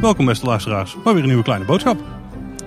Welkom 0.00 0.26
beste 0.26 0.46
luisteraars, 0.46 0.96
maar 1.04 1.12
weer 1.12 1.22
een 1.22 1.28
nieuwe 1.28 1.42
kleine 1.44 1.64
boodschap. 1.64 1.96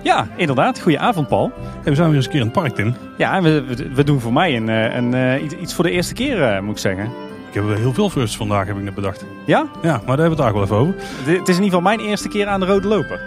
Ja, 0.02 0.28
inderdaad. 0.36 0.80
Goedenavond, 0.80 1.28
Paul. 1.28 1.52
Hey, 1.60 1.82
we 1.84 1.94
zijn 1.94 2.06
weer 2.08 2.16
eens 2.16 2.24
een 2.24 2.30
keer 2.30 2.40
in 2.40 2.46
het 2.46 2.54
park, 2.56 2.74
Tim. 2.74 2.94
Ja, 3.16 3.42
we, 3.42 3.62
we, 3.64 3.88
we 3.94 4.04
doen 4.04 4.20
voor 4.20 4.32
mij 4.32 4.56
een, 4.56 4.68
eh, 4.68 4.94
een, 4.96 5.14
eh, 5.14 5.60
iets- 5.60 5.74
voor 5.74 5.84
de 5.84 5.90
eerste 5.90 6.14
keer, 6.14 6.42
eh, 6.42 6.60
moet 6.60 6.72
ik 6.74 6.78
zeggen. 6.78 7.04
Ik 7.48 7.54
heb 7.54 7.76
heel 7.76 7.92
veel 7.92 8.10
firsts 8.10 8.36
vandaag, 8.36 8.66
heb 8.66 8.76
ik 8.76 8.82
net 8.82 8.94
bedacht. 8.94 9.24
Ja? 9.46 9.66
Ja, 9.82 9.90
maar 10.06 10.16
daar 10.16 10.18
hebben 10.18 10.24
we 10.24 10.28
het 10.28 10.36
daar 10.38 10.52
wel 10.52 10.62
even 10.62 10.76
over. 10.76 10.94
Het 11.24 11.48
is 11.48 11.56
in 11.56 11.62
ieder 11.62 11.64
geval 11.64 11.80
mijn 11.80 12.00
eerste 12.00 12.28
keer 12.28 12.46
aan 12.46 12.60
de 12.60 12.66
rode 12.66 12.88
loper. 12.88 13.20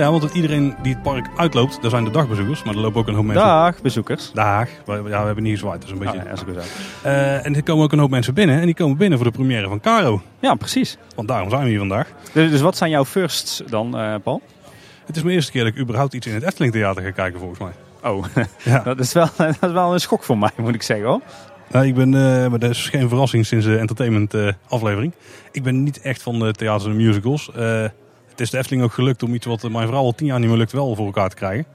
Ja, 0.00 0.10
want 0.10 0.34
iedereen 0.34 0.74
die 0.82 0.92
het 0.92 1.02
park 1.02 1.26
uitloopt, 1.36 1.82
daar 1.82 1.90
zijn 1.90 2.04
de 2.04 2.10
dagbezoekers, 2.10 2.62
maar 2.62 2.74
er 2.74 2.80
lopen 2.80 3.00
ook 3.00 3.08
een 3.08 3.14
hoop 3.14 3.24
mensen. 3.24 3.44
Dag, 3.44 3.82
bezoekers. 3.82 4.30
Dag. 4.32 4.68
Ja, 4.86 5.02
we 5.02 5.10
hebben 5.10 5.42
niet 5.42 5.52
gezwaaid, 5.52 5.82
dus 5.82 5.90
een 5.90 5.98
beetje. 5.98 6.18
Oh, 6.18 6.54
ja. 6.54 6.60
Eh, 7.02 7.46
en 7.46 7.56
er 7.56 7.62
komen 7.62 7.84
ook 7.84 7.92
een 7.92 7.98
hoop 7.98 8.10
mensen 8.10 8.34
binnen 8.34 8.60
en 8.60 8.64
die 8.64 8.74
komen 8.74 8.96
binnen 8.96 9.18
voor 9.18 9.26
de 9.26 9.32
première 9.32 9.68
van 9.68 9.80
Caro. 9.80 10.22
Ja, 10.38 10.54
precies. 10.54 10.96
Want 11.14 11.28
daarom 11.28 11.50
zijn 11.50 11.62
we 11.62 11.68
hier 11.68 11.78
vandaag. 11.78 12.12
Dus, 12.32 12.50
dus 12.50 12.60
wat 12.60 12.76
zijn 12.76 12.90
jouw 12.90 13.04
firsts 13.04 13.62
dan, 13.66 13.98
eh, 13.98 14.14
Paul? 14.22 14.42
Het 15.06 15.16
is 15.16 15.22
mijn 15.22 15.34
eerste 15.34 15.52
keer 15.52 15.64
dat 15.64 15.72
ik 15.72 15.78
überhaupt 15.78 16.12
iets 16.14 16.26
in 16.26 16.34
het 16.34 16.42
Efteling 16.42 16.72
Theater 16.72 17.02
ga 17.02 17.10
kijken, 17.10 17.38
volgens 17.38 17.60
mij. 17.60 17.72
Oh, 18.10 18.24
Ja. 18.64 18.78
dat, 18.78 18.98
is 18.98 19.12
wel, 19.12 19.28
dat 19.36 19.56
is 19.60 19.72
wel 19.72 19.92
een 19.92 20.00
schok 20.00 20.24
voor 20.24 20.38
mij, 20.38 20.50
moet 20.56 20.74
ik 20.74 20.82
zeggen 20.82 21.06
hoor. 21.06 21.20
Nou, 21.70 21.86
ik 21.86 21.94
ben, 21.94 22.14
eh, 22.14 22.48
maar 22.48 22.58
dat 22.58 22.70
is 22.70 22.88
geen 22.88 23.08
verrassing 23.08 23.46
sinds 23.46 23.66
de 23.66 23.78
entertainment 23.78 24.34
aflevering. 24.68 25.12
Ik 25.52 25.62
ben 25.62 25.82
niet 25.82 26.00
echt 26.00 26.22
van 26.22 26.38
de 26.38 26.52
theaters 26.52 26.84
en 26.84 26.96
musicals. 26.96 27.50
Het 28.40 28.48
is 28.48 28.50
de 28.54 28.58
Efteling 28.58 28.82
ook 28.84 28.92
gelukt 28.92 29.22
om 29.22 29.34
iets 29.34 29.46
wat 29.46 29.70
mijn 29.70 29.86
vrouw 29.88 30.02
al 30.02 30.12
tien 30.12 30.26
jaar 30.26 30.38
niet 30.38 30.48
meer 30.48 30.58
lukt 30.58 30.72
wel 30.72 30.94
voor 30.94 31.06
elkaar 31.06 31.28
te 31.28 31.36
krijgen. 31.36 31.66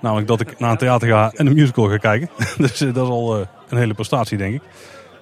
Namelijk 0.00 0.28
dat 0.28 0.40
ik 0.40 0.58
naar 0.58 0.70
een 0.70 0.76
theater 0.76 1.08
ga 1.08 1.32
en 1.34 1.46
een 1.46 1.54
musical 1.54 1.88
ga 1.88 1.96
kijken. 1.96 2.28
dus 2.58 2.80
eh, 2.80 2.94
dat 2.94 3.04
is 3.04 3.10
al 3.12 3.40
eh, 3.40 3.46
een 3.68 3.78
hele 3.78 3.94
prestatie, 3.94 4.38
denk 4.38 4.54
ik. 4.54 4.62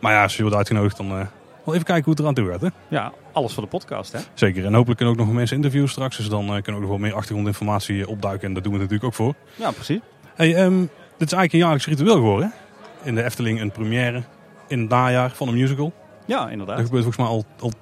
Maar 0.01 0.13
ja, 0.13 0.23
als 0.23 0.37
je 0.37 0.43
wordt 0.43 0.57
uitgenodigd, 0.57 0.97
dan 0.97 1.07
eh, 1.07 1.27
wel 1.67 1.75
even 1.75 1.87
kijken 1.87 2.05
hoe 2.05 2.13
het 2.13 2.21
eraan 2.21 2.35
toe 2.35 2.51
gaat. 2.51 2.61
Hè? 2.61 2.69
Ja, 2.89 3.13
alles 3.33 3.53
voor 3.53 3.63
de 3.63 3.69
podcast 3.69 4.13
hè. 4.13 4.19
Zeker. 4.35 4.65
En 4.65 4.75
hopelijk 4.75 4.97
kunnen 4.99 5.15
ook 5.19 5.27
nog 5.27 5.35
mensen 5.35 5.57
interviewen 5.57 5.89
straks. 5.89 6.17
Dus 6.17 6.29
dan 6.29 6.41
eh, 6.45 6.63
kunnen 6.63 6.65
we 6.65 6.73
ook 6.75 6.81
nog 6.81 6.89
wel 6.91 6.99
meer 6.99 7.15
achtergrondinformatie 7.15 8.03
eh, 8.03 8.09
opduiken. 8.09 8.49
En 8.49 8.55
daar 8.55 8.63
doen 8.63 8.73
we 8.73 8.79
natuurlijk 8.79 9.05
ook 9.07 9.15
voor. 9.15 9.35
Ja, 9.55 9.71
precies. 9.71 10.01
Hey, 10.35 10.55
ehm, 10.55 10.79
dit 10.81 10.89
is 11.27 11.33
eigenlijk 11.33 11.53
een 11.53 11.59
jaarlijks 11.59 11.87
ritueel 11.87 12.15
geworden. 12.15 12.53
hè? 13.01 13.09
In 13.09 13.15
de 13.15 13.23
Efteling 13.23 13.61
een 13.61 13.71
première 13.71 14.23
in 14.69 14.81
het 14.81 14.89
najaar 14.89 15.31
van 15.31 15.49
een 15.49 15.55
musical. 15.55 15.93
Ja, 16.25 16.41
Dat 16.43 16.51
inderdaad. 16.51 16.81
gebeurt 16.81 17.05
volgens 17.05 17.17
mij 17.17 17.27
al, 17.27 17.45
al 17.61 17.73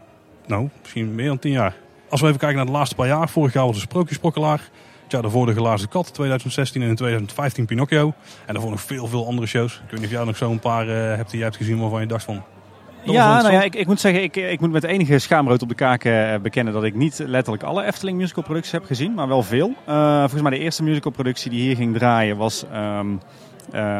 nou, 0.46 0.68
misschien 0.80 1.14
meer 1.14 1.26
dan 1.26 1.38
tien 1.38 1.52
jaar. 1.52 1.74
Als 2.14 2.22
we 2.22 2.28
even 2.28 2.40
kijken 2.40 2.58
naar 2.58 2.66
de 2.66 2.72
laatste 2.78 2.94
paar 2.94 3.06
jaar. 3.06 3.28
Vorig 3.28 3.52
jaar 3.52 3.66
was 3.66 3.74
de 3.74 3.80
Sprookjesprokkelaar. 3.80 4.60
Het 5.02 5.12
jaar 5.12 5.22
daarvoor 5.22 5.46
de 5.46 5.54
Glazen 5.54 5.88
Kat, 5.88 6.14
2016 6.14 6.82
en 6.82 6.88
in 6.88 6.94
2015 6.94 7.66
Pinocchio. 7.66 8.12
En 8.46 8.52
daarvoor 8.52 8.70
nog 8.70 8.80
veel, 8.80 9.06
veel 9.06 9.26
andere 9.26 9.46
shows. 9.46 9.74
Ik 9.74 9.80
weet 9.90 10.00
niet 10.00 10.08
of 10.08 10.10
jij 10.10 10.24
nog 10.24 10.36
zo'n 10.36 10.58
paar 10.58 10.88
eh, 10.88 11.16
hebt 11.16 11.30
die 11.30 11.38
jij 11.38 11.48
hebt 11.48 11.56
gezien 11.56 11.80
waarvan 11.80 12.00
je 12.00 12.06
dacht 12.06 12.24
van... 12.24 12.42
Ja, 13.04 13.40
nou 13.42 13.52
ja, 13.52 13.62
ik, 13.62 13.74
ik 13.74 13.86
moet 13.86 14.00
zeggen, 14.00 14.22
ik, 14.22 14.36
ik 14.36 14.60
moet 14.60 14.72
met 14.72 14.84
enige 14.84 15.18
schaamrood 15.18 15.62
op 15.62 15.68
de 15.68 15.74
kaak 15.74 16.04
eh, 16.04 16.34
bekennen 16.42 16.72
dat 16.72 16.84
ik 16.84 16.94
niet 16.94 17.18
letterlijk 17.26 17.62
alle 17.62 17.84
Efteling 17.84 18.18
musicalproducties 18.18 18.72
heb 18.72 18.84
gezien, 18.84 19.14
maar 19.14 19.28
wel 19.28 19.42
veel. 19.42 19.74
Eh, 19.86 20.18
volgens 20.18 20.42
mij 20.42 20.50
de 20.50 20.58
eerste 20.58 20.82
musicalproductie 20.82 21.50
die 21.50 21.60
hier 21.60 21.76
ging 21.76 21.96
draaien 21.96 22.36
was 22.36 22.64
eh, 22.72 23.00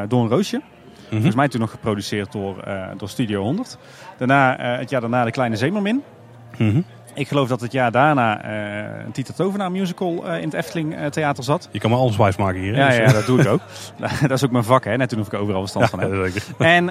Door 0.09 0.23
een 0.23 0.29
Roosje. 0.29 0.57
Mhm. 0.57 1.11
Volgens 1.11 1.35
mij 1.35 1.49
toen 1.49 1.61
nog 1.61 1.71
geproduceerd 1.71 2.33
door, 2.33 2.65
door 2.97 3.09
Studio 3.09 3.43
100. 3.43 3.79
Daarna, 4.19 4.57
het 4.79 4.91
jaar 4.91 5.01
daarna 5.01 5.25
De 5.25 5.31
Kleine 5.31 5.57
Zeemermin. 5.57 6.03
Mhm. 6.57 6.81
Ik 7.15 7.29
geloof 7.29 7.49
dat 7.49 7.61
het 7.61 7.73
jaar 7.73 7.91
daarna 7.91 8.43
eh 8.43 9.05
een 9.05 9.13
Tita 9.13 9.33
Tovenaar 9.33 9.71
musical 9.71 10.27
eh, 10.29 10.37
in 10.39 10.45
het 10.45 10.55
Efteling 10.55 10.97
eh, 10.97 11.07
Theater 11.07 11.45
zat. 11.45 11.69
Je 11.73 11.79
kan 11.79 11.91
maar 11.91 11.99
alles 11.99 12.17
wijs 12.17 12.37
maken 12.37 12.61
hier. 12.61 12.75
hè? 12.75 12.81
Ja, 12.81 12.87
Dus, 12.89 12.97
ja, 12.97 13.13
dat 13.19 13.27
doe 13.27 13.41
ik 13.41 13.47
ook. 13.47 13.61
dat 14.21 14.31
is 14.31 14.45
ook 14.45 14.51
mijn 14.51 14.65
vak, 14.65 14.85
hè. 14.85 14.97
Net 14.97 15.09
toen 15.09 15.21
of 15.21 15.27
ik 15.27 15.35
overal 15.35 15.61
verstand 15.61 15.91
van 15.91 16.01
heb. 16.01 16.15
zeker. 16.15 16.43
En 16.59 16.87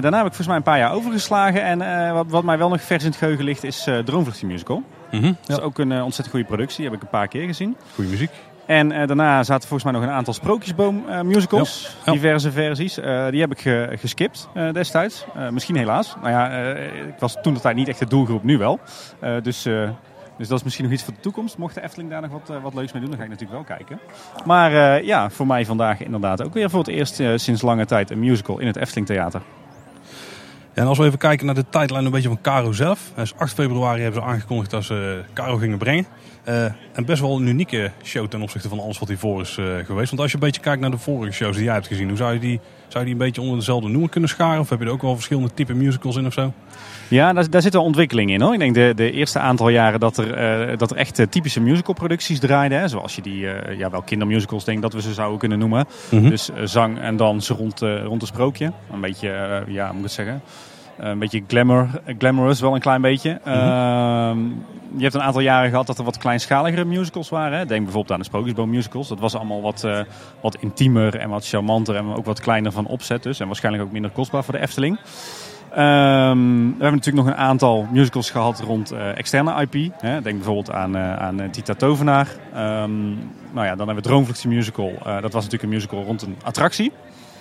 daarna 0.00 0.16
heb 0.16 0.26
ik 0.26 0.34
volgens 0.34 0.46
mij 0.46 0.56
een 0.56 0.62
paar 0.62 0.78
jaar 0.78 0.92
overgeslagen. 0.92 1.62
En 1.62 2.14
wat, 2.14 2.26
wat 2.28 2.44
mij 2.44 2.58
wel 2.58 2.68
nog 2.68 2.80
vers 2.82 3.02
in 3.04 3.08
het 3.08 3.18
geheugen 3.18 3.44
ligt 3.44 3.64
is 3.64 3.88
Droomvlucht 4.04 4.42
musical. 4.42 4.82
Mhm. 5.10 5.22
Dat 5.22 5.34
Ja, 5.46 5.54
is 5.56 5.60
ook 5.60 5.78
een 5.78 5.92
ontzettend 5.92 6.28
goede 6.30 6.44
productie. 6.46 6.76
Die 6.76 6.86
heb 6.86 6.94
ik 6.96 7.02
een 7.02 7.10
paar 7.18 7.28
keer 7.28 7.46
gezien. 7.46 7.76
goede 7.94 8.10
muziek. 8.10 8.30
En 8.66 8.92
eh, 8.92 9.06
daarna 9.06 9.42
zaten 9.42 9.68
volgens 9.68 9.90
mij 9.90 10.00
nog 10.00 10.10
een 10.10 10.16
aantal 10.16 10.34
Sprookjesboom 10.34 11.04
eh, 11.08 11.20
musicals. 11.20 11.82
Ja. 11.82 12.02
Ja. 12.04 12.12
Diverse 12.12 12.50
versies. 12.52 12.98
Eh, 12.98 13.26
die 13.30 13.40
heb 13.40 13.50
ik 13.50 13.60
ge- 13.60 13.92
geskipt 13.98 14.48
destijds. 14.72 15.26
Misschien 15.50 15.76
helaas. 15.76 16.16
Nou 16.22 16.30
ja, 16.30 16.48
ik 17.06 17.14
was 17.18 17.36
toen 17.42 17.54
de 17.54 17.60
tijd 17.60 17.76
niet 17.76 17.88
echt 17.88 17.98
de 17.98 18.06
doelgroep, 18.06 18.42
nu 18.42 18.58
wel. 18.58 18.80
Dus, 19.42 19.62
dus 20.38 20.48
dat 20.48 20.58
is 20.58 20.62
misschien 20.62 20.84
nog 20.84 20.94
iets 20.94 21.02
voor 21.04 21.14
de 21.14 21.20
toekomst. 21.20 21.58
Mocht 21.58 21.74
de 21.74 21.82
Efteling 21.82 22.10
daar 22.10 22.20
nog 22.20 22.30
wat, 22.30 22.60
wat 22.62 22.74
leuks 22.74 22.92
mee 22.92 23.00
doen, 23.02 23.10
dan 23.10 23.18
ga 23.20 23.24
ik 23.24 23.30
natuurlijk 23.30 23.68
wel 23.68 23.76
kijken. 23.76 23.98
Maar 24.44 25.02
ja, 25.04 25.30
voor 25.30 25.46
mij 25.46 25.64
vandaag 25.64 26.00
inderdaad 26.02 26.42
ook 26.42 26.54
weer 26.54 26.70
voor 26.70 26.78
het 26.78 26.88
eerst 26.88 27.22
sinds 27.34 27.62
lange 27.62 27.84
tijd 27.86 28.10
een 28.10 28.18
musical 28.18 28.58
in 28.58 28.66
het 28.66 28.76
Efteling 28.76 29.06
Theater. 29.06 29.40
En 30.74 30.86
als 30.86 30.98
we 30.98 31.04
even 31.04 31.18
kijken 31.18 31.46
naar 31.46 31.54
de 31.54 31.68
tijdlijn 31.68 32.04
een 32.04 32.10
beetje 32.10 32.28
van 32.28 32.40
Caro 32.40 32.72
zelf. 32.72 33.10
Dus 33.14 33.34
8 33.36 33.54
februari 33.54 34.02
hebben 34.02 34.20
ze 34.22 34.26
aangekondigd 34.28 34.70
dat 34.70 34.84
ze 34.84 35.22
Caro 35.32 35.56
gingen 35.56 35.78
brengen. 35.78 36.06
Eh, 36.46 36.64
en 36.92 37.04
best 37.04 37.20
wel 37.20 37.36
een 37.36 37.46
unieke 37.46 37.90
show 38.02 38.26
ten 38.26 38.42
opzichte 38.42 38.68
van 38.68 38.80
alles 38.80 38.98
wat 38.98 39.08
hiervoor 39.08 39.40
is 39.40 39.56
eh, 39.58 39.64
geweest. 39.64 40.08
Want 40.08 40.20
als 40.20 40.30
je 40.30 40.36
een 40.36 40.42
beetje 40.42 40.60
kijkt 40.60 40.80
naar 40.80 40.90
de 40.90 40.98
vorige 40.98 41.32
shows 41.32 41.56
die 41.56 41.64
jij 41.64 41.74
hebt 41.74 41.86
gezien. 41.86 42.08
Hoe 42.08 42.16
zou 42.16 42.32
je 42.32 42.38
die, 42.38 42.60
zou 42.88 42.98
je 42.98 43.04
die 43.04 43.12
een 43.12 43.26
beetje 43.26 43.40
onder 43.40 43.56
dezelfde 43.56 43.88
noemer 43.88 44.08
kunnen 44.08 44.30
scharen? 44.30 44.60
Of 44.60 44.68
heb 44.68 44.78
je 44.78 44.84
er 44.84 44.90
ook 44.90 45.02
wel 45.02 45.14
verschillende 45.14 45.50
type 45.54 45.74
musicals 45.74 46.16
in 46.16 46.26
of 46.26 46.32
zo? 46.32 46.52
Ja, 47.08 47.32
daar, 47.32 47.50
daar 47.50 47.62
zit 47.62 47.72
wel 47.72 47.82
ontwikkeling 47.82 48.30
in 48.30 48.40
hoor. 48.40 48.52
Ik 48.52 48.58
denk 48.58 48.74
de, 48.74 48.92
de 48.96 49.10
eerste 49.10 49.38
aantal 49.38 49.68
jaren 49.68 50.00
dat 50.00 50.16
er, 50.16 50.32
eh, 50.32 50.78
dat 50.78 50.90
er 50.90 50.96
echt 50.96 51.26
typische 51.30 51.60
musicalproducties 51.60 52.38
draaiden. 52.38 52.78
Hè, 52.78 52.88
zoals 52.88 53.14
je 53.16 53.22
die, 53.22 53.46
ja 53.78 53.90
wel 53.90 54.02
kindermusicals 54.02 54.64
denk 54.64 54.82
dat 54.82 54.92
we 54.92 55.00
ze 55.00 55.12
zouden 55.12 55.38
kunnen 55.38 55.58
noemen. 55.58 55.86
Mhm. 56.10 56.28
Dus 56.28 56.50
zang 56.64 56.98
en 56.98 57.16
dans 57.16 57.48
rond, 57.48 57.80
rond 57.80 58.22
een 58.22 58.28
sprookje. 58.28 58.72
Een 58.92 59.00
beetje, 59.00 59.28
ja, 59.68 59.84
hoe 59.84 59.94
moet 59.94 59.96
ik 59.96 60.02
het 60.02 60.12
zeggen? 60.12 60.42
Eh, 60.98 61.08
een 61.08 61.18
beetje 61.18 61.42
glamour, 61.46 61.88
glamorous 62.18 62.60
wel 62.60 62.74
een 62.74 62.80
klein 62.80 63.00
beetje. 63.00 63.40
Ehm, 63.44 64.38
je 64.96 65.02
hebt 65.02 65.14
een 65.14 65.22
aantal 65.22 65.40
jaren 65.40 65.70
gehad 65.70 65.86
dat 65.86 65.98
er 65.98 66.04
wat 66.04 66.18
kleinschaligere 66.18 66.84
musicals 66.84 67.28
waren. 67.28 67.58
Hè. 67.58 67.66
Denk 67.66 67.82
bijvoorbeeld 67.82 68.12
aan 68.12 68.18
de 68.18 68.24
Sprookjesboom 68.24 68.70
musicals. 68.70 69.08
Dat 69.08 69.20
was 69.20 69.34
allemaal 69.34 69.62
wat, 69.62 69.84
eh, 69.84 70.00
wat 70.40 70.56
intiemer 70.60 71.16
en 71.16 71.28
wat 71.28 71.46
charmanter 71.46 71.96
en 71.96 72.14
ook 72.14 72.24
wat 72.24 72.40
kleiner 72.40 72.72
van 72.72 72.86
opzet 72.86 73.22
dus. 73.22 73.40
En 73.40 73.46
waarschijnlijk 73.46 73.84
ook 73.84 73.92
minder 73.92 74.10
kostbaar 74.10 74.44
voor 74.44 74.54
de 74.54 74.60
Efteling. 74.60 74.98
Ehm, 75.70 76.38
we 76.56 76.82
hebben 76.82 76.92
natuurlijk 76.92 77.26
nog 77.26 77.26
een 77.26 77.40
aantal 77.40 77.86
musicals 77.92 78.30
gehad 78.30 78.60
rond 78.60 78.90
eh, 78.90 79.18
externe 79.18 79.66
IP. 79.68 79.92
Hè. 80.00 80.22
Denk 80.22 80.36
bijvoorbeeld 80.36 80.70
aan, 80.70 80.96
aan 80.98 81.50
Tita 81.50 81.74
Tovenaar. 81.74 82.28
Ehm, 82.54 83.08
nou 83.52 83.66
ja, 83.66 83.76
dan 83.76 83.86
hebben 83.86 83.94
we 83.96 84.02
Droomvlucht 84.02 84.42
die 84.42 84.50
musical. 84.50 84.92
Dat 85.04 85.32
was 85.32 85.44
natuurlijk 85.44 85.62
een 85.62 85.68
musical 85.68 86.02
rond 86.02 86.22
een 86.22 86.36
attractie. 86.44 86.92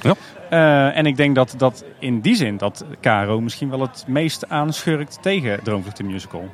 Ja. 0.05 0.15
Eh, 0.49 0.97
en 0.97 1.05
ik 1.05 1.17
denk 1.17 1.35
dat, 1.35 1.53
dat 1.57 1.83
in 1.99 2.19
die 2.19 2.35
zin 2.35 2.57
dat 2.57 2.85
Caro 3.01 3.41
misschien 3.41 3.69
wel 3.69 3.81
het 3.81 4.03
meest 4.07 4.49
aanschurkt 4.49 5.17
tegen 5.21 5.59
Droomvlucht 5.63 5.97
de 5.97 6.03
musical. 6.03 6.49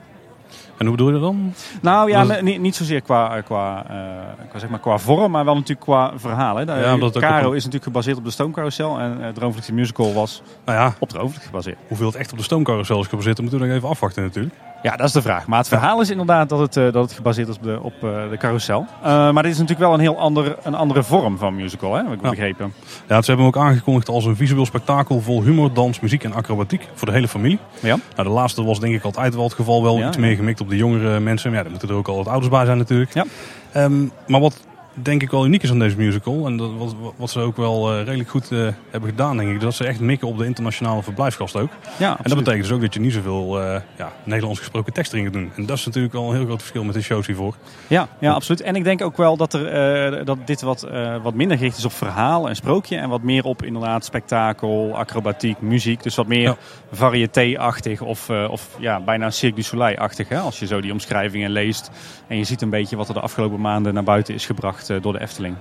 En 0.77 0.87
hoe 0.87 0.95
bedoel 0.95 1.07
je 1.07 1.19
dat 1.19 1.21
dan? 1.21 1.53
Nou 1.81 2.09
ja, 2.09 2.25
Was 2.25 2.41
niet, 2.41 2.59
niet 2.59 2.75
zozeer 2.75 3.01
qua, 3.01 3.41
qua, 3.41 3.85
eh, 3.89 4.45
qua, 4.49 4.59
zeg 4.59 4.69
maar, 4.69 4.79
qua 4.79 4.97
vorm, 4.97 5.31
maar 5.31 5.45
wel 5.45 5.53
natuurlijk 5.53 5.81
qua 5.81 6.11
verhaal. 6.15 6.55
Hè. 6.55 6.61
Ja, 6.61 7.09
Caro 7.11 7.47
op 7.47 7.53
is 7.53 7.63
natuurlijk 7.63 7.83
gebaseerd 7.83 8.17
op 8.17 8.23
de 8.23 8.31
Stoomcarousel 8.31 8.99
en 8.99 9.17
uh, 9.19 9.27
Droomvlucht 9.27 9.67
de 9.67 9.73
musical 9.73 10.13
was 10.13 10.41
Nou 10.65 10.77
ja, 10.77 10.95
op 10.99 11.09
Droomvlucht 11.09 11.45
gebaseerd. 11.45 11.77
hoeveel 11.87 12.07
het 12.07 12.15
echt 12.15 12.31
op 12.31 12.37
de 12.37 12.43
stoomcarousel 12.43 12.99
is 12.99 13.07
gebaseerd, 13.07 13.35
dat 13.35 13.45
moeten 13.45 13.61
we 13.61 13.67
nog 13.67 13.77
even 13.77 13.89
afwachten 13.89 14.23
natuurlijk. 14.23 14.55
Ja, 14.83 14.95
dat 14.95 15.07
is 15.07 15.11
de 15.13 15.21
vraag. 15.21 15.47
Maar 15.47 15.59
het 15.59 15.67
verhaal 15.67 16.01
is 16.01 16.09
inderdaad 16.09 16.49
dat 16.49 16.59
het, 16.59 16.77
eh, 16.77 16.83
dat 16.83 17.03
het 17.03 17.11
gebaseerd 17.13 17.47
is 17.47 17.55
op 17.55 17.63
de, 17.63 17.79
op, 17.81 17.93
eh, 18.03 18.29
de 18.29 18.37
carousel. 18.37 18.85
Eh, 19.03 19.31
maar 19.31 19.43
dit 19.43 19.51
is 19.51 19.57
natuurlijk 19.59 19.79
wel 19.87 19.93
een 19.93 19.99
heel 19.99 20.19
ander, 20.19 20.55
een 20.63 20.75
andere 20.75 21.03
vorm 21.03 21.37
van 21.37 21.55
musical, 21.55 21.93
hè, 21.95 22.03
heb 22.03 22.13
ik 22.13 22.21
Ja. 22.21 22.29
begrepen. 22.29 22.73
Ja, 23.07 23.21
ze 23.21 23.31
hebben 23.31 23.45
hem 23.45 23.55
ook 23.55 23.57
aangekondigd 23.57 24.09
als 24.09 24.25
een 24.25 24.35
visueel 24.35 24.65
spektakel 24.65 25.21
vol 25.21 25.43
humor, 25.43 25.73
dans, 25.73 25.99
muziek 25.99 26.23
en 26.23 26.33
acrobatiek 26.33 26.87
voor 26.93 27.07
de 27.07 27.13
hele 27.13 27.27
familie. 27.27 27.59
Ja. 27.79 27.97
Nou, 28.15 28.27
de 28.27 28.33
laatste 28.33 28.63
was 28.63 28.79
denk 28.79 28.93
ik 28.95 29.03
altijd 29.03 29.35
wel 29.35 29.43
het 29.43 29.53
geval, 29.53 29.83
wel 29.83 29.97
Ja, 29.97 30.07
iets 30.07 30.17
meer 30.17 30.35
gemikt 30.35 30.61
op 30.61 30.69
de 30.69 30.77
jongere 30.77 31.19
mensen. 31.19 31.47
Maar 31.49 31.57
ja, 31.57 31.63
daar 31.63 31.71
moeten 31.71 31.89
er 31.89 31.95
ook 31.95 32.07
al 32.07 32.15
wat 32.17 32.27
ouders 32.27 32.49
bij 32.51 32.65
zijn 32.65 32.77
natuurlijk. 32.77 33.13
Ja. 33.13 33.25
Ehm, 33.71 34.05
maar 34.27 34.39
wat 34.41 34.59
denk 34.93 35.21
ik 35.21 35.31
wel 35.31 35.45
uniek 35.45 35.63
is 35.63 35.71
aan 35.71 35.79
deze 35.79 35.97
musical, 35.97 36.45
en 36.45 36.57
dat, 36.57 36.69
wat, 36.77 36.95
wat 37.15 37.29
ze 37.29 37.39
ook 37.39 37.57
wel 37.57 37.91
eh, 37.91 38.03
redelijk 38.03 38.29
goed 38.29 38.51
eh, 38.51 38.67
hebben 38.89 39.09
gedaan 39.09 39.37
denk 39.37 39.49
ik, 39.49 39.59
dat 39.59 39.73
ze 39.73 39.85
echt 39.85 39.99
mikken 39.99 40.27
op 40.27 40.37
de 40.37 40.45
internationale 40.45 41.03
verblijfsgast 41.03 41.55
ook. 41.55 41.69
Ja, 41.97 42.09
En 42.09 42.29
dat 42.29 42.37
betekent 42.37 42.63
dus 42.63 42.71
ook 42.71 42.81
dat 42.81 42.93
je 42.93 42.99
niet 42.99 43.13
zoveel 43.13 43.61
eh, 43.61 43.81
ja, 43.97 44.11
Nederlands 44.23 44.59
gesproken 44.59 44.93
tekst 44.93 45.11
erin 45.11 45.23
gaat 45.25 45.33
doen. 45.33 45.51
En 45.55 45.65
dat 45.65 45.77
is 45.77 45.85
natuurlijk 45.85 46.13
al 46.13 46.29
een 46.29 46.35
heel 46.35 46.45
groot 46.45 46.59
verschil 46.59 46.83
met 46.83 46.93
de 46.93 47.01
shows 47.01 47.27
hiervoor. 47.27 47.55
Ja, 47.87 48.07
ja, 48.19 48.33
absoluut. 48.33 48.61
En 48.61 48.75
ik 48.75 48.83
denk 48.83 49.01
ook 49.01 49.17
wel 49.17 49.37
dat, 49.37 49.53
er, 49.53 50.25
dat 50.25 50.37
dit 50.45 50.61
wat, 50.61 50.87
wat 51.23 51.33
minder 51.33 51.57
gericht 51.57 51.77
is 51.77 51.85
op 51.85 51.93
verhaal 51.93 52.49
en 52.49 52.55
sprookje. 52.55 52.97
En 52.97 53.09
wat 53.09 53.21
meer 53.21 53.43
op 53.43 53.63
inderdaad 53.63 54.05
spektakel, 54.05 54.95
acrobatiek, 54.95 55.61
muziek. 55.61 56.03
Dus 56.03 56.15
wat 56.15 56.27
meer 56.27 56.39
Ja. 56.41 56.55
variété-achtig 56.91 58.01
of, 58.01 58.29
of 58.29 58.67
ja, 58.79 58.99
bijna 58.99 59.29
Cirque 59.29 59.55
du 59.55 59.61
Soleil-achtig. 59.61 60.31
Als 60.31 60.59
je 60.59 60.67
zo 60.67 60.81
die 60.81 60.91
omschrijvingen 60.91 61.49
leest. 61.49 61.89
En 62.27 62.37
je 62.37 62.43
ziet 62.43 62.61
een 62.61 62.69
beetje 62.69 62.95
wat 62.95 63.07
er 63.07 63.13
de 63.13 63.19
afgelopen 63.19 63.61
maanden 63.61 63.93
naar 63.93 64.03
buiten 64.03 64.33
is 64.33 64.45
gebracht 64.45 64.80
eh, 64.89 65.01
door 65.01 65.13
de 65.13 65.19
Efteling. 65.21 65.55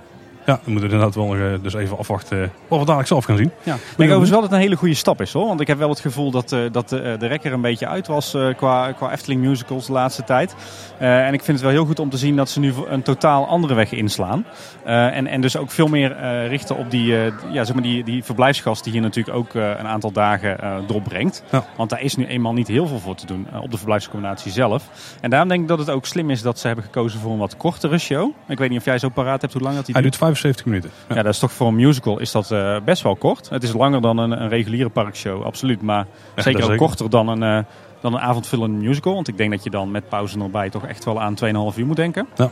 Ja, 0.45 0.59
dan 0.63 0.71
moeten 0.71 0.89
we 0.89 0.95
inderdaad 0.95 1.15
wel 1.15 1.25
nog 1.25 1.35
eh, 1.35 1.63
dus 1.63 1.73
even 1.73 1.97
afwachten 1.97 2.39
wat 2.67 2.79
we 2.79 2.85
dadelijk 2.85 3.07
zelf 3.07 3.25
gaan 3.25 3.37
zien. 3.37 3.51
Ja. 3.63 3.73
Ik 3.73 3.79
denk 3.81 3.99
overigens 3.99 4.29
wel 4.29 4.39
dat 4.41 4.49
het 4.49 4.57
een 4.57 4.65
hele 4.65 4.75
goede 4.75 4.93
stap 4.93 5.21
is 5.21 5.33
hoor. 5.33 5.47
Want 5.47 5.61
ik 5.61 5.67
heb 5.67 5.77
wel 5.77 5.89
het 5.89 5.99
gevoel 5.99 6.31
dat, 6.31 6.51
eh, 6.51 6.59
dat 6.71 6.89
de, 6.89 7.15
de 7.19 7.27
rekker 7.27 7.53
een 7.53 7.61
beetje 7.61 7.87
uit 7.87 8.07
was 8.07 8.33
eh, 8.33 8.47
qua, 8.55 8.91
qua 8.91 9.11
Efteling 9.11 9.41
musicals 9.41 9.85
de 9.85 9.91
laatste 9.91 10.23
tijd. 10.23 10.55
Eh, 10.97 11.27
en 11.27 11.33
ik 11.33 11.43
vind 11.43 11.57
het 11.57 11.65
wel 11.65 11.75
heel 11.75 11.85
goed 11.85 11.99
om 11.99 12.09
te 12.09 12.17
zien 12.17 12.35
dat 12.35 12.49
ze 12.49 12.59
nu 12.59 12.73
een 12.87 13.01
totaal 13.01 13.47
andere 13.47 13.73
weg 13.73 13.91
inslaan. 13.91 14.45
Eh, 14.85 15.17
en, 15.17 15.27
en 15.27 15.41
dus 15.41 15.57
ook 15.57 15.71
veel 15.71 15.87
meer 15.87 16.11
eh, 16.15 16.47
richten 16.47 16.77
op 16.77 16.91
die, 16.91 17.17
eh, 17.17 17.33
ja, 17.51 17.63
zeg 17.63 17.73
maar 17.73 17.83
die, 17.83 18.03
die 18.03 18.23
verblijfsgast 18.23 18.83
die 18.83 18.93
hier 18.93 19.01
natuurlijk 19.01 19.37
ook 19.37 19.55
eh, 19.55 19.69
een 19.69 19.87
aantal 19.87 20.11
dagen 20.11 20.59
eh 20.59 20.75
doorbrengt. 20.87 21.43
Ja. 21.51 21.65
Want 21.77 21.89
daar 21.89 22.01
is 22.01 22.15
nu 22.15 22.25
eenmaal 22.25 22.53
niet 22.53 22.67
heel 22.67 22.87
veel 22.87 22.99
voor 22.99 23.15
te 23.15 23.25
doen 23.25 23.47
eh, 23.53 23.61
op 23.61 23.71
de 23.71 23.77
verblijfsaccommodatie 23.77 24.51
zelf. 24.51 24.89
En 25.21 25.29
daarom 25.29 25.49
denk 25.49 25.61
ik 25.61 25.67
dat 25.67 25.79
het 25.79 25.89
ook 25.89 26.05
slim 26.05 26.29
is 26.29 26.41
dat 26.41 26.59
ze 26.59 26.67
hebben 26.67 26.85
gekozen 26.85 27.19
voor 27.19 27.31
een 27.31 27.37
wat 27.37 27.57
kortere 27.57 27.97
show. 27.97 28.31
Ik 28.47 28.57
weet 28.57 28.69
niet 28.69 28.79
of 28.79 28.85
jij 28.85 28.97
zo 28.97 29.09
paraat 29.09 29.41
hebt 29.41 29.53
hoe 29.53 29.61
lang 29.61 29.75
dat 29.75 29.85
die 29.85 29.93
Hij 29.93 30.03
duurt. 30.03 30.17
Duurt 30.31 30.55
75 30.55 30.65
minuten. 30.65 30.91
Ja. 31.07 31.15
Ja, 31.15 31.21
dat 31.21 31.33
is 31.33 31.39
toch 31.39 31.51
voor 31.51 31.67
een 31.67 31.75
musical 31.75 32.19
is 32.19 32.31
dat 32.31 32.51
eh, 32.51 32.77
best 32.85 33.03
wel 33.03 33.15
kort. 33.15 33.49
Het 33.49 33.63
is 33.63 33.73
langer 33.73 34.01
dan 34.01 34.17
een, 34.17 34.31
een 34.31 34.49
reguliere 34.49 34.89
parkshow, 34.89 35.43
absoluut. 35.43 35.81
Maar 35.81 36.05
zeker 36.35 36.59
ook 36.59 36.61
zeker. 36.61 36.77
korter 36.77 37.09
dan 37.09 37.27
een, 37.27 37.43
eh, 37.43 37.63
dan 38.01 38.13
een 38.13 38.19
avondvullende 38.19 38.85
musical. 38.85 39.13
Want 39.13 39.27
ik 39.27 39.37
denk 39.37 39.51
dat 39.51 39.63
je 39.63 39.69
dan 39.69 39.91
met 39.91 40.09
pauze 40.09 40.39
erbij 40.39 40.69
toch 40.69 40.85
echt 40.85 41.05
wel 41.05 41.21
aan 41.21 41.35
2,5 41.35 41.77
uur 41.77 41.85
moet 41.85 41.95
denken. 41.95 42.27
Ja. 42.35 42.51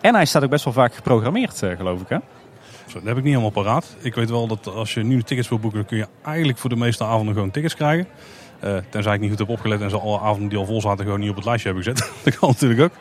En 0.00 0.14
hij 0.14 0.24
staat 0.24 0.44
ook 0.44 0.50
best 0.50 0.64
wel 0.64 0.72
vaak 0.72 0.94
geprogrammeerd, 0.94 1.62
eh, 1.62 1.76
geloof 1.76 2.00
ik. 2.00 2.08
Hè? 2.08 2.18
Zo, 2.86 2.98
dat 2.98 3.04
heb 3.04 3.16
ik 3.16 3.22
niet 3.22 3.32
helemaal 3.32 3.62
paraat. 3.62 3.96
Ik 4.00 4.14
weet 4.14 4.30
wel 4.30 4.46
dat 4.46 4.66
als 4.66 4.94
je 4.94 5.02
nu 5.02 5.22
tickets 5.22 5.48
wil 5.48 5.58
boeken, 5.58 5.78
dan 5.78 5.88
kun 5.88 5.98
je 5.98 6.06
eigenlijk 6.24 6.58
voor 6.58 6.70
de 6.70 6.76
meeste 6.76 7.04
avonden 7.04 7.34
gewoon 7.34 7.50
tickets 7.50 7.74
krijgen. 7.74 8.06
Tenzij 8.88 9.14
ik 9.14 9.20
niet 9.20 9.30
goed 9.30 9.38
heb 9.38 9.48
opgelet 9.48 9.80
en 9.80 9.90
ze 9.90 9.98
alle 9.98 10.20
avonden 10.20 10.48
die 10.48 10.58
al 10.58 10.64
vol 10.64 10.80
zaten 10.80 11.04
gewoon 11.04 11.20
niet 11.20 11.30
op 11.30 11.36
het 11.36 11.44
lijstje 11.44 11.72
hebben 11.72 11.84
gezet. 11.84 12.10
dat 12.24 12.38
kan 12.38 12.48
natuurlijk 12.48 12.80
ook. 12.80 12.92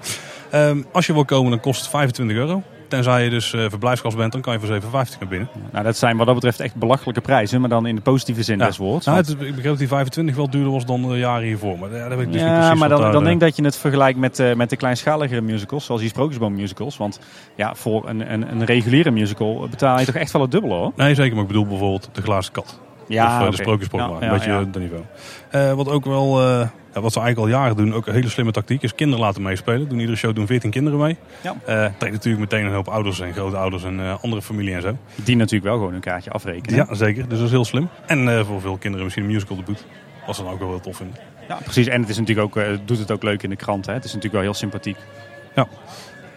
Ehm, 0.50 0.81
als 0.92 1.06
je 1.06 1.14
wil 1.14 1.26
komen, 1.26 1.50
dan 1.50 1.60
kost 1.60 1.81
het 1.81 1.90
25 1.90 2.38
euro. 2.38 2.64
Tenzij 2.89 3.24
je 3.24 3.30
dus 3.30 3.53
eh 3.53 3.65
verblijfsgast 3.69 4.18
bent, 4.18 4.31
dan 4.31 4.41
kan 4.41 4.53
je 4.53 4.59
voor 4.59 4.81
7,50 4.81 5.19
naar 5.19 5.30
binnen. 5.30 5.50
Nou, 5.71 5.83
dat 5.83 5.97
zijn 5.97 6.18
wat 6.18 6.25
dat 6.25 6.36
betreft 6.36 6.59
echt 6.59 6.75
belachelijke 6.75 7.21
prijzen. 7.21 7.59
Maar 7.59 7.69
dan 7.69 7.86
in 7.86 7.95
de 7.95 8.01
positieve 8.01 8.44
zin 8.44 8.57
Ja. 8.57 8.65
des 8.65 8.77
woords. 8.77 9.06
Nou, 9.06 9.18
Want- 9.18 9.27
het, 9.27 9.41
ik 9.41 9.47
begreep 9.47 9.63
dat 9.69 9.77
die 9.77 9.88
25 9.88 10.36
wel 10.36 10.50
duurder 10.50 10.71
was 10.71 10.86
dan 10.86 11.01
de 11.01 11.18
jaren 11.18 11.44
hiervoor. 11.47 11.80
Maar 11.80 11.89
ja, 11.95 12.07
dat 12.07 12.18
weet 12.18 12.25
ik 12.27 12.31
dus 12.33 12.41
niet 12.41 12.51
ja, 12.51 12.59
precies. 12.59 12.80
maar 12.80 12.89
dan, 12.89 13.01
daar, 13.01 13.12
dan 13.12 13.21
eh, 13.21 13.27
denk 13.27 13.41
ik 13.41 13.47
dat 13.47 13.56
je 13.56 13.63
het 13.63 13.77
vergelijkt 13.77 14.19
met, 14.19 14.39
eh, 14.39 14.53
met 14.53 14.69
de 14.69 14.75
kleinschaligere 14.75 15.41
musicals, 15.41 15.86
zoals 15.86 16.01
die 16.01 16.09
Sprookjesboom 16.09 16.53
musicals. 16.56 16.97
Want 16.97 17.19
ja, 17.56 17.75
voor 17.75 18.09
een, 18.09 18.33
een, 18.33 18.51
een 18.51 18.65
reguliere 18.65 19.12
musical 19.12 19.68
betaal 19.69 20.00
je 20.00 20.06
toch 20.06 20.15
echt 20.15 20.31
wel 20.31 20.42
het 20.42 20.51
dubbele 20.51 20.74
hoor. 20.74 20.92
Nee, 20.95 21.15
zeker. 21.15 21.33
Maar 21.33 21.42
ik 21.42 21.47
bedoel 21.47 21.65
bijvoorbeeld 21.68 22.09
de 22.12 22.21
glazen 22.21 22.51
kat. 22.53 22.80
Ja, 23.07 23.38
of 23.38 23.44
eh, 23.45 23.50
de 23.50 23.56
sprookjesprogramma. 23.56 24.18
Ja, 24.19 24.25
een 24.25 24.33
beetje 24.33 24.51
ja. 24.51 24.63
dat 24.71 24.81
niveau. 24.81 25.01
Eh, 25.50 25.74
wat 25.74 25.88
ook 25.89 26.06
wel, 26.06 26.42
eh, 26.42 26.68
ja, 26.94 27.01
wat 27.01 27.13
ze 27.13 27.19
eigenlijk 27.19 27.53
al 27.53 27.59
jaren 27.59 27.75
doen, 27.75 27.94
ook 27.94 28.07
een 28.07 28.13
hele 28.13 28.30
slimme 28.30 28.51
tactiek, 28.51 28.81
is 28.81 28.95
kinderen 28.95 29.25
laten 29.25 29.41
meespelen. 29.41 29.89
Doen 29.89 30.00
iedere 30.00 30.18
show 30.18 30.36
doen 30.36 30.47
14 30.47 30.69
kinderen 30.69 31.00
mee. 31.00 31.18
Ja. 31.41 31.56
Eh 31.65 31.91
trekt 31.97 32.13
natuurlijk 32.13 32.51
meteen 32.51 32.65
een 32.65 32.74
hoop 32.74 32.88
ouders 32.88 33.19
en 33.19 33.33
grootouders 33.33 33.83
en 33.83 34.00
eh, 34.00 34.24
andere 34.24 34.41
familie 34.41 34.74
en 34.74 34.81
zo. 34.81 34.97
Die 35.15 35.36
natuurlijk 35.36 35.65
wel 35.65 35.77
gewoon 35.77 35.94
een 35.94 36.00
kaartje 36.00 36.31
afrekenen. 36.31 36.75
Ja, 36.75 36.95
zeker. 36.95 37.30
Dus 37.30 37.38
dat 37.38 37.47
is 37.47 37.53
heel 37.53 37.65
slim. 37.65 37.89
En 38.06 38.30
eh, 38.30 38.45
voor 38.45 38.62
veel 38.62 38.77
kinderen 38.77 39.06
misschien 39.06 39.25
een 39.25 39.31
musical 39.31 39.56
debuut. 39.56 39.86
Ze 40.33 40.44
dan 40.44 40.53
ook 40.53 40.59
wel 40.59 40.69
heel 40.69 40.80
tof 40.80 40.97
vinden. 40.97 41.15
Ja, 41.47 41.57
precies. 41.63 41.88
En 41.88 42.01
het 42.01 42.09
is 42.09 42.18
natuurlijk 42.18 42.57
ook, 42.57 42.65
doet 42.86 42.97
het 42.97 43.12
ook 43.12 43.24
leuk 43.24 43.44
in 43.44 43.50
de 43.50 43.56
krant. 43.56 43.85
Hè? 43.85 43.94
Het 43.94 44.03
is 44.03 44.13
natuurlijk 44.13 44.33
wel 44.33 44.44
heel 44.44 44.59
sympathiek. 44.59 44.97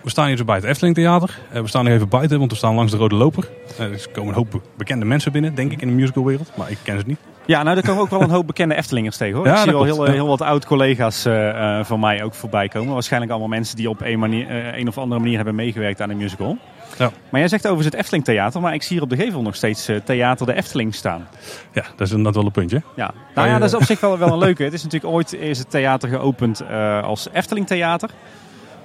We 0.02 0.10
staan 0.10 0.26
hier 0.26 0.36
zo 0.36 0.44
bij 0.44 0.56
het 0.56 0.64
Efteling 0.64 0.94
Theater. 0.94 1.38
Eh, 1.52 1.60
we 1.60 1.68
staan 1.68 1.84
nog 1.84 1.92
even 1.92 2.08
buiten, 2.08 2.38
want 2.38 2.50
we 2.50 2.56
staan 2.56 2.74
langs 2.74 2.92
de 2.92 2.98
Rode 2.98 3.14
Loper. 3.14 3.48
Eh, 3.78 3.84
er 3.84 4.06
komen 4.12 4.28
een 4.28 4.34
hoop 4.36 4.50
be- 4.50 4.60
bekende 4.76 5.04
mensen 5.04 5.32
binnen, 5.32 5.54
denk 5.54 5.72
ik, 5.72 5.80
in 5.82 5.88
de 5.88 5.94
musicalwereld. 5.94 6.50
Maar 6.56 6.70
ik 6.70 6.78
ken 6.82 6.98
ze 6.98 7.04
niet. 7.06 7.18
Ja, 7.46 7.62
nou, 7.62 7.76
er 7.76 7.82
komen 7.84 8.02
ook 8.02 8.10
wel 8.10 8.20
een 8.22 8.30
hoop 8.30 8.46
bekende 8.46 8.74
Eftelingers 8.74 9.16
tegen 9.16 9.36
hoor. 9.36 9.46
Ja, 9.52 9.52
ik 9.52 9.58
zie 9.58 9.70
klopt, 9.70 9.86
heel, 9.86 10.06
ja. 10.06 10.12
heel 10.12 10.26
wat 10.26 10.40
oud-collega's 10.40 11.24
eh, 11.24 11.78
eh, 11.78 11.84
van 11.84 12.00
mij 12.00 12.22
ook 12.22 12.34
voorbij 12.34 12.68
komen. 12.68 12.92
Waarschijnlijk 12.92 13.32
allemaal 13.32 13.50
mensen 13.50 13.76
die 13.76 13.88
op 13.88 14.00
een, 14.00 14.18
manier, 14.18 14.48
eh, 14.48 14.78
een 14.78 14.88
of 14.88 14.98
andere 14.98 15.20
manier 15.20 15.36
hebben 15.36 15.54
meegewerkt 15.54 16.00
aan 16.00 16.10
een 16.10 16.16
musical. 16.16 16.56
Ja. 16.98 17.10
Maar 17.30 17.40
jij 17.40 17.48
zegt 17.48 17.66
over 17.68 17.84
het 17.84 17.94
Efteling 17.94 18.24
Theater, 18.24 18.60
maar 18.60 18.74
ik 18.74 18.82
zie 18.82 18.92
hier 18.92 19.02
op 19.02 19.10
de 19.10 19.16
gevel 19.16 19.42
nog 19.42 19.54
steeds 19.56 19.88
eh, 19.88 19.96
Theater 20.04 20.46
de 20.46 20.54
Efteling 20.54 20.94
staan. 20.94 21.28
Ja, 21.72 21.82
dat 21.96 22.00
is 22.00 22.08
inderdaad 22.10 22.34
wel 22.34 22.44
een 22.44 22.50
puntje. 22.50 22.82
Ja, 22.96 23.10
nou 23.34 23.48
ja, 23.48 23.58
dat 23.58 23.68
is 23.68 23.74
op 23.74 23.82
zich 23.84 24.00
wel, 24.00 24.18
wel 24.18 24.32
een 24.32 24.38
leuke. 24.46 24.62
Het 24.64 24.72
is 24.72 24.82
natuurlijk 24.82 25.12
ooit 25.14 25.32
is 25.32 25.58
het 25.58 25.70
theater 25.70 26.08
geopend 26.08 26.60
eh, 26.60 27.02
als 27.02 27.28
Efteling 27.32 27.66
Theater. 27.66 28.10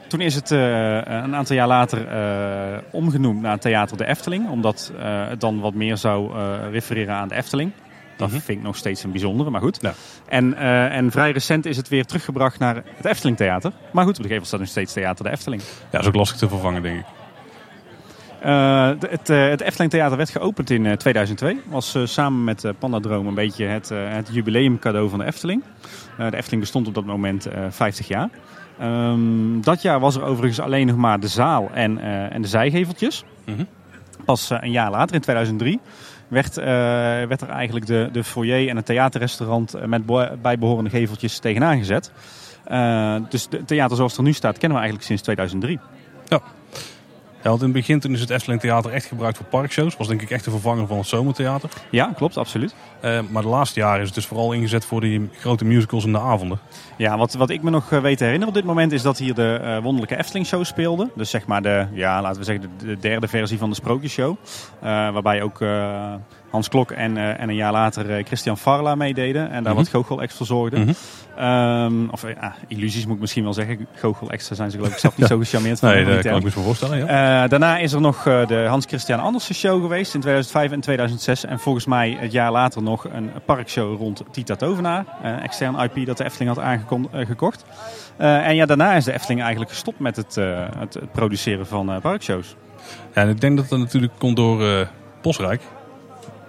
Toen 0.07 0.21
is 0.21 0.35
het 0.35 0.51
eh, 0.51 0.95
een 0.95 1.35
aantal 1.35 1.55
jaar 1.55 1.67
later 1.67 2.07
eh, 2.07 2.77
omgenoemd 2.91 3.41
naar 3.41 3.59
Theater 3.59 3.97
de 3.97 4.05
Efteling. 4.05 4.49
Omdat 4.49 4.91
eh, 4.97 5.27
het 5.27 5.39
dan 5.39 5.59
wat 5.59 5.73
meer 5.73 5.97
zou 5.97 6.31
refereren 6.71 7.15
aan 7.15 7.27
de 7.27 7.35
Efteling. 7.35 7.71
Dat 8.17 8.29
Mhm. 8.29 8.39
vind 8.39 8.57
ik 8.57 8.63
nog 8.63 8.75
steeds 8.75 9.03
een 9.03 9.11
bijzondere, 9.11 9.49
maar 9.49 9.61
goed. 9.61 9.77
Ja. 9.81 9.93
En, 10.27 10.57
en 10.91 11.11
vrij 11.11 11.31
recent 11.31 11.65
is 11.65 11.77
het 11.77 11.87
weer 11.87 12.05
teruggebracht 12.05 12.59
naar 12.59 12.75
het 12.95 13.05
Efteling 13.05 13.37
Theater. 13.37 13.71
Maar 13.91 14.05
goed, 14.05 14.17
op 14.17 14.23
de 14.23 14.29
gevel 14.29 14.45
staat 14.45 14.59
nog 14.59 14.69
steeds 14.69 14.93
Theater 14.93 15.25
de 15.25 15.31
Efteling. 15.31 15.61
Ja, 15.61 15.67
dat 15.91 16.01
is 16.01 16.07
ook 16.07 16.15
lastig 16.15 16.37
te 16.37 16.47
vervangen, 16.47 16.81
denk 16.81 16.99
ik. 16.99 17.05
Het, 19.09 19.29
eh, 19.29 19.47
het 19.49 19.61
Efteling 19.61 19.91
Theater 19.91 20.17
werd 20.17 20.29
geopend 20.29 20.69
in 20.69 20.85
eh, 20.85 20.93
2002. 20.93 21.61
Was 21.65 21.97
samen 22.03 22.43
met 22.43 22.63
eh, 22.63 22.71
Pandadroom 22.79 23.27
een 23.27 23.33
beetje 23.33 23.65
het, 23.65 23.89
het 23.89 24.29
jubileumcadeau 24.31 25.09
van 25.09 25.19
de 25.19 25.25
Efteling. 25.25 25.63
De 26.17 26.35
Efteling 26.35 26.61
bestond 26.61 26.87
op 26.87 26.93
dat 26.93 27.05
moment 27.05 27.45
eh 27.45 27.65
50 27.69 28.07
jaar. 28.07 28.29
Ehm, 28.79 29.61
dat 29.61 29.81
jaar 29.81 29.99
was 29.99 30.15
er 30.15 30.23
overigens 30.23 30.59
alleen 30.59 30.87
nog 30.87 30.95
maar 30.95 31.19
de 31.19 31.27
zaal 31.27 31.69
en, 31.73 31.97
eh, 31.97 32.33
en 32.33 32.41
de 32.41 32.47
zijgeveltjes. 32.47 33.23
Mhm. 33.45 33.63
Pas 34.25 34.49
eh, 34.49 34.57
een 34.61 34.71
jaar 34.71 34.91
later, 34.91 35.15
in 35.15 35.21
2003, 35.21 35.79
werd, 36.27 36.57
eh, 36.57 36.65
werd 37.27 37.41
er 37.41 37.49
eigenlijk 37.49 37.85
de, 37.85 38.09
de 38.11 38.23
foyer 38.23 38.69
en 38.69 38.75
het 38.75 38.85
theaterrestaurant 38.85 39.75
met 39.85 40.05
bijbehorende 40.41 40.89
geveltjes 40.89 41.39
tegenaan 41.39 41.77
gezet. 41.77 42.11
Dus 43.29 43.47
het 43.49 43.67
theater 43.67 43.95
zoals 43.95 44.11
het 44.11 44.19
er 44.19 44.27
nu 44.27 44.33
staat 44.33 44.57
kennen 44.57 44.77
we 44.77 44.83
eigenlijk 44.83 45.05
sinds 45.05 45.21
2003. 45.21 45.79
Ja, 46.25 46.41
want 47.41 47.59
in 47.59 47.65
het 47.65 47.73
begin 47.73 47.99
toen 47.99 48.13
is 48.13 48.19
het 48.19 48.29
Efteling 48.29 48.61
Theater 48.61 48.91
echt 48.91 49.05
gebruikt 49.05 49.37
voor 49.37 49.45
parkshows. 49.45 49.97
Was 49.97 50.07
denk 50.07 50.21
ik 50.21 50.29
echt 50.29 50.43
de 50.43 50.51
vervanger 50.51 50.87
van 50.87 50.97
het 50.97 51.07
Zomertheater. 51.07 51.69
Ja, 51.91 52.11
klopt, 52.15 52.37
absoluut. 52.37 52.75
Eh, 52.99 53.19
maar 53.29 53.41
de 53.41 53.47
laatste 53.47 53.79
jaren 53.79 53.99
is 53.99 54.05
het 54.05 54.15
dus 54.15 54.25
vooral 54.25 54.51
ingezet 54.51 54.85
voor 54.85 55.01
die 55.01 55.29
grote 55.39 55.65
musicals 55.65 56.05
in 56.05 56.11
de 56.11 56.19
avonden. 56.19 56.59
Ja, 56.97 57.17
wat, 57.17 57.33
wat 57.33 57.49
ik 57.49 57.63
me 57.63 57.69
nog 57.69 57.91
eh, 57.91 58.01
weet 58.01 58.17
te 58.17 58.23
herinneren 58.23 58.53
op 58.53 58.59
dit 58.59 58.67
moment 58.67 58.91
is 58.91 59.01
dat 59.01 59.17
hier 59.17 59.33
de 59.33 59.59
eh, 59.61 59.77
Wonderlijke 59.81 60.17
Efteling 60.17 60.45
Show 60.45 60.63
speelde. 60.63 61.09
Dus 61.15 61.29
zeg 61.29 61.45
maar 61.45 61.61
de, 61.61 61.87
ja, 61.91 62.21
laten 62.21 62.39
we 62.39 62.45
zeggen, 62.45 62.71
de, 62.77 62.85
de 62.85 62.97
derde 62.97 63.27
versie 63.27 63.57
van 63.57 63.69
de 63.69 63.75
Sprookjesshow. 63.75 64.35
Eh 64.79 64.89
waarbij 64.89 65.41
ook 65.41 65.59
Hans 66.57 66.69
Klok 66.69 66.91
en, 66.91 67.17
eh, 67.17 67.39
en 67.41 67.49
een 67.49 67.55
jaar 67.55 67.71
later 67.71 68.09
eh, 68.17 68.25
Christian 68.25 68.57
Farla 68.57 68.95
meededen. 68.95 69.51
En 69.51 69.63
daar 69.63 69.73
Mhm. 69.73 69.81
wat 69.81 69.91
goochel 69.91 70.21
extra 70.21 70.37
verzorgden. 70.45 70.79
Mhm. 70.79 70.91
Ehm, 71.37 72.09
of 72.11 72.23
eh, 72.23 72.43
ah, 72.43 72.53
illusies 72.67 73.05
moet 73.05 73.15
ik 73.15 73.21
misschien 73.21 73.43
wel 73.43 73.53
zeggen. 73.53 73.87
Goochel 73.93 74.29
extra 74.31 74.55
zijn 74.55 74.71
ze 74.71 74.77
geloof 74.77 74.91
ik 74.93 74.99
zelf 74.99 75.17
niet 75.17 75.27
zo 75.27 75.37
gecharmeerd 75.37 75.79
van. 75.79 75.89
Nee, 75.89 76.05
dat 76.05 76.21
kan 76.21 76.37
ik 76.37 76.43
me 76.43 76.49
voorstellen. 76.51 76.97
Ja. 76.97 77.47
Daarna 77.47 77.77
is 77.77 77.93
er 77.93 78.01
nog 78.01 78.23
de 78.23 78.65
Hans 78.67 78.85
Christian 78.85 79.19
Andersen 79.19 79.55
show 79.55 79.81
geweest 79.81 80.13
in 80.13 80.19
2005 80.21 80.71
en 80.71 80.79
2006. 80.79 81.45
En 81.45 81.59
volgens 81.59 81.85
mij 81.85 82.17
het 82.19 82.31
jaar 82.31 82.51
later 82.51 82.83
nog 82.83 83.07
een 83.13 83.31
parkshow 83.45 83.97
rond 83.97 84.23
Tita 84.31 84.55
Tovenaar. 84.55 85.05
eh 85.23 85.43
extern 85.43 85.79
IP 85.79 86.05
dat 86.05 86.17
de 86.17 86.23
Efteling 86.23 86.55
had 86.55 86.63
aangekocht. 87.13 87.65
en 88.17 88.55
ja, 88.55 88.65
daarna 88.65 88.93
is 88.93 89.03
de 89.05 89.13
Efteling 89.13 89.41
eigenlijk 89.41 89.71
gestopt 89.71 89.99
met 89.99 90.15
het, 90.15 90.35
het, 90.77 90.99
produceren 91.11 91.67
van 91.67 91.91
eh, 91.91 91.99
parkshows. 92.01 92.55
Ja, 93.13 93.21
en 93.21 93.29
ik 93.29 93.41
denk 93.41 93.57
dat 93.57 93.69
dat 93.69 93.79
natuurlijk 93.79 94.13
komt 94.17 94.35
door 94.35 94.87
Bosrijk. 95.21 95.61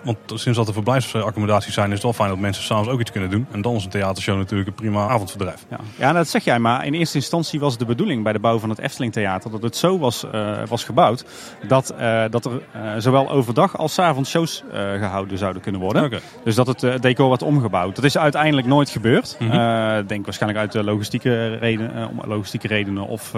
Want 0.02 0.18
sinds 0.34 0.58
dat 0.58 0.66
er 0.66 0.72
verblijfsaccommodaties 0.72 1.74
zijn, 1.74 1.86
is 1.86 1.94
het 1.94 2.02
wel 2.02 2.12
fijn 2.12 2.28
dat 2.28 2.38
mensen 2.38 2.64
s'avonds 2.64 2.90
ook 2.90 3.00
iets 3.00 3.10
kunnen 3.10 3.30
doen. 3.30 3.46
En 3.50 3.62
dan 3.62 3.74
is 3.74 3.84
een 3.84 3.90
theatershow 3.90 4.36
natuurlijk 4.36 4.68
een 4.68 4.74
prima 4.74 5.08
avondverdrijf. 5.08 5.66
Ja. 5.70 5.78
ja, 5.96 6.12
dat 6.12 6.28
zeg 6.28 6.44
jij. 6.44 6.58
Maar 6.58 6.86
in 6.86 6.94
eerste 6.94 7.16
instantie 7.16 7.60
was 7.60 7.78
de 7.78 7.84
bedoeling 7.84 8.22
bij 8.22 8.32
de 8.32 8.38
bouw 8.38 8.58
van 8.58 8.68
het 8.68 8.78
Efteling 8.78 9.12
Theater 9.12 9.50
dat 9.50 9.62
het 9.62 9.76
zo 9.76 9.98
was, 9.98 10.30
eh, 10.30 10.62
was 10.68 10.84
gebouwd 10.84 11.24
dat, 11.66 11.90
eh, 11.90 12.24
dat 12.30 12.44
er 12.44 12.60
eh, 12.72 12.92
zowel 12.98 13.30
overdag 13.30 13.78
als 13.78 13.94
's 13.94 13.98
avonds 13.98 14.30
shows 14.30 14.62
eh, 14.72 14.78
gehouden 14.92 15.38
zouden 15.38 15.62
kunnen 15.62 15.80
worden. 15.80 16.20
Dus 16.44 16.54
dat 16.54 16.66
het 16.66 17.02
decor 17.02 17.28
werd 17.28 17.42
omgebouwd. 17.42 17.94
Dat 17.94 18.04
is 18.04 18.18
uiteindelijk 18.18 18.66
nooit 18.66 18.90
gebeurd. 18.90 19.36
Ik 19.40 20.08
denk 20.08 20.24
waarschijnlijk 20.24 20.74
uit 20.74 20.84
logistieke 20.84 21.46
redenen, 21.54 22.08
om 22.08 22.20
logistieke 22.24 22.66
redenen 22.66 23.06
of 23.06 23.32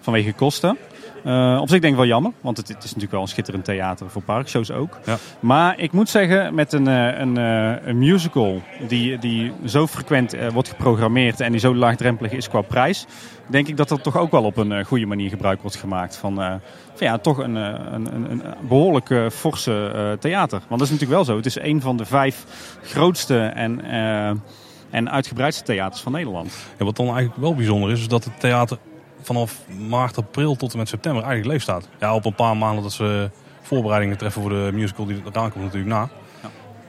vanwege 0.00 0.32
kosten. 0.32 0.76
Eh, 1.24 1.58
op 1.60 1.68
zich 1.68 1.80
denk 1.80 1.92
ik 1.92 1.98
wel 1.98 2.08
jammer, 2.08 2.32
want 2.40 2.56
het, 2.56 2.68
het 2.68 2.78
is 2.78 2.84
natuurlijk 2.84 3.12
wel 3.12 3.20
een 3.20 3.28
schitterend 3.28 3.64
theater 3.64 4.10
voor 4.10 4.22
parkshows 4.22 4.70
ook. 4.70 4.98
Ja. 5.04 5.16
Maar 5.40 5.78
ik 5.78 5.92
moet 5.92 6.08
zeggen, 6.08 6.54
met 6.54 6.72
een, 6.72 6.88
eh, 6.88 7.18
een, 7.18 7.36
eh, 7.36 7.86
een 7.86 7.98
musical 7.98 8.62
die, 8.88 9.18
die 9.18 9.52
zo 9.64 9.86
frequent 9.86 10.36
wordt 10.52 10.68
geprogrammeerd 10.68 11.40
en 11.40 11.50
die 11.50 11.60
zo 11.60 11.74
laagdrempelig 11.74 12.32
is 12.32 12.48
qua 12.48 12.60
prijs, 12.60 13.06
denk 13.46 13.68
ik 13.68 13.76
dat 13.76 13.90
er 13.90 14.00
toch 14.00 14.16
ook 14.16 14.30
wel 14.30 14.44
op 14.44 14.56
een 14.56 14.84
goede 14.84 15.06
manier 15.06 15.28
gebruik 15.28 15.60
wordt 15.60 15.76
gemaakt 15.76 16.16
van, 16.16 16.34
van 16.94 17.06
ja, 17.06 17.18
toch 17.18 17.38
een, 17.38 17.54
een, 17.54 18.30
een, 18.30 18.42
behoorlijk 18.60 19.10
eh, 19.10 19.28
forse 19.30 20.16
theater. 20.20 20.58
Want 20.68 20.80
dat 20.80 20.88
is 20.88 20.90
natuurlijk 20.90 21.10
wel 21.10 21.24
zo. 21.24 21.36
Het 21.36 21.46
is 21.46 21.58
een 21.60 21.80
van 21.80 21.96
de 21.96 22.04
vijf 22.04 22.44
grootste 22.82 23.38
en, 23.38 23.84
en 24.90 25.10
uitgebreidste 25.10 25.64
theaters 25.64 26.00
van 26.00 26.12
Nederland. 26.12 26.52
Ja, 26.78 26.84
wat 26.84 26.96
dan 26.96 27.06
eigenlijk 27.06 27.36
wel 27.36 27.54
bijzonder 27.54 27.90
is, 27.90 28.00
is 28.00 28.08
dat 28.08 28.24
het 28.24 28.40
theater 28.40 28.78
vanaf 29.28 29.60
maart, 29.88 30.16
april 30.16 30.56
tot 30.56 30.72
en 30.72 30.78
met 30.78 30.88
september 30.88 31.22
eigenlijk 31.22 31.52
leeg 31.52 31.62
staat. 31.62 31.88
Ja, 32.00 32.14
op 32.14 32.24
een 32.24 32.34
paar 32.34 32.56
maanden 32.56 32.82
dat 32.82 32.92
ze 32.92 33.30
voorbereidingen 33.62 34.18
treffen 34.18 34.42
voor 34.42 34.50
de 34.50 34.70
musical 34.72 35.06
die 35.06 35.22
eraan 35.32 35.50
komt 35.50 35.64
natuurlijk 35.64 35.92
na. 35.92 36.08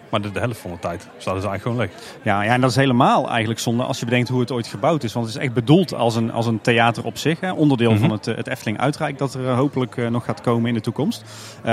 Maar 0.10 0.22
de, 0.22 0.32
de 0.32 0.40
helft 0.40 0.60
van 0.60 0.72
de 0.72 0.80
tijd 0.80 1.02
staat 1.18 1.34
dus 1.36 1.44
eigenlijk 1.46 1.62
gewoon 1.62 1.78
leeg. 1.78 1.92
Ja, 2.24 2.42
ja, 2.42 2.54
en 2.54 2.62
dat 2.62 2.70
is 2.70 2.76
helemaal 2.76 3.30
eigenlijk 3.30 3.60
zonde 3.60 3.84
als 3.84 4.00
je 4.00 4.06
bedenkt 4.06 4.30
hoe 4.30 4.40
het 4.40 4.52
ooit 4.52 4.68
gebouwd 4.68 5.04
is. 5.04 5.14
Want 5.14 5.26
het 5.26 5.36
is 5.36 5.42
echt 5.42 5.54
bedoeld 5.54 5.94
als 5.94 6.16
een, 6.16 6.32
als 6.32 6.46
een 6.46 6.62
theater 6.62 7.04
op 7.06 7.18
zich. 7.18 7.40
Hè. 7.40 7.52
Onderdeel 7.52 7.92
Mhm. 7.92 8.00
van 8.00 8.12
het, 8.12 8.28
eh, 8.28 8.36
het 8.36 8.48
Efteling 8.48 8.80
Uitrijk 8.80 9.18
dat 9.18 9.34
er 9.34 9.48
eh, 9.48 9.56
hopelijk 9.56 9.98
eh, 9.98 10.08
nog 10.08 10.26
gaat 10.26 10.42
komen 10.42 10.68
in 10.68 10.74
de 10.74 10.82
toekomst. 10.82 11.24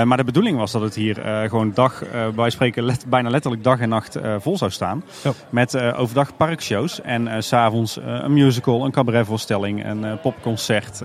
Maar 0.03 0.17
de 0.17 0.23
bedoeling 0.23 0.57
was 0.57 0.71
dat 0.71 0.81
het 0.81 0.95
hier 0.95 1.15
gewoon 1.47 1.71
dag, 1.73 2.03
wij 2.35 2.49
spreken 2.49 2.83
let- 2.83 3.05
bijna 3.07 3.29
letterlijk 3.29 3.63
dag 3.63 3.79
en 3.79 3.89
nacht 3.89 4.17
vol 4.39 4.57
zou 4.57 4.71
staan. 4.71 5.03
Ja. 5.23 5.31
Met 5.49 5.77
overdag 5.93 6.37
parkshows 6.37 7.01
en 7.01 7.43
s 7.43 7.47
s'avonds 7.47 7.99
een 8.03 8.33
musical, 8.33 8.85
een 8.85 8.91
cabaretvoorstelling, 8.91 9.85
een 9.85 10.19
popconcert. 10.21 11.01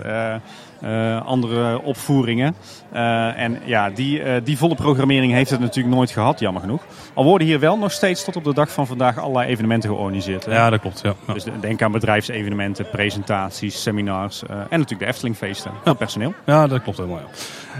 Eh, 0.83 1.25
andere 1.25 1.81
opvoeringen. 1.81 2.55
Eh, 2.91 3.39
en 3.39 3.59
ja, 3.65 3.89
die, 3.89 4.21
eh, 4.21 4.41
die 4.43 4.57
volle 4.57 4.75
programmering 4.75 5.31
heeft 5.33 5.49
het 5.49 5.59
natuurlijk 5.59 5.95
nooit 5.95 6.11
gehad, 6.11 6.39
jammer 6.39 6.61
genoeg. 6.61 6.81
Al 7.13 7.23
worden 7.23 7.47
hier 7.47 7.59
wel 7.59 7.77
nog 7.77 7.91
steeds 7.91 8.23
tot 8.23 8.35
op 8.35 8.43
de 8.43 8.53
dag 8.53 8.71
van 8.71 8.87
vandaag 8.87 9.17
allerlei 9.19 9.47
evenementen 9.49 9.89
georganiseerd. 9.89 10.45
hè. 10.45 10.53
Ja, 10.53 10.69
dat 10.69 10.79
klopt. 10.79 11.01
Ja. 11.03 11.13
Ja. 11.27 11.33
Dus 11.33 11.43
de- 11.43 11.59
denk 11.59 11.81
aan 11.81 11.91
bedrijfsevenementen, 11.91 12.89
presentaties, 12.89 13.81
seminars 13.81 14.43
en 14.43 14.57
natuurlijk 14.69 14.99
de 14.99 15.05
Eftelingfeesten 15.05 15.71
voor 15.83 15.95
personeel. 15.95 16.33
Ja, 16.45 16.67
dat 16.67 16.81
klopt 16.83 16.97
helemaal. 16.97 17.17
Ja. 17.19 17.25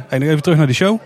Hey, 0.07 0.19
nog 0.19 0.27
even 0.29 0.41
terug 0.41 0.57
naar 0.57 0.67
die 0.67 0.75
show. 0.75 0.99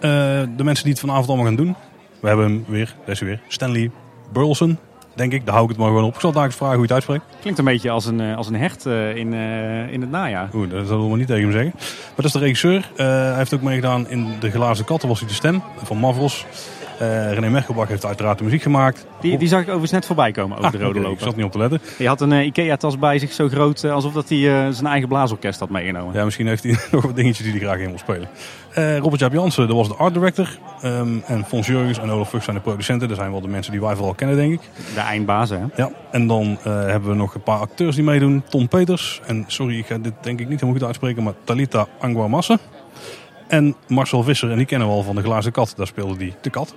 De 0.00 0.64
mensen 0.64 0.84
die 0.84 0.92
het 0.92 1.00
vanavond 1.00 1.28
allemaal 1.28 1.46
gaan 1.46 1.56
doen. 1.56 1.76
We 2.20 2.28
hebben 2.28 2.46
hem 2.46 2.64
weer, 2.68 2.94
deze 3.04 3.24
weer, 3.24 3.40
Stanley 3.48 3.90
Burleson, 4.32 4.78
denk 5.14 5.32
ik. 5.32 5.44
Daar 5.44 5.52
hou 5.54 5.64
ik 5.64 5.70
het 5.70 5.78
maar 5.80 5.88
gewoon 5.88 6.04
op. 6.04 6.14
Ik 6.14 6.20
zal 6.20 6.32
daar 6.32 6.44
eens 6.44 6.54
vragen 6.56 6.76
hoe 6.76 6.86
je 6.86 6.94
het 6.94 7.06
uitspreekt. 7.08 7.40
Klinkt 7.40 7.58
een 7.58 7.64
beetje 7.64 7.90
als 7.90 8.06
een, 8.06 8.20
eh, 8.20 8.36
als 8.36 8.46
een 8.48 8.54
hert 8.56 8.86
eh, 8.86 9.16
in, 9.16 9.34
eh, 9.34 9.92
in 9.92 10.00
het 10.00 10.10
najaar. 10.10 10.48
Oeh, 10.54 10.70
dat 10.70 10.86
zullen 10.86 11.10
we 11.10 11.16
niet 11.16 11.26
tegen 11.26 11.42
hem 11.42 11.52
zeggen. 11.52 11.72
Maar 11.74 12.12
dat 12.16 12.24
is 12.24 12.32
de 12.32 12.38
regisseur. 12.38 12.90
Hij 12.96 13.34
heeft 13.36 13.54
ook 13.54 13.62
meegedaan 13.62 14.08
in 14.08 14.26
De 14.40 14.50
Glazen 14.50 14.84
Katten, 14.84 15.08
was 15.08 15.18
hij 15.18 15.28
de 15.28 15.34
stem 15.34 15.62
van 15.82 15.96
Mavros. 15.98 16.46
Eh 16.98 17.32
René 17.32 17.48
Merkelbach 17.48 17.88
heeft 17.88 18.04
uiteraard 18.06 18.38
de 18.38 18.44
muziek 18.44 18.62
gemaakt. 18.62 19.06
Die, 19.20 19.38
die 19.38 19.48
zag 19.48 19.58
ik 19.60 19.64
overigens 19.66 19.92
net 19.92 20.06
voorbij 20.06 20.32
komen 20.32 20.56
over 20.58 20.66
Ah, 20.70 20.72
de 20.72 20.84
rode 20.84 20.98
Ik 20.98 21.04
loper. 21.04 21.22
zat 21.24 21.36
niet 21.36 21.44
op 21.44 21.52
te 21.52 21.58
letten. 21.58 21.80
Die 21.98 22.08
had 22.08 22.20
een 22.20 22.32
Ikea-tas 22.32 22.98
bij 22.98 23.18
zich 23.18 23.32
zo 23.32 23.48
groot 23.48 23.84
alsof 23.84 24.12
dat 24.12 24.28
hij 24.28 24.38
zijn 24.72 24.86
eigen 24.86 25.08
blaasorkest 25.08 25.60
had 25.60 25.68
meegenomen. 25.68 26.14
Ja, 26.14 26.24
misschien 26.24 26.46
heeft 26.46 26.62
hij 26.62 26.76
nog 26.92 27.04
wat 27.04 27.16
dingetjes 27.16 27.46
die 27.46 27.50
hij 27.56 27.60
graag 27.68 27.78
in 27.78 27.88
wil 27.88 27.98
spelen. 27.98 28.28
Eh, 28.74 28.98
Robert 28.98 29.20
Jaap 29.20 29.32
Jansen, 29.32 29.66
dat 29.66 29.76
was 29.76 29.88
de 29.88 29.94
art 29.94 30.14
director. 30.14 30.58
Ehm, 30.82 31.18
en 31.26 31.44
Fons 31.44 31.66
Jurgens 31.66 31.98
en 31.98 32.10
Olaf 32.10 32.30
Vug 32.30 32.42
zijn 32.42 32.56
de 32.56 32.62
producenten. 32.62 33.08
Dat 33.08 33.16
zijn 33.16 33.30
wel 33.30 33.40
de 33.40 33.48
mensen 33.48 33.72
die 33.72 33.80
wij 33.80 33.94
vooral 33.94 34.14
kennen, 34.14 34.36
denk 34.36 34.52
ik. 34.52 34.60
De 34.94 35.00
eindbazen, 35.00 35.60
hè? 35.60 35.82
Ja, 35.82 35.90
en 36.10 36.26
dan 36.26 36.58
eh, 36.62 36.72
hebben 36.72 37.10
we 37.10 37.16
nog 37.16 37.34
een 37.34 37.42
paar 37.42 37.58
acteurs 37.58 37.94
die 37.94 38.04
meedoen. 38.04 38.42
Tom 38.48 38.68
Peters 38.68 39.20
en, 39.26 39.44
sorry, 39.46 39.78
ik 39.78 39.86
ga 39.86 39.98
dit 39.98 40.12
denk 40.20 40.40
ik 40.40 40.48
niet 40.48 40.60
helemaal 40.60 40.74
goed 40.74 40.86
uitspreken, 40.86 41.22
maar 41.22 41.34
Talita 41.44 41.86
Angwamassa. 42.00 42.58
En 43.48 43.74
Marcel 43.88 44.22
Visser, 44.22 44.50
en 44.50 44.56
die 44.56 44.66
kennen 44.66 44.88
we 44.88 44.94
al 44.94 45.02
van 45.02 45.16
de 45.16 45.22
Glazen 45.22 45.52
Kat. 45.52 45.74
Daar 45.76 45.86
speelde 45.86 46.16
die 46.16 46.34
de 46.40 46.50
kat. 46.50 46.74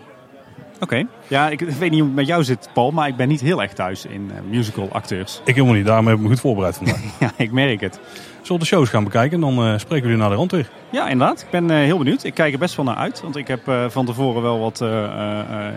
Oké. 0.80 1.08
Ja, 1.28 1.50
ik, 1.50 1.62
ik 1.62 1.70
weet 1.70 1.92
niet 1.92 2.00
hoe 2.00 2.08
het 2.08 2.18
met 2.18 2.28
jou 2.28 2.44
zit, 2.44 2.70
Paul, 2.74 2.92
maar 2.92 3.08
ik 3.08 3.16
ben 3.16 3.28
niet 3.28 3.42
heel 3.42 3.62
erg 3.62 3.74
thuis 3.74 4.06
in 4.06 4.32
eh, 4.36 4.42
musical 4.50 4.90
acteurs. 4.92 5.42
Ik 5.46 5.56
helemaal 5.56 5.76
niet, 5.76 5.86
daarom 5.86 6.08
heb 6.08 6.16
ik 6.16 6.22
me 6.22 6.28
goed 6.28 6.40
voorbereid 6.40 6.76
vandaag. 6.76 7.02
ja, 7.20 7.32
ik 7.38 7.52
merk 7.52 7.82
het. 7.82 8.00
Zullen 8.46 8.62
we 8.62 8.68
de 8.70 8.76
shows 8.76 8.90
gaan 8.90 9.04
bekijken? 9.04 9.40
Dan 9.40 9.58
eh, 9.58 9.78
spreken 9.78 9.90
we 9.90 10.02
jullie 10.02 10.18
naar 10.18 10.30
de 10.30 10.36
rand 10.36 10.52
weer. 10.52 10.70
Ja, 10.90 11.08
inderdaad. 11.10 11.42
Ik 11.42 11.50
ben 11.50 11.70
eh, 11.72 11.78
heel 11.78 11.98
benieuwd. 11.98 12.24
Ik 12.24 12.34
kijk 12.34 12.54
er 12.54 12.60
best 12.60 12.76
wel 12.76 12.86
naar 12.86 12.96
uit, 12.96 13.22
want 13.22 13.36
ik 13.36 13.48
heb 13.48 13.68
eh, 13.68 13.86
van 13.90 14.06
tevoren 14.06 14.42
wel 14.42 14.60
wat 14.60 14.84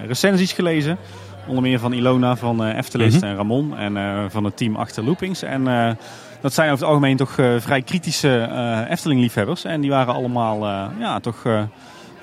recensies 0.06 0.52
gelezen. 0.52 0.96
Onder 1.46 1.62
meer 1.62 1.78
van 1.78 1.92
Ilona 1.92 2.36
van 2.36 2.64
Eftelist 2.64 3.16
Mhm. 3.16 3.24
en 3.24 3.36
Ramon 3.36 3.76
en 3.76 4.30
van 4.30 4.44
het 4.44 4.56
team 4.56 4.76
achter 4.76 5.04
Loopings. 5.04 5.42
En 5.42 5.64
dat 6.40 6.54
zijn 6.54 6.70
over 6.70 6.80
het 6.80 6.88
algemeen 6.88 7.16
toch 7.16 7.32
vrij 7.58 7.82
kritische 7.82 8.48
Efteling-liefhebbers. 8.90 9.64
En 9.64 9.80
die 9.80 9.90
waren 9.90 10.14
allemaal 10.14 10.64
ja, 10.98 11.20
toch 11.20 11.42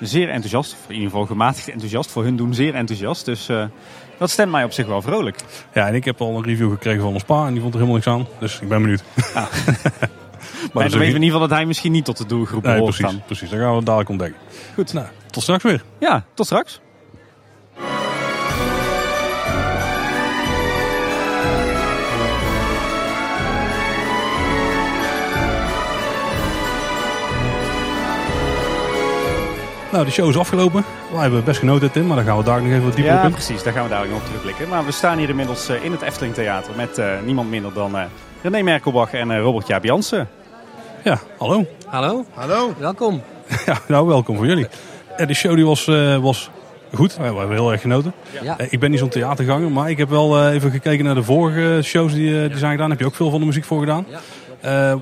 zeer 0.00 0.28
enthousiast. 0.28 0.72
Of 0.72 0.84
in 0.88 0.94
ieder 0.94 1.10
geval 1.10 1.26
gematigd 1.26 1.68
enthousiast. 1.68 2.10
Voor 2.10 2.22
hun 2.24 2.36
doen 2.36 2.54
zeer 2.54 2.74
enthousiast. 2.74 3.24
Dus 3.24 3.48
dat 4.18 4.30
stemt 4.30 4.50
mij 4.50 4.64
op 4.64 4.72
zich 4.72 4.86
wel 4.86 5.02
vrolijk. 5.02 5.38
Ja, 5.74 5.86
en 5.86 5.94
ik 5.94 6.04
heb 6.04 6.20
al 6.20 6.36
een 6.36 6.44
review 6.44 6.70
gekregen 6.70 7.02
van 7.02 7.12
ons 7.12 7.24
pa 7.24 7.46
en 7.46 7.52
die 7.52 7.60
vond 7.60 7.74
er 7.74 7.80
helemaal 7.80 8.00
niks 8.04 8.08
aan. 8.18 8.26
Dus 8.38 8.60
ik 8.60 8.68
ben 8.68 8.80
benieuwd. 8.82 9.02
Ah. 9.34 9.44
dat 10.72 10.82
dan 10.82 10.82
weten 10.82 10.98
we 10.98 11.04
in 11.06 11.22
ieder 11.22 11.30
geval 11.32 11.48
dat 11.48 11.56
hij 11.56 11.66
misschien 11.66 11.92
niet 11.92 12.04
tot 12.04 12.16
de 12.16 12.26
doelgroep 12.26 12.62
Nee, 12.62 12.74
behoort 12.74 12.94
precies, 12.96 13.14
dan. 13.16 13.24
precies. 13.26 13.50
Dat 13.50 13.58
gaan 13.58 13.76
we 13.76 13.82
dadelijk 13.84 14.10
ontdekken. 14.10 14.38
Goed. 14.74 14.92
Nou, 14.92 15.06
tot 15.30 15.42
straks 15.42 15.62
weer. 15.62 15.82
Ja, 15.98 16.24
tot 16.34 16.46
straks. 16.46 16.80
Nou, 29.92 30.04
de 30.04 30.10
show 30.10 30.28
is 30.28 30.36
afgelopen. 30.38 30.84
Wij 31.12 31.20
hebben 31.20 31.44
best 31.44 31.58
genoten, 31.58 31.90
Tim, 31.92 32.06
maar 32.06 32.16
daar 32.16 32.24
gaan 32.24 32.36
we 32.36 32.44
daar 32.44 32.62
nog 32.62 32.70
even 32.70 32.84
wat 32.84 32.94
dieper 32.96 33.12
Ja, 33.14 33.18
op 33.20 33.24
in. 33.26 33.32
precies. 33.32 33.62
Daar 33.62 33.72
gaan 33.72 33.82
we 33.82 33.88
dadelijk 33.88 34.12
nog 34.14 34.22
op 34.22 34.26
terugblikken. 34.28 34.68
Maar 34.68 34.84
we 34.84 34.92
staan 34.92 35.18
hier 35.18 35.28
inmiddels 35.28 35.68
eh, 35.68 35.84
in 35.84 35.92
het 35.92 36.02
Efteling 36.02 36.34
Theater 36.34 36.72
met 36.76 36.98
eh, 36.98 37.06
niemand 37.24 37.50
minder 37.50 37.72
dan 37.72 37.96
eh, 37.96 38.04
René 38.42 38.62
Merkelbach 38.62 39.12
en 39.12 39.38
Robert 39.40 39.66
Jaap 39.66 39.84
Jansen. 39.84 40.28
Ja, 41.06 41.18
hallo. 41.38 41.64
Hallo, 41.86 42.24
Hallo. 42.34 42.74
welkom. 42.78 43.22
Ja, 43.66 43.78
nou, 43.88 44.06
welkom 44.06 44.36
voor 44.36 44.46
jullie. 44.46 44.66
De 45.26 45.34
show 45.34 45.54
die 45.54 45.64
was, 45.66 45.86
eh, 45.86 46.16
was 46.16 46.50
goed. 46.94 47.16
We 47.16 47.22
hebben 47.22 47.50
heel 47.50 47.72
erg 47.72 47.80
genoten. 47.80 48.12
Ja. 48.42 48.58
Eh, 48.58 48.66
Ik 48.72 48.80
ben 48.80 48.90
niet 48.90 48.98
zo'n 48.98 49.08
theaterganger, 49.08 49.70
maar 49.70 49.90
ik 49.90 49.98
heb 49.98 50.08
wel 50.08 50.38
eh, 50.38 50.54
even 50.54 50.70
gekeken 50.70 51.04
naar 51.04 51.14
de 51.14 51.22
vorige 51.22 51.80
shows 51.82 52.12
die, 52.12 52.42
eh, 52.42 52.48
die 52.48 52.58
zijn 52.58 52.72
gedaan. 52.72 52.90
Heb 52.90 52.98
je 52.98 53.06
ook 53.06 53.14
veel 53.14 53.30
van 53.30 53.40
de 53.40 53.46
muziek 53.46 53.64
voor 53.64 53.80
gedaan? 53.80 54.06
Ja. 54.60 54.90
Eh, 54.90 54.96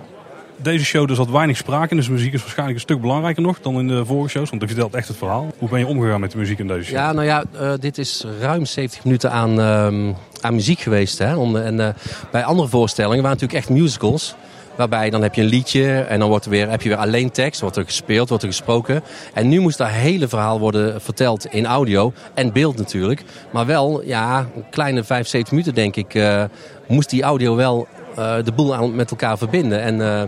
deze 0.56 0.84
show 0.84 1.08
dus 1.08 1.16
had 1.16 1.30
weinig 1.30 1.56
sprake 1.56 1.90
in, 1.90 1.96
dus 1.96 2.06
de 2.06 2.12
muziek 2.12 2.32
is 2.32 2.40
waarschijnlijk 2.40 2.76
een 2.78 2.84
stuk 2.84 3.00
belangrijker 3.00 3.42
nog 3.42 3.60
dan 3.60 3.78
in 3.78 3.88
de 3.88 4.04
vorige 4.06 4.28
shows. 4.30 4.50
Want 4.50 4.62
je 4.62 4.68
vertelt 4.68 4.94
echt 4.94 5.08
het 5.08 5.16
verhaal. 5.16 5.52
Hoe 5.58 5.68
ben 5.68 5.78
je 5.78 5.86
omgegaan 5.86 6.20
met 6.20 6.30
de 6.32 6.38
muziek 6.38 6.58
in 6.58 6.66
deze 6.68 6.84
show? 6.84 6.96
Ja, 6.96 7.12
nou 7.12 7.26
ja, 7.26 7.44
eh, 7.58 7.72
dit 7.80 7.98
is 7.98 8.24
ruim 8.40 8.64
70 8.66 9.04
minuten 9.04 9.30
aan, 9.32 9.60
ehm, 9.60 10.12
aan 10.40 10.54
muziek 10.54 10.80
geweest. 10.80 11.18
Hè? 11.18 11.36
Om, 11.36 11.56
en, 11.56 11.80
eh, 11.80 11.88
bij 12.30 12.44
andere 12.44 12.68
voorstellingen 12.68 13.22
waren 13.22 13.38
natuurlijk 13.38 13.66
echt 13.68 13.78
musicals. 13.78 14.34
Waarbij 14.76 15.10
dan 15.10 15.22
heb 15.22 15.34
je 15.34 15.42
een 15.42 15.48
liedje 15.48 16.00
en 16.00 16.18
dan 16.18 16.28
wordt 16.28 16.44
er 16.44 16.50
weer, 16.50 16.70
heb 16.70 16.82
je 16.82 16.88
weer 16.88 16.98
alleen 16.98 17.30
tekst. 17.30 17.60
Wordt 17.60 17.76
er 17.76 17.84
gespeeld, 17.84 18.28
wordt 18.28 18.42
er 18.44 18.48
gesproken. 18.48 19.02
En 19.34 19.48
nu 19.48 19.60
moest 19.60 19.78
dat 19.78 19.88
hele 19.88 20.28
verhaal 20.28 20.58
worden 20.58 21.00
verteld 21.00 21.46
in 21.46 21.66
audio 21.66 22.12
en 22.34 22.52
beeld 22.52 22.76
natuurlijk. 22.76 23.22
Maar 23.50 23.66
wel, 23.66 24.04
ja, 24.04 24.38
een 24.38 24.64
kleine 24.70 25.04
75 25.04 25.52
minuten 25.52 25.74
denk 25.74 25.96
ik, 25.96 26.14
eh, 26.14 26.44
moest 26.86 27.10
die 27.10 27.22
audio 27.22 27.56
wel 27.56 27.86
eh, 28.16 28.36
de 28.44 28.52
boel 28.52 28.74
aan, 28.74 28.94
met 28.94 29.10
elkaar 29.10 29.38
verbinden. 29.38 29.80
En 29.80 30.00
eh, 30.00 30.22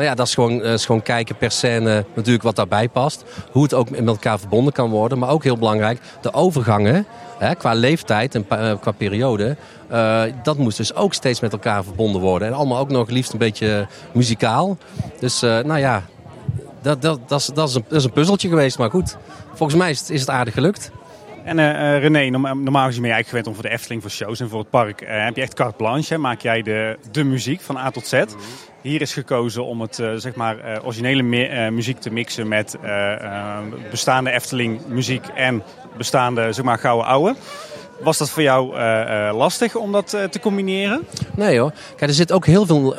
nou 0.00 0.12
ja, 0.12 0.18
dat 0.18 0.26
is 0.26 0.34
gewoon, 0.34 0.62
eh, 0.62 0.72
is 0.72 0.86
gewoon 0.86 1.02
kijken 1.02 1.36
per 1.36 1.50
scène 1.50 2.04
natuurlijk 2.14 2.42
wat 2.44 2.56
daarbij 2.56 2.88
past. 2.88 3.24
Hoe 3.50 3.62
het 3.62 3.74
ook 3.74 3.90
met 3.90 4.06
elkaar 4.06 4.38
verbonden 4.38 4.72
kan 4.72 4.90
worden. 4.90 5.18
Maar 5.18 5.28
ook 5.30 5.44
heel 5.44 5.58
belangrijk, 5.58 6.00
de 6.20 6.32
overgangen 6.32 7.06
hè, 7.38 7.54
qua 7.54 7.72
leeftijd 7.72 8.34
en 8.34 8.46
eh, 8.48 8.72
qua 8.80 8.90
periode. 8.92 9.56
eh, 9.88 10.22
dat 10.42 10.58
moest 10.58 10.76
dus 10.76 10.94
ook 10.94 11.14
steeds 11.14 11.40
met 11.40 11.52
elkaar 11.52 11.84
verbonden 11.84 12.20
worden. 12.20 12.48
En 12.48 12.54
allemaal 12.54 12.78
ook 12.78 12.90
nog 12.90 13.08
liefst 13.08 13.32
een 13.32 13.38
beetje 13.38 13.86
muzikaal. 14.12 14.76
Dus 15.18 15.42
eh, 15.42 15.58
nou 15.58 15.78
ja, 15.78 16.02
dat, 16.82 17.02
dat, 17.02 17.20
dat, 17.28 17.40
is, 17.40 17.46
dat, 17.46 17.68
is 17.68 17.74
een, 17.74 17.84
dat 17.88 17.98
is 17.98 18.04
een 18.04 18.12
puzzeltje 18.12 18.48
geweest. 18.48 18.78
Maar 18.78 18.90
goed, 18.90 19.16
volgens 19.54 19.78
mij 19.78 19.90
is 19.90 20.00
het, 20.00 20.10
is 20.10 20.20
het 20.20 20.30
aardig 20.30 20.54
gelukt. 20.54 20.90
En 21.44 21.56
René, 21.98 22.28
norma- 22.30 22.54
normaal 22.54 22.86
gezien 22.86 23.00
ben 23.00 23.10
je 23.10 23.14
eigenlijk 23.16 23.28
gewend 23.28 23.46
om 23.46 23.54
voor 23.54 23.62
de 23.62 23.70
Efteling, 23.70 24.02
voor 24.02 24.10
shows 24.10 24.40
en 24.40 24.48
voor 24.48 24.58
het 24.58 24.70
park. 24.70 25.04
heb 25.06 25.36
je 25.36 25.42
echt 25.42 25.54
carte 25.54 25.76
blanche, 25.76 26.12
hè? 26.14 26.18
maak 26.18 26.40
jij 26.40 26.62
de, 26.62 26.98
de 27.10 27.24
muziek 27.24 27.60
van 27.60 27.76
A 27.76 27.90
tot 27.90 28.06
Z. 28.06 28.22
Hier 28.82 29.00
is 29.00 29.12
gekozen 29.12 29.64
om 29.64 29.80
het 29.80 29.98
eh, 29.98 30.10
zeg 30.16 30.34
maar, 30.34 30.58
eh, 30.58 30.84
originele 30.84 31.46
eh, 31.46 31.70
muziek 31.70 31.98
te 32.00 32.12
mixen 32.12 32.48
met 32.48 32.76
bestaande 33.90 34.30
Efteling 34.30 34.80
muziek 34.86 35.26
en 35.34 35.62
bestaande 35.96 36.52
zeg 36.52 36.64
maar, 36.64 36.78
gouden 36.78 37.06
ouwe. 37.06 37.34
Was 38.00 38.18
dat 38.18 38.30
voor 38.30 38.42
jou 38.42 38.74
lastig 39.36 39.74
om 39.74 39.92
dat 39.92 40.08
te 40.08 40.40
combineren? 40.40 41.06
Nee 41.36 41.58
hoor. 41.58 41.72
Kijk, 41.96 42.10
er 42.10 42.16
zit 42.16 42.32
ook 42.32 42.46
heel 42.46 42.66
veel, 42.66 42.94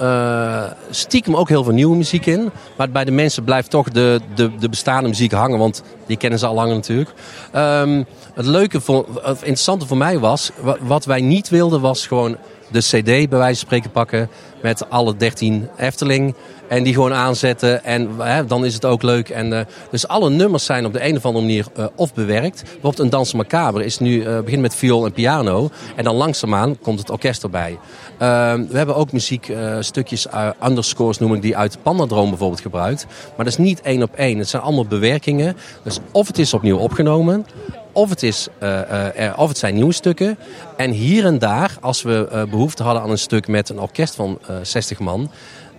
stiekem 0.89 1.35
ook 1.35 1.49
heel 1.49 1.63
veel 1.63 1.73
nieuwe 1.73 1.95
muziek 1.95 2.25
in. 2.25 2.51
Maar 2.77 2.89
bij 2.89 3.05
de 3.05 3.11
mensen 3.11 3.43
blijft 3.43 3.69
toch 3.69 3.89
de, 3.89 4.19
de, 4.35 4.55
de 4.55 4.69
bestaande 4.69 5.09
muziek 5.09 5.31
hangen, 5.31 5.59
want 5.59 5.83
die 6.07 6.17
kennen 6.17 6.39
ze 6.39 6.45
al 6.45 6.53
lang 6.53 6.71
natuurlijk. 6.71 7.09
Ehm, 7.51 8.03
het 8.33 8.45
leuke, 8.45 8.81
voor, 8.81 9.05
het 9.23 9.37
interessante 9.37 9.87
voor 9.87 9.97
mij 9.97 10.19
was, 10.19 10.51
wa- 10.59 10.77
wat 10.81 11.05
wij 11.05 11.21
niet 11.21 11.49
wilden 11.49 11.81
was 11.81 12.07
gewoon 12.07 12.37
de 12.71 12.79
cd 12.79 13.03
bij 13.03 13.27
wijze 13.29 13.59
van 13.59 13.67
spreken 13.67 13.91
pakken 13.91 14.29
met 14.61 14.89
alle 14.89 15.15
13 15.15 15.69
Efteling. 15.77 16.35
En 16.67 16.83
die 16.83 16.93
gewoon 16.93 17.13
aanzetten 17.13 17.83
en 17.83 18.09
hè, 18.17 18.45
dan 18.45 18.65
is 18.65 18.73
het 18.73 18.85
ook 18.85 19.01
leuk. 19.01 19.29
En, 19.29 19.53
eh, 19.53 19.65
dus 19.89 20.07
alle 20.07 20.29
nummers 20.29 20.65
zijn 20.65 20.85
op 20.85 20.93
de 20.93 21.07
een 21.07 21.17
of 21.17 21.25
andere 21.25 21.45
manier 21.45 21.65
eh, 21.75 21.85
of 21.95 22.13
bewerkt. 22.13 22.61
Bijvoorbeeld 22.63 22.99
een 22.99 23.09
Dansen 23.09 23.37
Macabre 23.37 23.85
is 23.85 23.99
nu, 23.99 24.23
eh 24.23 24.39
begint 24.39 24.61
met 24.61 24.75
viool 24.75 25.05
en 25.05 25.11
piano. 25.11 25.69
En 25.95 26.03
dan 26.03 26.15
langzaamaan 26.15 26.79
komt 26.79 26.99
het 26.99 27.09
orkest 27.09 27.43
erbij. 27.43 27.79
Ehm, 28.17 28.65
we 28.67 28.77
hebben 28.77 28.95
ook 28.95 29.11
muziekstukjes, 29.11 29.87
stukjes 29.87 30.27
underscores 30.63 31.17
noem 31.17 31.33
ik 31.33 31.41
die 31.41 31.57
uit 31.57 31.77
Pandadroom 31.81 32.29
bijvoorbeeld 32.29 32.61
gebruikt. 32.61 33.05
Maar 33.35 33.45
dat 33.45 33.53
is 33.53 33.57
niet 33.57 33.81
één 33.81 34.03
op 34.03 34.15
één. 34.15 34.37
Het 34.37 34.49
zijn 34.49 34.61
allemaal 34.61 34.85
bewerkingen. 34.85 35.57
Dus 35.83 35.99
of 36.11 36.27
het 36.27 36.37
is 36.37 36.53
opnieuw 36.53 36.77
opgenomen. 36.77 37.45
Of 37.91 38.09
het, 38.09 38.23
is, 38.23 38.47
eh, 38.59 38.81
eh, 38.81 39.19
er- 39.27 39.37
of 39.37 39.47
het 39.47 39.57
zijn 39.57 39.73
nieuwe 39.75 39.93
stukken. 39.93 40.37
En 40.77 40.91
hier 40.91 41.25
en 41.25 41.39
daar, 41.39 41.77
als 41.81 42.01
we 42.01 42.27
eh, 42.31 42.43
behoefte 42.43 42.83
hadden 42.83 43.01
aan 43.03 43.09
een 43.09 43.17
stuk 43.17 43.47
met 43.47 43.69
een 43.69 43.79
orkest 43.79 44.15
van 44.15 44.39
eh 44.47 44.55
60 44.61 44.99
man. 44.99 45.31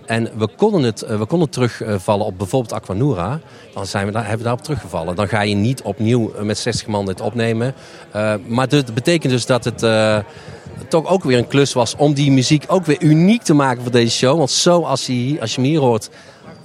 En 0.05 0.29
we 0.37 0.47
konden, 0.57 0.83
het, 0.83 1.05
we 1.07 1.25
konden 1.25 1.49
terugvallen 1.49 2.25
op 2.25 2.37
bijvoorbeeld 2.37 2.73
Aquanura. 2.73 3.39
Dan 3.73 3.85
zijn 3.85 4.05
we 4.05 4.11
daar, 4.11 4.21
hebben 4.21 4.37
we 4.37 4.43
daarop 4.43 4.63
teruggevallen. 4.63 5.15
Dan 5.15 5.27
ga 5.27 5.41
je 5.41 5.55
niet 5.55 5.81
opnieuw 5.81 6.31
met 6.41 6.57
60 6.57 6.87
man 6.87 7.05
dit 7.05 7.21
opnemen. 7.21 7.73
Maar 8.47 8.67
dat 8.67 8.93
betekent 8.93 9.31
dus 9.33 9.45
dat 9.45 9.63
het 9.63 9.81
toch 10.87 11.07
ook 11.07 11.23
weer 11.23 11.37
een 11.37 11.47
klus 11.47 11.73
was 11.73 11.95
om 11.95 12.13
die 12.13 12.31
muziek 12.31 12.63
ook 12.67 12.85
weer 12.85 13.01
uniek 13.01 13.41
te 13.41 13.53
maken 13.53 13.81
voor 13.81 13.91
deze 13.91 14.17
show. 14.17 14.37
Want 14.37 14.51
zo 14.51 14.81
als 14.81 15.05
je, 15.05 15.37
als 15.41 15.55
je 15.55 15.61
hem 15.61 15.69
hier 15.69 15.79
hoort, 15.79 16.09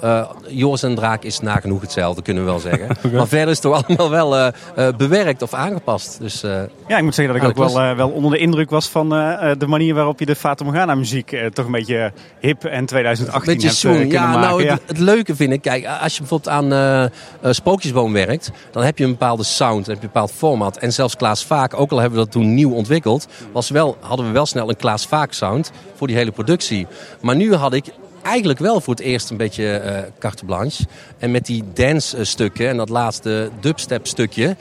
uh, 0.04 0.30
Joris 0.48 0.82
en 0.82 0.94
Draak 0.94 1.22
is 1.22 1.40
nagenoeg 1.40 1.80
hetzelfde, 1.80 2.22
kunnen 2.22 2.44
we 2.44 2.50
wel 2.50 2.58
zeggen. 2.58 2.90
okay. 3.04 3.10
Maar 3.10 3.28
verder 3.28 3.48
is 3.48 3.62
het 3.62 3.72
toch 3.72 3.84
allemaal 3.84 4.10
wel 4.10 4.36
uh, 4.38 4.48
uh, 4.78 4.88
bewerkt 4.96 5.42
of 5.42 5.54
aangepast. 5.54 6.18
Dus, 6.20 6.40
ja, 6.88 6.96
ik 6.96 7.02
moet 7.02 7.14
zeggen 7.14 7.34
dat 7.34 7.42
ik 7.42 7.48
ook 7.48 7.72
wel, 7.72 7.96
wel 7.96 8.08
onder 8.08 8.30
de 8.30 8.38
indruk 8.38 8.70
was 8.70 8.88
van 8.88 9.08
de 9.08 9.66
manier 9.66 9.94
waarop 9.94 10.18
je 10.18 10.26
de 10.26 10.34
Fata 10.34 10.64
Morgana 10.64 10.94
muziek 10.94 11.36
toch 11.52 11.66
een 11.66 11.72
beetje 11.72 12.12
hip 12.40 12.64
en 12.64 12.86
2018 12.86 13.54
beetje 13.54 13.88
hebt 13.88 14.12
ja, 14.12 14.26
maken. 14.26 14.40
Nou, 14.40 14.64
het, 14.64 14.82
het, 14.86 14.98
leuke 14.98 15.36
vind 15.36 15.52
ik, 15.52 15.62
kijk, 15.62 15.86
als 16.00 16.12
je 16.12 16.18
bijvoorbeeld 16.18 16.48
aan 16.48 17.10
Sprookjesboom 17.54 18.12
werkt, 18.12 18.50
dan 18.70 18.82
heb 18.82 18.98
je 18.98 19.04
een 19.04 19.10
bepaalde 19.10 19.44
sound, 19.44 19.86
heb 19.86 19.96
je 19.96 20.02
een 20.02 20.10
bepaald 20.12 20.32
format. 20.32 20.76
En 20.76 20.92
zelfs 20.92 21.16
Klaas 21.16 21.44
Vaak, 21.44 21.80
ook 21.80 21.90
al 21.90 21.98
hebben 21.98 22.18
we 22.18 22.24
dat 22.24 22.32
toen 22.32 22.54
nieuw 22.54 22.72
ontwikkeld, 22.72 23.28
was 23.52 23.70
wel, 23.70 23.96
hadden 24.00 24.26
we 24.26 24.32
wel 24.32 24.46
snel 24.46 24.68
een 24.68 24.76
Klaas 24.76 25.06
Vaak 25.06 25.32
sound 25.32 25.72
voor 25.94 26.06
die 26.06 26.16
hele 26.16 26.30
productie. 26.30 26.86
Maar 27.20 27.36
nu 27.36 27.54
had 27.54 27.72
ik 27.72 27.84
eigenlijk 28.28 28.58
wel 28.58 28.80
voor 28.80 28.94
het 28.94 29.02
eerst 29.02 29.30
een 29.30 29.36
beetje 29.36 29.82
uh, 29.84 29.98
carte 30.18 30.44
blanche. 30.44 30.84
En 31.18 31.30
met 31.30 31.46
die 31.46 31.64
dance 31.74 32.24
stukken 32.24 32.68
en 32.68 32.76
dat 32.76 32.88
laatste 32.88 33.50
dubstep 33.60 34.06
stukje, 34.06 34.56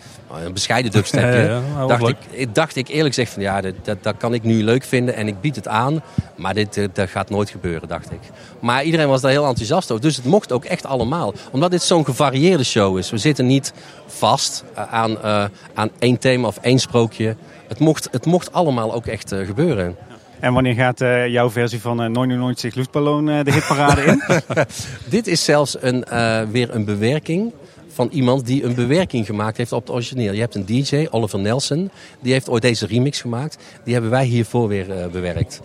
een 0.45 0.53
bescheiden 0.53 0.91
dubstepje, 0.91 1.41
Ja, 1.47 1.61
ja, 1.75 1.85
dacht, 1.85 2.07
ik, 2.31 2.55
dacht 2.55 2.75
ik 2.75 2.87
eerlijk 2.87 3.15
gezegd 3.15 3.33
van 3.33 3.41
ja, 3.41 3.61
dat, 3.61 3.73
dat, 3.83 4.03
dat, 4.03 4.17
kan 4.17 4.33
ik 4.33 4.43
nu 4.43 4.63
leuk 4.63 4.83
vinden 4.83 5.15
en 5.15 5.27
ik 5.27 5.41
bied 5.41 5.55
het 5.55 5.67
aan. 5.67 6.03
Maar 6.35 6.53
dit, 6.53 6.77
uh, 6.77 6.87
dat 6.93 7.09
gaat 7.09 7.29
nooit 7.29 7.49
gebeuren, 7.49 7.87
dacht 7.87 8.11
ik. 8.11 8.19
Maar 8.59 8.83
iedereen 8.83 9.07
was 9.07 9.21
daar 9.21 9.31
heel 9.31 9.47
enthousiast 9.47 9.91
over. 9.91 10.03
Dus 10.03 10.15
het 10.15 10.25
mocht 10.25 10.51
ook 10.51 10.65
echt 10.65 10.85
allemaal. 10.85 11.33
Omdat 11.51 11.71
dit 11.71 11.81
zo'n 11.81 12.05
gevarieerde 12.05 12.63
show 12.63 12.97
is. 12.97 13.09
We 13.09 13.17
zitten 13.17 13.45
niet 13.45 13.73
vast 14.05 14.63
uh, 14.77 14.93
aan, 14.93 15.17
aan 15.73 15.89
één 15.99 16.19
thema 16.19 16.47
of 16.47 16.57
één 16.61 16.79
sprookje. 16.79 17.35
Het 17.67 17.79
mocht, 17.79 18.07
het 18.11 18.25
mocht 18.25 18.53
allemaal 18.53 18.93
ook 18.93 19.05
echt 19.05 19.33
gebeuren. 19.45 19.95
En 20.39 20.53
wanneer 20.53 20.73
gaat 20.73 21.01
uh, 21.01 21.27
jouw 21.27 21.49
versie 21.49 21.81
van 21.81 22.03
uh, 22.03 22.09
99 22.09 22.75
Luftballon 22.75 23.27
uh, 23.27 23.43
de 23.43 23.51
hitparade 23.51 24.01
in? 24.01 24.21
Dit 25.09 25.27
is 25.27 25.43
zelfs 25.43 25.77
een, 25.81 26.05
uh, 26.11 26.41
weer 26.51 26.75
een 26.75 26.85
bewerking 26.85 27.53
van 27.93 28.09
iemand 28.11 28.45
die 28.45 28.63
een 28.63 28.75
bewerking 28.75 29.25
gemaakt 29.25 29.57
heeft 29.57 29.71
op 29.71 29.81
het 29.81 29.95
origineel. 29.95 30.33
Je 30.33 30.39
hebt 30.39 30.55
een 30.55 30.65
DJ, 30.65 31.07
Oliver 31.09 31.39
Nelson, 31.39 31.91
die 32.19 32.33
heeft 32.33 32.49
ooit 32.49 32.61
deze 32.61 32.85
remix 32.85 33.21
gemaakt. 33.21 33.57
Die 33.83 33.93
hebben 33.93 34.11
wij 34.11 34.25
hiervoor 34.25 34.67
weer 34.67 35.09
bewerkt. 35.11 35.61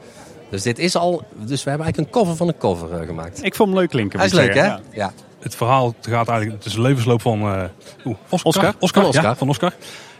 Dus 0.50 0.62
dit 0.62 0.78
is 0.78 0.96
al, 0.96 1.24
dus 1.34 1.64
we 1.64 1.70
hebben 1.70 1.86
eigenlijk 1.86 1.98
een 1.98 2.20
cover 2.20 2.36
van 2.36 2.48
een 2.48 2.58
cover 2.58 3.06
gemaakt. 3.06 3.44
Ik 3.44 3.54
vond 3.54 3.68
hem 3.68 3.78
leuk 3.78 3.88
klinken. 3.88 4.18
Hij 4.18 4.28
is 4.28 4.34
leuk, 4.34 4.54
hè? 4.54 4.64
Ja. 4.64 4.80
ja. 4.92 5.12
Het 5.38 5.54
verhaal 5.54 5.94
gaat 6.00 6.28
eigenlijk, 6.28 6.58
het 6.58 6.64
is 6.66 6.72
de 6.72 6.80
levensloop 6.80 7.20
van 7.20 7.42
uh, 7.42 7.62
Oscar. 8.04 8.38
Oscar. 8.42 8.74
Oscar, 8.78 9.04
Oscar. 9.04 9.22
Ja, 9.22 9.36
van 9.36 9.48
Oscar. 9.48 9.72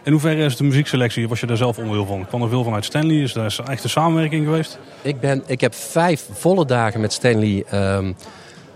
In 0.03 0.11
hoeverre 0.11 0.43
is 0.43 0.57
de 0.57 0.63
muziekselectie, 0.63 1.27
was 1.27 1.39
je 1.39 1.45
daar 1.45 1.57
zelf 1.57 1.77
onderdeel 1.77 2.05
van? 2.05 2.27
Kwam 2.27 2.41
er 2.41 2.49
veel 2.49 2.63
vanuit 2.63 2.85
Stanley? 2.85 3.15
Is 3.15 3.33
daar 3.33 3.59
echt 3.69 3.83
een 3.83 3.89
samenwerking 3.89 4.45
geweest? 4.45 4.79
Ik, 5.01 5.19
ben, 5.19 5.43
ik 5.45 5.61
heb 5.61 5.75
vijf 5.75 6.27
volle 6.31 6.65
dagen 6.65 7.01
met 7.01 7.13
Stanley 7.13 7.63
um, 7.73 8.15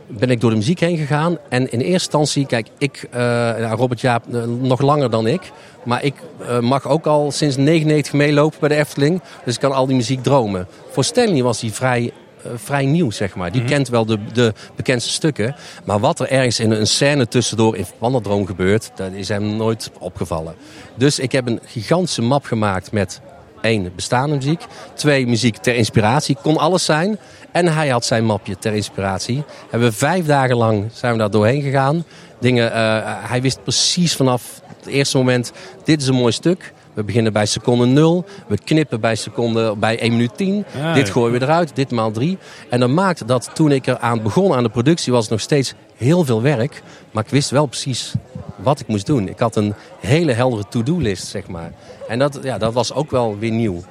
ben 0.07 0.29
ik 0.29 0.41
door 0.41 0.49
de 0.49 0.55
muziek 0.55 0.79
heen 0.79 0.97
gegaan. 0.97 1.37
En 1.49 1.71
in 1.71 1.79
eerste 1.79 1.91
instantie, 1.91 2.45
kijk, 2.45 2.67
ik, 2.77 3.07
uh, 3.15 3.71
Robert 3.71 4.01
Jaap 4.01 4.23
uh, 4.29 4.43
nog 4.43 4.81
langer 4.81 5.09
dan 5.09 5.27
ik. 5.27 5.51
Maar 5.83 6.03
ik 6.03 6.13
uh, 6.41 6.59
mag 6.59 6.87
ook 6.87 7.05
al 7.05 7.31
sinds 7.31 7.55
99 7.55 8.13
meelopen 8.13 8.59
bij 8.59 8.69
de 8.69 8.75
Efteling. 8.75 9.21
Dus 9.45 9.53
ik 9.53 9.59
kan 9.59 9.71
al 9.71 9.87
die 9.87 9.95
muziek 9.95 10.23
dromen. 10.23 10.67
Voor 10.91 11.03
Stanley 11.03 11.43
was 11.43 11.61
hij 11.61 11.69
vrij 11.69 12.11
vrij 12.55 12.85
nieuw, 12.85 13.11
zeg 13.11 13.35
maar. 13.35 13.51
Die 13.51 13.61
mm 13.61 13.67
-hmm. 13.67 13.75
kent 13.75 13.89
wel 13.89 14.05
de, 14.05 14.19
de 14.33 14.53
bekendste 14.75 15.11
stukken. 15.11 15.55
Maar 15.85 15.99
wat 15.99 16.19
er 16.19 16.29
ergens 16.29 16.59
in 16.59 16.71
een 16.71 16.87
scène 16.87 17.27
tussendoor 17.27 17.75
in 17.75 17.85
Wanderdroom 17.97 18.45
gebeurt, 18.45 18.91
dat 18.95 19.11
is 19.11 19.27
hem 19.27 19.55
nooit 19.55 19.91
opgevallen. 19.99 20.55
Dus 20.95 21.19
ik 21.19 21.31
heb 21.31 21.47
een 21.47 21.59
gigantische 21.65 22.21
map 22.21 22.45
gemaakt 22.45 22.91
met 22.91 23.21
één, 23.61 23.91
bestaande 23.95 24.35
muziek. 24.35 24.61
Twee, 24.93 25.27
muziek 25.27 25.57
ter 25.57 25.75
inspiratie. 25.75 26.37
Kon 26.41 26.57
alles 26.57 26.85
zijn. 26.85 27.19
En 27.51 27.67
hij 27.67 27.87
had 27.87 28.05
zijn 28.05 28.25
mapje 28.25 28.57
ter 28.57 28.73
inspiratie. 28.73 29.43
Hebben 29.69 29.89
we 29.89 29.95
vijf 29.95 30.25
dagen 30.25 30.55
lang 30.55 30.89
zijn 30.93 31.11
we 31.11 31.19
daar 31.19 31.31
doorheen 31.31 31.61
gegaan. 31.61 32.05
Dingen, 32.39 32.71
uh, 32.71 32.99
hij 33.05 33.41
wist 33.41 33.63
precies 33.63 34.15
vanaf 34.15 34.61
het 34.77 34.87
eerste 34.87 35.17
moment, 35.17 35.51
dit 35.83 36.01
is 36.01 36.07
een 36.07 36.15
mooi 36.15 36.31
stuk. 36.31 36.73
We 36.97 37.03
beginnen 37.03 37.33
bij 37.33 37.45
seconde 37.45 37.85
0. 37.85 38.25
We 38.47 38.57
knippen 38.57 38.99
bij 39.01 39.15
seconde 39.15 39.75
bij 39.75 39.99
1 39.99 40.11
minuut 40.11 40.37
10. 40.37 40.65
Ja, 40.77 40.93
dit 40.93 41.09
gooien 41.09 41.39
we 41.39 41.45
eruit, 41.45 41.75
dit 41.75 41.91
maal 41.91 42.11
3. 42.11 42.37
En 42.69 42.79
dat 42.79 42.89
maakt 42.89 43.27
dat 43.27 43.49
toen 43.53 43.71
ik 43.71 43.87
eraan 43.87 44.21
begon 44.21 44.53
aan 44.53 44.63
de 44.63 44.69
productie 44.69 45.11
was 45.13 45.21
het 45.21 45.31
nog 45.31 45.41
steeds 45.41 45.73
heel 45.95 46.25
veel 46.25 46.41
werk. 46.41 46.81
Maar 47.11 47.23
ik 47.23 47.29
wist 47.29 47.49
wel 47.49 47.65
precies 47.65 48.13
wat 48.55 48.79
ik 48.79 48.87
moest 48.87 49.05
doen. 49.05 49.27
Ik 49.29 49.39
had 49.39 49.55
een 49.55 49.73
hele 49.99 50.31
heldere 50.31 50.63
to-do-list, 50.69 51.27
zeg 51.27 51.47
maar. 51.47 51.71
En 52.07 52.19
dat, 52.19 52.39
ja, 52.43 52.57
dat 52.57 52.73
was 52.73 52.93
ook 52.93 53.11
wel 53.11 53.37
weer 53.39 53.51
nieuw. 53.51 53.83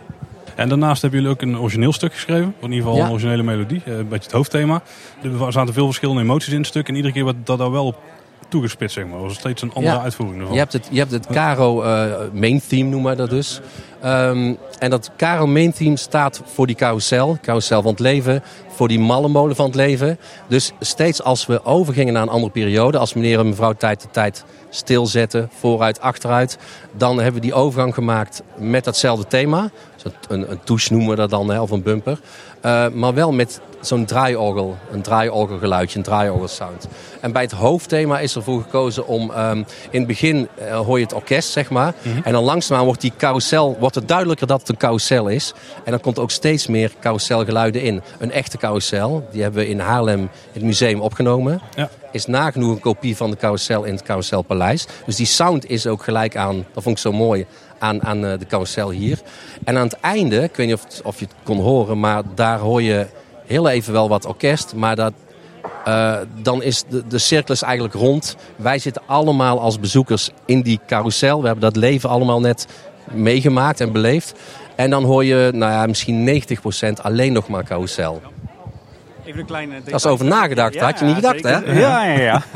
En 0.54 0.68
daarnaast 0.68 1.02
hebben 1.02 1.20
jullie 1.20 1.34
ook 1.34 1.42
een 1.42 1.58
origineel 1.58 1.92
stuk 1.92 2.12
geschreven. 2.12 2.54
In 2.60 2.72
ieder 2.72 2.78
geval 2.84 2.96
Ja. 2.96 3.04
een 3.04 3.10
originele 3.10 3.42
melodie. 3.42 3.82
eh, 3.84 3.92
Een 3.96 4.08
beetje 4.08 4.24
het 4.24 4.32
hoofdthema. 4.32 4.82
Er 5.22 5.52
zaten 5.52 5.74
veel 5.74 5.86
verschillende 5.86 6.20
emoties 6.22 6.52
in 6.52 6.58
het 6.58 6.66
stuk. 6.66 6.88
En 6.88 6.94
iedere 6.94 7.12
keer 7.14 7.24
werd 7.24 7.36
dat 7.44 7.58
daar 7.58 7.70
wel 7.70 7.86
op 7.86 7.96
toegespitst, 8.48 8.94
zeg 8.94 9.06
maar. 9.06 9.20
was 9.20 9.30
het 9.30 9.40
steeds 9.40 9.62
een 9.62 9.72
andere 9.74 9.94
Ja. 9.94 10.02
uitvoering 10.02 10.38
ervan. 10.40 10.54
Je 10.54 10.60
hebt 10.60 10.72
het, 10.72 10.88
je 10.90 10.98
hebt 10.98 11.10
het 11.10 11.26
Caro 11.26 11.82
eh, 11.82 12.12
main 12.32 12.60
theme, 12.68 12.88
noemen 12.90 13.10
we 13.10 13.16
dat 13.16 13.30
dus. 13.30 13.60
Ehm, 14.06 14.54
en 14.78 14.90
dat 14.90 15.10
Caro 15.16 15.46
main 15.46 15.72
theme 15.72 15.96
staat 15.96 16.40
voor 16.44 16.66
die 16.66 16.76
carousel, 16.76 17.38
carousel 17.42 17.82
van 17.82 17.90
het 17.90 18.00
leven, 18.00 18.42
voor 18.68 18.88
die 18.88 19.00
mallenmolen 19.00 19.56
van 19.56 19.66
het 19.66 19.74
leven. 19.74 20.18
Dus 20.48 20.72
steeds 20.80 21.22
als 21.22 21.46
we 21.46 21.64
overgingen 21.64 22.12
naar 22.12 22.22
een 22.22 22.28
andere 22.28 22.52
periode, 22.52 22.98
als 22.98 23.14
meneer 23.14 23.38
en 23.38 23.48
mevrouw 23.48 23.72
tijd 23.72 24.02
de 24.02 24.08
tijd 24.10 24.44
stilzetten, 24.70 25.50
vooruit, 25.58 26.00
achteruit, 26.00 26.58
dan 26.92 27.16
hebben 27.16 27.34
we 27.34 27.40
die 27.40 27.54
overgang 27.54 27.94
gemaakt 27.94 28.42
met 28.56 28.84
datzelfde 28.84 29.26
thema. 29.26 29.70
Dus 30.02 30.12
een, 30.28 30.50
een 30.50 30.60
touche 30.64 30.92
noemen 30.92 31.10
we 31.10 31.16
dat 31.16 31.30
dan, 31.30 31.50
hè, 31.50 31.60
of 31.60 31.70
een 31.70 31.82
bumper. 31.82 32.20
Uh, 32.66 32.88
maar 32.88 33.14
wel 33.14 33.32
met 33.32 33.60
zo'n 33.80 34.04
draaiorgel, 34.04 34.76
een 34.90 35.02
draaiorgelgeluidje, 35.02 35.98
een 35.98 36.04
draaiorgelsound. 36.04 36.88
En 37.20 37.32
bij 37.32 37.42
het 37.42 37.52
hoofdthema 37.52 38.18
is 38.18 38.34
ervoor 38.34 38.62
gekozen 38.62 39.06
om 39.06 39.30
um, 39.30 39.66
in 39.90 39.98
het 39.98 40.06
begin 40.06 40.48
uh, 40.58 40.78
hoor 40.78 40.98
je 40.98 41.04
het 41.04 41.14
orkest, 41.14 41.50
zeg 41.50 41.70
maar. 41.70 41.94
Mm 42.02 42.12
-hmm. 42.12 42.22
En 42.24 42.32
dan 42.32 42.44
langzaamaan 42.44 42.84
wordt 42.84 43.00
die 43.00 43.12
carousel, 43.16 43.76
wordt 43.78 43.94
het 43.96 44.08
duidelijker 44.08 44.46
dat 44.46 44.60
het 44.60 44.68
een 44.68 44.76
carousel 44.76 45.28
is. 45.28 45.54
En 45.84 45.90
dan 45.90 46.00
komt 46.00 46.18
ook 46.18 46.30
steeds 46.30 46.66
meer 46.66 46.92
carouselgeluiden 47.00 47.82
in. 47.82 48.02
Een 48.18 48.32
echte 48.32 48.56
carousel, 48.56 49.28
die 49.30 49.42
hebben 49.42 49.60
we 49.60 49.68
in 49.68 49.80
Haarlem 49.80 50.20
in 50.20 50.28
het 50.52 50.62
museum 50.62 51.00
opgenomen. 51.00 51.60
Ja. 51.74 51.90
Is 52.12 52.26
nagenoeg 52.26 52.74
een 52.74 52.80
kopie 52.80 53.16
van 53.16 53.30
de 53.30 53.36
carousel 53.36 53.84
in 53.84 53.92
het 53.92 54.02
Carouselpaleis. 54.02 54.86
Dus 55.06 55.16
die 55.16 55.26
sound 55.26 55.70
is 55.70 55.86
ook 55.86 56.02
gelijk 56.02 56.36
aan, 56.36 56.66
dat 56.72 56.82
vond 56.82 56.96
ik 56.96 57.02
zo 57.02 57.12
mooi, 57.12 57.46
aan, 57.78 58.02
aan 58.02 58.24
uh, 58.24 58.38
de 58.38 58.46
carousel 58.46 58.90
hier. 58.90 59.20
En 59.64 59.76
aan 59.76 59.86
het 59.86 60.00
einde, 60.00 60.42
ik 60.42 60.56
weet 60.56 60.66
niet 60.66 60.76
of, 60.76 60.82
het, 60.82 61.00
of 61.04 61.18
je 61.18 61.24
het 61.24 61.34
kon 61.42 61.60
horen, 61.60 62.00
maar 62.00 62.22
daar 62.34 62.58
hoor 62.58 62.82
je 62.82 63.06
heel 63.46 63.68
even 63.68 63.92
wel 63.92 64.08
wat 64.08 64.26
orkest. 64.26 64.74
Maar 64.74 64.96
dat, 64.96 65.12
uh, 65.88 66.16
dan 66.42 66.62
is 66.62 66.84
de, 66.88 67.06
de 67.06 67.18
cirkel 67.18 67.54
is 67.54 67.62
eigenlijk 67.62 67.94
rond. 67.94 68.36
Wij 68.56 68.78
zitten 68.78 69.02
allemaal 69.06 69.60
als 69.60 69.80
bezoekers 69.80 70.30
in 70.44 70.62
die 70.62 70.80
carousel. 70.86 71.40
We 71.40 71.46
hebben 71.46 71.72
dat 71.72 71.76
leven 71.76 72.08
allemaal 72.08 72.40
net 72.40 72.66
meegemaakt 73.12 73.80
en 73.80 73.92
beleefd. 73.92 74.34
En 74.76 74.90
dan 74.90 75.04
hoor 75.04 75.24
je 75.24 75.50
nou 75.54 75.72
ja, 75.72 75.86
misschien 75.86 76.42
90% 76.98 77.02
alleen 77.02 77.32
nog 77.32 77.48
maar 77.48 77.64
carousel. 77.64 78.22
Even 79.24 79.40
een 79.40 79.46
kleine 79.46 79.74
Dat 79.84 79.94
is 79.94 80.06
over 80.06 80.26
nagedacht. 80.26 80.74
Ja, 80.74 80.84
had 80.84 80.98
je 80.98 81.04
niet 81.04 81.14
gedacht, 81.14 81.34
zeker. 81.34 81.66
hè? 81.66 81.80
Ja, 81.80 82.04
ja, 82.04 82.20
ja. 82.20 82.42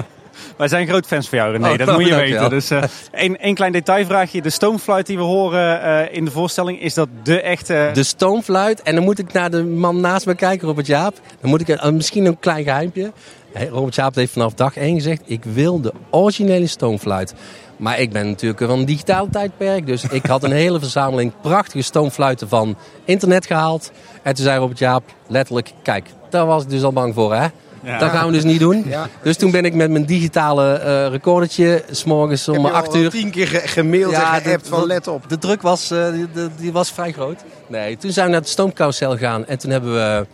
Wij 0.56 0.68
zijn 0.68 0.86
groot 0.86 1.06
fans 1.06 1.28
van 1.28 1.38
jou, 1.38 1.52
René. 1.52 1.70
Oh, 1.70 1.78
dat 1.78 1.98
moet 1.98 2.06
je 2.06 2.14
weten. 2.14 2.50
Dus 2.50 2.70
uh, 2.70 2.82
één, 3.12 3.54
klein 3.54 3.72
detailvraagje. 3.72 4.42
De 4.42 4.50
stoomfluit 4.50 5.06
die 5.06 5.16
we 5.16 5.22
horen 5.22 5.80
uh, 5.84 6.16
in 6.16 6.24
de 6.24 6.30
voorstelling, 6.30 6.82
is 6.82 6.94
dat 6.94 7.08
de 7.22 7.40
echte... 7.40 7.90
De 7.92 8.02
stoomfluit. 8.02 8.82
En 8.82 8.94
dan 8.94 9.04
moet 9.04 9.18
ik 9.18 9.32
naar 9.32 9.50
de 9.50 9.64
man 9.64 10.00
naast 10.00 10.26
me 10.26 10.34
kijken, 10.34 10.68
Robert 10.68 10.86
Jaap. 10.86 11.14
Dan 11.40 11.50
moet 11.50 11.60
ik 11.60 11.68
uh, 11.68 11.88
misschien 11.88 12.24
een 12.24 12.38
klein 12.38 12.64
geheimpje. 12.64 13.12
Hey, 13.52 13.66
Robert 13.66 13.94
Jaap 13.94 14.14
heeft 14.14 14.32
vanaf 14.32 14.54
dag 14.54 14.76
1 14.76 14.94
gezegd... 14.94 15.22
ik 15.24 15.44
wil 15.44 15.80
de 15.80 15.92
originele 16.10 16.66
stoomfluit. 16.66 17.34
Maar 17.80 17.98
ik 17.98 18.12
ben 18.12 18.28
natuurlijk 18.28 18.64
van 18.64 18.78
een 18.78 18.84
digitaal 18.84 19.28
tijdperk. 19.30 19.86
Dus 19.86 20.04
ik 20.04 20.26
had 20.26 20.42
een 20.42 20.52
hele 20.52 20.78
verzameling 20.78 21.32
prachtige 21.40 21.82
stoomfluiten 21.82 22.48
van 22.48 22.76
internet 23.04 23.46
gehaald. 23.46 23.90
En 24.22 24.34
toen 24.34 24.44
zei 24.44 24.58
Robert 24.58 24.78
Jaap 24.78 25.02
letterlijk... 25.26 25.72
kijk, 25.82 26.06
daar 26.30 26.46
was 26.46 26.62
ik 26.62 26.70
dus 26.70 26.82
al 26.82 26.92
bang 26.92 27.14
voor, 27.14 27.34
hè? 27.34 27.46
Ja. 27.82 27.98
Dat 27.98 28.10
gaan 28.10 28.26
we 28.26 28.32
dus 28.32 28.44
niet 28.44 28.60
doen. 28.60 28.84
Ja. 28.86 29.08
Dus 29.22 29.36
toen 29.36 29.50
ben 29.50 29.64
ik 29.64 29.74
met 29.74 29.90
mijn 29.90 30.04
digitale 30.04 30.80
uh, 30.84 31.12
recordertje 31.12 31.84
s'morgens 31.90 32.48
om 32.48 32.66
8 32.66 32.94
uur. 32.94 33.10
tien 33.10 33.30
keer 33.30 33.46
ge 33.46 33.58
gemaild 33.58 34.10
ja, 34.10 34.34
en 34.34 34.42
geappt 34.42 34.68
van 34.68 34.86
let 34.86 35.08
op. 35.08 35.28
De 35.28 35.38
druk 35.38 35.62
was, 35.62 35.92
uh, 35.92 36.12
die, 36.12 36.28
die, 36.56 36.72
was 36.72 36.92
vrij 36.92 37.12
groot. 37.12 37.44
Nee, 37.66 37.96
toen 37.96 38.12
zijn 38.12 38.26
we 38.26 38.32
naar 38.32 38.40
het 38.40 38.50
stoomcarousel 38.50 39.10
gegaan 39.10 39.46
en 39.46 39.58
toen 39.58 39.70
hebben 39.70 39.92
we 39.92 40.26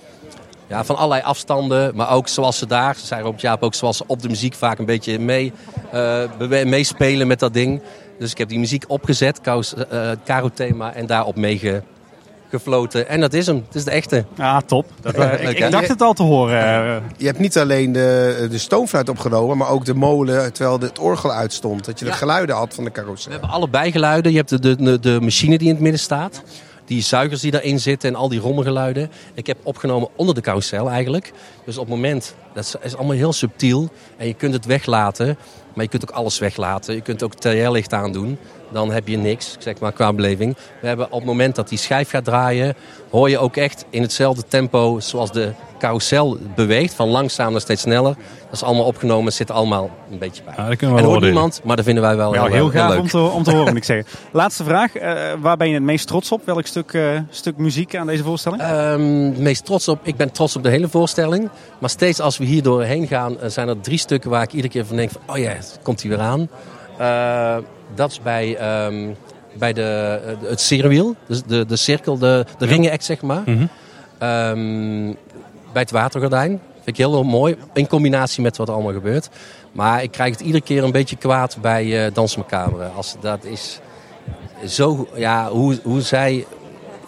ja, 0.66 0.84
van 0.84 0.96
allerlei 0.96 1.22
afstanden, 1.22 1.96
maar 1.96 2.10
ook 2.10 2.28
zoals 2.28 2.58
ze 2.58 2.66
daar, 2.66 2.96
zei 2.96 3.22
Rob 3.22 3.38
Jaap 3.38 3.62
ook, 3.62 3.74
zoals 3.74 3.96
ze 3.96 4.04
op 4.06 4.22
de 4.22 4.28
muziek 4.28 4.54
vaak 4.54 4.78
een 4.78 4.84
beetje 4.84 5.18
mee, 5.18 5.52
uh, 5.94 6.64
meespelen 6.64 7.26
met 7.26 7.38
dat 7.38 7.52
ding. 7.52 7.82
Dus 8.18 8.30
ik 8.30 8.38
heb 8.38 8.48
die 8.48 8.58
muziek 8.58 8.84
opgezet, 8.86 9.40
Karo-thema, 10.24 10.94
en 10.94 11.06
daarop 11.06 11.36
meege 11.36 11.82
gefloten. 12.50 13.08
En 13.08 13.20
dat 13.20 13.32
is 13.32 13.46
hem. 13.46 13.62
Het 13.66 13.74
is 13.74 13.84
de 13.84 13.90
echte. 13.90 14.24
Ah, 14.38 14.58
top. 14.66 14.86
Dat, 15.00 15.16
ik, 15.16 15.58
ik, 15.58 15.70
dacht 15.70 15.88
het 15.88 16.02
al 16.02 16.12
te 16.12 16.22
horen. 16.22 17.02
Je 17.16 17.26
hebt 17.26 17.38
niet 17.38 17.58
alleen 17.58 17.92
de, 17.92 18.46
de 18.50 18.58
stoomfluit 18.58 19.08
opgenomen, 19.08 19.56
maar 19.56 19.68
ook 19.68 19.84
de 19.84 19.94
molen 19.94 20.52
terwijl 20.52 20.80
het 20.80 20.98
orgel 20.98 21.32
uitstond. 21.32 21.84
Dat 21.84 21.98
je 21.98 22.04
de 22.04 22.12
geluiden 22.12 22.56
had 22.56 22.74
van 22.74 22.84
de 22.84 22.90
carousel. 22.90 23.26
We 23.26 23.32
hebben 23.32 23.50
allebei 23.56 23.92
geluiden. 23.92 24.32
Je 24.32 24.38
hebt 24.38 24.62
de, 24.62 24.76
de, 24.76 25.00
de 25.00 25.20
machine 25.20 25.58
die 25.58 25.68
in 25.68 25.74
het 25.74 25.82
midden 25.82 26.00
staat 26.00 26.42
die 26.86 27.02
zuigers 27.02 27.40
die 27.40 27.50
daarin 27.50 27.80
zitten 27.80 28.08
en 28.08 28.14
al 28.14 28.28
die 28.28 28.40
rommelgeluiden. 28.40 29.10
Ik 29.34 29.46
heb 29.46 29.58
opgenomen 29.62 30.08
onder 30.16 30.34
de 30.34 30.40
carousel 30.40 30.90
eigenlijk. 30.90 31.32
Dus 31.64 31.78
op 31.78 31.86
het 31.86 31.94
moment, 31.94 32.34
dat 32.56 32.78
is 32.82 32.96
allemaal 32.96 33.16
heel 33.16 33.32
subtiel. 33.32 33.88
En 34.16 34.26
je 34.26 34.34
kunt 34.34 34.52
het 34.52 34.64
weglaten, 34.64 35.38
maar 35.74 35.84
je 35.84 35.90
kunt 35.90 36.10
ook 36.10 36.16
alles 36.16 36.38
weglaten. 36.38 36.94
Je 36.94 37.00
kunt 37.00 37.22
ook 37.22 37.34
TL-licht 37.34 37.92
aandoen. 37.92 38.38
Dan 38.70 38.92
heb 38.92 39.08
je 39.08 39.16
niks, 39.16 39.56
zeg 39.58 39.78
maar, 39.78 39.92
qua 39.92 40.12
beleving. 40.12 40.56
We 40.80 40.86
hebben 40.86 41.06
op 41.06 41.18
het 41.18 41.24
moment 41.24 41.54
dat 41.54 41.68
die 41.68 41.78
schijf 41.78 42.10
gaat 42.10 42.24
draaien, 42.24 42.74
hoor 43.10 43.30
je 43.30 43.38
ook 43.38 43.56
echt 43.56 43.84
in 43.90 44.02
hetzelfde 44.02 44.42
tempo 44.48 45.00
zoals 45.00 45.32
de 45.32 45.52
carousel 45.78 46.38
beweegt. 46.54 46.94
Van 46.94 47.08
langzaam 47.08 47.52
naar 47.52 47.60
steeds 47.60 47.82
sneller. 47.82 48.14
Dat 48.44 48.54
is 48.54 48.62
allemaal 48.62 48.84
opgenomen, 48.84 49.32
zit 49.32 49.50
allemaal 49.50 49.90
een 50.10 50.18
beetje 50.18 50.42
bij. 50.42 50.54
Ja, 50.56 50.68
dat 50.68 50.76
kunnen 50.76 50.96
we 50.96 51.02
en 51.02 51.08
hoort 51.08 51.22
niemand, 51.22 51.60
maar 51.64 51.76
dat 51.76 51.84
vinden 51.84 52.02
wij 52.02 52.16
wel 52.16 52.34
ja, 52.34 52.42
heel, 52.42 52.52
heel, 52.52 52.70
gaaf 52.70 52.90
leuk. 52.90 53.00
om 53.00 53.08
te, 53.08 53.18
om 53.18 53.42
te 53.42 53.50
horen, 53.50 53.68
moet 53.68 53.76
ik 53.76 53.84
zeggen. 53.94 54.06
Laatste 54.32 54.64
vraag. 54.64 54.96
Uh, 54.96 55.02
waar 55.40 55.56
ben 55.56 55.68
je 55.68 55.74
het 55.74 55.82
meest 55.82 56.06
trots 56.06 56.32
op? 56.32 56.42
Welk 56.44 56.66
stuk, 56.66 56.92
uh, 56.92 57.18
stuk 57.30 57.56
muziek 57.56 57.96
aan 57.96 58.06
deze 58.06 58.22
voorstelling? 58.22 58.62
Um, 58.62 59.24
het 59.24 59.38
meest 59.38 59.64
trots 59.64 59.88
op, 59.88 59.98
ik 60.02 60.16
ben 60.16 60.32
trots 60.32 60.56
op 60.56 60.62
de 60.62 60.68
hele 60.68 60.88
voorstelling. 60.88 61.48
Maar 61.78 61.90
steeds 61.90 62.20
als 62.20 62.38
we 62.38 62.44
hier 62.46 62.62
doorheen 62.62 63.06
gaan, 63.06 63.32
uh, 63.32 63.48
zijn 63.48 63.68
er 63.68 63.80
drie 63.80 63.98
stukken 63.98 64.30
waar 64.30 64.42
ik 64.42 64.52
iedere 64.52 64.72
keer 64.72 64.86
van 64.86 64.96
denk 64.96 65.10
van, 65.10 65.20
oh 65.26 65.38
ja, 65.38 65.56
komt 65.82 66.02
hij 66.02 66.10
weer 66.10 66.20
aan. 66.20 66.48
dat 67.94 68.10
is 68.10 68.20
bij, 68.22 68.84
um, 68.86 69.16
bij 69.58 69.72
de, 69.72 70.20
het 70.42 70.60
cerewiel, 70.60 71.14
dus 71.26 71.42
de, 71.42 71.66
de 71.66 71.76
cirkel, 71.76 72.18
de, 72.18 72.46
de 72.58 72.66
ringen 72.66 73.02
zeg 73.02 73.22
maar. 73.22 73.42
Mm 73.46 73.56
-hmm. 74.18 74.28
um, 74.28 75.16
bij 75.72 75.82
het 75.82 75.90
watergordijn. 75.90 76.60
Vind 76.74 76.88
ik 76.88 76.96
heel, 76.96 77.12
heel 77.12 77.22
mooi. 77.22 77.56
In 77.72 77.86
combinatie 77.86 78.42
met 78.42 78.56
wat 78.56 78.68
er 78.68 78.74
allemaal 78.74 78.92
gebeurt. 78.92 79.28
Maar 79.72 80.02
ik 80.02 80.10
krijg 80.10 80.30
het 80.30 80.40
iedere 80.40 80.64
keer 80.64 80.84
een 80.84 80.92
beetje 80.92 81.16
kwaad 81.16 81.58
bij 81.60 82.06
uh, 82.06 82.14
Dans 82.14 82.36
Macabre. 82.36 82.84
Als 82.84 83.16
dat 83.20 83.44
is 83.44 83.80
zo, 84.64 85.08
ja, 85.14 85.48
hoe, 85.48 85.78
hoe 85.82 86.00
zij, 86.00 86.46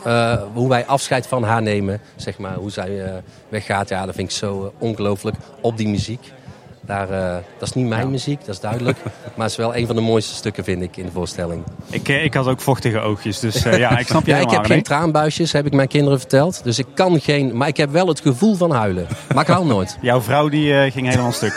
uh, 0.08 0.42
hoe 0.52 0.68
wij 0.68 0.86
afscheid 0.86 1.26
van 1.26 1.42
haar 1.42 1.62
nemen, 1.62 2.00
zeg 2.16 2.38
maar. 2.38 2.54
Hoe 2.54 2.70
zij 2.70 2.90
uh, 2.90 3.10
weggaat, 3.48 3.88
ja, 3.88 4.06
dat 4.06 4.14
vind 4.14 4.30
ik 4.30 4.36
zo 4.36 4.72
ongelooflijk 4.78 5.36
op 5.60 5.76
die 5.76 5.88
muziek. 5.88 6.32
Daar, 6.80 7.10
uh, 7.10 7.36
dat 7.58 7.68
is 7.68 7.74
niet 7.74 7.88
mijn 7.88 8.02
ja. 8.02 8.08
muziek, 8.08 8.40
dat 8.40 8.54
is 8.54 8.60
duidelijk. 8.60 8.98
maar 9.34 9.44
het 9.44 9.50
is 9.50 9.56
wel 9.56 9.76
een 9.76 9.86
van 9.86 9.96
de 9.96 10.02
mooiste 10.02 10.34
stukken, 10.34 10.64
vind 10.64 10.82
ik, 10.82 10.96
in 10.96 11.04
de 11.04 11.12
voorstelling. 11.12 11.62
Ik, 11.90 12.08
ik 12.08 12.34
had 12.34 12.46
ook 12.46 12.60
vochtige 12.60 13.00
oogjes, 13.00 13.40
dus 13.40 13.66
uh, 13.66 13.78
ja, 13.78 13.98
ik 13.98 14.06
snap 14.06 14.26
je 14.26 14.30
ja, 14.34 14.38
Ik 14.38 14.50
heb 14.50 14.64
geen 14.64 14.82
traanbuisjes, 14.82 15.52
heb 15.52 15.66
ik 15.66 15.72
mijn 15.72 15.88
kinderen 15.88 16.18
verteld. 16.18 16.64
Dus 16.64 16.78
ik 16.78 16.86
kan 16.94 17.20
geen... 17.20 17.56
Maar 17.56 17.68
ik 17.68 17.76
heb 17.76 17.90
wel 17.90 18.08
het 18.08 18.20
gevoel 18.20 18.54
van 18.54 18.70
huilen. 18.70 19.06
Maar 19.34 19.42
ik 19.42 19.48
huil 19.48 19.66
nooit. 19.66 19.98
Jouw 20.10 20.20
vrouw 20.20 20.48
die 20.48 20.72
uh, 20.72 20.92
ging 20.92 21.08
helemaal 21.08 21.32
stuk. 21.32 21.54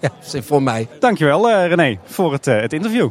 ja, 0.00 0.10
voor 0.42 0.62
mij. 0.62 0.88
Dankjewel, 0.98 1.50
René, 1.50 1.98
voor 2.04 2.32
het, 2.32 2.44
het 2.44 2.72
interview. 2.72 3.10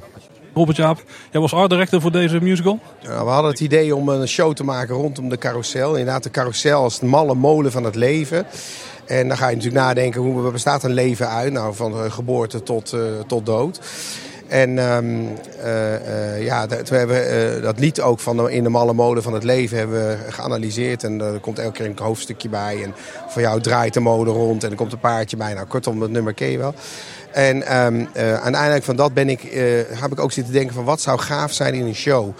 Robert 0.53 0.77
Jaap, 0.77 1.03
jij 1.31 1.41
was 1.41 1.53
art 1.53 1.69
director 1.69 2.01
voor 2.01 2.11
deze 2.11 2.41
musical? 2.41 2.79
Ja, 2.99 3.23
we 3.23 3.29
hadden 3.29 3.51
het 3.51 3.59
idee 3.59 3.95
om 3.95 4.09
een 4.09 4.27
show 4.27 4.53
te 4.53 4.63
maken 4.63 4.95
rondom 4.95 5.29
de 5.29 5.37
carousel. 5.37 5.89
Inderdaad, 5.89 6.23
de 6.23 6.29
carousel 6.29 6.81
als 6.81 6.99
de 6.99 7.05
malle 7.05 7.35
molen 7.35 7.71
van 7.71 7.83
het 7.83 7.95
leven. 7.95 8.45
En 9.05 9.27
dan 9.27 9.37
ga 9.37 9.49
je 9.49 9.55
natuurlijk 9.55 9.83
nadenken, 9.83 10.21
hoe 10.21 10.51
bestaat 10.51 10.83
een 10.83 10.93
leven 10.93 11.29
uit? 11.29 11.53
Nou, 11.53 11.75
van 11.75 12.11
geboorte 12.11 12.63
tot, 12.63 12.93
uh, 12.93 13.01
tot 13.27 13.45
dood. 13.45 13.79
En 14.47 14.69
uh, 14.69 14.97
uh, 15.65 16.43
ja, 16.43 16.67
dat, 16.67 16.89
we 16.89 16.95
hebben 16.95 17.61
dat 17.61 17.79
lied 17.79 18.01
ook 18.01 18.19
van 18.19 18.49
in 18.49 18.63
de 18.63 18.69
malle 18.69 18.93
molen 18.93 19.23
van 19.23 19.33
het 19.33 19.43
leven 19.43 19.77
hebben 19.77 20.07
we 20.07 20.31
geanalyseerd. 20.31 21.03
En 21.03 21.21
er 21.21 21.39
komt 21.39 21.59
elke 21.59 21.77
keer 21.77 21.85
een 21.85 21.97
hoofdstukje 22.01 22.49
bij. 22.49 22.83
En 22.83 22.93
voor 23.27 23.41
jou 23.41 23.61
draait 23.61 23.93
de 23.93 23.99
molen 23.99 24.33
rond 24.33 24.63
en 24.63 24.69
er 24.69 24.75
komt 24.75 24.91
een 24.91 24.99
paardje 24.99 25.37
bij. 25.37 25.53
Nou, 25.53 25.67
kortom, 25.67 25.99
dat 25.99 26.09
nummer 26.09 26.33
ken 26.33 26.49
je 26.49 26.57
wel. 26.57 26.73
En 27.31 27.85
um, 27.85 28.09
uiteindelijk 28.13 28.83
van 28.83 28.95
dat 28.95 29.13
ben 29.13 29.29
ik, 29.29 29.41
heb 29.93 30.11
ik 30.11 30.19
ook 30.19 30.31
zitten 30.31 30.53
denken 30.53 30.73
van 30.73 30.83
wat 30.83 31.01
zou 31.01 31.19
gaaf 31.19 31.53
zijn 31.53 31.73
in 31.73 31.85
een 31.85 31.95
show 31.95 32.33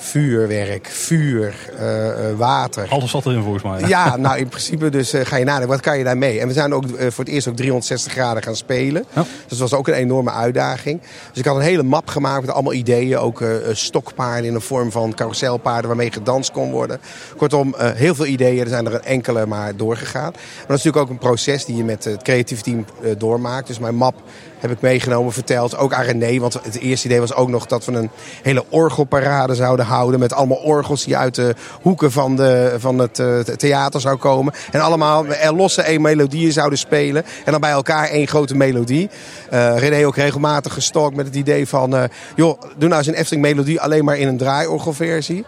vuurwerk, 0.00 0.86
vuur, 0.86 1.54
uh, 1.80 2.36
water. 2.36 2.86
Alles 2.88 3.10
zat 3.10 3.26
erin 3.26 3.42
volgens 3.42 3.62
mij. 3.62 3.88
Ja, 3.88 4.16
nou 4.16 4.38
in 4.38 4.48
principe 4.48 4.88
dus 4.88 5.14
uh, 5.14 5.24
ga 5.24 5.36
je 5.36 5.44
nadenken, 5.44 5.68
wat 5.68 5.80
kan 5.80 5.98
je 5.98 6.04
daarmee? 6.04 6.40
En 6.40 6.46
we 6.46 6.52
zijn 6.52 6.74
ook 6.74 6.84
uh, 6.84 6.90
voor 6.98 7.24
het 7.24 7.28
eerst 7.28 7.48
ook 7.48 7.56
360 7.56 8.12
graden 8.12 8.42
gaan 8.42 8.56
spelen. 8.56 9.04
Ja. 9.14 9.22
Dus 9.22 9.58
dat 9.58 9.70
was 9.70 9.74
ook 9.74 9.88
een 9.88 9.94
enorme 9.94 10.30
uitdaging. 10.30 11.00
Dus 11.00 11.38
ik 11.38 11.44
had 11.44 11.56
een 11.56 11.62
hele 11.62 11.82
map 11.82 12.08
gemaakt 12.08 12.40
met 12.40 12.50
allemaal 12.50 12.72
ideeën. 12.72 13.18
Ook 13.18 13.42
stokpaarden 13.72 14.44
in 14.44 14.52
de 14.52 14.60
vorm 14.60 14.90
van 14.90 15.14
carouselpaarden 15.14 15.86
waarmee 15.86 16.12
gedanst 16.12 16.50
kon 16.50 16.70
worden. 16.70 17.00
Kortom, 17.36 17.74
heel 17.78 18.14
veel 18.14 18.26
ideeën. 18.26 18.60
Er 18.60 18.68
zijn 18.68 18.86
er 18.86 18.94
een 18.94 19.04
enkele 19.04 19.46
maar 19.46 19.76
doorgegaan. 19.76 20.32
Maar 20.32 20.66
dat 20.66 20.78
is 20.78 20.84
natuurlijk 20.84 20.96
ook 20.96 21.10
een 21.10 21.18
proces 21.18 21.64
die 21.64 21.76
je 21.76 21.84
met 21.84 22.04
het 22.04 22.22
creatieve 22.22 22.62
team 22.62 22.84
doormaakt. 23.18 23.66
Dus 23.66 23.78
mijn 23.78 23.94
map 23.94 24.14
heb 24.60 24.70
ik 24.70 24.80
meegenomen, 24.80 25.32
verteld. 25.32 25.76
Ook 25.76 25.92
aan 25.92 26.04
René, 26.04 26.38
want 26.38 26.54
het 26.62 26.78
eerste 26.78 27.06
idee 27.06 27.20
was 27.20 27.34
ook 27.34 27.48
nog 27.48 27.66
dat 27.66 27.84
we 27.84 27.92
een 27.92 28.10
hele 28.42 28.64
orgelparade 28.68 29.54
zouden 29.54 29.86
houden. 29.86 30.20
Met 30.20 30.32
allemaal 30.32 30.56
orgels 30.56 31.04
die 31.04 31.16
uit 31.16 31.34
de 31.34 31.54
hoeken 31.82 32.12
van, 32.12 32.36
de, 32.36 32.74
van 32.78 32.98
het 32.98 33.18
uh, 33.18 33.38
theater 33.38 34.00
zou 34.00 34.16
komen. 34.16 34.52
En 34.70 34.80
allemaal 34.80 35.26
er 35.26 35.54
losse 35.54 35.82
één 35.82 36.00
melodieën 36.00 36.52
zouden 36.52 36.78
spelen. 36.78 37.24
En 37.44 37.52
dan 37.52 37.60
bij 37.60 37.70
elkaar 37.70 38.08
één 38.08 38.28
grote 38.28 38.56
melodie. 38.56 39.10
Uh, 39.52 39.78
René 39.78 40.06
ook 40.06 40.16
regelmatig 40.16 40.72
gestalkt 40.72 41.16
met 41.16 41.26
het 41.26 41.36
idee 41.36 41.68
van... 41.68 42.08
Joh, 42.36 42.60
doe 42.76 42.88
nou 42.88 42.98
eens 42.98 43.06
een 43.06 43.14
Efteling 43.14 43.42
melodie 43.42 43.80
alleen 43.80 44.04
maar 44.04 44.18
in 44.18 44.28
een 44.28 44.36
draaiorgelversie. 44.36 45.44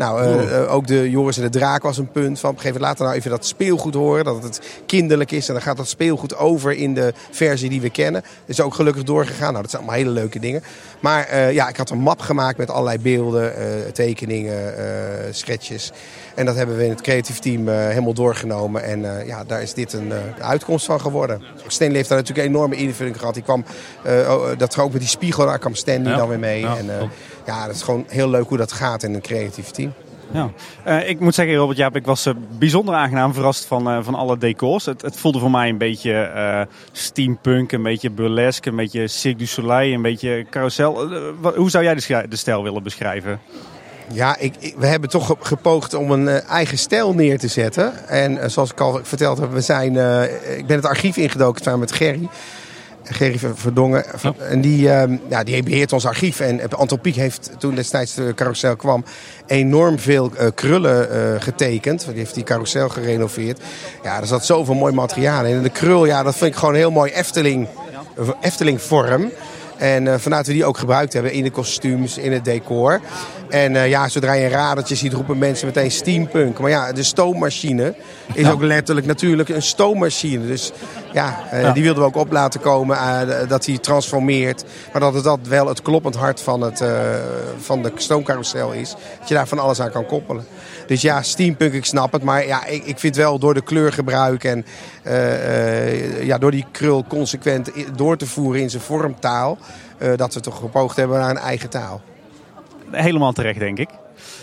Nou, 0.00 0.22
uh, 0.22 0.50
uh, 0.50 0.74
ook 0.74 0.86
de 0.86 1.10
Joris 1.10 1.36
en 1.36 1.42
de 1.42 1.58
Draak 1.58 1.82
was 1.82 1.98
een 1.98 2.10
punt 2.10 2.40
van... 2.40 2.50
op 2.50 2.56
een 2.56 2.62
gegeven 2.62 2.80
moment 2.80 2.82
laten 2.82 2.98
we 2.98 3.04
nou 3.04 3.16
even 3.16 3.30
dat 3.30 3.46
speelgoed 3.46 3.94
horen. 3.94 4.24
Dat 4.24 4.42
het 4.42 4.60
kinderlijk 4.86 5.30
is. 5.30 5.48
En 5.48 5.54
dan 5.54 5.62
gaat 5.62 5.76
dat 5.76 5.88
speelgoed 5.88 6.36
over 6.36 6.72
in 6.72 6.94
de 6.94 7.12
versie 7.30 7.68
die 7.68 7.80
we 7.80 7.90
kennen. 7.90 8.20
Dat 8.22 8.30
is 8.46 8.60
ook 8.60 8.74
gelukkig 8.74 9.02
doorgegaan. 9.02 9.50
Nou, 9.50 9.62
dat 9.62 9.70
zijn 9.70 9.82
allemaal 9.82 10.00
hele 10.00 10.10
leuke 10.10 10.38
dingen. 10.38 10.62
Maar 11.00 11.28
uh, 11.32 11.52
ja, 11.52 11.68
ik 11.68 11.76
had 11.76 11.90
een 11.90 11.98
map 11.98 12.20
gemaakt 12.20 12.58
met 12.58 12.70
allerlei 12.70 12.98
beelden, 12.98 13.52
tekeningen, 13.92 14.74
sketches. 15.30 15.92
En 16.34 16.46
dat 16.46 16.56
hebben 16.56 16.76
we 16.76 16.84
in 16.84 16.90
het 16.90 17.00
creatief 17.00 17.38
team 17.38 17.68
helemaal 17.68 18.14
doorgenomen. 18.14 18.82
En 18.82 19.26
ja, 19.26 19.44
daar 19.44 19.62
is 19.62 19.74
dit 19.74 19.92
een 19.92 20.12
uitkomst 20.40 20.86
van 20.86 21.00
geworden. 21.00 21.42
Stanley 21.66 21.96
heeft 21.96 22.08
daar 22.08 22.18
natuurlijk 22.18 22.46
een 22.46 22.54
enorme 22.54 22.76
invulling 22.76 23.18
gehad. 23.18 23.34
Die 23.34 23.42
kwam, 23.42 23.64
dat 24.56 24.78
ook 24.78 24.92
met 24.92 25.00
die 25.00 25.10
spiegel, 25.10 25.46
daar 25.46 25.58
kwam 25.58 25.74
Stanley 25.74 26.10
ja. 26.10 26.16
dan 26.16 26.28
weer 26.28 26.38
mee. 26.38 26.60
Ja, 26.60 26.76
en, 26.76 27.10
ja, 27.50 27.66
dat 27.66 27.74
is 27.74 27.82
gewoon 27.82 28.04
heel 28.08 28.30
leuk 28.30 28.48
hoe 28.48 28.58
dat 28.58 28.72
gaat 28.72 29.02
in 29.02 29.14
een 29.14 29.20
creatief 29.20 29.70
team. 29.70 29.92
Ja. 30.32 30.50
Uh, 30.86 31.08
ik 31.08 31.20
moet 31.20 31.34
zeggen, 31.34 31.54
Robert 31.54 31.78
Jaap, 31.78 31.96
ik 31.96 32.06
was 32.06 32.26
uh, 32.26 32.34
bijzonder 32.58 32.94
aangenaam 32.94 33.34
verrast 33.34 33.64
van, 33.64 33.88
uh, 33.88 33.98
van 34.02 34.14
alle 34.14 34.38
decors. 34.38 34.84
Het, 34.84 35.02
het, 35.02 35.16
voelde 35.16 35.38
voor 35.38 35.50
mij 35.50 35.68
een 35.68 35.78
beetje 35.78 36.66
steampunk, 36.92 37.72
een 37.72 37.82
beetje 37.82 38.10
burlesque, 38.10 38.70
een 38.70 38.76
beetje 38.76 39.08
Cirque 39.08 39.38
du 39.38 39.46
Soleil, 39.46 39.92
een 39.92 40.02
beetje 40.02 40.46
carousel. 40.50 41.08
hoe 41.56 41.70
zou 41.70 41.84
jij 41.84 41.94
de, 41.94 42.28
de 42.28 42.36
stijl 42.36 42.62
willen 42.62 42.82
beschrijven? 42.82 43.40
Ja, 44.12 44.36
ik, 44.38 44.54
ik, 44.58 44.74
we 44.78 44.86
hebben 44.86 45.10
toch 45.10 45.36
gepoogd 45.40 45.94
om 45.94 46.10
een 46.10 46.28
eigen 46.28 46.78
stijl 46.78 47.14
neer 47.14 47.38
te 47.38 47.48
zetten. 47.48 48.08
En 48.08 48.50
zoals 48.50 48.70
ik 48.70 48.80
al 48.80 49.00
verteld 49.02 49.38
heb, 49.38 49.52
we 49.52 49.60
zijn, 49.60 49.96
ik 50.56 50.66
ben 50.66 50.76
het 50.76 50.86
archief 50.86 51.16
ingedoken 51.16 51.62
samen 51.62 51.80
met 51.80 51.92
Gerry. 51.92 52.28
Gerry 53.10 53.38
Verdongen. 53.54 54.04
Ja. 54.22 54.34
En 54.48 54.60
die, 54.60 54.82
uh, 54.82 55.02
ja, 55.28 55.44
die 55.44 55.62
beheert 55.62 55.92
ons 55.92 56.06
archief. 56.06 56.40
En 56.40 56.76
Antropiek 56.76 57.14
heeft 57.14 57.50
toen 57.58 57.74
destijds 57.74 58.14
de 58.14 58.32
carousel 58.34 58.76
kwam 58.76 59.04
enorm 59.46 59.98
veel 59.98 60.30
uh, 60.34 60.46
krullen 60.54 61.08
uh, 61.16 61.40
getekend. 61.42 62.04
Die 62.06 62.18
heeft 62.18 62.34
die 62.34 62.44
carousel 62.44 62.88
gerenoveerd. 62.88 63.60
Ja, 64.02 64.20
er 64.20 64.26
zat 64.26 64.46
zoveel 64.46 64.74
mooi 64.74 64.94
materiaal 64.94 65.44
in. 65.44 65.56
En 65.56 65.62
de 65.62 65.70
krul, 65.70 66.06
ja, 66.06 66.22
dat 66.22 66.36
vind 66.36 66.52
ik 66.52 66.58
gewoon 66.58 66.74
heel 66.74 66.90
mooi 66.90 67.12
Efteling, 67.12 67.68
Efteling 68.40 68.82
vorm. 68.82 69.30
En 69.76 70.20
vanuit 70.20 70.46
we 70.46 70.52
die 70.52 70.64
ook 70.64 70.78
gebruikt 70.78 71.12
hebben 71.12 71.32
in 71.32 71.42
de 71.42 71.50
kostuums, 71.50 72.18
in 72.18 72.32
het 72.32 72.44
decor. 72.44 73.00
En 73.50 73.74
uh, 73.74 73.88
ja, 73.88 74.08
zodra 74.08 74.32
je 74.32 74.44
een 74.44 74.50
radertje 74.50 74.94
ziet, 74.94 75.12
roepen 75.12 75.38
mensen 75.38 75.66
meteen 75.66 75.90
steampunk. 75.90 76.58
Maar 76.58 76.70
ja, 76.70 76.92
de 76.92 77.02
stoommachine 77.02 77.94
is 78.32 78.44
ja. 78.44 78.50
ook 78.50 78.62
letterlijk 78.62 79.06
natuurlijk 79.06 79.48
een 79.48 79.62
stoommachine. 79.62 80.46
Dus 80.46 80.72
ja, 81.12 81.38
uh, 81.52 81.62
ja, 81.62 81.72
die 81.72 81.82
wilden 81.82 82.02
we 82.02 82.08
ook 82.08 82.16
op 82.16 82.32
laten 82.32 82.60
komen. 82.60 82.98
dat 83.48 83.66
hij 83.66 83.78
transformeert. 83.78 84.64
Maar 84.92 85.00
dat 85.00 85.14
het 85.14 85.24
dat 85.24 85.38
wel 85.48 85.68
het 85.68 85.82
kloppend 85.82 86.14
hart 86.14 86.40
van, 86.40 86.60
het, 86.60 86.84
van 87.58 87.82
de 87.82 87.92
stoomcarousel 87.94 88.72
is. 88.72 88.94
Dat 89.18 89.28
je 89.28 89.34
daar 89.34 89.48
van 89.48 89.58
alles 89.58 89.80
aan 89.80 89.90
kan 89.90 90.06
koppelen. 90.06 90.44
Dus 90.86 91.00
ja, 91.00 91.22
steampunk, 91.22 91.72
ik 91.72 91.84
snap 91.84 92.12
het. 92.12 92.22
Maar 92.22 92.46
ja, 92.46 92.64
ik, 92.66 92.84
ik 92.84 92.98
vind 92.98 93.16
wel 93.16 93.38
door 93.38 93.54
de 93.54 93.62
kleurgebruik 93.62 94.44
en 94.44 94.64
ja, 96.22 96.38
door 96.38 96.50
die 96.50 96.66
krul 96.72 97.04
consequent 97.08 97.70
door 97.96 98.16
te 98.16 98.26
voeren 98.26 98.60
in 98.60 98.70
zijn 98.70 98.82
vormtaal... 98.82 99.58
Dat 100.16 100.34
we 100.34 100.40
toch 100.40 100.58
gepoogd 100.58 100.96
hebben 100.96 101.18
naar 101.18 101.30
een 101.30 101.38
eigen 101.38 101.70
taal. 101.70 102.00
Helemaal 102.90 103.32
terecht, 103.32 103.58
denk 103.58 103.78
ik. 103.78 103.88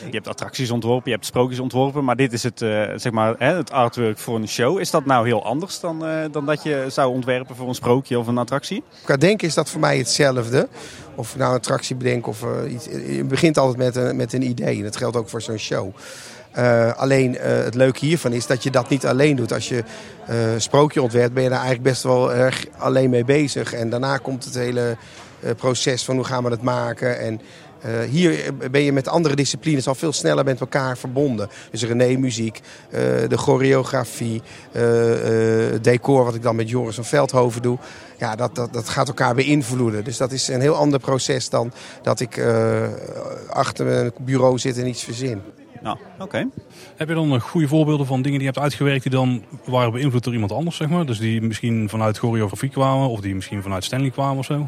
Je 0.06 0.12
hebt 0.12 0.28
attracties 0.28 0.72
ontworpen, 0.72 1.10
je 1.10 1.16
hebt 1.16 1.26
sprookjes 1.26 1.60
ontworpen. 1.60 2.04
Maar 2.04 2.16
dit 2.16 2.34
is 2.34 2.44
het, 2.44 2.60
zeg 2.96 3.12
maar, 3.12 3.36
hè, 3.38 3.56
het 3.56 3.72
artwork 3.72 4.18
voor 4.18 4.36
een 4.36 4.48
show. 4.48 4.80
Is 4.80 4.92
dat 4.92 5.06
nou 5.06 5.26
heel 5.26 5.46
anders 5.46 5.80
dan, 5.80 6.06
dan 6.32 6.46
dat 6.46 6.64
je 6.64 6.86
zou 6.88 7.14
ontwerpen 7.14 7.56
voor 7.56 7.68
een 7.68 7.76
sprookje 7.76 8.20
of 8.20 8.28
een 8.28 8.38
attractie? 8.38 8.84
Qua 9.04 9.18
denken 9.18 9.48
is 9.48 9.54
dat 9.54 9.70
voor 9.70 9.80
mij 9.80 9.98
hetzelfde. 9.98 10.68
Of 11.16 11.36
nou 11.38 11.50
een 11.50 11.58
attractie 11.58 11.96
bedenken 11.96 12.30
of 12.30 12.46
iets. 12.70 12.86
Je 12.86 13.24
begint 13.24 13.58
altijd 13.58 13.78
met 13.78 13.96
een, 13.96 14.16
met 14.16 14.34
een 14.34 14.44
idee. 14.44 14.78
En 14.78 14.84
dat 14.84 14.98
geldt 14.98 15.16
ook 15.16 15.30
voor 15.30 15.42
zo'n 15.42 15.58
show. 15.58 15.94
Alleen 16.96 17.38
het 17.40 17.76
leuke 17.76 18.06
hiervan 18.06 18.34
is 18.34 18.48
dat 18.48 18.64
je 18.64 18.72
dat 18.72 18.90
niet 18.90 19.06
alleen 19.06 19.36
doet. 19.36 19.54
Als 19.54 19.70
je 19.70 19.84
uh, 20.30 20.36
sprookje 20.58 21.02
ontwerpt 21.02 21.34
ben 21.34 21.44
je 21.44 21.50
daar 21.50 21.60
eigenlijk 21.60 21.90
best 21.90 22.04
wel 22.04 22.34
erg 22.34 22.66
alleen 22.78 23.10
mee 23.10 23.26
bezig. 23.26 23.74
En 23.74 23.90
daarna 23.90 24.18
komt 24.18 24.46
het 24.46 24.56
hele 24.56 24.98
proces 25.58 26.06
van 26.06 26.16
hoe 26.16 26.26
gaan 26.26 26.44
we 26.44 26.50
het 26.50 26.62
maken. 26.62 27.20
En 27.20 27.42
hier 28.10 28.54
ben 28.72 28.82
je 28.82 28.92
met 28.92 29.08
andere 29.08 29.36
disciplines 29.36 29.88
al 29.88 29.96
veel 29.96 30.14
sneller 30.14 30.44
met 30.44 30.60
elkaar 30.60 30.98
verbonden. 30.98 31.50
Dus 31.72 31.84
René 31.84 32.18
muziek, 32.18 32.62
de 33.28 33.38
choreografie, 33.38 34.42
het 34.72 35.84
decor 35.84 36.24
wat 36.26 36.36
ik 36.36 36.42
dan 36.42 36.56
met 36.56 36.70
Joris 36.70 36.96
van 36.96 37.06
Veldhoven 37.06 37.62
doe. 37.62 37.78
Ja, 38.20 38.36
dat, 38.36 38.56
dat, 38.56 38.74
dat 38.74 38.90
gaat 38.90 39.08
elkaar 39.08 39.36
beïnvloeden. 39.36 40.04
Dus 40.04 40.18
dat 40.18 40.32
is 40.32 40.48
een 40.48 40.62
heel 40.62 40.76
ander 40.76 41.00
proces 41.00 41.50
dan 41.50 41.72
dat 42.02 42.20
ik 42.20 42.46
achter 43.50 43.86
mijn 43.86 44.12
bureau 44.20 44.60
zit 44.60 44.78
en 44.78 44.88
iets 44.88 45.04
verzin. 45.04 45.42
Nou, 45.82 45.98
oké. 46.20 46.48
Heb 46.96 47.08
je 47.08 47.14
dan 47.14 47.28
nog 47.28 47.44
goede 47.44 47.68
voorbeelden 47.68 48.06
van 48.06 48.22
dingen 48.22 48.40
die 48.40 48.48
je 48.48 48.54
hebt 48.54 48.64
uitgewerkt 48.64 49.04
die 49.04 49.12
dan 49.12 49.44
waren 49.66 49.92
beïnvloed 49.92 50.24
door 50.24 50.34
iemand 50.34 50.52
anders, 50.52 50.76
zeg 50.76 50.90
maar? 50.90 51.06
Dus 51.06 51.20
die 51.20 51.42
misschien 51.42 51.90
vanuit 51.90 52.18
choreografie 52.18 52.70
kwamen 52.70 53.10
of 53.10 53.20
die 53.20 53.36
misschien 53.36 53.62
vanuit 53.62 53.84
Stanley 53.84 54.10
kwamen 54.10 54.38
of 54.38 54.46
zo? 54.46 54.68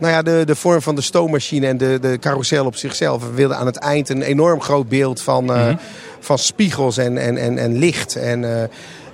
Nou 0.00 0.12
ja, 0.12 0.22
de, 0.22 0.42
de 0.46 0.54
vorm 0.54 0.82
van 0.82 0.94
de 0.94 1.00
stoommachine 1.00 1.66
en 1.66 1.78
de, 1.78 1.98
de 2.00 2.18
carousel 2.18 2.66
op 2.66 2.76
zichzelf. 2.76 3.22
We 3.22 3.34
wilden 3.34 3.56
aan 3.56 3.66
het 3.66 3.76
eind 3.76 4.08
een 4.08 4.22
enorm 4.22 4.60
groot 4.60 4.88
beeld 4.88 5.22
van, 5.22 5.44
mm 5.44 5.50
-hmm. 5.50 5.68
uh, 5.68 5.76
van 6.20 6.38
spiegels 6.38 6.96
en, 6.96 7.18
en, 7.18 7.36
en, 7.36 7.58
en 7.58 7.78
licht. 7.78 8.16
En 8.16 8.42
uh, 8.42 8.62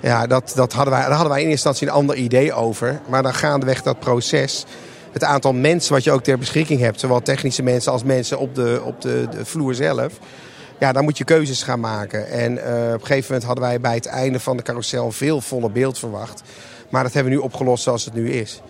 ja, 0.01 0.27
dat, 0.27 0.51
dat 0.55 0.73
hadden 0.73 0.93
wij, 0.93 1.01
daar 1.01 1.11
hadden 1.11 1.29
wij 1.29 1.41
in 1.41 1.49
eerste 1.49 1.67
instantie 1.67 1.87
een 1.87 2.01
ander 2.01 2.15
idee 2.15 2.53
over. 2.53 2.99
Maar 3.07 3.23
dan 3.23 3.33
gaandeweg 3.33 3.81
dat 3.81 3.99
proces 3.99 4.65
het 5.11 5.23
aantal 5.23 5.53
mensen 5.53 5.93
wat 5.93 6.03
je 6.03 6.11
ook 6.11 6.23
ter 6.23 6.37
beschikking 6.37 6.79
hebt, 6.79 6.99
zowel 6.99 7.21
technische 7.21 7.63
mensen 7.63 7.91
als 7.91 8.03
mensen 8.03 8.39
op 8.39 8.55
de, 8.55 8.81
op 8.83 9.01
de, 9.01 9.27
de 9.31 9.45
vloer 9.45 9.73
zelf. 9.73 10.13
Ja, 10.79 10.91
dan 10.91 11.03
moet 11.03 11.17
je 11.17 11.23
keuzes 11.23 11.63
gaan 11.63 11.79
maken. 11.79 12.29
En 12.29 12.51
uh, 12.51 12.59
op 12.59 13.01
een 13.01 13.05
gegeven 13.05 13.25
moment 13.27 13.43
hadden 13.43 13.63
wij 13.63 13.79
bij 13.79 13.95
het 13.95 14.05
einde 14.05 14.39
van 14.39 14.57
de 14.57 14.63
carousel 14.63 15.11
veel 15.11 15.41
voller 15.41 15.71
beeld 15.71 15.99
verwacht. 15.99 16.41
Maar 16.89 17.03
dat 17.03 17.13
hebben 17.13 17.31
we 17.31 17.37
nu 17.37 17.43
opgelost 17.43 17.83
zoals 17.83 18.05
het 18.05 18.13
nu 18.13 18.31
is. 18.31 18.61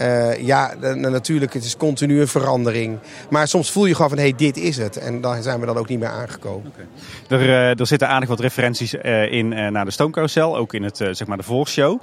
Uh, 0.00 0.38
ja, 0.38 0.74
natuurlijk, 0.94 1.52
het 1.52 1.64
is 1.64 1.76
continu 1.76 2.20
een 2.20 2.28
verandering. 2.28 2.98
Maar 3.30 3.48
soms 3.48 3.70
voel 3.70 3.86
je 3.86 3.94
gewoon 3.94 4.08
van, 4.10 4.18
hé, 4.18 4.24
hey, 4.24 4.34
dit 4.36 4.56
is 4.56 4.76
het. 4.76 4.96
En 4.96 5.20
daar 5.20 5.42
zijn 5.42 5.60
we 5.60 5.66
dan 5.66 5.76
ook 5.76 5.88
niet 5.88 5.98
meer 5.98 6.08
aangekomen. 6.08 6.72
Okay. 6.72 7.40
Er, 7.40 7.46
uh, 7.46 7.80
er 7.80 7.86
zitten 7.86 8.08
aardig 8.08 8.28
wat 8.28 8.40
referenties 8.40 8.94
uh, 8.94 9.32
in 9.32 9.48
naar 9.48 9.84
de 9.84 9.90
Stoomcarousel, 9.90 10.56
ook 10.56 10.74
in 10.74 10.82
het, 10.82 10.96
zeg 10.96 11.26
maar 11.26 11.36
de 11.36 11.42
voorshow. 11.42 12.00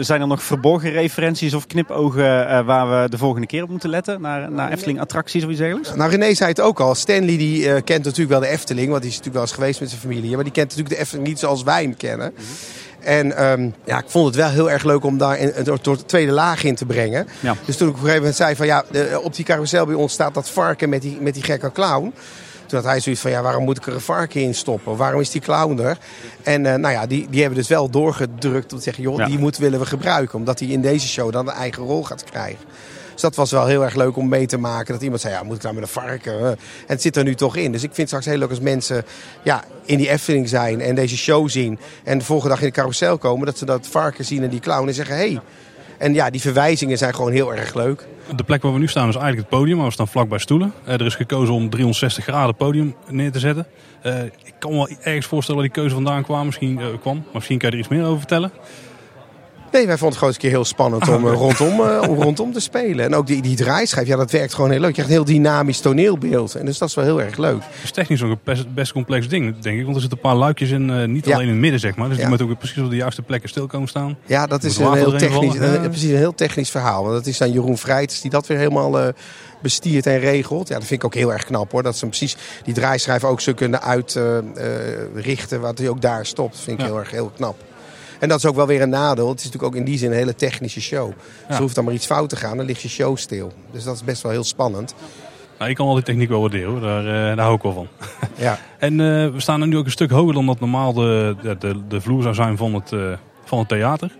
zijn 0.00 0.20
er 0.20 0.26
nog 0.26 0.42
verborgen 0.42 0.90
referenties 0.90 1.54
of 1.54 1.66
knipogen 1.66 2.24
waar 2.64 3.02
we 3.02 3.08
de 3.08 3.18
volgende 3.18 3.46
keer 3.46 3.62
op 3.62 3.68
moeten 3.68 3.90
letten? 3.90 4.20
Naar, 4.20 4.50
naar 4.50 4.72
Efteling-attracties 4.72 5.44
of 5.44 5.50
iets 5.50 5.58
dergelijks? 5.58 5.94
Nou, 5.94 6.10
René 6.10 6.34
zei 6.34 6.50
het 6.50 6.60
ook 6.60 6.80
al. 6.80 6.94
Stanley 6.94 7.36
die 7.36 7.82
kent 7.82 8.04
natuurlijk 8.04 8.30
wel 8.30 8.40
de 8.40 8.48
Efteling, 8.48 8.88
want 8.88 9.02
die 9.02 9.10
is 9.10 9.16
natuurlijk 9.16 9.34
wel 9.34 9.42
eens 9.42 9.52
geweest 9.52 9.80
met 9.80 9.88
zijn 9.88 10.00
familie. 10.00 10.34
Maar 10.34 10.44
die 10.44 10.52
kent 10.52 10.68
natuurlijk 10.68 10.94
de 10.94 11.00
Efteling 11.00 11.28
niet 11.28 11.38
zoals 11.38 11.62
wij 11.62 11.82
hem 11.82 11.96
kennen. 11.96 12.30
Mm 12.30 12.36
-hmm. 12.36 12.44
En 13.06 13.44
um, 13.44 13.74
ja, 13.84 13.98
ik 13.98 14.04
vond 14.06 14.26
het 14.26 14.36
wel 14.36 14.48
heel 14.48 14.70
erg 14.70 14.84
leuk 14.84 15.04
om 15.04 15.18
daar 15.18 15.38
door 15.64 15.80
de 15.82 16.04
tweede 16.06 16.32
laag 16.32 16.64
in 16.64 16.74
te 16.74 16.86
brengen. 16.86 17.28
Ja. 17.40 17.56
Dus 17.64 17.76
toen 17.76 17.88
ik 17.88 17.94
op 17.94 18.00
een 18.00 18.06
gegeven 18.06 18.18
moment 18.18 18.36
zei 18.36 18.56
van 18.56 18.66
ja, 18.66 18.84
de, 18.90 19.20
op 19.22 19.34
die 19.34 19.44
carousel 19.44 19.86
bij 19.86 19.94
ons 19.94 20.12
staat 20.12 20.34
dat 20.34 20.50
varken 20.50 20.88
met 20.88 21.02
die, 21.02 21.18
met 21.20 21.34
die 21.34 21.42
gekke 21.42 21.72
clown. 21.72 22.14
Toen 22.66 22.78
had 22.78 22.88
hij 22.88 23.00
zoiets 23.00 23.20
van, 23.20 23.30
ja, 23.30 23.42
waarom 23.42 23.64
moet 23.64 23.76
ik 23.76 23.86
er 23.86 23.94
een 23.94 24.00
varken 24.00 24.40
in 24.40 24.54
stoppen? 24.54 24.96
Waarom 24.96 25.20
is 25.20 25.30
die 25.30 25.40
clown 25.40 25.78
er? 25.78 25.98
En 26.42 26.64
uh, 26.64 26.74
nou 26.74 26.94
ja, 26.94 27.06
die, 27.06 27.26
die 27.30 27.40
hebben 27.40 27.58
dus 27.58 27.68
wel 27.68 27.90
doorgedrukt 27.90 28.72
om 28.72 28.78
te 28.78 28.84
zeggen, 28.84 29.02
joh, 29.02 29.18
ja. 29.18 29.26
die 29.26 29.38
moeten 29.38 29.62
willen 29.62 29.78
we 29.80 29.86
gebruiken. 29.86 30.38
Omdat 30.38 30.58
hij 30.58 30.68
in 30.68 30.80
deze 30.80 31.08
show 31.08 31.32
dan 31.32 31.48
een 31.48 31.54
eigen 31.54 31.82
rol 31.82 32.04
gaat 32.04 32.24
krijgen. 32.24 32.64
Dus 33.16 33.24
dat 33.24 33.34
was 33.34 33.50
wel 33.50 33.66
heel 33.66 33.84
erg 33.84 33.94
leuk 33.94 34.16
om 34.16 34.28
mee 34.28 34.46
te 34.46 34.58
maken. 34.58 34.92
Dat 34.92 35.02
iemand 35.02 35.20
zei, 35.20 35.34
ja, 35.34 35.42
moet 35.42 35.56
ik 35.56 35.62
nou 35.62 35.74
met 35.74 35.82
een 35.82 35.88
varken? 35.88 36.40
En 36.40 36.56
het 36.86 37.02
zit 37.02 37.16
er 37.16 37.24
nu 37.24 37.34
toch 37.34 37.56
in. 37.56 37.72
Dus 37.72 37.82
ik 37.82 37.94
vind 37.94 37.96
het 37.96 38.06
straks 38.06 38.26
heel 38.26 38.38
leuk 38.38 38.50
als 38.50 38.60
mensen 38.60 39.04
ja, 39.42 39.64
in 39.84 39.98
die 39.98 40.08
Efteling 40.08 40.48
zijn 40.48 40.80
en 40.80 40.94
deze 40.94 41.16
show 41.16 41.48
zien. 41.48 41.78
En 42.04 42.18
de 42.18 42.24
volgende 42.24 42.54
dag 42.54 42.62
in 42.62 42.68
de 42.68 42.74
carousel 42.74 43.18
komen. 43.18 43.46
Dat 43.46 43.58
ze 43.58 43.64
dat 43.64 43.86
varken 43.86 44.24
zien 44.24 44.42
en 44.42 44.50
die 44.50 44.60
clown 44.60 44.88
en 44.88 44.94
zeggen. 44.94 45.16
Hey. 45.16 45.40
En 45.98 46.14
ja, 46.14 46.30
die 46.30 46.40
verwijzingen 46.40 46.98
zijn 46.98 47.14
gewoon 47.14 47.32
heel 47.32 47.54
erg 47.54 47.74
leuk. 47.74 48.06
De 48.36 48.44
plek 48.44 48.62
waar 48.62 48.72
we 48.72 48.78
nu 48.78 48.88
staan 48.88 49.08
is 49.08 49.14
eigenlijk 49.14 49.48
het 49.48 49.58
podium. 49.58 49.76
Maar 49.76 49.86
we 49.86 49.92
staan 49.92 50.08
vlakbij 50.08 50.38
stoelen. 50.38 50.72
Uh, 50.86 50.92
er 50.92 51.06
is 51.06 51.14
gekozen 51.14 51.54
om 51.54 51.70
360 51.70 52.24
graden 52.24 52.54
podium 52.54 52.94
neer 53.08 53.32
te 53.32 53.38
zetten. 53.38 53.66
Uh, 54.02 54.22
ik 54.22 54.54
kan 54.58 54.70
me 54.70 54.76
wel 54.76 54.88
ergens 55.00 55.26
voorstellen 55.26 55.60
waar 55.60 55.70
die 55.70 55.80
keuze 55.80 55.94
vandaan 55.94 56.22
kwam. 56.22 56.46
Misschien, 56.46 56.78
uh, 56.78 56.86
kwam. 57.00 57.24
Misschien 57.32 57.58
kan 57.58 57.68
je 57.68 57.74
er 57.74 57.80
iets 57.80 57.90
meer 57.90 58.04
over 58.04 58.18
vertellen. 58.18 58.50
Nee, 59.72 59.86
wij 59.86 59.98
vonden 59.98 60.08
het 60.08 60.16
gewoon 60.16 60.28
eens 60.28 60.34
een 60.34 60.40
keer 60.40 60.50
heel 60.50 60.64
spannend 60.64 61.08
om, 61.08 61.26
uh, 61.26 61.32
rondom, 61.32 61.80
uh, 61.80 62.02
om 62.08 62.22
rondom 62.22 62.52
te 62.52 62.60
spelen. 62.60 63.04
En 63.04 63.14
ook 63.14 63.26
die, 63.26 63.42
die 63.42 63.56
draaischijf, 63.56 64.06
ja, 64.06 64.16
dat 64.16 64.30
werkt 64.30 64.54
gewoon 64.54 64.70
heel 64.70 64.80
leuk. 64.80 64.88
Je 64.88 65.02
krijgt 65.02 65.10
een 65.10 65.16
heel 65.16 65.34
dynamisch 65.34 65.80
toneelbeeld. 65.80 66.54
En 66.54 66.66
dus 66.66 66.78
dat 66.78 66.88
is 66.88 66.94
wel 66.94 67.04
heel 67.04 67.22
erg 67.22 67.36
leuk. 67.36 67.62
Het 67.62 67.84
is 67.84 67.90
technisch 67.90 68.22
ook 68.22 68.30
een 68.30 68.38
best, 68.44 68.74
best 68.74 68.92
complex 68.92 69.28
ding, 69.28 69.58
denk 69.58 69.78
ik. 69.78 69.84
Want 69.84 69.94
er 69.94 70.00
zitten 70.00 70.18
een 70.22 70.30
paar 70.30 70.38
luikjes 70.38 70.70
in, 70.70 70.88
uh, 70.88 71.04
niet 71.04 71.26
ja. 71.26 71.34
alleen 71.34 71.46
in 71.46 71.52
het 71.52 71.60
midden, 71.60 71.80
zeg 71.80 71.96
maar. 71.96 72.06
Dus 72.06 72.16
ja. 72.16 72.20
die 72.20 72.28
moeten 72.28 72.50
ook 72.50 72.58
precies 72.58 72.82
op 72.82 72.90
de 72.90 72.96
juiste 72.96 73.22
plekken 73.22 73.48
stil 73.48 73.66
komen 73.66 73.88
staan. 73.88 74.16
Ja, 74.26 74.46
dat 74.46 74.64
is 74.64 74.76
een 74.76 74.92
heel, 74.92 75.16
technisch, 75.16 75.54
een, 75.54 75.80
precies 75.80 76.10
een 76.10 76.16
heel 76.16 76.34
technisch 76.34 76.70
verhaal. 76.70 77.02
Want 77.02 77.14
dat 77.14 77.26
is 77.26 77.38
dan 77.38 77.52
Jeroen 77.52 77.78
Vrijters 77.78 78.20
die 78.20 78.30
dat 78.30 78.46
weer 78.46 78.58
helemaal 78.58 79.12
bestiert 79.62 80.06
en 80.06 80.18
regelt. 80.18 80.68
Ja, 80.68 80.74
dat 80.74 80.86
vind 80.86 81.00
ik 81.00 81.06
ook 81.06 81.14
heel 81.14 81.32
erg 81.32 81.44
knap 81.44 81.72
hoor. 81.72 81.82
Dat 81.82 81.96
ze 81.96 82.06
precies 82.06 82.36
die 82.64 82.74
draaischijf 82.74 83.24
ook 83.24 83.40
zo 83.40 83.52
kunnen 83.54 83.82
uitrichten. 83.82 85.60
wat 85.60 85.78
hij 85.78 85.88
ook 85.88 86.00
daar 86.00 86.26
stopt. 86.26 86.52
Dat 86.52 86.62
vind 86.62 86.78
ik 86.78 86.84
ja. 86.84 86.90
heel 86.90 87.00
erg 87.00 87.10
heel 87.10 87.32
knap. 87.36 87.65
En 88.18 88.28
dat 88.28 88.38
is 88.38 88.46
ook 88.46 88.56
wel 88.56 88.66
weer 88.66 88.82
een 88.82 88.88
nadeel. 88.88 89.28
Het 89.28 89.38
is 89.38 89.44
natuurlijk 89.44 89.74
ook 89.74 89.80
in 89.80 89.86
die 89.86 89.98
zin 89.98 90.10
een 90.10 90.16
hele 90.16 90.34
technische 90.34 90.80
show. 90.80 91.08
Ja. 91.08 91.46
Dus 91.46 91.56
er 91.56 91.62
hoeft 91.62 91.74
dan 91.74 91.84
maar 91.84 91.94
iets 91.94 92.06
fout 92.06 92.28
te 92.28 92.36
gaan, 92.36 92.56
dan 92.56 92.66
ligt 92.66 92.82
je 92.82 92.88
show 92.88 93.16
stil. 93.16 93.52
Dus 93.70 93.84
dat 93.84 93.94
is 93.94 94.04
best 94.04 94.22
wel 94.22 94.32
heel 94.32 94.44
spannend. 94.44 94.94
Nou, 95.58 95.70
ik 95.70 95.76
kan 95.76 95.86
al 95.86 95.94
die 95.94 96.02
techniek 96.02 96.28
wel 96.28 96.40
waarderen, 96.40 96.80
daar, 96.80 97.04
uh, 97.04 97.36
daar 97.36 97.38
hou 97.38 97.54
ik 97.54 97.62
wel 97.62 97.72
van. 97.72 97.88
Ja. 98.44 98.58
en 98.78 98.92
uh, 98.92 98.98
we 99.28 99.40
staan 99.40 99.68
nu 99.68 99.76
ook 99.76 99.84
een 99.84 99.90
stuk 99.90 100.10
hoger 100.10 100.34
dan 100.34 100.46
dat 100.46 100.60
normaal 100.60 100.92
de, 100.92 101.36
de, 101.58 101.86
de 101.88 102.00
vloer 102.00 102.22
zou 102.22 102.34
zijn 102.34 102.56
van 102.56 102.74
het, 102.74 102.92
uh, 102.92 103.12
van 103.44 103.58
het 103.58 103.68
theater. 103.68 104.10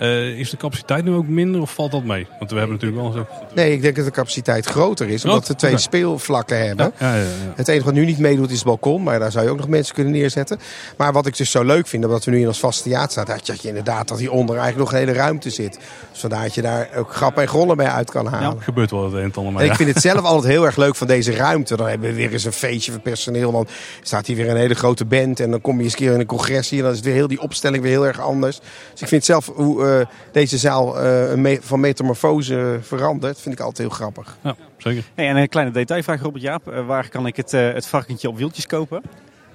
Uh, 0.00 0.38
is 0.38 0.50
de 0.50 0.56
capaciteit 0.56 1.04
nu 1.04 1.12
ook 1.12 1.26
minder 1.26 1.60
of 1.60 1.74
valt 1.74 1.90
dat 1.90 2.04
mee? 2.04 2.26
Want 2.38 2.50
we 2.50 2.58
hebben 2.58 2.76
natuurlijk 2.76 3.02
wel 3.02 3.12
zo... 3.12 3.26
Nee, 3.54 3.72
ik 3.72 3.82
denk 3.82 3.96
dat 3.96 4.04
de 4.04 4.10
capaciteit 4.10 4.66
groter 4.66 5.08
is. 5.08 5.24
Omdat 5.24 5.48
we 5.48 5.54
twee 5.54 5.70
okay. 5.70 5.82
speelvlakken 5.82 6.66
hebben. 6.66 6.92
Ja, 6.98 7.14
ja, 7.14 7.20
ja, 7.20 7.26
het 7.54 7.68
enige 7.68 7.84
wat 7.84 7.94
nu 7.94 8.04
niet 8.04 8.18
meedoet 8.18 8.50
is 8.50 8.56
het 8.56 8.64
balkon. 8.64 9.02
Maar 9.02 9.18
daar 9.18 9.32
zou 9.32 9.44
je 9.44 9.50
ook 9.50 9.56
nog 9.56 9.68
mensen 9.68 9.94
kunnen 9.94 10.12
neerzetten. 10.12 10.58
Maar 10.96 11.12
wat 11.12 11.26
ik 11.26 11.36
dus 11.36 11.50
zo 11.50 11.64
leuk 11.64 11.86
vind, 11.86 12.04
omdat 12.04 12.24
we 12.24 12.30
nu 12.30 12.40
in 12.40 12.46
ons 12.46 12.58
vaste 12.58 12.82
theater 12.82 13.10
staan... 13.10 13.38
Dat 13.44 13.62
je 13.62 13.68
inderdaad 13.68 14.08
dat 14.08 14.18
hieronder 14.18 14.56
eigenlijk 14.56 14.90
nog 14.90 15.00
een 15.00 15.06
hele 15.06 15.18
ruimte 15.18 15.50
zit. 15.50 15.78
Dus 16.20 16.30
vandaar 16.30 16.46
dat 16.46 16.54
je 16.54 16.62
daar 16.62 16.88
ook 16.96 17.14
grappen 17.14 17.42
en 17.42 17.48
grollen 17.48 17.76
mee 17.76 17.86
uit 17.86 18.10
kan 18.10 18.26
halen. 18.26 18.56
Ja, 18.56 18.62
gebeurt 18.62 18.90
wel 18.90 19.04
het 19.04 19.12
een 19.12 19.20
en 19.20 19.32
ander. 19.34 19.52
Maar, 19.52 19.62
en 19.62 19.70
ik 19.70 19.74
vind 19.74 19.94
het 19.94 20.02
zelf 20.02 20.24
altijd 20.32 20.52
heel 20.52 20.64
erg 20.64 20.76
leuk 20.76 20.96
van 20.96 21.06
deze 21.06 21.32
ruimte. 21.32 21.76
Dan 21.76 21.88
hebben 21.88 22.08
we 22.08 22.14
weer 22.14 22.32
eens 22.32 22.44
een 22.44 22.52
feestje 22.52 22.92
van 22.92 23.00
personeel. 23.00 23.52
Dan 23.52 23.66
staat 24.02 24.26
hier 24.26 24.36
weer 24.36 24.50
een 24.50 24.56
hele 24.56 24.74
grote 24.74 25.04
band. 25.04 25.40
En 25.40 25.50
dan 25.50 25.60
kom 25.60 25.76
je 25.76 25.82
eens 25.82 25.92
een 25.92 25.98
keer 25.98 26.12
in 26.12 26.20
een 26.20 26.26
congressie. 26.26 26.78
En 26.78 26.84
dan 26.84 26.92
is 26.92 27.00
weer 27.00 27.14
heel 27.14 27.28
die 27.28 27.40
opstelling 27.40 27.82
weer 27.82 27.92
heel 27.92 28.06
erg 28.06 28.20
anders. 28.20 28.60
Dus 28.92 29.00
ik 29.00 29.08
vind 29.08 29.24
zelf 29.24 29.46
hoe... 29.54 29.84
Uh, 29.84 30.06
deze 30.32 30.58
zaal 30.58 30.96
uh, 30.96 31.34
me 31.34 31.58
van 31.62 31.80
metamorfose 31.80 32.78
verandert, 32.80 33.40
vind 33.40 33.54
ik 33.54 33.60
altijd 33.60 33.78
heel 33.78 33.96
grappig. 33.96 34.36
Ja, 34.42 34.56
zeker. 34.76 35.04
Hey, 35.14 35.28
en 35.28 35.36
een 35.36 35.48
kleine 35.48 35.72
detailvraag, 35.72 36.20
Robert 36.20 36.42
Jaap. 36.42 36.68
Uh, 36.68 36.86
waar 36.86 37.08
kan 37.08 37.26
ik 37.26 37.36
het, 37.36 37.52
uh, 37.52 37.72
het 37.72 37.86
varkentje 37.86 38.28
op 38.28 38.36
wieltjes 38.36 38.66
kopen? 38.66 39.02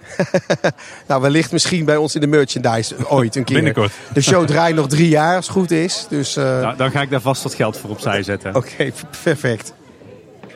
nou, 1.08 1.22
wellicht 1.22 1.52
misschien 1.52 1.86
bij 1.86 1.98
ons 1.98 2.15
in 2.15 2.22
de 2.22 2.28
merchandise 2.28 3.10
ooit 3.10 3.36
een 3.36 3.44
keer. 3.44 3.56
Binnenkort. 3.56 3.91
De 4.13 4.22
show 4.22 4.48
draait 4.48 4.76
nog 4.76 4.88
drie 4.88 5.10
jaar, 5.10 5.36
als 5.36 5.48
het 5.48 5.56
goed 5.56 5.72
is. 5.72 6.06
Dus, 6.10 6.36
nou, 6.36 6.78
dan 6.78 6.91
ga 6.91 7.02
ik 7.02 7.10
daar 7.10 7.22
vast 7.22 7.44
wat 7.44 7.54
geld 7.54 7.78
voor 7.78 7.89
opzij 7.89 8.24
zetten. 8.24 8.56
Oké, 8.56 8.72
okay, 8.72 8.94
perfect. 9.24 9.74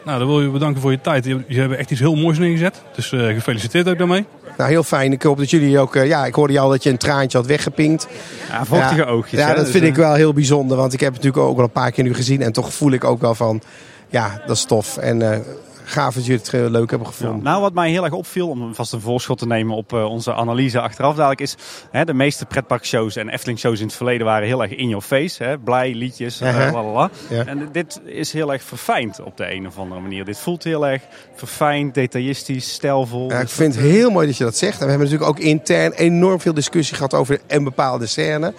Nou, 0.10 0.20
dan 0.20 0.28
wil 0.28 0.42
je 0.42 0.50
bedanken 0.50 0.82
voor 0.82 0.92
je 0.92 1.02
tijd. 1.02 1.26
Je, 1.26 1.44
hebt 1.48 1.76
echt 1.76 1.92
iets 1.92 2.00
heel 2.00 2.16
moois 2.16 2.38
neergezet. 2.38 2.82
Dus 2.96 3.12
uh, 3.12 3.34
gefeliciteerd 3.34 3.88
ook 3.88 3.98
daarmee. 3.98 4.26
Nou, 4.58 4.70
heel 4.70 4.84
fijn. 4.84 5.12
Ik 5.12 5.24
hoop 5.24 5.38
dat 5.38 5.50
jullie 5.50 5.80
ook... 5.80 5.96
Uh, 5.96 6.08
ja, 6.08 6.26
ik 6.26 6.34
hoorde 6.34 6.54
je 6.54 6.60
al 6.60 6.70
dat 6.70 6.84
je 6.84 6.90
een 6.90 6.98
traantje 6.98 7.38
had 7.38 7.48
weggepinkt. 7.48 8.08
Ja, 8.50 8.66
vochtige 8.66 9.02
ja, 9.02 9.08
oogjes. 9.08 9.40
Ja, 9.40 9.48
hè? 9.48 9.54
dat 9.56 9.64
dus, 9.64 9.72
vind 9.72 9.84
uh... 9.84 9.90
ik 9.90 9.96
wel 9.96 10.14
heel 10.14 10.34
bijzonder. 10.34 10.78
Want 10.78 10.94
ik 10.94 11.00
heb 11.00 11.14
het 11.14 11.24
natuurlijk 11.24 11.52
ook 11.52 11.58
al 11.58 11.64
een 11.64 11.72
paar 11.72 11.92
keer 11.92 12.04
nu 12.04 12.14
gezien. 12.14 12.42
En 12.42 12.52
toch 12.52 12.74
voel 12.74 12.92
ik 12.92 13.04
ook 13.04 13.22
wel 13.22 13.36
van... 13.36 13.62
Ja, 14.08 14.42
dat 14.48 14.56
is 14.56 14.64
tof. 14.64 14.98
En 14.98 15.44
gaaf 15.90 16.14
dat 16.14 16.26
jullie 16.26 16.42
het 16.42 16.72
leuk 16.72 16.90
hebben 16.90 17.08
gevonden. 17.08 17.38
Ja, 17.38 17.44
nou, 17.44 17.62
wat 17.62 17.74
mij 17.74 17.90
heel 17.90 18.04
erg 18.04 18.14
opviel, 18.14 18.50
om 18.50 18.76
vast 18.76 18.94
een 18.94 19.02
voorschot 19.02 19.38
te 19.38 19.48
nemen 19.48 19.76
op 19.76 19.94
uh, 19.94 20.06
onze 20.06 20.34
analyse 20.34 20.82
achteraf 20.82 21.16
dadelijk, 21.16 21.42
is 21.42 21.56
hè, 21.92 22.06
de 22.06 22.14
meeste 22.14 22.46
pretparkshows 22.46 23.16
en 23.16 23.30
Efteling-shows 23.30 23.80
in 23.80 23.86
het 23.86 23.96
verleden 23.96 24.26
waren 24.26 24.48
heel 24.48 24.62
erg 24.62 24.76
in 24.76 24.88
your 24.88 25.04
face. 25.04 25.44
Hè, 25.44 25.58
blij, 25.58 25.94
liedjes, 25.94 26.42
uh 26.42 26.56
-huh. 26.56 26.74
lalala. 26.74 27.10
Ja. 27.30 27.46
En 27.46 27.70
dit 27.72 28.02
is 28.06 28.34
heel 28.34 28.54
erg 28.54 28.64
verfijnd 28.64 29.22
op 29.22 29.38
de 29.38 29.54
een 29.54 29.68
of 29.68 29.78
andere 29.78 30.02
manier. 30.02 30.26
Dit 30.26 30.38
voelt 30.38 30.64
heel 30.64 30.88
erg 30.88 31.02
verfijnd, 31.36 31.94
detailistisch, 31.94 32.74
stijlvol. 32.74 33.30
Ja, 33.32 33.40
ik 33.40 33.50
vind 33.50 33.76
het 33.76 33.84
heel 33.84 34.10
mooi 34.10 34.28
dat 34.28 34.38
je 34.38 34.44
dat 34.44 34.58
zegt. 34.58 34.80
En 34.80 34.84
we 34.84 34.90
hebben 34.90 35.10
natuurlijk 35.10 35.38
ook 35.38 35.46
intern 35.46 35.92
enorm 35.92 36.40
veel 36.40 36.54
discussie 36.54 36.96
gehad 36.96 37.14
over 37.14 37.40
een 37.48 37.64
bepaalde 37.64 38.06
scène. 38.06 38.54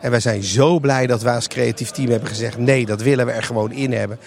En 0.00 0.10
wij 0.10 0.20
zijn 0.20 0.42
zo 0.42 0.78
blij 0.78 1.06
dat 1.06 1.22
wij 1.22 1.34
als 1.34 1.48
creatief 1.48 1.90
team 1.90 2.10
hebben 2.10 2.28
gezegd: 2.28 2.58
nee, 2.58 2.86
dat 2.86 3.02
willen 3.02 3.26
we 3.26 3.32
er 3.32 3.42
gewoon 3.42 3.72
in 3.72 3.92
hebben. 3.92 4.18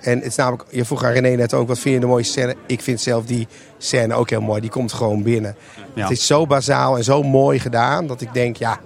En 0.00 0.18
het 0.18 0.26
is 0.26 0.36
namelijk, 0.36 0.64
je 0.70 0.84
vroeg 0.84 1.04
aan 1.04 1.12
René 1.12 1.36
net 1.36 1.54
ook, 1.54 1.68
wat 1.68 1.78
vind 1.78 1.94
je 1.94 2.00
de 2.00 2.06
mooie 2.06 2.22
scène? 2.22 2.54
Ik 2.66 2.80
vind 2.80 3.00
zelf 3.00 3.24
die 3.24 3.46
scène 3.78 4.14
ook 4.14 4.30
heel 4.30 4.40
mooi. 4.40 4.60
Die 4.60 4.70
komt 4.70 4.92
gewoon 4.92 5.22
binnen. 5.22 5.56
Ja. 5.94 6.02
Het 6.02 6.10
is 6.10 6.26
zo 6.26 6.46
bazaal 6.46 6.96
en 6.96 7.04
zo 7.04 7.22
mooi 7.22 7.58
gedaan 7.58 8.06
dat 8.06 8.20
ik 8.20 8.32
denk, 8.32 8.56
ja. 8.56 8.78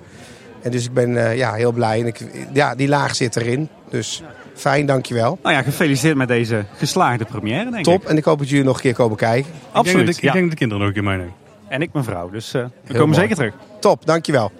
En 0.63 0.71
dus 0.71 0.85
ik 0.85 0.93
ben 0.93 1.27
eh, 1.27 1.37
ja, 1.37 1.53
heel 1.53 1.73
blij. 1.73 2.01
En 2.01 2.07
ik, 2.07 2.21
ja, 2.53 2.75
die 2.75 2.89
laag 2.89 3.15
zit 3.15 3.37
erin. 3.37 3.69
Dus 3.91 4.23
fijn, 4.55 4.87
dankjewel. 4.87 5.39
Nou 5.43 5.55
ja, 5.55 5.63
gefeliciteerd 5.63 6.17
met 6.17 6.29
deze 6.29 6.65
geslaagde 6.77 7.25
première, 7.25 7.71
denk 7.71 7.85
Top. 7.85 8.03
ik. 8.03 8.09
En 8.09 8.17
ik 8.17 8.25
hoop 8.25 8.39
dat 8.39 8.49
jullie 8.49 8.65
nog 8.65 8.77
een 8.77 8.83
keer 8.83 8.95
komen 8.95 9.17
kijken. 9.17 9.39
Ik 9.39 9.45
denk, 9.53 9.65
dat 9.73 9.85
Absoluut. 9.85 10.17
ik, 10.17 10.23
ja. 10.23 10.33
denk 10.33 10.43
dat 10.43 10.51
de 10.51 10.59
kinderen 10.59 10.87
nog 10.87 10.97
een 10.97 11.03
keer 11.03 11.11
meenemen. 11.11 11.35
En 11.69 11.83
ik 11.83 11.93
mijn 11.93 12.05
vrouw, 12.05 12.31
dus 12.31 12.55
eh, 12.55 12.63
we 12.63 12.69
Heel 12.85 13.01
komen 13.01 13.09
mooi. 13.09 13.21
zeker 13.21 13.37
terug. 13.37 13.55
Top, 13.81 14.07
dankjewel. 14.07 14.53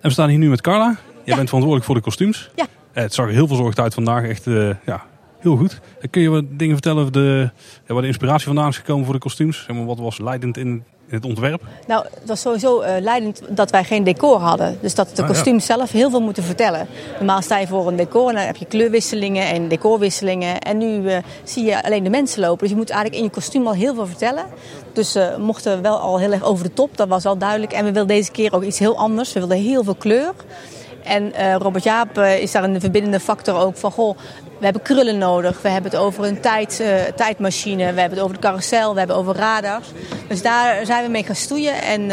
En 0.00 0.08
we 0.08 0.10
staan 0.10 0.28
hier 0.28 0.38
nu 0.38 0.48
met 0.48 0.60
Carla. 0.60 0.96
Jij 1.24 1.36
bent 1.36 1.48
verantwoordelijk 1.48 1.84
voor 1.84 1.94
de 1.94 2.00
kostuums. 2.00 2.50
Ja. 2.54 2.66
Eh, 2.92 3.02
het 3.02 3.14
zag 3.14 3.26
er 3.26 3.32
heel 3.32 3.46
verzorgd 3.46 3.80
uit 3.80 3.94
vandaag. 3.94 4.28
Echt 4.28 4.46
eh, 4.46 4.70
ja, 4.84 5.04
heel 5.38 5.56
goed. 5.56 5.80
Kun 6.10 6.22
je 6.22 6.28
wat 6.28 6.44
dingen 6.48 6.74
vertellen 6.74 7.00
over 7.00 7.12
de, 7.12 7.50
waar 7.86 8.00
de 8.00 8.06
inspiratie 8.06 8.46
vandaan 8.46 8.68
is 8.68 8.76
gekomen 8.76 9.04
voor 9.04 9.14
de 9.14 9.20
kostuums? 9.20 9.64
Zeg 9.66 9.76
maar, 9.76 9.86
wat 9.86 9.98
was 9.98 10.18
leidend 10.18 10.56
in, 10.56 10.66
in 10.66 11.14
het 11.14 11.24
ontwerp? 11.24 11.62
Nou, 11.86 12.04
het 12.04 12.28
was 12.28 12.40
sowieso 12.40 12.80
eh, 12.80 13.00
leidend 13.02 13.42
dat 13.48 13.70
wij 13.70 13.84
geen 13.84 14.04
decor 14.04 14.38
hadden. 14.38 14.78
Dus 14.80 14.94
dat 14.94 15.06
de 15.16 15.22
Ah, 15.22 15.28
ja. 15.28 15.34
kostuums 15.34 15.66
zelf 15.66 15.90
heel 15.90 16.10
veel 16.10 16.20
moeten 16.20 16.42
vertellen. 16.42 16.86
Normaal 17.16 17.42
sta 17.42 17.58
je 17.58 17.66
voor 17.66 17.88
een 17.88 17.96
decor 17.96 18.28
en 18.28 18.34
dan 18.34 18.44
heb 18.44 18.56
je 18.56 18.64
kleurwisselingen 18.66 19.46
en 19.48 19.68
decorwisselingen. 19.68 20.58
En 20.60 20.78
nu 20.78 21.08
eh, 21.08 21.18
zie 21.44 21.64
je 21.64 21.84
alleen 21.84 22.04
de 22.04 22.10
mensen 22.10 22.40
lopen. 22.40 22.58
Dus 22.58 22.70
je 22.70 22.76
moet 22.76 22.90
eigenlijk 22.90 23.20
in 23.20 23.26
je 23.28 23.34
kostuum 23.34 23.66
al 23.66 23.74
heel 23.74 23.94
veel 23.94 24.06
vertellen. 24.06 24.44
Dus 24.92 25.12
we 25.12 25.36
mochten 25.38 25.82
wel 25.82 25.98
al 25.98 26.18
heel 26.18 26.32
erg 26.32 26.42
over 26.44 26.64
de 26.64 26.72
top, 26.72 26.96
dat 26.96 27.08
was 27.08 27.24
al 27.26 27.38
duidelijk. 27.38 27.72
En 27.72 27.84
we 27.84 27.92
wilden 27.92 28.16
deze 28.16 28.30
keer 28.30 28.54
ook 28.54 28.62
iets 28.62 28.78
heel 28.78 28.96
anders. 28.96 29.32
We 29.32 29.38
wilden 29.38 29.58
heel 29.58 29.84
veel 29.84 29.94
kleur. 29.94 30.32
En 31.02 31.32
eh, 31.32 31.54
Robert 31.54 31.84
Jaap 31.84 32.18
eh, 32.18 32.38
is 32.38 32.52
daar 32.52 32.64
een 32.64 32.80
verbindende 32.80 33.20
factor 33.20 33.60
ook 33.60 33.76
van... 33.76 33.90
Goh, 33.90 34.18
we 34.58 34.64
hebben 34.64 34.82
krullen 34.82 35.18
nodig, 35.18 35.62
we 35.62 35.68
hebben 35.68 35.90
het 35.90 36.00
over 36.00 36.24
een 36.24 36.40
tijd, 36.40 36.80
eh, 36.80 37.02
tijdmachine... 37.16 37.92
we 37.92 38.00
hebben 38.00 38.18
het 38.18 38.20
over 38.20 38.34
de 38.34 38.42
carousel, 38.42 38.92
we 38.92 38.98
hebben 38.98 39.16
over 39.16 39.36
radars. 39.36 39.86
Dus 40.28 40.42
daar 40.42 40.86
zijn 40.86 41.04
we 41.04 41.10
mee 41.10 41.24
gaan 41.24 41.34
stoeien. 41.34 41.82
En 41.82 42.10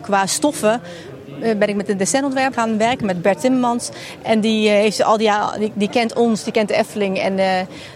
qua 0.00 0.26
stoffen 0.26 0.80
ben 1.40 1.68
ik 1.68 1.76
met 1.76 1.88
een 1.88 1.96
designontwerp 1.96 2.54
gaan 2.54 2.78
werken 2.78 3.06
met 3.06 3.22
Bert 3.22 3.40
Timmermans. 3.40 3.90
En 4.22 4.40
die, 4.40 4.68
heeft 4.68 5.02
al 5.02 5.16
die, 5.16 5.30
die, 5.58 5.72
die 5.74 5.88
kent 5.88 6.14
ons, 6.14 6.44
die 6.44 6.52
kent 6.52 6.68
de 6.68 6.74
Efteling. 6.74 7.18
En 7.18 7.38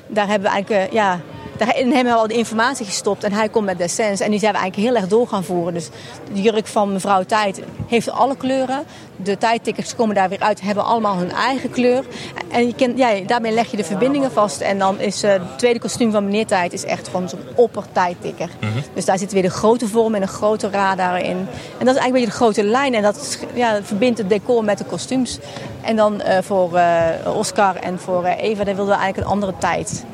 daar 0.09 0.29
hebben 0.29 0.49
we 0.49 0.55
eigenlijk... 0.55 0.91
eh, 0.91 0.93
ja, 0.93 1.21
Daarin 1.59 1.93
hebben 1.93 2.13
we 2.13 2.19
al 2.19 2.27
de 2.27 2.35
informatie 2.35 2.87
gestopt 2.87 3.25
en 3.25 3.33
hij 3.33 3.49
komt 3.49 3.65
met 3.65 3.79
dessins. 3.79 4.21
En 4.21 4.31
die 4.31 4.41
zijn 4.41 4.53
we 4.53 4.59
eigenlijk 4.59 4.89
heel 4.89 5.01
erg 5.01 5.11
door 5.11 5.29
gaan 5.29 5.45
voeren. 5.45 5.75
Dus 5.75 5.89
de 6.33 6.43
jurk 6.43 6.67
van 6.67 6.93
mevrouw 6.93 7.23
Tijd 7.23 7.63
heeft 7.87 8.11
alle 8.11 8.37
kleuren. 8.37 8.85
De 9.17 9.39
tijdtickers 9.39 9.95
komen 9.95 10.15
daar 10.15 10.29
weer 10.29 10.41
uit, 10.41 10.61
hebben 10.61 10.85
allemaal 10.85 11.17
hun 11.17 11.33
eigen 11.33 11.71
kleur. 11.71 12.05
En 12.51 12.67
je 12.67 12.75
kent, 12.75 12.99
ja, 12.99 13.21
daarmee 13.27 13.53
leg 13.53 13.71
je 13.71 13.77
de 13.77 13.85
verbindingen 13.85 14.33
vast. 14.33 14.61
En 14.61 14.79
dan 14.79 15.01
is 15.01 15.23
eh, 15.23 15.33
het 15.33 15.59
tweede 15.59 15.79
kostuum 15.79 16.11
van 16.11 16.25
meneer 16.25 16.47
Tijd 16.47 16.73
is 16.73 16.85
echt 16.85 17.09
van 17.09 17.29
zo'n 17.29 17.41
opper 17.55 17.85
tijdticker. 17.93 18.49
Dus 18.95 19.05
daar 19.05 19.19
zit 19.19 19.33
weer 19.33 19.43
de 19.43 19.51
grote 19.51 19.89
vorm 19.89 20.15
en 20.15 20.23
een 20.23 20.29
grote 20.29 20.71
radar 20.71 21.19
in. 21.19 21.37
En 21.79 21.87
dat 21.87 21.95
is 21.95 22.01
eigenlijk 22.01 22.07
een 22.07 22.13
beetje 22.13 22.27
de 22.27 22.37
grote 22.37 22.65
lijn. 22.65 22.95
En 22.95 23.03
dat 23.03 23.39
ja, 23.55 23.73
dat 23.73 23.83
verbindt 23.85 24.19
het 24.19 24.29
decor 24.29 24.65
met 24.65 24.79
de 24.79 24.85
kostuums. 24.85 25.39
En 25.83 25.97
dan 25.97 26.21
eh, 26.21 26.43
voor 26.43 26.77
eh, 26.77 27.37
Oscar 27.37 27.77
en 27.77 27.99
voor 27.99 28.25
eh, 28.25 28.43
Eva, 28.43 28.65
daar 28.65 28.75
wilden 28.75 28.95
we 28.95 29.01
eigenlijk 29.01 29.17
een 29.17 29.33
andere 29.33 29.55
tijd 29.59 30.05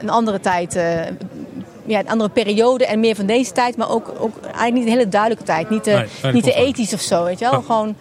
een 0.00 0.10
andere 0.10 0.40
tijd, 0.40 0.74
ja, 1.86 1.98
een 1.98 2.08
andere 2.08 2.30
periode 2.30 2.86
en 2.86 3.00
meer 3.00 3.14
van 3.14 3.26
deze 3.26 3.52
tijd, 3.52 3.76
maar 3.76 3.90
ook, 3.90 4.12
ook 4.18 4.40
eigenlijk 4.42 4.74
niet 4.74 4.84
een 4.84 4.92
hele 4.92 5.08
duidelijke 5.08 5.44
tijd. 5.44 5.70
Niet 5.70 5.84
Nee, 5.84 6.04
dat 6.22 6.32
niet 6.32 6.44
te 6.44 6.52
ethisch 6.52 6.92
of 6.92 7.00
zo, 7.00 7.24
weet 7.24 7.38
je 7.38 7.44
wel. 7.44 7.54
Ja. 7.54 7.66
Gewoon 7.66 7.96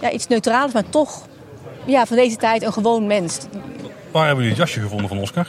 ja, 0.00 0.10
iets 0.10 0.26
neutraals, 0.26 0.72
maar 0.72 0.88
toch 0.88 1.26
ja, 1.84 2.06
van 2.06 2.16
deze 2.16 2.36
tijd 2.36 2.62
een 2.62 2.72
gewoon 2.72 3.06
mens. 3.06 3.38
Waar 4.10 4.26
hebben 4.26 4.44
jullie 4.44 4.58
het 4.58 4.68
jasje 4.68 4.80
gevonden 4.80 5.08
van 5.08 5.18
Oscar? 5.18 5.46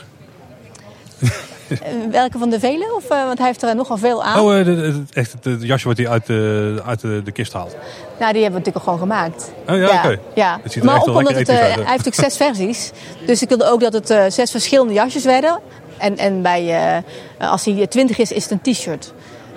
Eh, 1.68 1.78
Welke 2.10 2.38
van 2.38 2.50
de 2.50 2.60
vele? 2.60 2.94
Of, 2.96 3.10
eh, 3.10 3.24
want 3.24 3.38
hij 3.38 3.46
heeft 3.46 3.62
er 3.62 3.74
nogal 3.76 3.96
veel 3.96 4.24
aan. 4.24 4.40
Oh, 4.40 4.58
eh, 4.58 4.94
echt 5.12 5.34
het, 5.42 5.62
jasje 5.62 5.88
wat 5.88 5.96
hij 5.96 6.08
uit, 6.08 6.26
de, 6.26 6.82
uit 6.86 7.00
de, 7.00 7.20
de 7.24 7.32
kist 7.32 7.52
haalt. 7.52 7.76
Nou, 8.18 8.32
die 8.32 8.42
hebben 8.42 8.60
we 8.60 8.66
natuurlijk 8.66 8.76
al 8.76 8.82
gewoon 8.82 8.98
gemaakt. 8.98 9.52
Oh 9.68 9.76
ja, 9.76 9.96
oké. 9.96 10.18
ja. 10.34 10.58
Het 10.62 10.72
ziet 10.72 10.82
er 10.82 10.88
maar 10.88 10.96
echt 10.96 11.08
ook 11.08 11.16
omdat 11.16 11.34
het, 11.34 11.48
uit, 11.48 11.58
hij 11.58 11.68
heeft 11.68 11.86
natuurlijk 11.86 12.14
zes 12.14 12.36
versies. 12.36 12.90
Dus 13.26 13.42
ik 13.42 13.48
wilde 13.48 13.64
ook 13.70 13.80
dat 13.80 13.92
het 13.92 14.34
zes 14.34 14.50
verschillende 14.50 14.92
jasjes 14.92 15.24
werden. 15.24 15.60
En, 15.98 16.16
en 16.16 16.42
bij, 16.42 17.02
als 17.38 17.64
hij 17.64 17.86
20 17.86 18.18
is, 18.18 18.32
is 18.32 18.42
het 18.48 18.52
een 18.52 18.72
t-shirt. 18.72 19.12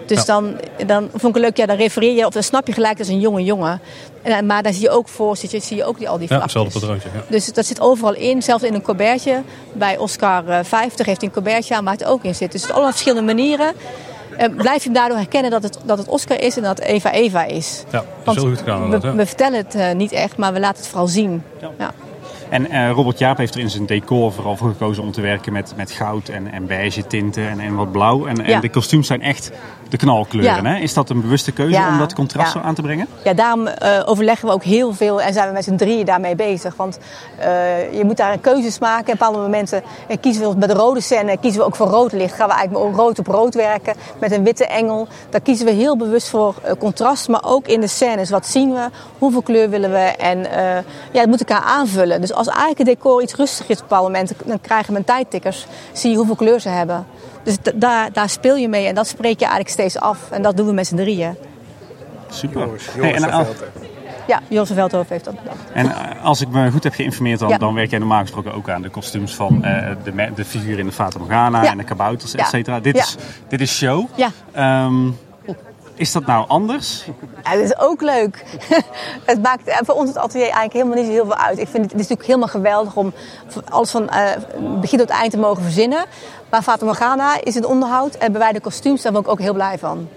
Dus 0.06 0.18
Ja. 0.18 0.24
dan, 0.26 0.56
dan 0.86 1.10
vond 1.10 1.24
ik 1.24 1.34
het 1.34 1.44
leuk, 1.44 1.58
ja, 1.58 1.66
dan 1.66 1.76
refereer 1.78 2.16
je, 2.16 2.26
of 2.26 2.34
dan 2.34 2.44
snap 2.44 2.68
je 2.68 2.74
gelijk 2.74 2.98
dat 2.98 3.08
is 3.08 3.14
een 3.14 3.20
jonge 3.20 3.44
jongen. 3.44 3.80
En, 4.22 4.46
maar 4.46 4.64
daar 4.64 4.74
zie 4.74 4.82
je 4.82 4.90
ook 4.90 5.08
voor, 5.08 5.38
zie 5.38 5.50
je, 5.52 5.60
zie 5.60 5.78
je 5.78 5.84
ook 5.86 5.98
die, 5.98 6.10
al 6.10 6.18
die 6.18 6.28
Ja, 6.30 6.36
vlakjes. 6.38 6.54
hetzelfde 6.54 6.80
patroontje. 6.80 7.10
Ja. 7.14 7.24
Dus 7.30 7.54
dat 7.54 7.66
zit 7.66 7.80
overal 7.82 8.14
in, 8.16 8.42
zelfs 8.42 8.64
in 8.64 8.74
een 8.74 8.82
colbertje. 8.82 9.42
Bij 9.74 9.98
Oscar 9.98 10.48
eh, 10.48 10.60
50 10.64 11.06
heeft 11.06 11.20
hij 11.22 11.28
een 11.30 11.34
colbertje 11.36 11.76
aan 11.76 11.84
waar 11.84 11.94
het 11.94 12.06
ook 12.06 12.24
in 12.24 12.36
zit. 12.36 12.52
Dus 12.52 12.62
het 12.62 12.72
allemaal 12.72 12.90
verschillende 12.92 13.34
manieren. 13.34 13.74
Eh, 14.38 14.50
blijf 14.56 14.78
je 14.78 14.84
hem 14.84 14.94
daardoor 14.94 15.18
herkennen 15.18 15.52
dat 15.52 15.64
het, 15.64 15.78
dat 15.86 15.98
het 15.98 16.08
Oscar 16.08 16.42
is 16.42 16.58
en 16.58 16.64
dat 16.64 16.78
het 16.78 16.88
Eva 16.88 17.12
Eva 17.12 17.44
is. 17.46 17.84
Ja, 17.92 18.04
dat 18.24 18.36
is 18.36 18.42
heel 18.42 18.50
goed 18.52 18.60
gedaan. 18.60 18.90
we, 18.90 19.08
ja. 19.18 19.26
vertellen 19.26 19.58
het 19.58 19.76
eh, 19.76 19.92
niet 19.92 20.12
echt, 20.12 20.38
maar 20.38 20.54
we 20.54 20.60
laten 20.60 20.78
het 20.78 20.88
vooral 20.88 21.08
zien. 21.08 21.44
Ja. 21.78 21.92
En 22.50 22.70
eh, 22.70 22.90
Robert 22.92 23.18
Jaap 23.20 23.38
heeft 23.38 23.54
er 23.56 23.60
in 23.62 23.70
zijn 23.70 23.86
decor 23.86 24.32
vooral 24.34 24.56
voor 24.58 24.70
gekozen 24.70 25.04
om 25.04 25.12
te 25.12 25.22
werken 25.22 25.54
met, 25.54 25.74
met 25.76 25.92
goud 25.92 26.30
en, 26.30 26.52
en 26.52 26.66
beige 26.68 27.08
tinten 27.08 27.48
en, 27.50 27.60
en 27.60 27.76
wat 27.76 27.92
blauw. 27.92 28.26
En, 28.26 28.42
en 28.44 28.50
Ja. 28.52 28.60
de 28.60 28.70
kostuums 28.70 29.08
zijn 29.08 29.22
echt 29.22 29.52
de 29.90 29.98
knalkleuren. 29.98 30.64
Ja. 30.64 30.70
Hè? 30.70 30.78
Is 30.78 30.94
dat 30.94 31.10
een 31.10 31.22
bewuste 31.22 31.52
keuze 31.52 31.72
Ja, 31.72 31.90
om 31.90 31.98
dat 31.98 32.14
contrast 32.14 32.54
ja. 32.54 32.60
zo 32.60 32.68
aan 32.68 32.76
te 32.76 32.82
brengen? 32.82 33.08
Ja, 33.24 33.34
daarom 33.34 33.68
eh, 33.68 34.02
overleggen 34.06 34.48
we 34.48 34.54
ook 34.54 34.64
heel 34.64 34.94
veel 34.94 35.22
en 35.22 35.34
zijn 35.34 35.48
we 35.48 35.54
met 35.54 35.64
z'n 35.64 35.76
drieën 35.76 36.06
daarmee 36.06 36.36
bezig. 36.36 36.76
Want 36.76 37.00
eh, 37.38 37.94
je 37.94 38.06
moet 38.06 38.18
daar 38.18 38.38
keuzes 38.38 38.80
maken. 38.80 39.14
Op 39.14 39.20
bepaalde 39.20 39.38
momenten 39.38 39.84
eh, 40.08 40.18
kiezen 40.22 40.50
we 40.50 40.56
bij 40.56 40.68
de 40.68 40.74
rode 40.74 41.02
scène, 41.02 41.38
kiezen 41.38 41.60
we 41.60 41.66
ook 41.66 41.76
voor 41.76 41.88
rood 41.88 42.12
licht. 42.12 42.34
Gaan 42.34 42.48
we 42.48 42.54
eigenlijk 42.54 42.86
met 42.86 42.96
rood 42.96 43.20
op 43.20 43.28
rood 43.28 43.54
werken 43.56 43.94
met 44.20 44.32
een 44.32 44.44
witte 44.44 44.66
engel. 44.66 45.08
Daar 45.30 45.42
kiezen 45.42 45.66
we 45.66 45.72
heel 45.72 45.98
bewust 45.98 46.30
voor 46.30 46.56
contrast, 46.80 47.28
maar 47.28 47.44
ook 47.44 47.68
in 47.68 47.82
de 47.82 47.88
scènes. 47.88 48.30
Wat 48.30 48.48
zien 48.48 48.74
we? 48.74 48.90
Hoeveel 49.18 49.42
kleur 49.42 49.70
willen 49.70 49.92
we? 49.92 49.98
En 49.98 50.40
ja, 51.12 51.20
het 51.20 51.30
moet 51.30 51.40
elkaar 51.40 51.64
aanvullen. 51.64 52.22
Dus 52.22 52.34
als 52.34 52.48
eigenlijk 52.48 52.78
het 52.78 52.88
decor 52.88 53.22
iets 53.22 53.36
rustig 53.36 53.70
is 53.70 53.76
op 53.76 53.82
bepaalde 53.82 54.12
momenten, 54.12 54.36
dan 54.46 54.62
krijgen 54.62 54.94
we 54.94 55.04
tijdtickers. 55.04 55.66
Zie 55.92 56.12
je 56.12 56.18
hoeveel 56.18 56.36
kleur 56.36 56.60
ze 56.60 56.70
hebben. 56.70 57.06
Dus 57.46 57.56
d- 57.62 57.72
daar, 57.76 58.12
daar 58.14 58.30
speel 58.30 58.56
je 58.56 58.68
mee 58.70 58.88
en 58.88 58.96
dat 58.96 59.08
spreek 59.08 59.40
je 59.40 59.46
eigenlijk 59.46 59.70
steeds 59.70 59.98
af. 60.00 60.32
En 60.32 60.42
dat 60.42 60.58
doen 60.58 60.66
we 60.68 60.74
met 60.74 60.88
z'n 60.88 60.96
drieën. 60.96 61.36
Super. 62.30 62.68
Hey, 63.00 63.14
en, 63.16 63.24
al- 63.32 63.44
Veldhoven. 63.46 63.68
Ja, 64.28 64.42
Joris 64.48 64.70
Veldhoven 64.74 65.08
heeft 65.10 65.26
dat 65.26 65.36
bedacht. 65.44 65.58
en 65.74 65.86
eh, 65.92 66.24
als 66.24 66.42
ik 66.42 66.48
me 66.48 66.72
goed 66.72 66.84
heb 66.84 66.94
geïnformeerd, 66.94 67.40
dan, 67.40 67.50
Ja. 67.50 67.58
dan 67.58 67.74
werk 67.74 67.90
jij 67.90 68.00
normaal 68.00 68.22
gesproken 68.22 68.54
ook 68.54 68.70
aan 68.70 68.82
de 68.82 68.90
kostuums 68.90 69.36
van 69.36 69.64
eh, 69.64 69.90
de, 70.04 70.12
me- 70.12 70.34
de 70.36 70.46
figuur 70.46 70.80
in 70.80 70.86
de 70.86 70.92
Fata 70.92 71.20
Morgana 71.20 71.64
Ja. 71.64 71.72
en 71.72 71.78
de 71.78 71.84
kabouters, 71.84 72.32
Ja. 72.32 72.40
et 72.40 72.48
cetera. 72.48 72.80
Dit, 72.80 72.96
Ja. 72.96 73.02
is, 73.04 73.16
dit 73.48 73.62
is 73.62 73.78
show. 73.78 74.06
Ja. 74.16 74.30
Ehm, 74.52 75.06
is 75.96 76.12
dat 76.12 76.26
nou 76.26 76.48
anders? 76.48 77.06
Ja, 77.44 77.52
dat 77.52 77.64
is 77.64 77.78
ook 77.78 78.02
leuk. 78.02 78.44
het 79.26 79.42
maakt 79.42 79.68
eh, 79.68 79.78
voor 79.84 79.96
ons 79.96 80.08
het 80.08 80.18
atelier 80.18 80.44
eigenlijk 80.44 80.74
helemaal 80.74 80.96
niet 80.96 81.06
zo 81.06 81.12
heel 81.12 81.26
veel 81.26 81.36
uit. 81.36 81.60
Ik 81.60 81.68
vind 81.68 81.84
het, 81.84 81.92
het 81.92 82.02
is 82.02 82.08
natuurlijk 82.08 82.28
helemaal 82.28 82.48
geweldig 82.48 82.96
om 82.96 83.14
alles 83.70 83.92
van 83.92 84.10
eh, 84.10 84.32
begin 84.82 85.00
tot 85.00 85.10
eind 85.10 85.32
te 85.32 85.38
mogen 85.38 85.64
verzinnen. 85.64 86.06
Maar 86.50 86.62
Fata 86.62 86.86
Morgana 86.86 87.44
is 87.44 87.56
het 87.56 87.66
onderhoud 87.66 88.16
en 88.16 88.32
bij 88.32 88.42
wij 88.42 88.52
de 88.52 88.60
kostuums, 88.60 89.02
daar 89.02 89.12
ben 89.12 89.22
ik 89.22 89.28
ook 89.28 89.40
heel 89.40 89.54
blij 89.54 89.78
van. 89.78 90.08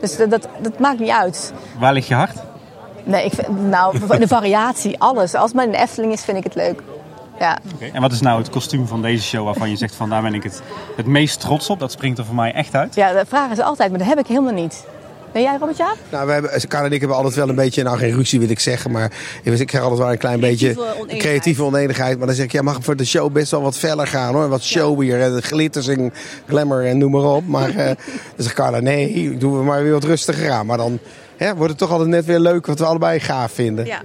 Dus 0.00 0.16
dat, 0.16 0.30
dat, 0.30 0.48
dat 0.60 0.78
maakt 0.78 0.98
niet 0.98 1.10
uit. 1.10 1.52
Waar 1.78 1.92
ligt 1.92 2.08
je 2.08 2.14
hart? 2.14 2.36
Nee, 3.04 3.24
ik 3.24 3.32
vind, 3.32 3.68
nou, 3.68 3.98
de 4.18 4.28
variatie, 4.28 5.00
alles. 5.00 5.34
Als 5.34 5.44
het 5.44 5.54
maar 5.54 5.70
de 5.70 5.76
Efteling 5.76 6.12
is, 6.12 6.24
vind 6.24 6.36
ik 6.36 6.44
het 6.44 6.54
leuk. 6.54 6.82
Ja. 7.38 7.58
Oké. 7.74 7.90
En 7.92 8.00
wat 8.00 8.12
is 8.12 8.20
nou 8.20 8.38
het 8.38 8.50
kostuum 8.50 8.86
van 8.86 9.02
deze 9.02 9.22
show 9.22 9.44
waarvan 9.44 9.70
je 9.70 9.76
zegt 9.76 9.94
van 9.94 10.08
daar 10.08 10.22
ben 10.22 10.34
ik 10.34 10.42
het, 10.42 10.62
het 10.96 11.06
meest 11.06 11.40
trots 11.40 11.70
op? 11.70 11.78
Dat 11.78 11.92
springt 11.92 12.18
er 12.18 12.24
voor 12.24 12.34
mij 12.34 12.52
echt 12.52 12.74
uit. 12.74 12.94
ja, 12.94 13.12
dat 13.12 13.28
vragen 13.28 13.56
ze 13.56 13.62
altijd, 13.62 13.90
maar 13.90 13.98
dat 13.98 14.08
heb 14.08 14.18
ik 14.18 14.26
helemaal 14.26 14.52
niet. 14.52 14.84
Ben 15.36 15.44
jij, 15.44 15.56
Robert 15.58 15.76
Jaap? 15.76 15.96
Nou, 16.10 16.26
we 16.26 16.32
hebben, 16.32 16.68
Kar 16.68 16.84
en 16.84 16.92
ik 16.92 16.98
hebben 16.98 17.16
altijd 17.16 17.34
wel 17.34 17.48
een 17.48 17.54
beetje, 17.54 17.82
nou 17.82 17.98
geen 17.98 18.14
ruzie 18.14 18.38
wil 18.38 18.48
ik 18.48 18.60
zeggen, 18.60 18.90
maar 18.90 19.12
ik 19.42 19.70
zeg 19.70 19.80
altijd 19.80 20.00
wel 20.00 20.10
een 20.10 20.18
klein 20.18 20.40
beetje 20.40 20.72
Creatieve 20.72 20.92
oneenigheid. 20.92 21.22
creatieve 21.22 21.62
oneenigheid. 21.62 22.18
Maar 22.18 22.26
dan 22.26 22.36
zeg 22.36 22.44
ik, 22.44 22.52
ja, 22.52 22.62
mag 22.62 22.78
voor 22.80 22.96
de 22.96 23.04
show 23.04 23.32
best 23.32 23.50
wel 23.50 23.62
wat 23.62 23.76
feller 23.76 24.06
gaan 24.06 24.34
hoor. 24.34 24.48
Wat 24.48 24.62
showier 24.62 25.20
en 25.20 25.42
glitters 25.42 25.88
en 25.88 26.12
glamour 26.48 26.86
en 26.86 26.98
noem 26.98 27.10
maar 27.10 27.24
op. 27.24 27.46
Maar 27.46 27.68
eh, 27.68 27.86
dan 27.86 27.96
zegt 28.36 28.54
Carla, 28.54 28.80
nee, 28.80 29.36
doen 29.36 29.58
we 29.58 29.64
maar 29.64 29.82
weer 29.82 29.92
wat 29.92 30.04
rustiger 30.04 30.50
aan. 30.50 30.66
Maar 30.66 30.76
dan 30.76 30.98
hè, 31.36 31.54
wordt 31.54 31.70
het 31.70 31.78
toch 31.78 31.90
altijd 31.90 32.08
net 32.08 32.24
weer 32.24 32.40
leuk 32.40 32.66
wat 32.66 32.78
we 32.78 32.84
allebei 32.84 33.20
gaaf 33.20 33.52
vinden. 33.52 33.86
Ja. 33.86 34.02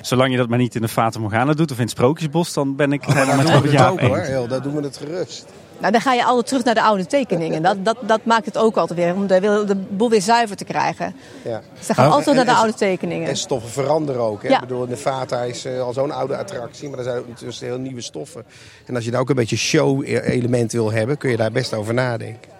Zolang 0.00 0.30
je 0.30 0.36
dat 0.36 0.48
maar 0.48 0.58
niet 0.58 0.74
in 0.74 0.82
de 0.82 0.88
Fata 0.88 1.18
Morgana 1.18 1.52
doet 1.52 1.70
of 1.70 1.76
in 1.76 1.82
het 1.82 1.90
Sprookjesbos, 1.90 2.52
dan 2.52 2.76
ben 2.76 2.92
ik 2.92 3.04
het 3.04 3.14
helemaal 3.14 3.36
met 3.36 3.50
Robert 3.50 3.72
Jaap 3.72 3.92
ook 3.92 4.00
hoor, 4.00 4.18
heel, 4.18 4.46
dat 4.46 4.62
doen 4.62 4.74
we 4.74 4.82
het 4.82 4.96
gerust. 4.96 5.46
Nou, 5.82 5.94
dan 5.94 6.00
ga 6.02 6.12
je 6.12 6.24
altijd 6.24 6.46
terug 6.46 6.64
naar 6.64 6.74
de 6.74 6.82
oude 6.82 7.06
tekeningen. 7.06 7.62
Dat, 7.62 7.84
dat, 7.84 7.96
dat 8.00 8.24
maakt 8.24 8.44
het 8.46 8.58
ook 8.58 8.76
altijd 8.76 8.98
weer, 8.98 9.14
om 9.14 9.26
de, 9.26 9.40
de 9.66 9.76
boel 9.76 10.10
weer 10.10 10.20
zuiver 10.22 10.56
te 10.56 10.64
krijgen. 10.64 11.14
Ja. 11.44 11.60
Dus 11.78 11.86
dan 11.86 11.96
gaan 11.96 12.04
we 12.04 12.10
Oh, 12.10 12.16
altijd 12.16 12.26
en- 12.28 12.34
naar 12.36 12.44
de 12.44 12.50
en- 12.50 12.56
oude 12.56 12.74
tekeningen. 12.74 13.28
En 13.28 13.36
stoffen 13.36 13.70
veranderen 13.70 14.20
ook. 14.22 14.42
Hè? 14.42 14.48
Ja. 14.48 14.54
Ik 14.54 14.60
bedoel, 14.60 14.86
de 14.86 14.96
Vata 14.96 15.42
is 15.42 15.64
eh, 15.64 15.80
al 15.80 15.92
zo'n 15.92 16.10
oude 16.10 16.36
attractie, 16.36 16.88
maar 16.88 16.98
er 16.98 17.04
zijn 17.04 17.18
ook 17.18 17.28
natuurlijk 17.28 17.58
heel 17.60 17.78
nieuwe 17.78 18.00
stoffen. 18.00 18.44
En 18.86 18.94
als 18.94 19.04
je 19.04 19.10
daar 19.10 19.20
ook 19.20 19.28
een 19.30 19.34
beetje 19.36 19.56
show-element 19.56 20.72
wil 20.72 20.92
hebben, 20.92 21.16
kun 21.18 21.30
je 21.30 21.36
daar 21.36 21.52
best 21.52 21.74
over 21.74 21.94
nadenken. 21.94 22.50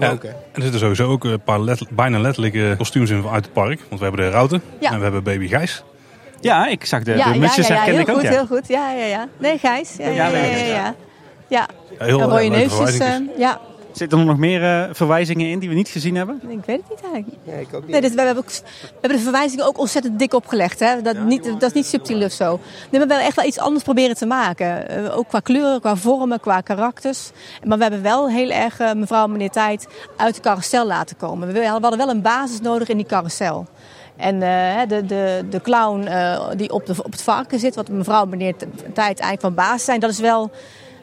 Ja, 0.00 0.10
ook, 0.10 0.24
er 0.24 0.34
zitten 0.62 0.80
sowieso 0.80 1.10
ook 1.10 1.24
een 1.24 1.40
paar 1.42 1.60
let- 1.60 1.90
bijna 1.90 2.18
letterlijke 2.18 2.74
kostuums 2.78 3.10
in 3.10 3.26
uit 3.28 3.44
het 3.44 3.52
park. 3.52 3.78
Want 3.88 4.00
we 4.00 4.06
hebben 4.06 4.24
de 4.24 4.30
Routen 4.30 4.62
Ja. 4.80 4.90
en 4.90 4.96
we 4.96 5.02
hebben 5.02 5.22
Baby 5.22 5.48
Gijs. 5.48 5.82
Ja, 6.40 6.66
ik 6.68 6.84
zag 6.84 7.02
de, 7.02 7.10
ja, 7.16 7.24
de 7.28 7.34
ja, 7.34 7.40
mutsjes 7.40 7.66
ja, 7.66 7.74
ja, 7.74 7.80
herkende 7.80 8.04
heel 8.04 8.08
ik 8.08 8.14
ook. 8.14 8.14
goed, 8.20 8.32
Ja. 8.34 8.46
heel 8.46 8.56
goed. 8.56 8.68
Ja, 8.68 8.92
ja, 8.92 9.04
ja. 9.06 9.28
Nee, 9.38 9.58
Gijs. 9.58 9.94
Ja, 9.98 10.08
ja, 10.08 10.28
Ja, 10.28 10.46
ja, 10.66 10.94
ja, 11.48 11.66
Gijs, 11.68 11.98
ja. 11.98 11.98
Ja, 11.98 12.04
heel 12.04 12.20
en 12.20 12.28
rode 12.28 12.48
leuke 12.50 12.56
neusjes. 12.56 12.98
eh, 12.98 13.38
ja, 13.38 13.60
Zitten 13.92 14.18
er 14.18 14.24
nog 14.24 14.36
meer 14.36 14.62
eh, 14.62 14.88
verwijzingen 14.92 15.48
in 15.48 15.58
die 15.58 15.68
we 15.68 15.74
niet 15.74 15.88
gezien 15.88 16.14
hebben? 16.14 16.40
ik 16.48 16.64
weet 16.64 16.80
het 16.80 16.88
niet 16.88 17.12
eigenlijk. 17.12 17.44
Nee, 17.44 17.60
ik 17.60 17.74
ook 17.74 17.80
niet. 17.82 17.90
Nee, 17.90 18.00
dus 18.00 18.14
we, 18.14 18.20
hebben 18.20 18.44
ook, 18.44 18.50
we 18.50 18.88
hebben 19.00 19.18
de 19.18 19.24
verwijzingen 19.24 19.66
ook 19.66 19.78
ontzettend 19.78 20.18
dik 20.18 20.34
opgelegd. 20.34 20.80
Hè? 20.80 21.02
Dat, 21.02 21.18
niet, 21.18 21.44
dat 21.44 21.62
is 21.62 21.72
niet 21.72 21.86
subtiel 21.86 22.22
of 22.22 22.32
zo. 22.32 22.46
Nee, 22.46 22.60
maar 22.90 22.90
we 22.90 22.98
hebben 22.98 23.20
echt 23.20 23.36
wel 23.36 23.44
iets 23.44 23.58
anders 23.58 23.84
proberen 23.84 24.16
te 24.16 24.26
maken. 24.26 24.88
Eh, 24.88 25.16
ook 25.18 25.28
qua 25.28 25.40
kleuren, 25.40 25.80
qua 25.80 25.96
vormen, 25.96 26.40
qua 26.40 26.60
karakters. 26.60 27.30
Maar 27.64 27.76
we 27.76 27.82
hebben 27.82 28.02
wel 28.02 28.30
heel 28.30 28.50
erg 28.50 28.94
mevrouw 28.94 29.24
en 29.24 29.32
meneer 29.32 29.50
Tijd 29.50 29.86
uit 30.16 30.34
de 30.34 30.40
carousel 30.40 30.86
laten 30.86 31.16
komen. 31.16 31.52
We 31.52 31.66
hadden 31.66 31.96
wel 31.98 32.08
een 32.08 32.22
basis 32.22 32.60
nodig 32.60 32.88
in 32.88 32.96
die 32.96 33.06
carousel. 33.06 33.66
En 34.16 34.42
eh, 34.42 34.88
de, 34.88 35.06
de, 35.06 35.44
de 35.50 35.60
clown 35.60 36.06
eh, 36.06 36.48
die 36.56 36.70
op, 36.72 36.86
de, 36.86 36.94
op 37.02 37.12
het 37.12 37.22
varken 37.22 37.58
zit, 37.58 37.74
wat 37.74 37.88
mevrouw 37.88 38.22
en 38.22 38.28
meneer 38.28 38.54
Tijd 38.56 39.20
eigenlijk 39.20 39.40
van 39.40 39.54
basis 39.54 39.84
zijn, 39.84 40.00
dat 40.00 40.10
is 40.10 40.18
wel 40.20 40.50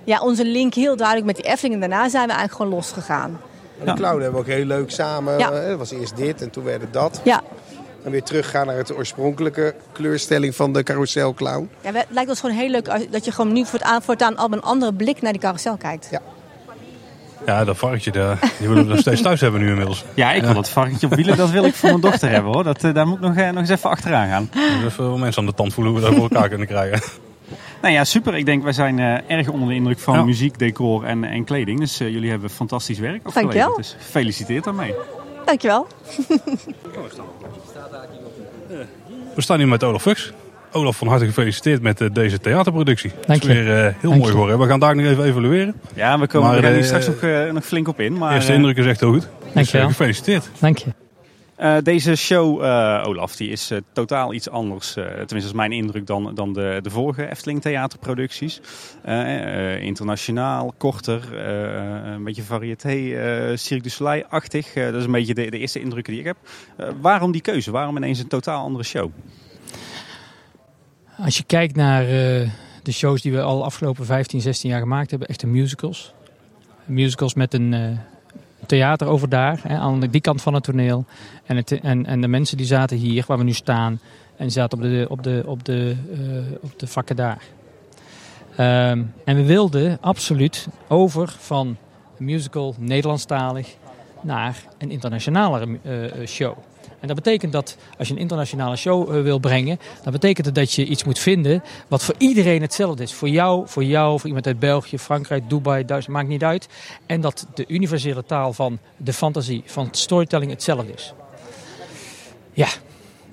ja, 0.04 0.22
onze 0.22 0.46
link 0.46 0.74
heel 0.74 0.96
duidelijk 0.96 1.26
met 1.28 1.36
die 1.36 1.46
Efteling. 1.46 1.74
En 1.82 1.90
daarna 1.90 2.10
zijn 2.10 2.28
we 2.28 2.34
eigenlijk 2.34 2.62
gewoon 2.62 2.72
losgegaan. 2.74 3.40
En 3.80 3.86
de 3.86 3.94
clown 3.94 4.22
hebben 4.22 4.32
we 4.32 4.38
ook 4.38 4.54
heel 4.56 4.66
leuk 4.66 4.92
samen. 4.92 5.38
Ja. 5.38 5.52
eh, 5.52 5.68
Het 5.68 5.78
was 5.78 5.92
eerst 5.92 6.16
dit 6.18 6.42
en 6.42 6.50
toen 6.50 6.64
werd 6.64 6.82
het 6.82 6.94
dat. 6.94 7.22
Ja, 7.24 7.42
En 8.04 8.12
weer 8.12 8.24
teruggaan 8.24 8.66
naar 8.68 8.76
het 8.78 8.96
oorspronkelijke 8.96 9.76
kleurstelling 9.92 10.56
van 10.56 10.74
de 10.74 10.84
carousel 10.84 11.34
clown. 11.34 11.70
Ja, 11.82 11.92
het 11.94 12.06
lijkt 12.10 12.30
ons 12.30 12.40
gewoon 12.40 12.56
heel 12.56 12.70
leuk 12.70 13.12
dat 13.12 13.26
je 13.26 13.32
gewoon 13.32 13.54
nu 13.54 13.66
voortaan, 13.66 14.02
voortaan 14.02 14.38
al 14.38 14.48
met 14.48 14.60
een 14.60 14.66
andere 14.66 14.94
blik 14.94 15.22
naar 15.22 15.32
die 15.32 15.42
carousel 15.42 15.78
kijkt. 15.78 16.08
Ja. 16.12 16.22
Ja, 17.46 17.64
dat 17.66 17.78
varkentje, 17.78 18.12
daar, 18.12 18.40
die 18.60 18.68
willen 18.68 18.84
we 18.84 18.90
nog 18.90 19.00
steeds 19.00 19.22
thuis 19.22 19.42
hebben 19.42 19.62
nu 19.62 19.70
inmiddels. 19.70 20.06
Ja, 20.14 20.32
ik 20.32 20.44
wil 20.44 20.54
dat 20.54 20.70
varkentje 20.70 21.08
op 21.08 21.16
wielen, 21.16 21.38
dat 21.38 21.50
wil 21.50 21.64
ik 21.64 21.74
voor 21.74 21.90
mijn 21.90 22.02
dochter 22.02 22.30
hebben 22.30 22.52
hoor. 22.54 22.64
Dat, 22.64 22.84
eh, 22.84 22.94
daar 22.94 23.08
moet 23.08 23.16
ik 23.18 23.24
nog, 23.24 23.36
eh, 23.36 23.48
nog 23.50 23.58
eens 23.60 23.70
even 23.70 23.90
achteraan 23.90 24.28
gaan. 24.30 24.50
Dus 24.54 24.92
even 24.92 25.10
wat 25.10 25.20
mensen 25.20 25.42
aan 25.42 25.48
de 25.48 25.54
tand 25.54 25.74
voelen 25.74 25.94
hoe 25.94 26.02
we 26.02 26.08
dat 26.08 26.16
voor 26.18 26.30
elkaar 26.30 26.50
kunnen 26.50 26.68
krijgen. 26.68 27.02
Nou 27.84 27.96
ja, 27.96 28.04
super. 28.04 28.36
Ik 28.36 28.46
denk 28.46 28.64
wij 28.64 28.74
zijn 28.74 29.00
eh, 29.00 29.38
erg 29.38 29.50
onder 29.50 29.68
de 29.68 29.74
indruk 29.76 30.00
van 30.00 30.14
Ja. 30.16 30.24
muziek, 30.24 30.60
decor 30.60 31.04
en, 31.04 31.24
en 31.24 31.44
kleding. 31.44 31.80
Dus 31.80 32.00
eh, 32.00 32.10
jullie 32.10 32.30
hebben 32.30 32.50
fantastisch 32.50 33.00
werk 33.00 33.26
afgeleverd. 33.26 33.54
Dankjewel. 33.54 33.78
Dus 33.78 33.96
gefeliciteerd 34.00 34.64
daarmee. 34.64 34.94
Dankjewel. 35.46 35.88
We 39.36 39.42
staan 39.42 39.58
hier 39.58 39.68
met 39.68 39.84
Olaf 39.84 40.02
Fuchs. 40.02 40.34
Olaf, 40.72 40.98
van 40.98 41.08
harte 41.08 41.26
gefeliciteerd 41.26 41.82
met 41.82 42.02
eh, 42.02 42.08
deze 42.14 42.40
theaterproductie. 42.40 43.12
Dank 43.26 43.42
Het 43.42 43.50
is 43.52 43.58
je. 43.58 43.64
weer 43.64 43.76
eh, 43.78 43.82
heel 43.82 43.94
Dank 44.02 44.14
mooi 44.14 44.22
je. 44.24 44.32
geworden. 44.32 44.60
We 44.60 44.68
gaan 44.68 44.80
daar 44.80 44.96
nog 44.96 45.06
even 45.06 45.24
evalueren. 45.24 45.76
Ja, 45.96 46.20
we, 46.20 46.28
komen, 46.28 46.50
Maar, 46.50 46.64
eh, 46.64 46.84
straks 46.84 47.08
nog, 47.08 47.22
nog 47.54 47.66
flink 47.66 47.88
op 47.88 48.00
in. 48.00 48.18
Maar, 48.18 48.34
Eerste 48.34 48.54
indruk 48.54 48.78
is 48.78 48.86
echt 48.86 49.00
heel 49.00 49.12
goed. 49.12 49.22
Dus 49.22 49.30
eh, 49.48 49.54
Dankjewel. 49.54 49.88
gefeliciteerd. 49.88 50.50
Dank 50.60 50.78
je. 50.78 50.86
Eh, 51.56 51.78
deze 51.84 52.16
show, 52.16 52.64
eh, 52.64 53.04
Olaf, 53.08 53.36
die 53.36 53.50
is 53.50 53.72
eh, 53.72 53.78
totaal 53.92 54.34
iets 54.34 54.50
anders. 54.50 54.94
tenminste, 54.94 55.36
is 55.36 55.54
mijn 55.54 55.72
indruk 55.72 56.08
dan, 56.08 56.36
dan 56.36 56.54
de, 56.54 56.80
de 56.82 56.90
vorige 56.90 57.30
Efteling 57.30 57.62
theaterproducties. 57.62 58.62
Internationaal, 59.80 60.74
korter, 60.78 61.38
een 62.14 62.24
beetje 62.24 62.44
variété, 62.44 62.90
Cirque 63.58 63.84
du 63.84 63.90
Soleil-achtig. 63.90 64.74
Dat 64.74 64.94
is 64.94 65.06
een 65.06 65.12
beetje 65.12 65.34
de, 65.34 65.50
de 65.50 65.58
eerste 65.58 65.80
indrukken 65.80 66.14
die 66.14 66.22
ik 66.22 66.28
heb. 66.28 66.38
Waarom 67.02 67.32
die 67.32 67.42
keuze? 67.42 67.72
Waarom 67.72 67.98
ineens 67.98 68.20
een 68.20 68.28
totaal 68.28 68.64
andere 68.64 68.84
show? 68.84 69.12
Als 71.18 71.38
je 71.38 71.44
kijkt 71.44 71.76
naar 71.76 72.06
de 72.84 72.92
shows 72.92 73.22
die 73.22 73.32
we 73.32 73.42
al 73.42 73.64
afgelopen 73.64 74.06
15, 74.06 74.42
16 74.42 74.70
jaar 74.70 74.80
gemaakt 74.80 75.10
hebben, 75.10 75.28
echte 75.28 75.48
musicals. 75.48 76.14
Musicals 76.86 77.34
met 77.34 77.54
een 77.54 78.00
theater 78.66 79.08
over 79.08 79.30
daar, 79.30 79.60
hè, 79.68 79.78
aan 79.78 80.00
die 80.00 80.22
kant 80.22 80.42
van 80.42 80.54
het 80.54 80.64
toneel. 80.64 81.06
En, 81.46 81.56
het, 81.56 81.72
en, 81.80 82.06
en 82.06 82.22
de 82.22 82.28
mensen 82.28 82.58
die 82.58 82.66
zaten 82.66 82.98
hier, 82.98 83.24
waar 83.28 83.38
we 83.38 83.44
nu 83.44 83.54
staan, 83.54 84.00
en 84.36 84.52
zaten 84.52 84.78
op 84.78 84.84
de, 84.84 85.06
op 85.10 85.24
de, 85.24 85.44
op 85.46 85.66
de, 85.66 85.96
eh, 86.12 86.56
op 86.62 86.80
de 86.80 86.88
vakken 86.88 87.16
daar. 87.16 87.42
Ehm, 88.56 89.04
en 89.26 89.36
we 89.36 89.44
wilden 89.44 89.98
absoluut 90.02 90.68
over 90.88 91.36
van 91.40 91.78
musical 92.18 92.76
Nederlandstalig 92.78 93.76
naar 94.22 94.64
een 94.78 94.92
internationale 94.92 95.80
eh, 95.84 96.28
show. 96.28 96.58
En 97.04 97.10
dat 97.10 97.18
betekent 97.18 97.52
dat 97.52 97.78
als 97.98 98.08
je 98.08 98.14
een 98.14 98.20
internationale 98.20 98.76
show 98.76 99.16
eh, 99.16 99.22
wil 99.22 99.40
brengen, 99.40 99.80
dan 100.04 100.12
betekent 100.12 100.46
het 100.46 100.56
dat 100.56 100.74
je 100.74 100.86
iets 100.86 101.04
moet 101.04 101.20
vinden 101.20 101.64
wat 101.88 102.04
voor 102.04 102.16
iedereen 102.18 102.62
hetzelfde 102.62 103.04
is. 103.04 103.14
Voor 103.14 103.30
jou, 103.30 103.68
voor 103.68 103.84
jou, 103.84 104.20
voor 104.20 104.28
iemand 104.28 104.48
uit 104.48 104.60
België, 104.60 104.98
Frankrijk, 104.98 105.50
Dubai, 105.50 105.86
Duitsland, 105.86 106.20
maakt 106.20 106.30
niet 106.30 106.44
uit. 106.44 106.68
En 107.06 107.22
dat 107.22 107.48
de 107.54 107.66
universele 107.68 108.24
taal 108.26 108.54
van 108.54 108.80
de 108.98 109.14
fantasie, 109.14 109.64
van 109.66 109.88
storytelling 109.92 110.52
hetzelfde 110.52 110.94
is. 110.94 111.14
Ja, 112.54 112.68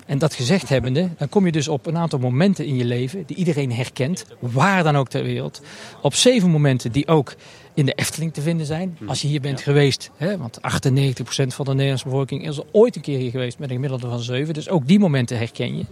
en 0.05 0.17
dat 0.17 0.33
gezegd 0.33 0.69
hebbende, 0.69 1.09
dan 1.17 1.29
kom 1.29 1.45
je 1.45 1.51
dus 1.51 1.67
op 1.67 1.85
een 1.85 1.97
aantal 1.97 2.19
momenten 2.19 2.65
in 2.65 2.75
je 2.75 2.85
leven 2.85 3.23
die 3.25 3.37
iedereen 3.37 3.71
herkent, 3.71 4.25
waar 4.39 4.83
dan 4.83 4.95
ook 4.95 5.09
ter 5.09 5.23
wereld. 5.23 5.61
Op 6.01 6.13
zeven 6.13 6.49
momenten 6.49 6.91
die 6.91 7.07
ook 7.07 7.35
in 7.73 7.85
de 7.85 7.93
Efteling 7.93 8.33
te 8.33 8.41
vinden 8.41 8.65
zijn. 8.65 8.97
Als 9.07 9.21
je 9.21 9.27
hier 9.27 9.41
bent 9.41 9.61
geweest, 9.61 10.11
hè, 10.15 10.37
want 10.37 10.61
98% 10.61 11.53
van 11.53 11.65
de 11.65 11.71
Nederlandse 11.71 12.05
bevolking 12.05 12.47
is 12.47 12.59
ooit 12.71 12.95
een 12.95 13.01
keer 13.01 13.17
hier 13.17 13.31
geweest 13.31 13.59
met 13.59 13.69
een 13.69 13.75
gemiddelde 13.75 14.07
van 14.07 14.19
zeven. 14.19 14.53
Dus 14.53 14.69
ook 14.69 14.87
die 14.87 14.99
momenten 14.99 15.37
herken 15.37 15.77
je. 15.77 15.85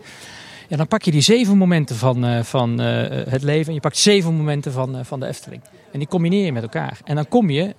Ja, 0.68 0.78
dan 0.78 0.88
pak 0.88 1.04
je 1.04 1.12
die 1.12 1.22
zeven 1.22 1.58
momenten 1.58 1.96
van, 1.96 2.26
eh, 2.26 2.44
van 2.44 2.82
eh, 2.82 3.26
het 3.30 3.44
leven 3.44 3.68
en 3.68 3.74
je 3.74 3.80
pakt 3.80 3.98
zeven 3.98 4.34
momenten 4.34 4.72
van, 4.72 4.98
eh, 4.98 5.04
van 5.04 5.20
de 5.20 5.28
Efteling. 5.28 5.62
En 5.92 6.00
die 6.00 6.08
combineer 6.08 6.46
je 6.46 6.52
met 6.52 6.64
elkaar. 6.64 7.00
En 7.04 7.16
dan 7.16 7.28
kom 7.28 7.50
je 7.50 7.76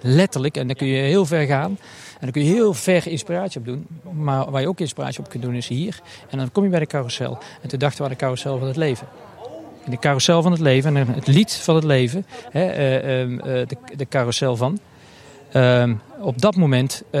letterlijk, 0.00 0.56
en 0.56 0.66
dan 0.66 0.76
kun 0.76 0.86
je 0.86 1.02
heel 1.02 1.26
ver 1.26 1.46
gaan. 1.46 1.70
En 1.70 2.20
dan 2.20 2.30
kun 2.30 2.44
je 2.44 2.52
heel 2.52 2.74
ver 2.74 3.06
inspiratie 3.06 3.60
op 3.60 3.66
doen. 3.66 3.86
Maar 4.12 4.50
waar 4.50 4.60
je 4.60 4.68
ook 4.68 4.80
inspiratie 4.80 5.20
op 5.20 5.28
kunt 5.28 5.42
doen 5.42 5.54
is 5.54 5.68
hier. 5.68 6.00
En 6.30 6.38
dan 6.38 6.52
kom 6.52 6.64
je 6.64 6.70
bij 6.70 6.78
de 6.78 6.86
carousel. 6.86 7.38
En 7.62 7.68
toen 7.68 7.78
dachten 7.78 7.98
we 7.98 8.04
aan 8.04 8.10
de 8.10 8.16
carousel 8.16 8.58
van 8.58 8.66
het 8.66 8.76
leven. 8.76 9.06
In 9.84 9.90
de 9.90 9.98
carousel 9.98 10.42
van 10.42 10.52
het 10.52 10.60
leven 10.60 10.96
en 10.96 11.08
het 11.08 11.26
lied 11.26 11.52
van 11.52 11.74
het 11.74 11.84
leven, 11.84 12.26
hè, 12.50 12.64
eh, 12.64 13.20
ehm, 13.20 13.38
eh, 13.38 13.66
de, 13.66 13.76
de 13.96 14.08
carousel 14.08 14.56
van. 14.56 14.78
Ehm, 15.52 15.94
op 16.20 16.40
dat 16.40 16.56
moment 16.56 17.02
eh, 17.10 17.20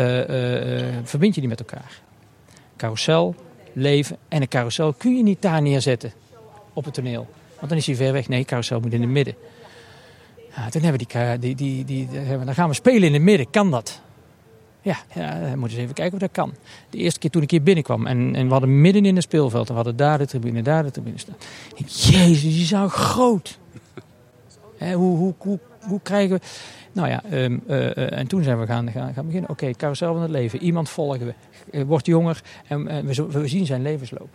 verbind 1.04 1.34
je 1.34 1.40
die 1.40 1.48
met 1.48 1.58
elkaar. 1.58 2.00
Carousel, 2.76 3.34
leven 3.72 4.16
en 4.28 4.40
een 4.42 4.48
carousel 4.48 4.92
kun 4.92 5.16
je 5.16 5.22
niet 5.22 5.42
daar 5.42 5.62
neerzetten 5.62 6.12
op 6.72 6.84
het 6.84 6.94
toneel. 6.94 7.28
Want 7.56 7.68
dan 7.68 7.78
is 7.78 7.86
hij 7.86 7.94
ver 7.94 8.12
weg. 8.12 8.28
Nee, 8.28 8.44
carousel 8.44 8.80
moet 8.80 8.92
in 8.92 9.00
het 9.00 9.10
midden. 9.10 9.34
Ja, 10.56 10.68
hebben 10.80 11.40
die, 11.40 11.54
die, 11.54 11.84
die- 11.84 12.08
dan 12.44 12.54
gaan 12.54 12.68
we 12.68 12.74
spelen 12.74 13.02
in 13.02 13.12
het 13.12 13.22
midden. 13.22 13.50
Kan 13.50 13.70
dat? 13.70 14.00
Ja, 14.82 14.98
ja, 15.14 15.56
we 15.56 15.62
eens 15.62 15.74
even 15.74 15.94
kijken 15.94 16.14
of 16.14 16.20
dat 16.20 16.30
kan. 16.32 16.54
De 16.90 16.98
eerste 16.98 17.18
keer 17.18 17.30
toen 17.30 17.42
ik 17.42 17.50
hier 17.50 17.62
binnenkwam 17.62 18.06
en, 18.06 18.34
en 18.34 18.46
we 18.46 18.52
hadden 18.52 18.80
midden 18.80 19.04
in 19.04 19.14
het 19.14 19.24
speelveld 19.24 19.62
en 19.68 19.68
we 19.68 19.74
hadden 19.74 19.96
daar 19.96 20.18
de 20.18 20.26
tribune, 20.26 20.62
daar 20.62 20.82
de 20.82 20.90
tribune 20.90 21.18
staan. 21.18 21.36
Jezus, 21.76 22.42
die 22.42 22.68
nou 22.70 22.88
groot. 22.88 23.58
Hoe, 24.78 25.34
hoe, 25.38 25.58
hoe, 25.80 26.00
krijgen 26.02 26.36
we... 26.36 26.42
Nou 26.92 27.08
ja, 27.08 27.22
ehm, 27.24 27.58
eh, 27.66 27.96
eh, 27.96 28.18
en 28.18 28.26
toen 28.26 28.42
zijn 28.42 28.60
we 28.60 28.66
gaan, 28.66 28.90
gaan, 28.90 29.14
gaan 29.14 29.26
beginnen. 29.26 29.50
Oké, 29.50 29.70
carousel 29.70 30.12
van 30.12 30.22
het 30.22 30.30
leven. 30.30 30.62
Iemand 30.62 30.88
volgen 30.88 31.26
we. 31.26 31.34
Eh, 31.70 31.82
wordt 31.82 32.06
jonger 32.06 32.42
en 32.66 33.06
we, 33.06 33.26
we 33.28 33.48
zien 33.48 33.66
zijn 33.66 33.82
levensloop. 33.82 34.28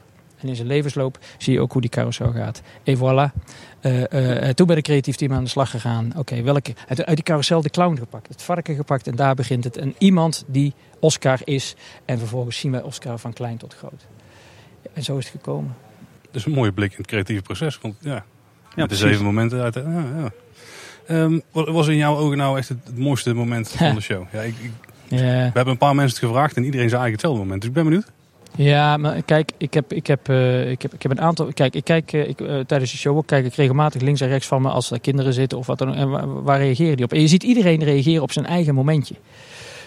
En 0.45 0.51
in 0.51 0.55
zijn 0.57 0.67
levensloop 0.67 1.19
zie 1.37 1.53
je 1.53 1.59
ook 1.59 1.71
hoe 1.71 1.81
die 1.81 1.89
carousel 1.89 2.31
gaat. 2.31 2.61
En 2.83 2.97
voilà. 2.97 3.41
Eh, 3.79 4.47
eh, 4.47 4.53
toen 4.55 4.67
bij 4.67 4.75
de 4.75 4.81
creatief 4.81 5.15
team 5.15 5.33
aan 5.33 5.43
de 5.43 5.49
slag 5.49 5.69
gegaan. 5.69 6.11
Oké, 6.17 6.41
welke? 6.41 6.73
Uit, 6.87 7.05
uit 7.05 7.15
die 7.15 7.25
carousel 7.25 7.61
de 7.61 7.69
clown 7.69 7.97
gepakt. 7.97 8.27
Het 8.27 8.41
varken 8.41 8.75
gepakt. 8.75 9.07
En 9.07 9.15
daar 9.15 9.35
begint 9.35 9.63
het. 9.63 9.77
En 9.77 9.95
iemand 9.97 10.43
die 10.47 10.73
Oscar 10.99 11.39
is. 11.43 11.75
En 12.05 12.19
vervolgens 12.19 12.57
zien 12.59 12.71
wij 12.71 12.81
Oscar 12.81 13.17
van 13.19 13.33
klein 13.33 13.57
tot 13.57 13.73
groot. 13.75 14.05
En 14.93 15.03
zo 15.03 15.17
is 15.17 15.23
het 15.23 15.33
gekomen. 15.35 15.75
Dat 16.21 16.35
is 16.35 16.45
een 16.45 16.51
mooie 16.51 16.71
blik 16.71 16.91
in 16.91 16.97
het 16.97 17.07
creatieve 17.07 17.41
proces. 17.41 17.79
Want 17.81 17.95
ja, 17.99 18.09
Ja, 18.11 18.23
met 18.23 18.75
de 18.75 18.85
precies. 18.85 19.05
zeven 19.05 19.23
momenten 19.25 19.61
uit. 19.61 19.73
de- 19.73 19.79
Ja, 19.79 20.21
ja. 20.21 20.31
Ehm, 21.07 21.39
wat 21.51 21.67
was 21.69 21.87
in 21.87 21.97
jouw 21.97 22.17
ogen 22.17 22.37
nou 22.37 22.57
echt 22.57 22.69
het, 22.69 22.77
het 22.83 22.97
mooiste 22.97 23.33
moment 23.33 23.69
van 23.69 23.95
de 23.95 24.01
show? 24.01 24.23
Ja, 24.31 24.41
ik, 24.41 24.55
ik- 24.61 24.71
we 25.09 25.17
hebben 25.53 25.67
een 25.67 25.77
paar 25.77 25.95
mensen 25.95 26.17
het 26.19 26.25
gevraagd 26.29 26.55
en 26.55 26.63
iedereen 26.63 26.89
zei 26.89 27.01
eigenlijk 27.01 27.21
hetzelfde 27.21 27.39
moment. 27.39 27.59
Dus 27.59 27.69
ik 27.69 27.75
ben 27.75 27.83
benieuwd. 27.83 28.11
Ja, 28.57 28.97
maar 28.97 29.21
kijk, 29.21 29.51
ik 29.57 29.73
heb, 29.73 29.93
ik 29.93 30.07
heb, 30.07 30.29
eh, 30.29 30.69
ik 30.71 30.81
heb, 30.81 30.93
ik 30.93 31.01
heb 31.01 31.11
een 31.11 31.21
aantal. 31.21 31.53
Kijk, 31.53 31.75
ik 31.75 31.83
kijk 31.83 32.13
eh, 32.13 32.27
ik, 32.27 32.41
eh, 32.41 32.59
tijdens 32.59 32.91
de 32.91 32.97
show 32.97 33.17
ook 33.17 33.27
kijk 33.27 33.45
ik 33.45 33.53
regelmatig 33.53 34.01
links 34.01 34.21
en 34.21 34.27
rechts 34.27 34.47
van 34.47 34.61
me 34.61 34.69
als 34.69 34.91
er 34.91 34.99
kinderen 34.99 35.33
zitten 35.33 35.57
of 35.57 35.67
wat 35.67 35.77
dan. 35.77 35.93
En 35.95 36.09
waar, 36.09 36.43
waar 36.43 36.59
reageren 36.59 36.95
die 36.95 37.05
op? 37.05 37.13
En 37.13 37.21
je 37.21 37.27
ziet 37.27 37.43
iedereen 37.43 37.83
reageren 37.83 38.21
op 38.21 38.31
zijn 38.31 38.45
eigen 38.45 38.75
momentje. 38.75 39.15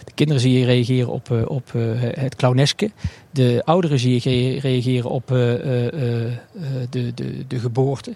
De 0.04 0.12
kinderen 0.14 0.42
zie 0.42 0.58
je 0.58 0.64
reageren 0.64 1.08
op, 1.08 1.30
op 1.46 1.72
het 2.18 2.36
clowneske. 2.36 2.90
De 3.30 3.62
ouderen 3.64 3.98
zie 3.98 4.12
je 4.12 4.20
ge- 4.20 4.58
reageren 4.60 5.10
op 5.10 5.26
de, 5.26 6.32
de, 6.90 7.12
de 7.48 7.58
geboorte. 7.58 8.14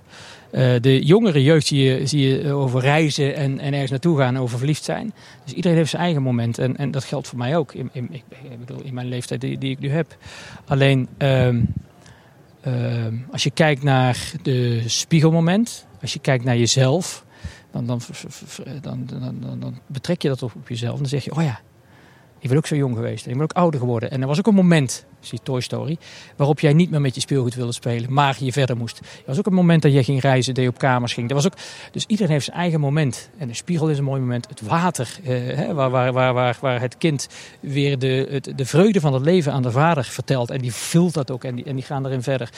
Eh, 0.53 0.75
de 0.81 1.05
jongere 1.05 1.43
jeugd 1.43 1.67
zie 1.67 1.83
je, 1.83 2.07
zie 2.07 2.29
je 2.29 2.53
over 2.53 2.81
reizen 2.81 3.35
en, 3.35 3.59
en 3.59 3.73
ergens 3.73 3.91
naartoe 3.91 4.19
gaan, 4.19 4.39
over 4.39 4.59
verliefd 4.59 4.85
zijn. 4.85 5.13
Dus 5.45 5.53
iedereen 5.53 5.77
heeft 5.77 5.91
zijn 5.91 6.03
eigen 6.03 6.23
moment. 6.23 6.59
En, 6.59 6.77
en 6.77 6.91
dat 6.91 7.05
geldt 7.05 7.29
voor 7.29 7.39
mij 7.39 7.57
ook. 7.57 7.75
In, 7.75 7.91
in, 7.93 8.09
ik, 8.11 8.25
bedoel, 8.59 8.83
in 8.83 8.95
mijn 8.95 9.07
leeftijd 9.07 9.41
die, 9.41 9.59
die 9.59 9.71
ik 9.71 9.79
nu 9.79 9.91
heb. 9.91 10.17
Alleen 10.65 11.09
ehm, 11.17 11.61
ehm, 12.61 13.17
als 13.31 13.43
je 13.43 13.51
kijkt 13.51 13.83
naar 13.83 14.33
de 14.43 14.83
spiegelmoment, 14.87 15.87
als 16.01 16.13
je 16.13 16.19
kijkt 16.19 16.45
naar 16.45 16.57
jezelf, 16.57 17.25
dan, 17.71 17.87
dan, 17.87 18.01
dan, 18.81 19.07
dan, 19.07 19.41
dan, 19.41 19.61
dan 19.61 19.79
betrek 19.87 20.23
je 20.23 20.29
dat 20.29 20.43
op, 20.43 20.55
op 20.55 20.69
jezelf. 20.69 20.93
En 20.93 20.99
dan 20.99 21.09
zeg 21.09 21.25
je, 21.25 21.35
oh 21.35 21.43
ja, 21.43 21.61
Ik 22.43 22.49
ben 22.49 22.57
ook 22.57 22.67
zo 22.67 22.77
jong 22.77 22.95
geweest. 22.95 23.27
Ik 23.27 23.33
ben 23.33 23.43
ook 23.43 23.53
ouder 23.53 23.81
geworden. 23.81 24.11
En 24.11 24.21
er 24.21 24.27
was 24.27 24.39
ook 24.39 24.47
een 24.47 24.55
moment, 24.55 25.05
zie 25.21 25.41
Toy 25.43 25.61
Story, 25.61 25.99
waarop 26.37 26.61
jij 26.61 26.73
niet 26.73 26.91
meer 26.91 27.01
met 27.01 27.15
je 27.15 27.21
speelgoed 27.21 27.55
wilde 27.55 27.73
spelen, 27.73 28.13
maar 28.13 28.37
je 28.41 28.53
verder 28.53 28.77
moest. 28.77 28.99
Er 28.99 29.23
was 29.27 29.39
ook 29.39 29.47
een 29.47 29.55
moment 29.55 29.83
dat 29.83 29.93
je 29.93 30.05
ging 30.05 30.21
reizen, 30.21 30.55
dat 30.55 30.63
je 30.63 30.71
op 30.71 30.79
kamers 30.79 31.13
ging. 31.13 31.29
Er 31.29 31.35
was 31.35 31.47
ook, 31.47 31.57
dus 31.93 32.07
iedereen 32.07 32.33
heeft 32.33 32.45
zijn 32.45 32.57
eigen 32.57 32.81
moment. 32.81 33.31
En 33.39 33.49
de 33.49 33.55
spiegel 33.55 33.91
is 33.91 33.99
een 33.99 34.05
mooi 34.05 34.21
moment. 34.21 34.49
Het 34.49 34.61
water, 34.61 35.19
eh, 35.25 35.73
waar, 35.73 35.91
waar, 35.91 36.13
waar, 36.13 36.35
waar, 36.35 36.59
waar 36.61 36.81
het 36.81 36.99
kind 36.99 37.29
weer 37.61 37.99
de, 37.99 38.27
het, 38.31 38.53
de 38.57 38.67
vreugde 38.67 39.01
van 39.01 39.15
het 39.15 39.23
leven 39.23 39.53
aan 39.53 39.63
de 39.63 39.71
vader 39.71 40.05
vertelt. 40.05 40.51
En 40.51 40.61
die 40.61 40.73
vult 40.73 41.15
dat 41.15 41.31
ook 41.31 41.45
en 41.45 41.55
die, 41.55 41.65
en 41.65 41.75
die 41.75 41.85
gaan 41.85 42.07
erin 42.07 42.23
verder. 42.23 42.51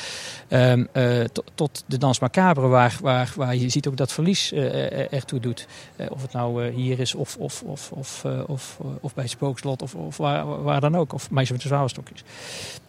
Um, 0.49 0.89
uh, 0.93 1.25
tot, 1.55 1.85
de 1.87 1.99
dans 1.99 2.19
macabre, 2.19 2.67
waar, 2.67 2.97
waar, 3.01 3.33
waar 3.37 3.57
je 3.57 3.69
ziet 3.69 3.89
ook 3.89 3.97
dat 3.97 4.13
verlies 4.13 4.53
uh, 4.53 5.13
ertoe 5.13 5.41
doet. 5.41 5.67
Of 6.09 6.23
het 6.23 6.33
nou 6.33 6.71
hier 6.71 7.01
is 7.01 7.15
of, 7.15 7.37
of, 7.37 7.63
of, 7.63 7.93
of, 7.93 8.25
of, 8.47 8.79
of 9.01 9.15
bij 9.15 9.27
Spookslot 9.27 9.74
of, 9.83 9.95
of 9.95 10.17
waar, 10.17 10.63
waar 10.63 10.81
dan 10.81 10.97
ook. 10.97 11.13
Of 11.13 11.31
Meisje 11.31 11.53
met 11.53 11.63
de 11.63 11.69
Zwavelstokjes. 11.69 12.25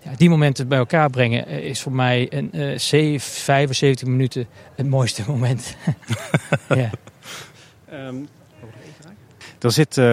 Ja, 0.03 0.11
die 0.17 0.29
momenten 0.29 0.67
bij 0.67 0.77
elkaar 0.77 1.09
brengen 1.09 1.47
is 1.47 1.81
voor 1.81 1.91
mij 1.91 2.27
een, 2.29 2.49
uh, 2.53 3.19
75 3.19 4.07
minuten 4.07 4.47
het 4.75 4.87
mooiste 4.87 5.23
moment. 5.31 5.75
ja. 6.69 6.89
Um, 7.93 8.27
er 9.59 9.71
zit 9.71 9.97
uh, 9.97 10.05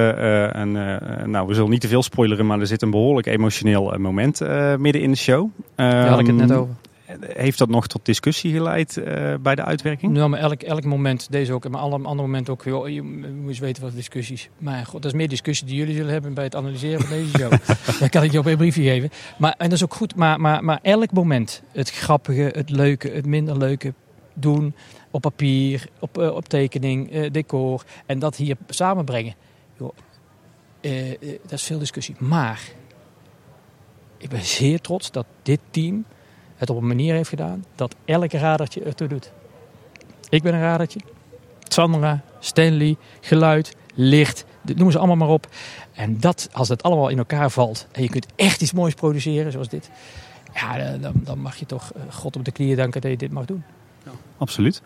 een, 0.52 0.74
uh, 0.74 1.24
nou 1.24 1.46
we 1.46 1.54
zullen 1.54 1.70
niet 1.70 1.80
te 1.80 1.88
veel 1.88 2.02
spoileren, 2.02 2.46
maar 2.46 2.60
er 2.60 2.66
zit 2.66 2.82
een 2.82 2.90
behoorlijk 2.90 3.26
emotioneel 3.26 3.94
moment 3.98 4.40
midden 4.78 5.02
in 5.02 5.10
de 5.10 5.16
show. 5.16 5.40
Um, 5.40 5.50
Daar 5.76 6.08
had 6.08 6.20
ik 6.20 6.26
het 6.26 6.36
net 6.36 6.52
over. 6.52 6.74
Heeft 7.20 7.58
dat 7.58 7.68
nog 7.68 7.86
tot 7.86 8.04
discussie 8.04 8.52
geleid 8.52 8.96
uh, 8.96 9.34
bij 9.40 9.54
de 9.54 9.64
uitwerking? 9.64 10.12
Nou, 10.12 10.28
maar 10.28 10.40
elk, 10.40 10.62
elk 10.62 10.84
moment, 10.84 11.26
deze 11.30 11.52
ook, 11.52 11.68
maar 11.68 11.80
alle 11.80 11.94
andere 11.94 12.14
momenten 12.14 12.52
ook. 12.52 12.64
Joh, 12.64 12.88
je 12.88 13.02
moet 13.02 13.48
eens 13.48 13.58
weten 13.58 13.82
wat 13.82 13.94
discussies. 13.94 14.48
Maar 14.58 14.86
god, 14.86 15.02
dat 15.02 15.12
is 15.12 15.18
meer 15.18 15.28
discussie 15.28 15.66
die 15.66 15.76
jullie 15.76 15.94
zullen 15.94 16.12
hebben 16.12 16.34
bij 16.34 16.44
het 16.44 16.54
analyseren 16.54 17.00
van 17.00 17.10
deze 17.10 17.38
show. 17.38 17.50
Daar 18.00 18.08
kan 18.08 18.22
ik 18.22 18.32
je 18.32 18.38
op 18.38 18.46
een 18.46 18.56
briefje 18.56 18.82
geven. 18.82 19.10
Maar, 19.38 19.54
en 19.58 19.68
dat 19.68 19.72
is 19.72 19.84
ook 19.84 19.94
goed, 19.94 20.14
maar, 20.14 20.40
maar, 20.40 20.64
maar 20.64 20.78
elk 20.82 21.12
moment, 21.12 21.62
het 21.72 21.90
grappige, 21.90 22.50
het 22.52 22.70
leuke, 22.70 23.08
het 23.08 23.26
minder 23.26 23.58
leuke, 23.58 23.94
doen 24.34 24.74
op 25.10 25.20
papier, 25.20 25.88
op, 25.98 26.18
uh, 26.18 26.34
op 26.34 26.48
tekening, 26.48 27.14
uh, 27.14 27.30
decor. 27.30 27.84
En 28.06 28.18
dat 28.18 28.36
hier 28.36 28.56
samenbrengen. 28.68 29.34
Joh, 29.78 29.92
dat 31.42 31.52
is 31.52 31.62
veel 31.62 31.78
discussie. 31.78 32.14
Maar 32.18 32.60
ik 34.18 34.28
ben 34.28 34.44
zeer 34.44 34.80
trots 34.80 35.10
dat 35.10 35.26
dit 35.42 35.60
team 35.70 36.04
het 36.62 36.70
op 36.70 36.76
een 36.76 36.86
manier 36.86 37.14
heeft 37.14 37.28
gedaan 37.28 37.64
dat 37.74 37.94
elke 38.04 38.38
radertje 38.38 38.82
ertoe 38.82 39.08
doet. 39.08 39.32
Ik 40.28 40.42
ben 40.42 40.54
een 40.54 40.60
radertje. 40.60 41.00
Sandra, 41.68 42.20
Stanley, 42.38 42.96
geluid, 43.20 43.76
licht, 43.94 44.44
noem 44.74 44.90
ze 44.90 44.98
allemaal 44.98 45.16
maar 45.16 45.28
op. 45.28 45.46
En 45.92 46.20
dat, 46.20 46.48
als 46.52 46.68
het 46.68 46.82
allemaal 46.82 47.08
in 47.08 47.18
elkaar 47.18 47.50
valt 47.50 47.86
en 47.92 48.02
je 48.02 48.08
kunt 48.08 48.26
echt 48.36 48.62
iets 48.62 48.72
moois 48.72 48.94
produceren 48.94 49.52
zoals 49.52 49.68
dit. 49.68 49.90
Ja, 50.54 50.96
dan, 50.96 51.12
dan 51.14 51.38
mag 51.38 51.56
je 51.56 51.66
toch 51.66 51.92
God 52.10 52.36
op 52.36 52.44
de 52.44 52.52
knieën 52.52 52.76
danken 52.76 53.00
dat 53.00 53.10
je 53.10 53.16
dit 53.16 53.32
mag 53.32 53.44
doen. 53.44 53.64
Ja, 54.04 54.10
absoluut. 54.38 54.82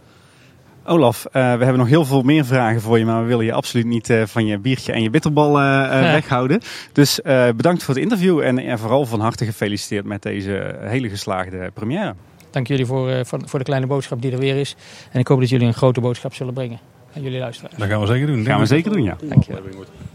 Olaf, 0.86 1.24
uh, 1.26 1.32
we 1.32 1.38
hebben 1.38 1.76
nog 1.76 1.88
heel 1.88 2.04
veel 2.04 2.22
meer 2.22 2.44
vragen 2.44 2.80
voor 2.80 2.98
je, 2.98 3.04
maar 3.04 3.20
we 3.22 3.26
willen 3.26 3.44
je 3.44 3.52
absoluut 3.52 3.86
niet 3.86 4.08
uh, 4.08 4.22
van 4.26 4.46
je 4.46 4.58
biertje 4.58 4.92
en 4.92 5.02
je 5.02 5.10
bitterbal 5.10 5.48
uh, 5.48 5.62
ja. 5.62 6.00
weghouden. 6.00 6.60
Dus 6.92 7.20
bedankt 7.56 7.82
voor 7.82 7.94
het 7.94 8.02
interview 8.02 8.40
en, 8.40 8.78
vooral 8.78 9.06
van 9.06 9.20
harte 9.20 9.44
gefeliciteerd 9.44 10.04
met 10.04 10.22
deze 10.22 10.78
hele 10.80 11.08
geslaagde 11.08 11.70
première. 11.74 12.14
Dank 12.50 12.66
jullie 12.66 12.86
voor, 12.86 13.26
voor, 13.26 13.40
voor, 13.44 13.58
de 13.58 13.64
kleine 13.64 13.86
boodschap 13.86 14.22
die 14.22 14.32
er 14.32 14.38
weer 14.38 14.56
is. 14.56 14.76
En 15.12 15.20
ik 15.20 15.28
hoop 15.28 15.40
dat 15.40 15.48
jullie 15.48 15.66
een 15.66 15.74
grote 15.74 16.00
boodschap 16.00 16.34
zullen 16.34 16.54
brengen 16.54 16.78
aan 17.14 17.22
jullie 17.22 17.38
luisteraars. 17.38 17.74
Dat 17.76 17.88
gaan 17.88 18.00
we 18.00 18.06
zeker 18.06 18.26
doen. 18.26 18.36
Dat 18.36 18.46
gaan 18.46 18.60
we 18.60 18.66
zeker 18.66 18.92
doen, 18.92 19.02
ja. 19.02 19.16
Dank 19.22 19.44
je 19.44 19.52
wel. 19.52 19.62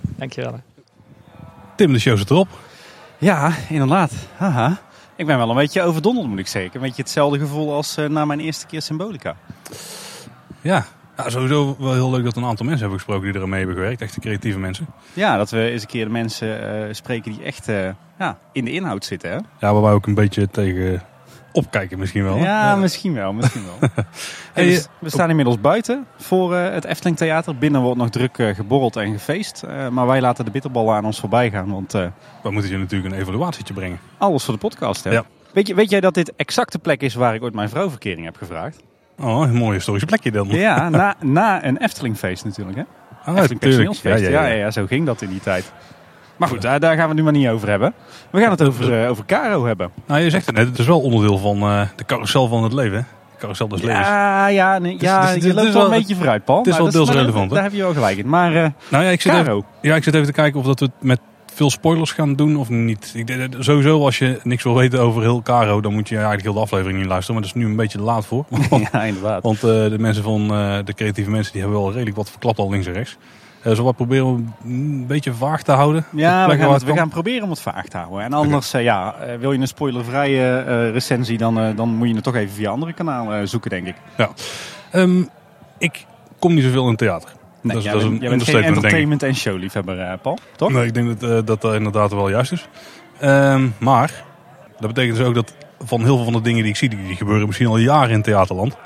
Dank 0.01 0.33
je 0.33 0.41
wel. 0.41 0.59
Tim, 1.75 1.93
de 1.93 1.99
show 1.99 2.17
zit 2.17 2.29
erop. 2.29 2.47
Ja, 3.17 3.53
inderdaad. 3.69 4.11
Haha. 4.37 4.81
Ik 5.15 5.25
ben 5.25 5.37
wel 5.37 5.49
een 5.49 5.55
beetje 5.55 5.81
overdonderd, 5.81 6.27
moet 6.27 6.39
ik 6.39 6.47
zeggen. 6.47 6.71
Een 6.73 6.81
beetje 6.81 7.01
hetzelfde 7.01 7.39
gevoel 7.39 7.73
als 7.73 7.97
na 8.09 8.25
mijn 8.25 8.39
eerste 8.39 8.65
keer 8.65 8.81
Symbolica. 8.81 9.35
Ja. 10.61 10.85
ja, 11.17 11.29
sowieso 11.29 11.75
wel 11.79 11.93
heel 11.93 12.11
leuk 12.11 12.23
dat 12.23 12.35
een 12.35 12.45
aantal 12.45 12.65
mensen 12.65 12.81
hebben 12.81 12.99
gesproken 12.99 13.31
die 13.31 13.41
er 13.41 13.49
mee 13.49 13.59
hebben 13.59 13.77
gewerkt. 13.77 14.01
Echte 14.01 14.19
creatieve 14.19 14.59
mensen. 14.59 14.85
Ja, 15.13 15.37
dat 15.37 15.49
we 15.49 15.69
eens 15.69 15.81
een 15.81 15.87
keer 15.87 16.05
de 16.05 16.11
mensen 16.11 16.87
uh, 16.87 16.93
spreken 16.93 17.31
die 17.31 17.43
echt 17.43 17.69
uh, 17.69 17.89
ja, 18.19 18.37
in 18.51 18.65
de 18.65 18.71
inhoud 18.71 19.05
zitten. 19.05 19.29
Hè? 19.29 19.35
Ja, 19.35 19.73
waar 19.73 19.81
wij 19.81 19.91
ook 19.91 20.07
een 20.07 20.13
beetje 20.13 20.49
tegen 20.49 21.01
opkijken 21.51 21.99
misschien 21.99 22.23
wel. 22.23 22.37
Ja, 22.37 22.43
ja. 22.43 22.75
misschien 22.75 23.13
wel. 23.13 23.33
Misschien 23.33 23.63
wel. 23.63 23.89
hey, 24.53 24.65
dus, 24.65 24.87
we 24.99 25.09
staan 25.09 25.29
inmiddels 25.29 25.61
buiten 25.61 26.05
voor 26.17 26.53
uh, 26.53 26.69
het 26.69 26.85
Efteling 26.85 27.17
Theater. 27.17 27.57
Binnen 27.57 27.81
wordt 27.81 27.97
nog 27.97 28.09
druk 28.09 28.35
geborreld 28.55 28.95
en 28.95 29.11
gefeest. 29.11 29.63
maar 29.91 30.07
wij 30.07 30.21
laten 30.21 30.45
de 30.45 30.51
bitterballen 30.51 30.95
aan 30.95 31.05
ons 31.05 31.19
voorbij 31.19 31.51
gaan. 31.51 31.71
Want 31.71 31.91
we 31.91 32.51
moeten 32.51 32.71
je 32.71 32.77
natuurlijk 32.77 33.13
een 33.13 33.19
evaluatietje 33.19 33.73
brengen. 33.73 33.99
Alles 34.17 34.43
voor 34.43 34.53
de 34.53 34.59
podcast, 34.59 35.03
hè? 35.03 35.11
Ja. 35.11 35.25
Weet, 35.53 35.67
je, 35.67 35.75
weet 35.75 35.89
jij 35.89 35.99
dat 35.99 36.13
dit 36.13 36.35
exact 36.35 36.71
de 36.71 36.79
plek 36.79 37.01
is 37.01 37.13
waar 37.13 37.35
ik 37.35 37.43
ooit 37.43 37.53
mijn 37.53 37.69
vrouwverkering 37.69 38.25
heb 38.25 38.37
gevraagd? 38.37 38.83
Oh, 39.21 39.41
een 39.41 39.53
mooi 39.53 39.73
historisch 39.73 40.03
plekje 40.03 40.31
dan. 40.31 40.47
Ja, 40.47 40.89
na, 40.89 41.15
na 41.19 41.65
een 41.65 41.77
Eftelingfeest 41.77 42.45
natuurlijk. 42.45 42.77
Hè? 42.77 42.83
Ah, 43.25 43.37
Efteling 43.37 43.59
Personeelsfeest. 43.59 44.23
Ja 44.23 44.29
ja, 44.29 44.45
ja, 44.45 44.53
ja, 44.53 44.71
zo 44.71 44.85
ging 44.85 45.05
dat 45.05 45.21
in 45.21 45.29
die 45.29 45.39
tijd. 45.39 45.71
Maar 46.41 46.49
goed, 46.49 46.61
daar, 46.61 46.79
daar 46.79 46.95
gaan 46.95 47.01
we 47.01 47.07
het 47.07 47.17
nu 47.17 47.23
maar 47.23 47.33
niet 47.33 47.47
over 47.47 47.69
hebben. 47.69 47.93
We 48.29 48.41
gaan 48.41 48.51
het 48.51 48.63
over, 48.63 49.03
uh, 49.03 49.09
over 49.09 49.25
Caro 49.25 49.65
hebben. 49.65 49.91
Nou, 50.05 50.21
je 50.21 50.29
zegt 50.29 50.45
het 50.45 50.55
net, 50.55 50.67
het 50.67 50.79
is 50.79 50.85
wel 50.85 51.01
onderdeel 51.01 51.37
van 51.37 51.57
uh, 51.57 51.81
de 51.95 52.05
carousel 52.05 52.47
van 52.47 52.63
het 52.63 52.73
leven. 52.73 53.07
De 53.31 53.37
carousel 53.37 53.67
des 53.67 53.81
levens. 53.81 54.07
Ja, 54.07 54.47
ja, 54.47 54.79
nee, 54.79 54.93
dus, 54.93 55.01
ja 55.01 55.33
dus, 55.33 55.43
je 55.43 55.53
loopt 55.53 55.73
wel 55.73 55.83
een 55.83 55.89
beetje 55.89 56.15
vooruit, 56.15 56.45
Paul. 56.45 56.57
Het 56.57 56.67
is 56.67 56.77
wel 56.77 56.91
deels 56.91 57.09
relevant. 57.09 57.49
Daar, 57.49 57.53
daar 57.53 57.63
heb 57.63 57.73
je 57.73 57.81
wel 57.81 57.93
gelijk 57.93 58.17
in. 58.17 58.29
Maar 58.29 58.53
uh, 58.53 58.65
nou 58.89 59.03
ja, 59.03 59.09
ik 59.09 59.21
zit 59.21 59.31
Caro. 59.31 59.57
Even, 59.57 59.69
ja, 59.81 59.95
ik 59.95 60.03
zit 60.03 60.13
even 60.13 60.25
te 60.25 60.33
kijken 60.33 60.59
of 60.59 60.65
dat 60.65 60.79
we 60.79 60.85
het 60.85 60.93
met 60.99 61.19
veel 61.53 61.69
spoilers 61.69 62.11
gaan 62.11 62.35
doen 62.35 62.55
of 62.57 62.69
niet. 62.69 63.11
Ik, 63.15 63.47
sowieso, 63.59 64.05
als 64.05 64.17
je 64.17 64.39
niks 64.43 64.63
wil 64.63 64.75
weten 64.75 64.99
over 64.99 65.21
heel 65.21 65.41
Caro, 65.41 65.81
dan 65.81 65.93
moet 65.93 66.09
je 66.09 66.15
eigenlijk 66.15 66.43
heel 66.43 66.53
de 66.53 66.59
aflevering 66.59 66.99
niet 66.99 67.07
luisteren. 67.07 67.33
Maar 67.33 67.43
dat 67.49 67.55
is 67.55 67.61
nu 67.61 67.69
een 67.69 67.75
beetje 67.75 68.01
laat 68.01 68.25
voor. 68.25 68.45
Want, 68.49 68.87
ja, 68.91 69.03
inderdaad. 69.03 69.43
Want 69.43 69.55
uh, 69.55 69.61
de 69.61 69.95
mensen 69.99 70.23
van 70.23 70.41
uh, 70.41 70.77
de 70.85 70.93
creatieve 70.93 71.29
mensen, 71.29 71.51
die 71.51 71.61
hebben 71.61 71.79
wel 71.79 71.91
redelijk 71.91 72.15
wat 72.15 72.29
verklapt 72.29 72.59
al 72.59 72.69
links 72.69 72.87
en 72.87 72.93
rechts. 72.93 73.17
Uh, 73.65 73.73
zo 73.73 73.83
wat 73.83 73.95
proberen 73.95 74.25
om 74.25 74.55
een 74.63 75.07
beetje 75.07 75.33
vaag 75.33 75.63
te 75.63 75.71
houden. 75.71 76.05
Ja, 76.11 76.47
we 76.47 76.57
gaan, 76.57 76.73
het, 76.73 76.83
we 76.83 76.95
gaan 76.95 77.09
proberen 77.09 77.43
om 77.43 77.49
het 77.49 77.61
vaag 77.61 77.85
te 77.85 77.97
houden. 77.97 78.21
En 78.21 78.33
anders, 78.33 78.69
okay. 78.69 78.83
ja, 78.83 79.15
wil 79.39 79.51
je 79.51 79.59
een 79.59 79.67
spoilervrije 79.67 80.89
recensie, 80.91 81.37
dan, 81.37 81.75
dan 81.75 81.89
moet 81.89 82.07
je 82.07 82.13
het 82.13 82.23
toch 82.23 82.35
even 82.35 82.55
via 82.55 82.69
andere 82.69 82.93
kanalen 82.93 83.47
zoeken, 83.47 83.69
denk 83.69 83.87
ik. 83.87 83.95
Ja. 84.17 84.29
Um, 84.93 85.29
ik 85.77 86.05
kom 86.39 86.53
niet 86.53 86.63
zoveel 86.63 86.89
in 86.89 86.95
theater. 86.95 87.29
Nee, 87.61 87.75
dat 87.75 87.85
is, 87.85 87.91
dat 87.91 88.01
is 88.01 88.07
een 88.07 88.17
jij 88.17 88.29
bent 88.29 88.43
geen 88.43 88.63
entertainment 88.63 89.23
en 89.23 89.35
showliefhebber, 89.35 89.97
uh, 89.97 90.13
Paul, 90.21 90.37
toch? 90.55 90.71
Nee, 90.71 90.85
ik 90.85 90.93
denk 90.93 91.19
dat, 91.19 91.29
uh, 91.29 91.45
dat 91.45 91.61
dat 91.61 91.73
inderdaad 91.73 92.11
wel 92.11 92.29
juist 92.29 92.51
is. 92.51 92.67
Um, 93.23 93.73
maar, 93.77 94.23
dat 94.79 94.93
betekent 94.93 95.17
dus 95.17 95.25
ook 95.25 95.33
dat 95.33 95.53
van 95.79 96.03
heel 96.03 96.15
veel 96.15 96.23
van 96.23 96.33
de 96.33 96.41
dingen 96.41 96.61
die 96.61 96.71
ik 96.71 96.77
zie, 96.77 96.89
die, 96.89 97.15
gebeuren 97.15 97.45
misschien 97.45 97.67
al 97.67 97.77
jaren 97.77 98.09
in 98.09 98.21
theaterland. 98.21 98.77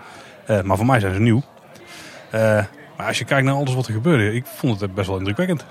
Uh, 0.49 0.61
maar 0.61 0.77
voor 0.77 0.85
mij 0.85 0.99
zijn 0.99 1.13
ze 1.13 1.19
nieuw. 1.19 1.43
maar 2.31 3.07
als 3.07 3.17
je 3.17 3.25
kijkt 3.25 3.45
naar 3.45 3.55
alles 3.55 3.73
wat 3.73 3.87
er 3.87 3.93
gebeurde, 3.93 4.33
ik 4.33 4.45
vond 4.45 4.81
het 4.81 4.93
best 4.93 5.07
wel 5.07 5.17
indrukwekkend. 5.17 5.65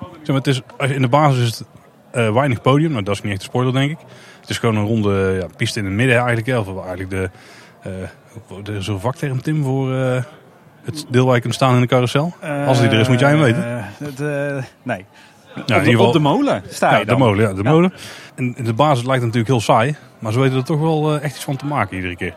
Zeg 0.00 0.26
maar, 0.26 0.36
het 0.36 0.46
is, 0.46 0.62
in 0.94 1.02
de 1.02 1.08
basis 1.08 1.42
is 1.42 1.58
het 1.58 2.32
weinig 2.34 2.60
podium, 2.60 2.92
maar 2.92 3.04
dat 3.04 3.14
is 3.14 3.22
niet 3.22 3.32
echt 3.32 3.40
een 3.40 3.48
spoiler 3.48 3.72
denk 3.72 3.90
ik. 3.90 3.98
Het 4.40 4.50
is 4.50 4.58
gewoon 4.58 4.76
een 4.76 4.86
ronde 4.86 5.38
ja, 5.40 5.46
piste 5.56 5.78
in 5.78 5.84
het 5.84 5.94
midden 5.94 6.16
eigenlijk. 6.16 6.68
Of 6.68 6.86
eigenlijk 6.86 7.10
de, 7.10 7.30
de, 8.62 8.82
zo'n 8.82 9.00
vakterm 9.00 9.42
Tim 9.42 9.62
voor 9.62 9.94
het 10.84 11.04
deel 11.08 11.26
waar 11.26 11.34
je 11.34 11.40
kunt 11.40 11.54
staan 11.54 11.74
in 11.74 11.80
de 11.80 11.86
carousel? 11.86 12.34
Als 12.66 12.80
die 12.80 12.88
er 12.88 13.00
is, 13.00 13.08
moet 13.08 13.20
jij 13.20 13.30
hem 13.30 13.40
weten. 13.40 13.84
Uh, 14.20 14.62
nee. 14.82 15.04
Op, 15.56 15.66
de, 15.66 15.98
op 15.98 16.12
de 16.12 16.18
molen 16.18 16.62
sta 16.68 16.92
je 16.92 16.98
ja, 16.98 17.04
de 17.04 17.16
molen, 17.16 17.48
ja, 17.48 17.52
de 17.54 17.62
ja. 17.62 17.70
molen. 17.70 17.92
En 18.34 18.56
de 18.64 18.72
basis 18.72 19.04
lijkt 19.04 19.22
natuurlijk 19.22 19.48
heel 19.48 19.60
saai. 19.60 19.96
Maar 20.18 20.32
ze 20.32 20.40
weten 20.40 20.56
er 20.56 20.64
toch 20.64 20.80
wel 20.80 21.20
echt 21.20 21.34
iets 21.34 21.44
van 21.44 21.56
te 21.56 21.66
maken 21.66 21.96
iedere 21.96 22.16
keer. 22.16 22.34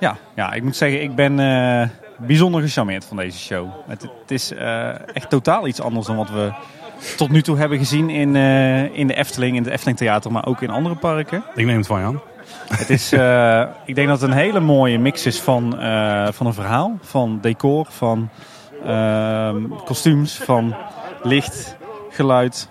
Ja, 0.00 0.16
ja 0.34 0.52
ik 0.52 0.62
moet 0.62 0.76
zeggen, 0.76 1.02
ik 1.02 1.14
ben 1.14 1.38
uh, 1.38 1.88
bijzonder 2.26 2.62
gecharmeerd 2.62 3.04
van 3.04 3.16
deze 3.16 3.38
show. 3.38 3.68
Het, 3.86 4.02
het 4.02 4.30
is 4.30 4.52
echt 5.12 5.30
totaal 5.30 5.66
iets 5.66 5.80
anders 5.80 6.06
dan 6.06 6.16
wat 6.16 6.30
we 6.30 6.52
tot 7.16 7.30
nu 7.30 7.42
toe 7.42 7.58
hebben 7.58 7.78
gezien 7.78 8.10
in, 8.10 8.36
in 8.92 9.06
de 9.06 9.14
Efteling, 9.14 9.56
in 9.56 9.62
het 9.62 9.72
Efteling 9.72 9.98
Theater, 9.98 10.32
maar 10.32 10.46
ook 10.46 10.62
in 10.62 10.70
andere 10.70 10.94
parken. 10.94 11.44
Ik 11.54 11.66
neem 11.66 11.76
het 11.76 11.86
van 11.86 12.00
je 12.00 12.06
aan. 12.06 12.20
Het 12.68 12.90
is, 12.90 13.12
uh, 13.12 13.64
ik 13.84 13.94
denk 13.94 14.08
dat 14.08 14.20
het 14.20 14.30
een 14.30 14.36
hele 14.36 14.60
mooie 14.60 14.98
mix 14.98 15.26
is 15.26 15.40
van, 15.40 15.82
uh, 15.82 16.28
van 16.30 16.46
een 16.46 16.54
verhaal, 16.54 16.98
van 17.00 17.38
decor, 17.40 17.86
van 17.88 18.28
uh, 18.86 19.54
kostuums, 19.84 20.36
van 20.36 20.74
licht, 21.22 21.76
geluid. 22.10 22.68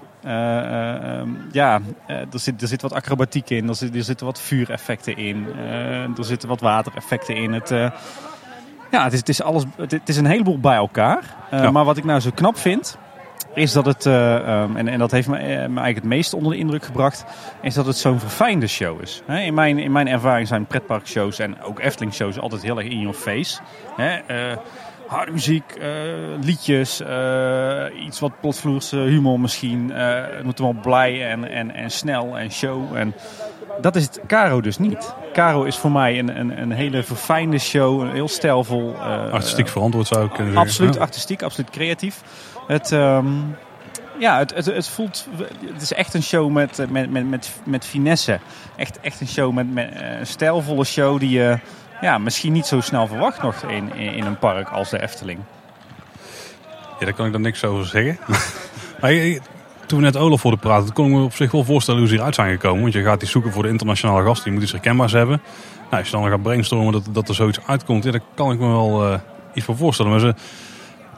ja, 1.52 1.82
er 2.08 2.28
zit, 2.32 2.62
er 2.62 2.68
zit 2.68 2.82
wat 2.82 2.94
acrobatiek 2.94 3.50
in, 3.50 3.68
er, 3.68 3.76
zit, 3.76 3.96
er 3.96 4.04
zitten 4.04 4.26
wat 4.26 4.40
vuureffecten 4.40 5.18
in, 5.18 5.48
er 6.18 6.26
zitten 6.26 6.50
wat 6.50 6.62
watereffecten 6.62 7.36
in. 7.36 7.54
Het, 7.54 7.70
ja, 8.92 9.04
het 9.04 9.14
is, 9.14 9.20
het, 9.20 9.30
is 9.30 9.42
alles, 9.42 9.64
het, 9.76 9.92
het, 9.92 10.10
is 10.10 10.18
een 10.18 10.26
heleboel 10.26 10.60
bij 10.60 10.76
elkaar. 10.76 11.36
Ja. 11.52 11.72
Maar 11.72 11.86
wat 11.86 11.98
ik 11.98 12.04
nou 12.04 12.20
zo 12.20 12.30
knap 12.34 12.58
vind, 12.58 12.98
is 13.54 13.72
dat 13.72 13.86
het, 13.86 14.06
uh, 14.06 14.34
um, 14.62 14.76
en, 14.78 14.88
en 14.88 15.00
dat 15.00 15.12
heeft 15.12 15.28
me, 15.28 15.36
uh, 15.40 15.44
me, 15.48 15.54
eigenlijk 15.56 15.96
het 15.96 16.04
meest 16.04 16.34
onder 16.34 16.52
de 16.52 16.58
indruk 16.58 16.84
gebracht, 16.86 17.26
is 17.62 17.74
dat 17.74 17.86
het 17.86 17.98
zo'n 17.98 18.20
verfijnde 18.20 18.68
show 18.68 19.02
is. 19.02 19.22
He, 19.26 19.40
in, 19.42 19.54
mijn, 19.54 19.80
in 19.80 19.92
mijn 19.92 20.08
ervaring 20.08 20.48
zijn 20.48 20.66
pretparkshows 20.66 21.40
en 21.40 21.62
ook 21.64 21.80
Efteling 21.80 22.14
shows 22.14 22.40
altijd 22.40 22.62
heel 22.62 22.78
erg 22.78 22.88
in 22.88 23.00
your 23.00 23.16
face. 23.18 23.60
He, 23.96 24.18
uh, 24.52 24.58
harde 25.08 25.32
muziek, 25.32 25.64
eh, 25.82 25.88
liedjes, 26.42 27.02
eh, 27.02 28.06
iets 28.06 28.20
wat 28.20 28.32
plotvloerse 28.42 28.98
humor 28.98 29.40
misschien. 29.40 29.92
eh, 29.94 30.22
het 30.36 30.44
moet 30.44 30.60
wel 30.60 30.76
blij 30.82 31.30
en, 31.30 31.50
en, 31.52 31.76
en 31.76 31.92
snel 31.92 32.38
en 32.38 32.52
show. 32.52 32.96
En 32.96 33.14
dat 33.82 33.96
is 33.96 34.04
het 34.04 34.20
Caro 34.28 34.62
dus 34.62 34.78
niet. 34.78 35.14
Caro 35.34 35.64
is 35.64 35.78
voor 35.78 35.92
mij 35.92 36.20
een, 36.20 36.40
een, 36.40 36.62
een 36.62 36.72
hele 36.72 37.04
verfijnde 37.04 37.58
show, 37.58 38.02
een 38.02 38.12
heel 38.12 38.28
stijlvol. 38.28 38.94
eh, 38.94 39.32
Artistiek 39.32 39.68
verantwoord 39.68 40.08
zou 40.08 40.26
ik 40.26 40.30
kunnen 40.32 40.54
zeggen. 40.54 40.70
Absoluut 40.70 40.94
Ja. 40.96 41.02
artistiek, 41.02 41.42
absoluut 41.44 41.70
creatief. 41.70 42.22
Het, 42.68 42.92
ehm, 42.92 43.28
ja, 44.20 44.38
het, 44.38 44.54
het, 44.54 44.66
het 44.66 44.88
voelt. 44.88 45.28
Het 45.74 45.82
is 45.82 45.94
echt 45.94 46.14
een 46.14 46.24
show 46.24 46.52
met, 46.52 46.86
met, 46.90 47.12
met, 47.12 47.30
met, 47.30 47.52
met 47.64 47.86
finesse. 47.86 48.40
Echt, 48.76 49.00
echt 49.00 49.22
een 49.22 49.28
show 49.28 49.54
met, 49.54 49.68
eh, 49.76 50.20
een 50.20 50.28
stijlvolle 50.28 50.84
show 50.84 51.20
die 51.20 51.30
je 51.30 51.60
ja, 52.02 52.18
misschien 52.18 52.54
niet 52.54 52.66
zo 52.66 52.82
snel 52.82 53.08
verwacht 53.08 53.42
nog 53.42 53.64
in, 53.64 53.96
in, 53.96 54.26
een 54.26 54.40
park 54.40 54.70
als 54.70 54.90
de 54.90 55.02
Efteling. 55.02 55.40
Ja, 57.00 57.06
daar 57.06 57.14
kan 57.14 57.26
ik 57.26 57.32
dan 57.32 57.42
niks 57.42 57.64
over 57.64 57.86
zeggen. 57.86 58.20
maar 59.02 59.12
toen 59.86 60.00
we 60.00 60.06
net 60.06 60.18
Olaf 60.18 60.42
hoorden 60.42 60.60
praten, 60.60 60.94
kon 60.94 61.06
ik 61.06 61.14
me 61.14 61.24
op 61.24 61.34
zich 61.34 61.52
wel 61.52 61.64
voorstellen 61.64 62.00
hoe 62.00 62.10
ze 62.10 62.14
hieruit 62.14 62.36
zijn 62.36 62.52
gekomen. 62.52 62.82
Want 62.82 62.94
je 62.94 63.04
gaat 63.04 63.20
die 63.20 63.30
zoeken 63.30 63.52
voor 63.52 63.64
de 63.64 63.70
internationale 63.70 64.26
gast, 64.26 64.44
die 64.44 64.54
moet 64.54 64.62
iets 64.62 64.72
herkenbaars 64.72 65.12
hebben. 65.12 65.42
Nou, 65.90 66.04
als 66.04 66.06
je 66.10 66.18
dan 66.18 66.30
gaat 66.30 66.42
brainstormen 66.42 66.92
dat, 66.92 67.08
dat 67.12 67.30
er 67.30 67.36
zoiets 67.36 67.60
uitkomt, 67.66 68.04
ja, 68.04 68.12
daar 68.12 68.22
kan 68.34 68.52
ik 68.52 68.60
me 68.60 68.68
wel 68.68 69.06
eh, 69.06 69.20
iets 69.54 69.66
voor 69.66 69.78
voorstellen. 69.78 70.12
Maar 70.12 70.20
ze, 70.20 70.36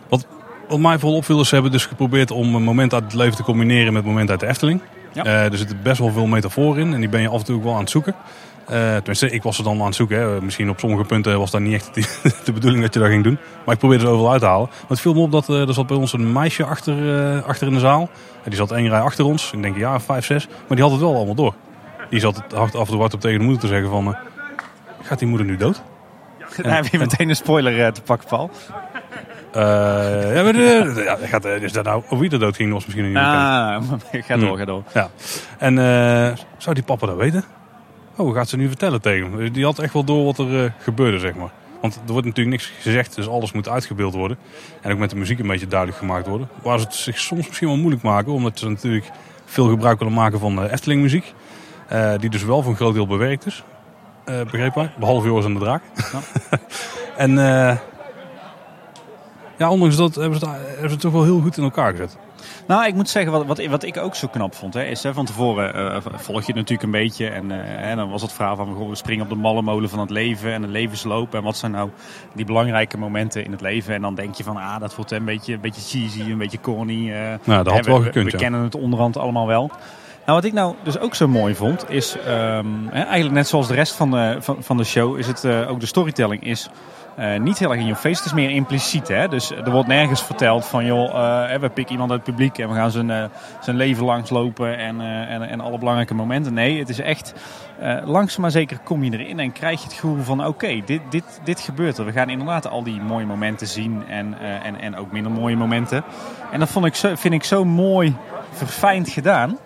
wat, 0.10 0.28
wat 0.68 0.80
mij 0.80 1.00
vooral 1.00 1.18
opviel 1.18 1.40
is, 1.40 1.48
ze 1.48 1.54
hebben 1.54 1.72
dus 1.72 1.86
geprobeerd 1.86 2.32
om 2.32 2.56
een 2.56 2.64
moment 2.64 2.94
uit 2.94 3.04
het 3.04 3.14
leven 3.14 3.36
te 3.36 3.44
combineren 3.44 3.94
met 3.94 4.06
momenten 4.06 4.32
uit 4.32 4.40
de 4.40 4.48
Efteling. 4.48 4.82
Ja. 5.14 5.24
Eh, 5.24 5.52
er 5.52 5.58
zitten 5.58 5.80
best 5.84 6.00
wel 6.00 6.12
veel 6.12 6.26
metaforen 6.26 6.86
in 6.86 6.94
en 6.94 7.00
die 7.00 7.10
ben 7.10 7.22
je 7.22 7.28
af 7.28 7.40
en 7.40 7.46
toe 7.46 7.56
ook 7.56 7.64
wel 7.64 7.74
aan 7.74 7.80
het 7.80 7.90
zoeken. 7.90 8.16
Eh, 8.68 8.96
tenminste, 8.96 9.30
ik 9.30 9.44
was 9.44 9.58
er 9.58 9.64
dan 9.64 9.80
aan 9.80 9.86
het 9.86 9.96
zoeken. 9.96 10.20
Hè. 10.20 10.42
Misschien 10.42 10.70
op 10.70 10.80
sommige 10.80 11.04
punten 11.04 11.40
was 11.40 11.52
dat 11.52 11.62
niet 11.62 11.74
echt 11.74 11.94
de, 11.94 12.20
de 12.46 12.52
bedoeling 12.52 12.84
dat 12.84 12.94
je 12.94 13.00
dat 13.00 13.10
ging 13.10 13.24
doen. 13.24 13.38
Maar 13.66 13.74
ik 13.74 13.80
probeerde 13.80 14.06
er 14.06 14.12
overal 14.12 14.32
uit 14.32 14.42
te 14.42 14.48
halen. 14.48 14.68
Maar 14.70 14.90
het 14.90 15.00
viel 15.00 15.14
me 15.14 15.20
op 15.20 15.32
dat 15.32 15.50
eh, 15.50 15.68
er 15.68 15.74
zat 15.74 15.88
bij 15.88 15.98
ons 15.98 16.14
een 16.14 16.32
meisje 16.32 16.64
achter, 16.64 17.44
achter 17.44 17.68
in 17.68 17.74
de 17.74 17.80
zaal. 17.80 18.10
En 18.44 18.50
die 18.50 18.56
zat 18.56 18.72
één 18.72 18.90
rij 18.90 19.00
achter 19.00 19.26
ons. 19.26 19.52
Ik 19.52 19.62
denk 19.62 19.96
of 19.96 20.04
vijf, 20.04 20.26
zes. 20.26 20.48
Maar 20.48 20.78
die 20.78 20.82
had 20.82 20.92
het 20.92 21.02
wel 21.02 21.16
allemaal 21.16 21.36
door. 21.36 21.54
Die 22.10 22.20
zat 22.20 22.36
het 22.36 22.52
hard 22.52 22.76
af 22.76 22.86
en 22.86 22.92
toe 22.92 23.00
hard 23.00 23.14
op 23.14 23.22
tegen 23.22 23.38
de 23.38 23.44
moeder 23.44 23.62
te 23.62 23.68
zeggen 23.68 23.90
van... 23.90 24.18
gaat 25.02 25.20
die 25.20 25.28
moeder 25.28 25.48
nu 25.48 25.58
dood? 25.58 25.82
Dan 26.62 26.72
heb 26.72 26.86
je 26.86 26.98
meteen 26.98 27.30
een 27.30 27.36
spoiler 27.36 27.94
te 27.94 28.02
pakken, 28.02 28.28
Paul. 28.28 28.52
Eh, 29.54 30.36
ja, 30.36 30.44
maar, 30.44 30.56
eh, 30.56 31.06
ja, 31.06 31.18
gaat, 31.22 31.46
eh, 31.46 31.62
is 31.62 31.72
dat 31.72 31.86
nou, 31.86 32.04
of 32.10 32.20
wie 32.20 32.30
dood 32.30 32.56
ging, 32.56 32.74
was 32.74 32.86
misschien 32.86 33.14
bekend. 33.14 33.28
Ah, 33.28 33.84
ga 34.28 34.38
door, 34.38 34.48
Hmm. 34.48 34.58
ga 34.58 34.66
door. 34.66 34.84
Ja. 34.94 35.10
En 35.58 35.78
eh, 35.78 36.38
zou 36.58 36.76
die 36.76 36.84
papa 36.84 37.06
dat 37.08 37.16
weten? 37.16 37.44
Oh, 38.12 38.18
hoe 38.26 38.34
gaat 38.34 38.50
ze 38.50 38.58
nu 38.58 38.68
vertellen 38.68 39.02
tegen 39.02 39.32
hem? 39.32 39.52
Die 39.52 39.66
had 39.66 39.80
echt 39.80 39.94
wel 39.94 40.04
door 40.04 40.26
wat 40.26 40.38
er 40.38 40.74
gebeurde, 40.80 41.20
zeg 41.20 41.36
maar. 41.36 41.50
Want 41.82 41.96
er 41.96 42.12
wordt 42.12 42.28
natuurlijk 42.28 42.56
niks 42.56 42.72
gezegd, 42.82 43.16
dus 43.16 43.28
alles 43.30 43.52
moet 43.52 43.70
uitgebeeld 43.70 44.14
worden. 44.14 44.38
En 44.82 44.92
ook 44.92 44.98
met 44.98 45.10
de 45.10 45.16
muziek 45.16 45.40
een 45.40 45.48
beetje 45.48 45.68
duidelijk 45.68 46.00
gemaakt 46.00 46.28
worden. 46.28 46.50
Waar 46.62 46.80
ze 46.80 46.86
het 46.86 46.96
zich 46.96 47.20
soms 47.20 47.48
misschien 47.48 47.68
wel 47.68 47.78
moeilijk 47.78 48.04
maken, 48.04 48.32
omdat 48.32 48.60
ze 48.60 48.70
natuurlijk 48.70 49.10
veel 49.46 49.68
gebruik 49.68 50.00
willen 50.00 50.14
maken 50.14 50.40
van 50.40 50.64
Efteling 50.66 51.02
muziek. 51.02 51.34
Die 52.20 52.30
dus 52.30 52.44
wel 52.44 52.62
voor 52.62 52.72
een 52.72 52.78
groot 52.78 52.94
deel 52.94 53.08
bewerkt 53.08 53.46
is. 53.46 53.64
Eh 54.26 54.42
begreep? 54.42 54.90
Behalve 55.00 55.28
Joris 55.28 55.46
en 55.46 55.54
de 55.54 55.60
Draak. 55.60 55.82
en 57.18 57.38
eh, 57.38 57.78
ja, 59.58 59.70
ondanks 59.70 59.96
dat 59.96 60.16
hebben 60.16 60.40
ze, 60.40 60.46
het, 60.46 60.56
hebben 60.56 60.90
ze 60.90 60.94
het 60.94 61.00
toch 61.00 61.12
wel 61.12 61.24
heel 61.24 61.40
goed 61.42 61.58
in 61.58 61.64
elkaar 61.64 61.92
gezet. 61.92 62.18
Nou, 62.68 62.86
ik 62.86 62.94
moet 62.96 63.10
zeggen, 63.10 63.32
wat, 63.32 63.46
wat, 63.46 63.66
wat 63.66 63.84
ik 63.84 63.98
ook 63.98 64.16
zo 64.16 64.28
knap 64.28 64.56
vond, 64.56 64.74
hè, 64.74 64.84
is 64.84 65.04
hè, 65.04 65.14
van 65.14 65.26
tevoren 65.26 65.74
eh, 65.76 65.98
volg 66.16 66.40
je 66.40 66.46
het 66.46 66.56
natuurlijk 66.56 66.84
een 66.84 66.92
beetje. 66.92 67.28
En, 67.28 67.52
eh, 67.82 67.96
dan 67.96 68.10
was 68.10 68.22
het 68.22 68.32
verhaal 68.34 68.56
van, 68.56 68.76
goh, 68.76 68.90
we 68.90 68.96
springen 68.96 69.24
op 69.24 69.30
de 69.30 69.36
malle 69.36 69.62
molen 69.62 69.90
van 69.90 70.00
het 70.00 70.10
leven 70.10 70.52
en 70.54 70.62
de 70.62 70.68
levensloop. 70.68 71.34
En 71.34 71.44
wat 71.44 71.58
zijn 71.58 71.72
nou 71.72 71.90
die 72.34 72.46
belangrijke 72.46 72.98
momenten 72.98 73.46
in 73.46 73.52
het 73.52 73.62
leven? 73.62 73.94
En 73.94 74.02
dan 74.02 74.16
denk 74.16 74.36
je 74.36 74.44
van, 74.44 74.58
ah, 74.58 74.80
dat 74.80 74.96
wordt 74.96 75.12
een 75.12 75.26
beetje, 75.26 75.54
een 75.54 75.62
beetje 75.62 75.82
cheesy, 75.82 76.32
een 76.32 76.38
beetje 76.38 76.60
corny. 76.62 77.12
eh, 77.12 77.34
Nou, 77.44 77.64
dat 77.64 77.74
had 77.74 77.86
hè, 77.86 77.92
wel 77.92 78.00
we, 78.00 78.06
gekund, 78.06 78.26
We 78.26 78.32
ja. 78.32 78.38
kennen 78.38 78.62
het 78.64 78.76
onderhand 78.76 79.18
allemaal 79.18 79.48
wel. 79.48 79.72
Nou, 80.26 80.38
wat 80.38 80.44
ik 80.44 80.54
nou 80.54 80.76
dus 80.84 81.00
ook 81.00 81.16
zo 81.16 81.28
mooi 81.28 81.56
vond, 81.56 81.90
is 81.90 82.18
ehm, 82.18 82.68
hè, 82.90 83.02
eigenlijk 83.02 83.36
net 83.36 83.48
zoals 83.48 83.68
de 83.68 83.74
rest 83.74 83.94
van 83.94 84.12
de, 84.12 84.38
van, 84.40 84.58
van 84.60 84.78
de 84.78 84.84
show, 84.84 85.18
is 85.18 85.28
het 85.28 85.46
ook 85.46 85.80
de 85.80 85.86
storytelling 85.86 86.44
is 86.44 86.70
eh, 87.16 87.40
niet 87.40 87.60
heel 87.60 87.72
erg 87.72 87.80
in 87.80 87.86
je 87.86 87.96
face. 87.96 88.18
Het 88.18 88.26
is 88.26 88.34
meer 88.34 88.50
impliciet. 88.50 89.08
Hè? 89.08 89.28
Dus 89.28 89.52
er 89.52 89.72
wordt 89.72 89.88
nergens 89.88 90.24
verteld 90.24 90.66
van, 90.66 90.86
joh, 90.86 91.10
eh, 91.10 91.60
we 91.60 91.70
pikken 91.70 91.92
iemand 91.92 92.12
uit 92.12 92.26
het 92.26 92.30
publiek 92.30 92.58
en 92.58 92.70
we 92.70 92.76
gaan 92.76 92.92
zijn, 92.92 93.10
eh, 93.10 93.24
zijn 93.62 93.76
leven 93.76 94.06
langslopen 94.06 94.78
en, 94.78 95.02
en, 95.02 95.42
en 95.42 95.62
alle 95.62 95.78
belangrijke 95.78 96.14
momenten. 96.14 96.54
Nee, 96.54 96.80
het 96.80 96.90
is 96.90 97.00
echt 97.00 97.34
langzaam 98.04 98.42
maar 98.42 98.52
zeker 98.52 98.80
kom 98.84 99.04
je 99.04 99.20
erin 99.20 99.40
en 99.40 99.52
krijg 99.52 99.80
je 99.80 99.86
het 99.86 99.94
gevoel 99.94 100.24
van, 100.24 100.46
oké, 100.46 100.82
dit, 100.86 101.02
dit, 101.10 101.42
dit 101.44 101.60
gebeurt 101.60 101.98
er. 101.98 102.06
We 102.06 102.12
gaan 102.12 102.30
inderdaad 102.30 102.70
al 102.70 102.84
die 102.84 103.02
mooie 103.02 103.26
momenten 103.26 103.68
zien 103.68 104.04
en, 104.08 104.36
en, 104.64 104.80
en 104.80 104.96
ook 104.96 105.12
minder 105.12 105.32
mooie 105.32 105.56
momenten. 105.56 106.04
En 106.52 106.60
dat 106.60 106.70
vond 106.70 106.86
ik 106.86 106.96
zo, 106.96 107.16
vind 107.16 107.34
ik 107.34 107.44
zo 107.44 107.66
mooi 107.66 108.16
verfijnd 108.52 109.10
gedaan. 109.10 109.58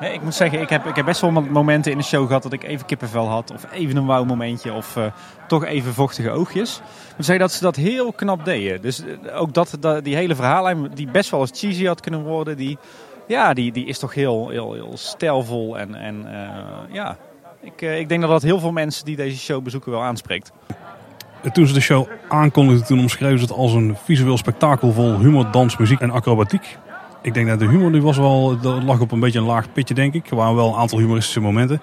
Ik 0.00 0.22
moet 0.22 0.34
zeggen, 0.34 0.60
ik 0.60 0.68
heb, 0.68 0.86
ik 0.86 0.96
heb 0.96 1.04
best 1.04 1.20
wel 1.20 1.30
momenten 1.30 1.92
in 1.92 1.98
de 1.98 2.04
show 2.04 2.26
gehad 2.26 2.42
dat 2.42 2.52
ik 2.52 2.62
even 2.62 2.86
kippenvel 2.86 3.28
had. 3.28 3.52
Of 3.52 3.66
even 3.72 3.96
een 3.96 4.06
wauw 4.06 4.24
momentje. 4.24 4.72
Of 4.72 4.96
eh, 4.96 5.04
toch 5.48 5.64
even 5.64 5.94
vochtige 5.94 6.30
oogjes. 6.30 6.76
Ik 6.76 7.16
moet 7.16 7.26
zeggen 7.26 7.44
dat 7.44 7.52
ze 7.52 7.62
dat 7.62 7.76
heel 7.76 8.12
knap 8.12 8.44
deden. 8.44 8.82
Dus 8.82 9.04
eh, 9.04 9.40
ook 9.40 9.54
dat, 9.54 9.78
die 10.02 10.16
hele 10.16 10.34
verhaallijn 10.34 10.90
die 10.94 11.10
best 11.10 11.30
wel 11.30 11.40
eens 11.40 11.60
cheesy 11.60 11.84
had 11.84 12.00
kunnen 12.00 12.22
worden. 12.22 12.56
Die, 12.56 12.78
ja, 13.26 13.54
die, 13.54 13.72
die 13.72 13.86
is 13.86 13.98
toch 13.98 14.14
heel, 14.14 14.48
heel, 14.48 14.72
heel 14.72 14.92
stijlvol. 14.94 15.78
En, 15.78 15.94
en 15.94 16.26
eh, 16.26 16.94
ja, 16.94 17.16
ik, 17.60 17.80
ik 17.80 18.08
denk 18.08 18.20
dat 18.20 18.30
dat 18.30 18.42
heel 18.42 18.60
veel 18.60 18.72
mensen 18.72 19.04
die 19.04 19.16
deze 19.16 19.38
show 19.38 19.62
bezoeken 19.62 19.90
wel 19.90 20.02
aanspreekt. 20.02 20.52
Toen 21.52 21.66
ze 21.66 21.74
de 21.74 21.80
show 21.80 22.08
aankondigden, 22.28 22.86
toen 22.86 22.98
omschreven 22.98 23.38
ze 23.38 23.44
het 23.44 23.54
als 23.54 23.72
een 23.72 23.96
visueel 24.04 24.36
spektakel 24.36 24.92
vol 24.92 25.18
humor, 25.18 25.50
dans, 25.50 25.76
muziek 25.76 26.00
en 26.00 26.10
acrobatiek. 26.10 26.78
Ik 27.24 27.34
denk 27.34 27.48
dat 27.48 27.58
de 27.58 27.66
humor 27.68 27.92
die 27.92 28.02
was 28.02 28.16
wel, 28.16 28.58
dat 28.60 28.82
lag 28.82 29.00
op 29.00 29.12
een 29.12 29.20
beetje 29.20 29.38
een 29.38 29.44
laag 29.44 29.72
pitje 29.72 29.94
denk 29.94 30.14
ik. 30.14 30.30
Er 30.30 30.36
waren 30.36 30.54
wel 30.54 30.68
een 30.68 30.74
aantal 30.80 30.98
humoristische 30.98 31.40
momenten. 31.40 31.80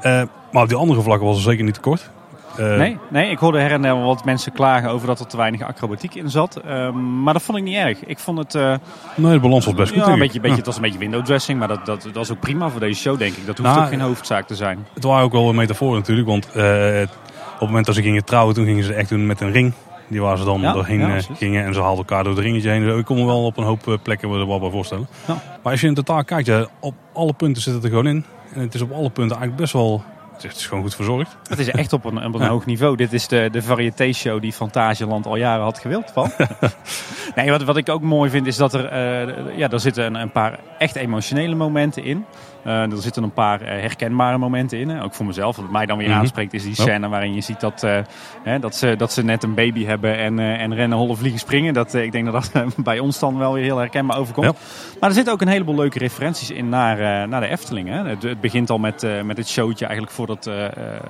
Eh, 0.00 0.22
maar 0.52 0.62
op 0.62 0.68
die 0.68 0.76
andere 0.78 1.02
vlakken 1.02 1.26
was 1.26 1.36
er 1.36 1.42
zeker 1.42 1.64
niet 1.64 1.74
tekort. 1.74 2.10
Eh, 2.56 2.76
Nee, 2.76 2.98
nee, 3.08 3.30
ik 3.30 3.38
hoorde 3.38 3.58
her 3.58 3.72
en 3.72 3.82
der 3.82 4.00
wat 4.02 4.24
mensen 4.24 4.52
klagen 4.52 4.90
over 4.90 5.06
dat 5.06 5.20
er 5.20 5.26
te 5.26 5.36
weinig 5.36 5.62
acrobatiek 5.62 6.14
in 6.14 6.30
zat. 6.30 6.56
Ehm, 6.56 7.22
maar 7.22 7.32
dat 7.32 7.42
vond 7.42 7.58
ik 7.58 7.64
niet 7.64 7.74
erg. 7.76 8.04
Ik 8.04 8.18
vond 8.18 8.38
het... 8.38 8.54
eh, 8.54 8.74
Nee, 9.14 9.32
de 9.32 9.40
balans 9.40 9.64
was 9.64 9.74
best 9.74 9.92
goed 9.92 10.06
ja, 10.06 10.12
een 10.12 10.18
beetje, 10.18 10.40
beetje, 10.40 10.56
het 10.56 10.66
was 10.66 10.76
een 10.76 10.82
beetje 10.82 10.98
window 10.98 11.24
dressing, 11.24 11.58
maar 11.58 11.68
dat, 11.68 11.86
dat, 11.86 12.08
dat 12.12 12.22
is 12.24 12.30
ook 12.32 12.40
prima 12.40 12.68
voor 12.68 12.80
deze 12.80 13.00
show, 13.00 13.18
denk 13.18 13.36
ik. 13.36 13.46
Dat 13.46 13.58
hoeft 13.58 13.70
Nou, 13.70 13.82
ook 13.82 13.88
geen 13.90 14.00
hoofdzaak 14.00 14.46
te 14.46 14.54
zijn. 14.54 14.86
Het 14.94 15.04
waren 15.04 15.24
ook 15.24 15.32
wel 15.32 15.48
een 15.48 15.54
metafoor 15.54 15.94
natuurlijk, 15.94 16.28
want 16.28 16.46
op 16.46 16.52
het 16.54 17.68
moment 17.68 17.86
dat 17.86 17.94
ze 17.94 18.02
gingen 18.02 18.24
trouwen, 18.24 18.54
toen 18.54 18.64
gingen 18.64 18.84
ze 18.84 18.94
echt 18.94 19.08
doen 19.08 19.26
met 19.26 19.40
een 19.40 19.52
ring. 19.52 19.72
Die 20.08 20.20
waar 20.20 20.38
ze 20.38 20.44
dan 20.44 20.60
Ja, 20.60 20.72
doorheen 20.72 20.98
ja, 20.98 21.16
eh, 21.16 21.22
gingen 21.34 21.64
en 21.64 21.74
ze 21.74 21.80
haalden 21.80 21.98
elkaar 21.98 22.24
door 22.24 22.32
het 22.32 22.42
ringetje 22.42 22.70
heen. 22.70 22.98
Ik 22.98 23.04
kon 23.04 23.16
me 23.16 23.24
wel 23.24 23.44
op 23.44 23.56
een 23.56 23.64
hoop 23.64 23.88
eh, 23.88 23.94
plekken 24.02 24.30
er 24.30 24.46
wel 24.46 24.60
bij 24.60 24.70
voorstellen. 24.70 25.06
Ja. 25.26 25.34
Maar 25.62 25.72
als 25.72 25.80
je 25.80 25.86
in 25.86 25.94
totaal 25.94 26.24
kijkt, 26.24 26.46
ja, 26.46 26.66
op 26.80 26.94
alle 27.12 27.32
punten 27.32 27.62
zit 27.62 27.74
het 27.74 27.82
er 27.82 27.88
gewoon 27.88 28.06
in. 28.06 28.24
En 28.54 28.60
het 28.60 28.74
is 28.74 28.80
op 28.80 28.92
alle 28.92 29.10
punten 29.10 29.36
eigenlijk 29.36 29.56
best 29.56 29.72
wel, 29.72 30.02
het 30.32 30.44
is, 30.44 30.66
gewoon 30.66 30.82
goed 30.82 30.94
verzorgd. 30.94 31.36
Het 31.48 31.58
is 31.58 31.70
echt 31.70 31.92
op 31.92 32.04
een, 32.04 32.24
op 32.24 32.34
een 32.34 32.46
hoog 32.54 32.66
niveau. 32.66 32.96
Dit 32.96 33.12
is 33.12 33.28
de, 33.28 33.48
de 33.52 33.62
variété-show 33.62 34.40
die 34.40 34.52
Fantasieland 34.52 35.26
al 35.26 35.36
jaren 35.36 35.64
had 35.64 35.78
gewild. 35.78 36.10
Van. 36.12 36.30
nee, 37.36 37.50
wat, 37.50 37.62
wat 37.62 37.76
ik 37.76 37.88
ook 37.88 38.02
mooi 38.02 38.30
vind 38.30 38.46
is 38.46 38.56
dat 38.56 38.74
er, 38.74 38.84
eh, 38.84 39.56
ja, 39.56 39.70
er 39.70 39.80
zitten 39.80 40.04
een, 40.04 40.14
een 40.14 40.30
paar 40.30 40.58
echt 40.78 40.96
emotionele 40.96 41.54
momenten 41.54 42.04
in. 42.04 42.24
Eh, 42.66 42.92
er 42.92 42.96
zitten 43.02 43.22
een 43.22 43.32
paar 43.32 43.60
eh, 43.60 43.80
herkenbare 43.80 44.38
momenten 44.38 44.78
in. 44.78 44.88
hè. 44.88 45.02
Ook 45.02 45.14
voor 45.14 45.26
mezelf. 45.26 45.56
Wat 45.56 45.70
mij 45.70 45.86
dan 45.86 45.98
weer 45.98 46.08
Mhm. 46.08 46.18
aanspreekt 46.18 46.54
is 46.54 46.62
die 46.62 46.72
Ja. 46.76 46.82
scène 46.82 47.08
waarin 47.08 47.34
je 47.34 47.40
ziet 47.40 47.60
dat, 47.60 47.82
eh, 47.82 47.98
hè, 48.42 48.58
dat, 48.58 48.74
ze, 48.74 48.94
dat 48.96 49.12
ze 49.12 49.24
net 49.24 49.42
een 49.42 49.54
baby 49.54 49.84
hebben 49.84 50.18
en, 50.18 50.38
en 50.38 50.74
rennen, 50.74 50.98
hollen, 50.98 51.16
vliegen, 51.16 51.40
springen. 51.40 51.74
Dat, 51.74 51.94
ik 51.94 52.12
denk 52.12 52.24
dat 52.32 52.50
dat 52.52 52.74
bij 52.84 52.98
ons 52.98 53.18
dan 53.18 53.38
wel 53.38 53.52
weer 53.52 53.62
heel 53.64 53.78
herkenbaar 53.78 54.18
overkomt. 54.18 54.46
Ja. 54.46 54.52
Maar 55.00 55.08
er 55.08 55.14
zitten 55.14 55.32
ook 55.32 55.40
een 55.40 55.48
heleboel 55.48 55.74
leuke 55.74 55.98
referenties 55.98 56.50
in 56.50 56.68
naar, 56.68 57.28
naar 57.28 57.40
de 57.40 57.46
Efteling. 57.48 57.88
Hè. 57.88 58.08
Het, 58.08 58.22
het 58.22 58.40
begint 58.40 58.70
al 58.70 58.78
met, 58.78 59.06
met 59.24 59.36
het 59.36 59.48
showtje 59.48 59.84
eigenlijk 59.84 60.14
voordat, 60.16 60.50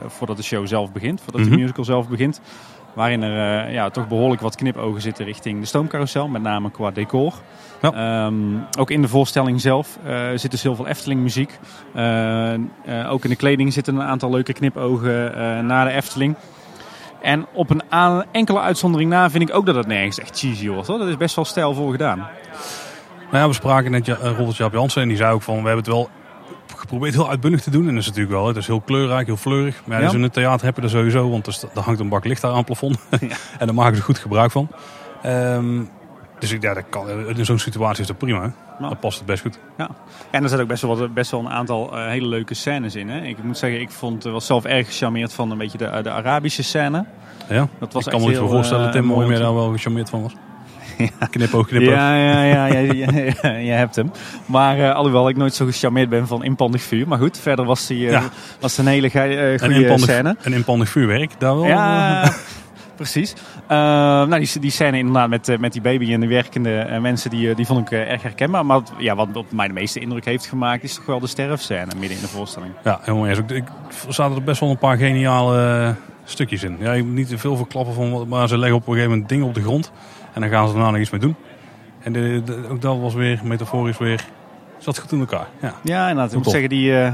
voordat 0.06 0.36
de 0.36 0.42
show 0.42 0.66
zelf 0.66 0.92
begint. 0.92 1.20
Voordat 1.20 1.40
Mhm. 1.40 1.50
de 1.50 1.56
musical 1.56 1.84
zelf 1.84 2.08
begint. 2.08 2.40
Waarin 2.94 3.22
er 3.22 3.70
ja, 3.72 3.90
toch 3.90 4.08
behoorlijk 4.08 4.40
wat 4.42 4.56
knipogen 4.56 5.00
zitten 5.02 5.24
richting 5.24 5.60
de 5.60 5.66
stoomcarousel. 5.66 6.28
Met 6.28 6.42
name 6.42 6.70
qua 6.70 6.90
decor. 6.90 7.34
Ja. 7.82 7.92
Ehm, 7.92 8.34
ook 8.78 8.90
in 8.90 9.02
de 9.02 9.08
voorstelling 9.08 9.60
zelf 9.60 9.98
eh, 10.04 10.18
zit 10.34 10.50
dus 10.50 10.62
heel 10.62 10.74
veel 10.74 10.86
Efteling 10.86 11.20
muziek. 11.20 11.58
Eh, 11.94 12.54
eh, 12.54 12.58
ook 13.08 13.24
in 13.24 13.30
de 13.30 13.36
kleding 13.36 13.72
zitten 13.72 13.96
een 13.96 14.06
aantal 14.06 14.30
leuke 14.30 14.52
knipogen 14.52 15.66
naar 15.66 15.84
de 15.84 15.92
Efteling. 15.92 16.34
En 17.22 17.46
op 17.52 17.70
een 17.70 17.82
enkele 18.32 18.60
uitzondering 18.60 19.10
na 19.10 19.30
vind 19.30 19.48
ik 19.48 19.54
ook 19.54 19.66
dat 19.66 19.74
het 19.74 19.86
nergens 19.86 20.18
echt 20.20 20.38
cheesy 20.38 20.68
wordt. 20.68 20.88
Hoor. 20.88 20.98
Dat 20.98 21.08
is 21.08 21.16
best 21.16 21.36
wel 21.36 21.44
stijlvol 21.44 21.90
gedaan. 21.90 22.18
Nou 23.30 23.38
ja, 23.42 23.48
we 23.48 23.54
spraken 23.54 23.90
net 23.90 24.08
Robert 24.08 24.56
Jaap 24.56 24.72
Jansen 24.72 25.02
en 25.02 25.08
die 25.08 25.16
zei 25.16 25.32
ook 25.32 25.42
van, 25.42 25.54
we 25.54 25.66
hebben 25.66 25.84
het 25.84 25.86
wel 25.86 26.10
geprobeerd 26.76 27.14
heel 27.14 27.28
uitbundig 27.28 27.62
te 27.62 27.70
doen. 27.70 27.88
En 27.88 27.94
dat 27.94 28.02
is 28.02 28.06
natuurlijk 28.06 28.34
wel, 28.34 28.46
het 28.46 28.56
is 28.56 28.66
heel 28.66 28.80
kleurrijk, 28.80 29.26
heel 29.26 29.36
fleurig. 29.36 29.82
Maar 29.84 29.96
ja, 29.96 30.02
Ja. 30.02 30.08
dus 30.08 30.16
in 30.16 30.22
het 30.22 30.32
theater 30.32 30.66
heb 30.66 30.74
je 30.74 30.80
dat 30.82 30.90
sowieso, 30.90 31.30
want 31.30 31.46
er, 31.46 31.58
er 31.74 31.80
hangt 31.80 32.00
een 32.00 32.08
bak 32.08 32.24
licht 32.24 32.40
daar 32.40 32.50
aan 32.50 32.56
het 32.56 32.66
plafond. 32.66 32.98
en 33.58 33.66
daar 33.66 33.74
maken 33.74 33.96
ze 33.96 34.02
goed 34.02 34.18
gebruik 34.18 34.50
van. 34.50 34.68
Ehm, 35.22 35.80
Dus 36.38 36.52
ik, 36.52 36.62
ja, 36.62 36.74
dat 36.74 36.84
kan, 36.90 37.08
in 37.36 37.44
zo'n 37.44 37.58
situatie 37.58 38.00
is 38.00 38.06
dat 38.06 38.18
prima. 38.18 38.38
Hè? 38.40 38.46
Ja. 38.46 38.88
Dan 38.88 38.98
past 38.98 39.16
het 39.18 39.26
best 39.26 39.42
goed. 39.42 39.58
Ja. 39.78 39.88
En 40.30 40.42
er 40.42 40.48
zitten 40.48 40.60
ook 40.60 40.68
best 40.68 40.82
wel, 40.82 40.96
wat, 40.96 41.14
best 41.14 41.30
wel 41.30 41.40
een 41.40 41.48
aantal 41.50 41.96
eh, 41.96 42.06
hele 42.06 42.26
leuke 42.26 42.54
scènes 42.54 42.94
in. 42.94 43.08
Hè? 43.08 43.20
Ik 43.24 43.42
moet 43.42 43.58
zeggen, 43.58 43.80
ik 43.80 43.90
vond, 43.90 44.24
eh, 44.24 44.32
was 44.32 44.46
zelf 44.46 44.64
erg 44.64 44.86
gecharmeerd 44.86 45.32
van 45.32 45.50
een 45.50 45.58
beetje 45.58 45.78
de, 45.78 46.00
de 46.02 46.10
Arabische 46.10 46.62
scène. 46.62 47.04
Ja? 47.48 47.68
Dat 47.78 47.92
was 47.92 48.04
ik 48.04 48.10
kan 48.10 48.20
me 48.20 48.26
niet 48.28 48.36
voorstellen, 48.36 48.86
eh, 48.86 48.92
Tim, 48.92 49.14
jij 49.18 49.34
te- 49.36 49.42
daar 49.42 49.54
wel 49.54 49.70
gecharmeerd 49.72 50.10
van 50.10 50.22
was. 50.22 50.32
Knipoog, 51.30 51.66
knipoog. 51.66 51.88
Ja, 51.94 52.16
ja, 52.16 52.42
ja, 52.42 52.66
ja, 52.66 52.78
ja, 52.92 53.32
ja, 53.42 53.50
je 53.50 53.70
hebt 53.70 53.96
hem. 53.96 54.10
Maar 54.46 54.78
eh, 54.78 54.94
alhoewel 54.94 55.28
ik 55.28 55.36
nooit 55.36 55.54
zo 55.54 55.66
gecharmeerd 55.66 56.08
ben 56.08 56.26
van 56.26 56.44
inpandig 56.44 56.82
vuur. 56.82 57.08
Maar 57.08 57.18
goed, 57.18 57.38
verder 57.38 57.64
was, 57.64 57.90
eh, 57.90 58.00
Ja. 58.10 58.22
was 58.60 58.78
een 58.78 58.86
hele 58.86 59.10
eh, 59.10 59.52
Een 59.52 59.58
goede 59.58 59.74
inpandig, 59.80 60.08
scène. 60.10 60.36
een 60.42 60.52
inpandig 60.52 60.88
vuurwerk, 60.88 61.30
daar 61.40 61.54
wel. 61.54 61.66
Ja, 61.66 62.32
precies. 62.96 63.32
Eh, 63.66 63.76
nou, 64.26 64.38
die, 64.38 64.60
die 64.60 64.70
scène 64.70 64.98
inderdaad 64.98 65.28
met, 65.28 65.48
eh, 65.48 65.58
met 65.58 65.72
die 65.72 65.80
baby 65.82 66.12
en 66.12 66.20
de 66.20 66.26
werkende 66.26 66.78
eh, 66.78 67.00
mensen, 67.00 67.30
die, 67.30 67.50
eh, 67.50 67.56
die 67.56 67.66
vond 67.66 67.80
ik 67.90 67.98
erg 67.98 68.22
herkenbaar. 68.22 68.66
Maar 68.66 68.76
wat, 68.80 68.92
ja, 68.98 69.14
wat 69.14 69.28
op 69.36 69.52
mij 69.52 69.66
de 69.66 69.72
meeste 69.72 70.00
indruk 70.00 70.24
heeft 70.24 70.46
gemaakt, 70.46 70.82
is 70.82 70.94
toch 70.94 71.06
wel 71.06 71.20
de 71.20 71.26
sterfscène 71.26 71.86
midden 71.98 72.16
in 72.16 72.22
de 72.22 72.28
voorstelling. 72.28 72.72
Ja, 72.84 72.98
helemaal 73.02 73.26
eens. 73.26 73.38
Ik, 73.38 73.50
ik, 73.50 73.64
er 74.06 74.14
zaten 74.14 74.36
er 74.36 74.42
best 74.42 74.60
wel 74.60 74.70
een 74.70 74.78
paar 74.78 74.96
geniale 74.96 75.94
stukjes 76.24 76.62
in. 76.62 76.76
Ja, 76.80 76.92
je 76.92 77.02
moet 77.04 77.14
niet 77.14 77.28
te 77.28 77.38
veel 77.38 77.56
verklappen 77.56 77.94
van, 77.94 78.10
wat- 78.12 78.26
maar 78.26 78.48
ze 78.48 78.58
leggen 78.58 78.76
op 78.76 78.86
een 78.86 78.92
gegeven 78.92 79.10
moment 79.10 79.28
dingen 79.28 79.46
op 79.46 79.54
de 79.54 79.62
grond. 79.62 79.92
En 80.32 80.40
dan 80.40 80.50
gaan 80.50 80.66
ze 80.68 80.74
daarna 80.74 80.90
nog 80.90 81.00
iets 81.00 81.10
mee 81.10 81.20
doen. 81.20 81.34
En 82.02 82.12
de, 82.12 82.42
de- 82.44 82.64
ook 82.70 82.80
dat 82.80 82.98
was 83.00 83.14
weer, 83.14 83.40
metaforisch 83.44 83.98
weer, 83.98 84.24
zat 84.78 84.98
goed 84.98 85.12
in 85.12 85.18
elkaar. 85.18 85.46
Ja. 85.62 85.74
Ja, 85.82 86.08
inderdaad. 86.08 86.30
Ik 86.32 86.36
moet 86.38 86.50
zeggen, 86.50 86.68
die, 86.68 86.98
eh, 87.00 87.12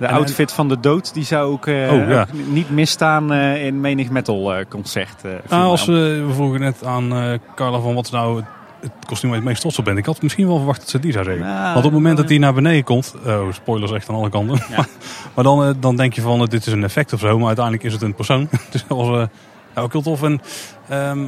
de 0.00 0.06
En- 0.06 0.14
outfit 0.14 0.52
van 0.52 0.68
de 0.68 0.80
dood, 0.80 1.14
die 1.14 1.24
zou 1.24 1.52
ook, 1.52 1.66
eh, 1.66 1.92
Oh, 1.92 2.08
ja. 2.08 2.20
ook 2.20 2.26
niet 2.48 2.70
misstaan 2.70 3.32
eh, 3.32 3.66
in 3.66 3.80
menig 3.80 4.10
metal 4.10 4.54
eh, 4.54 4.64
concert. 4.68 5.22
Nou, 5.48 5.64
als 5.64 5.84
we, 5.84 6.24
we 6.26 6.32
vroegen 6.34 6.60
net 6.60 6.84
aan 6.84 7.38
Carla 7.54 7.78
van 7.78 7.94
wat 7.94 8.04
is 8.04 8.10
nou 8.10 8.42
het, 8.80 8.92
kostuum 9.06 9.30
waar 9.30 9.38
je 9.38 9.44
het 9.44 9.44
meest 9.44 9.60
trots 9.60 9.78
op 9.78 9.84
bent. 9.84 9.98
Ik 9.98 10.06
had 10.06 10.22
misschien 10.22 10.46
wel 10.46 10.56
verwacht 10.56 10.80
dat 10.80 10.88
ze 10.88 10.98
die 10.98 11.12
zou 11.12 11.24
zeggen. 11.24 11.44
Ja, 11.44 11.64
Want 11.64 11.76
op 11.76 11.82
het 11.82 11.92
moment 11.92 12.16
dat 12.16 12.28
die 12.28 12.38
naar 12.38 12.54
beneden 12.54 12.84
komt, 12.84 13.14
oh, 13.26 13.52
spoilers 13.52 13.92
echt 13.92 14.08
aan 14.08 14.14
alle 14.14 14.30
kanten. 14.30 14.58
Ja. 14.70 14.86
maar 15.34 15.44
dan, 15.44 15.76
dan 15.80 15.96
denk 15.96 16.12
je 16.12 16.20
van, 16.20 16.44
dit 16.44 16.66
is 16.66 16.72
een 16.72 16.84
effect 16.84 17.12
of 17.12 17.20
zo, 17.20 17.38
maar 17.38 17.46
uiteindelijk 17.46 17.84
is 17.84 17.92
het 17.92 18.02
een 18.02 18.14
persoon. 18.14 18.48
dus 18.70 18.84
dat 18.88 18.98
was 18.98 19.28
ja, 19.74 19.82
ook 19.82 19.92
heel 19.92 20.02
tof. 20.02 20.22
En 20.22 20.40
ehm, 20.88 21.24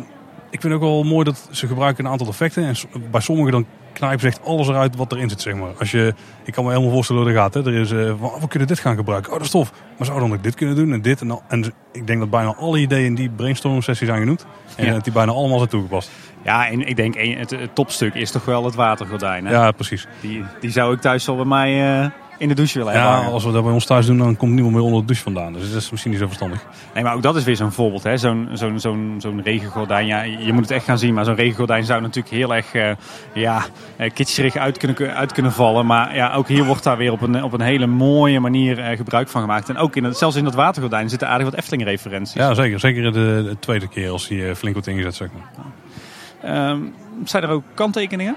ik 0.51 0.61
vind 0.61 0.75
ook 0.75 0.81
wel 0.81 1.03
mooi 1.03 1.25
dat 1.25 1.49
ze 1.51 1.67
gebruiken 1.67 2.05
een 2.05 2.11
aantal 2.11 2.27
effecten. 2.27 2.65
En 2.65 2.75
bij 3.11 3.21
sommigen 3.21 3.53
dan 3.53 3.67
knijpen 3.93 4.21
ze 4.21 4.27
echt 4.27 4.45
alles 4.45 4.69
eruit 4.69 4.97
wat 4.97 5.13
erin 5.13 5.29
zit, 5.31 5.41
zeg 5.41 5.55
maar. 5.55 5.71
Als 5.79 5.91
je, 5.91 6.15
ik 6.45 6.53
kan 6.53 6.65
me 6.65 6.71
helemaal 6.71 6.93
voorstellen 6.93 7.23
hoe 7.23 7.33
dat 7.33 7.41
gaat. 7.41 7.55
Hè. 7.55 7.67
Er 7.67 7.81
is, 7.81 7.91
eh, 7.91 8.13
van, 8.21 8.31
we 8.41 8.49
kunnen 8.49 8.69
dit 8.69 8.79
gaan 8.79 8.97
gebruiken. 8.97 9.31
Oh, 9.33 9.37
dat 9.37 9.47
is 9.47 9.53
tof. 9.53 9.73
Maar 9.73 10.07
zouden 10.07 10.15
we 10.25 10.29
dan 10.29 10.39
ook 10.39 10.45
dit 10.45 10.55
kunnen 10.55 10.77
doen 10.77 10.93
en 10.93 11.03
dit 11.03 11.21
en. 11.21 11.41
En 11.49 11.73
ik 11.93 12.07
denk 12.07 12.19
dat 12.19 12.31
bijna 12.31 12.55
alle 12.55 12.79
ideeën 12.79 13.05
in 13.07 13.15
die 13.15 13.31
brainstorming 13.31 13.85
sessie 13.85 14.07
zijn 14.07 14.19
genoemd. 14.19 14.47
En 14.77 14.87
Ja. 14.87 14.93
dat 14.93 15.05
die 15.05 15.13
bijna 15.13 15.33
allemaal 15.33 15.59
zijn 15.59 15.71
toegepast. 15.71 16.11
Ja, 16.45 16.67
en 16.69 16.87
ik 16.87 16.97
denk 16.97 17.15
een, 17.17 17.37
het, 17.39 17.51
het 17.51 17.75
topstuk 17.75 18.15
is 18.15 18.31
toch 18.31 18.45
wel 18.45 18.65
het 18.65 18.75
watergordijn. 18.75 19.47
Hè? 19.47 19.53
Ja, 19.53 19.71
precies. 19.71 20.07
Die, 20.21 20.45
die 20.61 20.71
zou 20.71 20.95
ik 20.95 21.01
thuis 21.01 21.27
wel 21.27 21.37
bij 21.37 21.45
mij 21.45 22.01
eh, 22.03 22.11
in 22.43 22.49
de 22.49 22.55
douche 22.55 22.79
willen 22.79 22.93
hebben. 22.93 23.11
Ja, 23.11 23.27
als 23.27 23.45
we 23.45 23.53
dat 23.53 23.63
bij 23.63 23.73
ons 23.73 23.85
thuis 23.87 24.07
doen, 24.07 24.19
dan 24.19 24.37
komt 24.37 24.53
niemand 24.53 24.75
meer 24.75 24.83
onder 24.85 25.01
de 25.01 25.07
douche 25.07 25.23
vandaan. 25.23 25.53
Dus 25.53 25.73
dat 25.73 25.81
is 25.81 25.91
misschien 25.91 26.11
niet 26.11 26.21
zo 26.21 26.27
verstandig. 26.27 26.65
Nee, 26.95 27.05
maar 27.05 27.15
ook 27.15 27.23
dat 27.23 27.37
is 27.37 27.45
weer 27.45 27.57
zo'n 27.57 27.73
voorbeeld. 27.73 28.03
hè. 28.03 28.17
Zo'n 28.17 28.49
zo'n 28.53 28.81
zo'n 28.81 29.15
zo'n 29.19 29.43
regengordijn. 29.43 30.07
Ja, 30.07 30.23
je 30.23 30.53
moet 30.53 30.63
het 30.63 30.71
echt 30.71 30.85
gaan 30.85 30.99
zien. 30.99 31.15
Maar 31.15 31.25
zo'n 31.25 31.35
regengordijn 31.35 31.85
zou 31.85 32.01
natuurlijk 32.01 32.35
heel 32.35 32.55
erg 32.55 32.75
eh 32.75 32.91
ja, 33.33 33.65
eh, 33.97 34.11
kitscherig 34.15 34.57
uit 34.57 34.79
kunnen, 34.79 35.15
uit 35.15 35.33
kunnen 35.33 35.53
vallen. 35.53 35.87
Maar 35.87 36.15
ja, 36.15 36.33
ook 36.33 36.49
hier 36.49 36.65
wordt 36.65 36.83
daar 36.83 36.97
weer 36.97 37.13
op 37.13 37.21
een, 37.21 37.43
op 37.43 37.53
een 37.53 37.61
hele 37.61 37.87
mooie 37.87 38.41
manier 38.41 38.79
eh, 38.79 38.97
gebruik 38.97 39.29
van 39.29 39.41
gemaakt. 39.41 39.69
En 39.69 39.77
ook 39.77 39.97
in 39.97 40.05
het, 40.05 40.19
zelfs 40.19 40.37
in 40.37 40.45
dat 40.45 40.55
watergordijn 40.55 41.09
zitten 41.09 41.29
aardig 41.29 41.51
wat 41.51 41.59
Efteling-referenties. 41.59 42.35
Ja, 42.35 42.55
zeker. 42.55 42.81
Zeker 42.81 43.03
de, 43.03 43.11
de 43.13 43.57
tweede 43.61 43.89
keer 43.89 44.11
als 44.11 44.29
hij 44.29 44.55
flink 44.55 44.75
wordt 44.75 44.89
ingezet, 44.89 45.15
zeg 45.15 45.29
maar. 45.33 45.65
Ehm, 46.43 46.81
zijn 47.25 47.43
er 47.43 47.49
ook 47.49 47.65
kanttekeningen? 47.75 48.37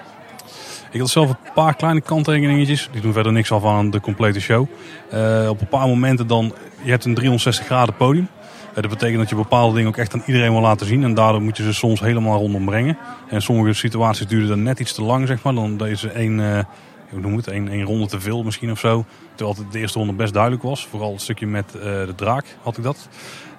Ik 0.95 1.01
had 1.01 1.09
zelf 1.09 1.29
een 1.29 1.53
paar 1.53 1.75
kleine 1.75 2.01
kanttekeningetjes. 2.01 2.89
Die 2.91 3.01
doen 3.01 3.13
verder 3.13 3.31
niks 3.31 3.51
af 3.51 3.65
aan 3.65 3.89
de 3.89 3.99
complete 3.99 4.39
show. 4.39 4.67
Eh, 5.09 5.47
op 5.49 5.61
een 5.61 5.67
paar 5.67 5.87
momenten 5.87 6.27
dan... 6.27 6.53
Je 6.83 6.89
hebt 6.89 7.05
een 7.05 7.13
360 7.13 7.65
graden 7.65 7.95
podium. 7.95 8.27
Eh, 8.69 8.75
dat 8.75 8.89
betekent 8.89 9.17
dat 9.19 9.29
je 9.29 9.35
bepaalde 9.35 9.73
dingen 9.75 9.89
ook 9.89 9.97
echt 9.97 10.13
aan 10.13 10.23
iedereen 10.25 10.51
wil 10.51 10.61
laten 10.61 10.87
zien. 10.87 11.03
En 11.03 11.13
daardoor 11.13 11.41
moet 11.41 11.57
je 11.57 11.63
ze 11.63 11.73
soms 11.73 11.99
helemaal 11.99 12.37
rondom 12.37 12.65
brengen. 12.65 12.97
En 13.29 13.41
sommige 13.41 13.73
situaties 13.73 14.27
duren 14.27 14.47
dan 14.47 14.63
net 14.63 14.79
iets 14.79 14.93
te 14.93 15.01
lang, 15.01 15.27
zeg 15.27 15.43
maar. 15.43 15.53
Dan 15.53 15.77
deze 15.77 16.09
één... 16.09 16.39
eh, 16.39 16.63
hoe 17.09 17.19
noem 17.19 17.35
het? 17.35 17.47
Één, 17.47 17.69
één 17.69 17.83
ronde 17.85 18.07
te 18.07 18.19
veel 18.19 18.43
misschien 18.43 18.71
of 18.71 18.79
zo. 18.79 19.05
Terwijl 19.35 19.57
het 19.57 19.71
de 19.71 19.79
eerste 19.79 19.99
ronde 19.99 20.13
best 20.13 20.33
duidelijk 20.33 20.63
was. 20.63 20.87
Vooral 20.87 21.11
het 21.11 21.21
stukje 21.21 21.47
met 21.47 21.71
de 21.71 22.13
draak 22.15 22.45
had 22.61 22.77
ik 22.77 22.83
dat. 22.83 23.07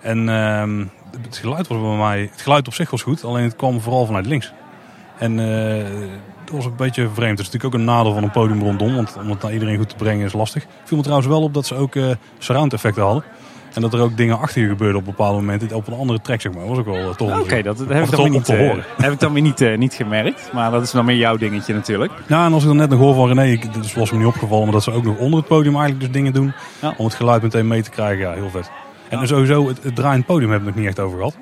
En 0.01 0.28
ehm, 0.28 0.84
het 1.22 1.37
geluid 1.37 1.66
was 1.66 1.80
bij 1.80 1.97
mij... 1.97 2.28
Het 2.30 2.41
geluid 2.41 2.66
op 2.66 2.74
zich 2.74 2.91
was 2.91 3.03
goed. 3.03 3.24
Alleen 3.24 3.45
het 3.45 3.57
kwam 3.57 3.80
vooral 3.80 4.07
vanuit 4.07 4.26
links. 4.26 4.53
En 5.18 5.39
dat 6.47 6.57
was 6.57 6.64
een 6.64 6.76
beetje 6.76 7.09
vreemd. 7.14 7.38
Het 7.38 7.47
is 7.47 7.53
natuurlijk 7.53 7.74
ook 7.74 7.80
een 7.80 7.86
nadeel 7.86 8.12
van 8.12 8.22
een 8.22 8.30
podium 8.30 8.61
rondom. 8.61 8.94
Want 8.94 9.16
om 9.16 9.30
het 9.30 9.42
naar 9.42 9.53
iedereen 9.53 9.76
goed 9.76 9.88
te 9.88 9.94
brengen 9.97 10.26
is 10.26 10.32
lastig. 10.32 10.66
Viel 10.84 10.97
me 10.97 11.03
trouwens 11.03 11.28
wel 11.28 11.42
op 11.42 11.55
dat 11.55 11.66
ze 11.66 11.74
ook 11.74 11.94
eh 11.94 12.11
surround 12.38 12.72
effecten 12.72 13.03
hadden. 13.03 13.24
En 13.74 13.82
dat 13.82 13.94
er 13.94 14.01
ook 14.01 14.16
dingen 14.16 14.38
achter 14.38 14.62
je 14.62 14.68
gebeurden 14.68 14.97
op 14.97 15.05
bepaalde 15.05 15.40
momenten. 15.40 15.76
Op 15.76 15.86
een 15.86 15.94
andere 15.94 16.20
track 16.20 16.40
zeg 16.40 16.53
maar. 16.53 16.61
Dat 16.61 16.70
was 16.70 16.78
ook 16.78 16.86
wel 16.86 17.11
eh, 17.11 17.16
tof. 17.16 17.40
Oké, 17.40 17.62
dat, 17.62 17.78
dat 17.78 17.88
heb 17.88 18.05
ik 18.05 18.11
dan 18.11 18.30
niet, 18.30 18.44
te 18.44 18.57
eh, 18.57 18.68
horen. 18.68 18.84
heb 18.97 19.12
ik 19.12 19.20
dan 19.20 19.32
weer 19.32 19.42
niet, 19.42 19.76
niet 19.76 19.94
gemerkt. 19.94 20.51
Maar 20.53 20.70
dat 20.70 20.82
is 20.82 20.90
dan 20.90 21.05
meer 21.05 21.16
jouw 21.16 21.36
dingetje 21.36 21.74
natuurlijk. 21.74 22.12
Ja, 22.26 22.47
en 22.47 22.53
als 22.53 22.62
ik 22.62 22.68
dan 22.68 22.76
net 22.76 22.90
nog 22.90 22.99
hoor 22.99 23.14
van 23.14 23.28
René, 23.28 23.44
ik, 23.44 23.74
dit 23.74 23.94
was 23.94 24.11
me 24.11 24.18
niet 24.18 24.26
opgevallen, 24.26 24.64
maar 24.64 24.72
dat 24.72 24.82
ze 24.82 24.92
ook 24.92 25.05
nog 25.05 25.18
onder 25.18 25.38
het 25.38 25.49
podium 25.49 25.74
eigenlijk 25.74 26.01
dus 26.01 26.11
dingen 26.11 26.32
doen. 26.32 26.53
Ja. 26.80 26.94
Om 26.97 27.05
het 27.05 27.14
geluid 27.14 27.42
meteen 27.42 27.66
mee 27.66 27.82
te 27.82 27.90
krijgen. 27.90 28.18
Ja, 28.28 28.32
heel 28.32 28.51
vet. 28.51 28.70
En 29.09 29.28
sowieso, 29.28 29.68
het, 29.68 29.82
het 29.82 29.94
draaiend 29.94 30.26
podium 30.26 30.51
hebben 30.51 30.68
we 30.68 30.74
het 30.74 30.84
nog 30.84 30.84
niet 30.84 30.99
echt 30.99 31.07
over 31.07 31.18
gehad. 31.18 31.36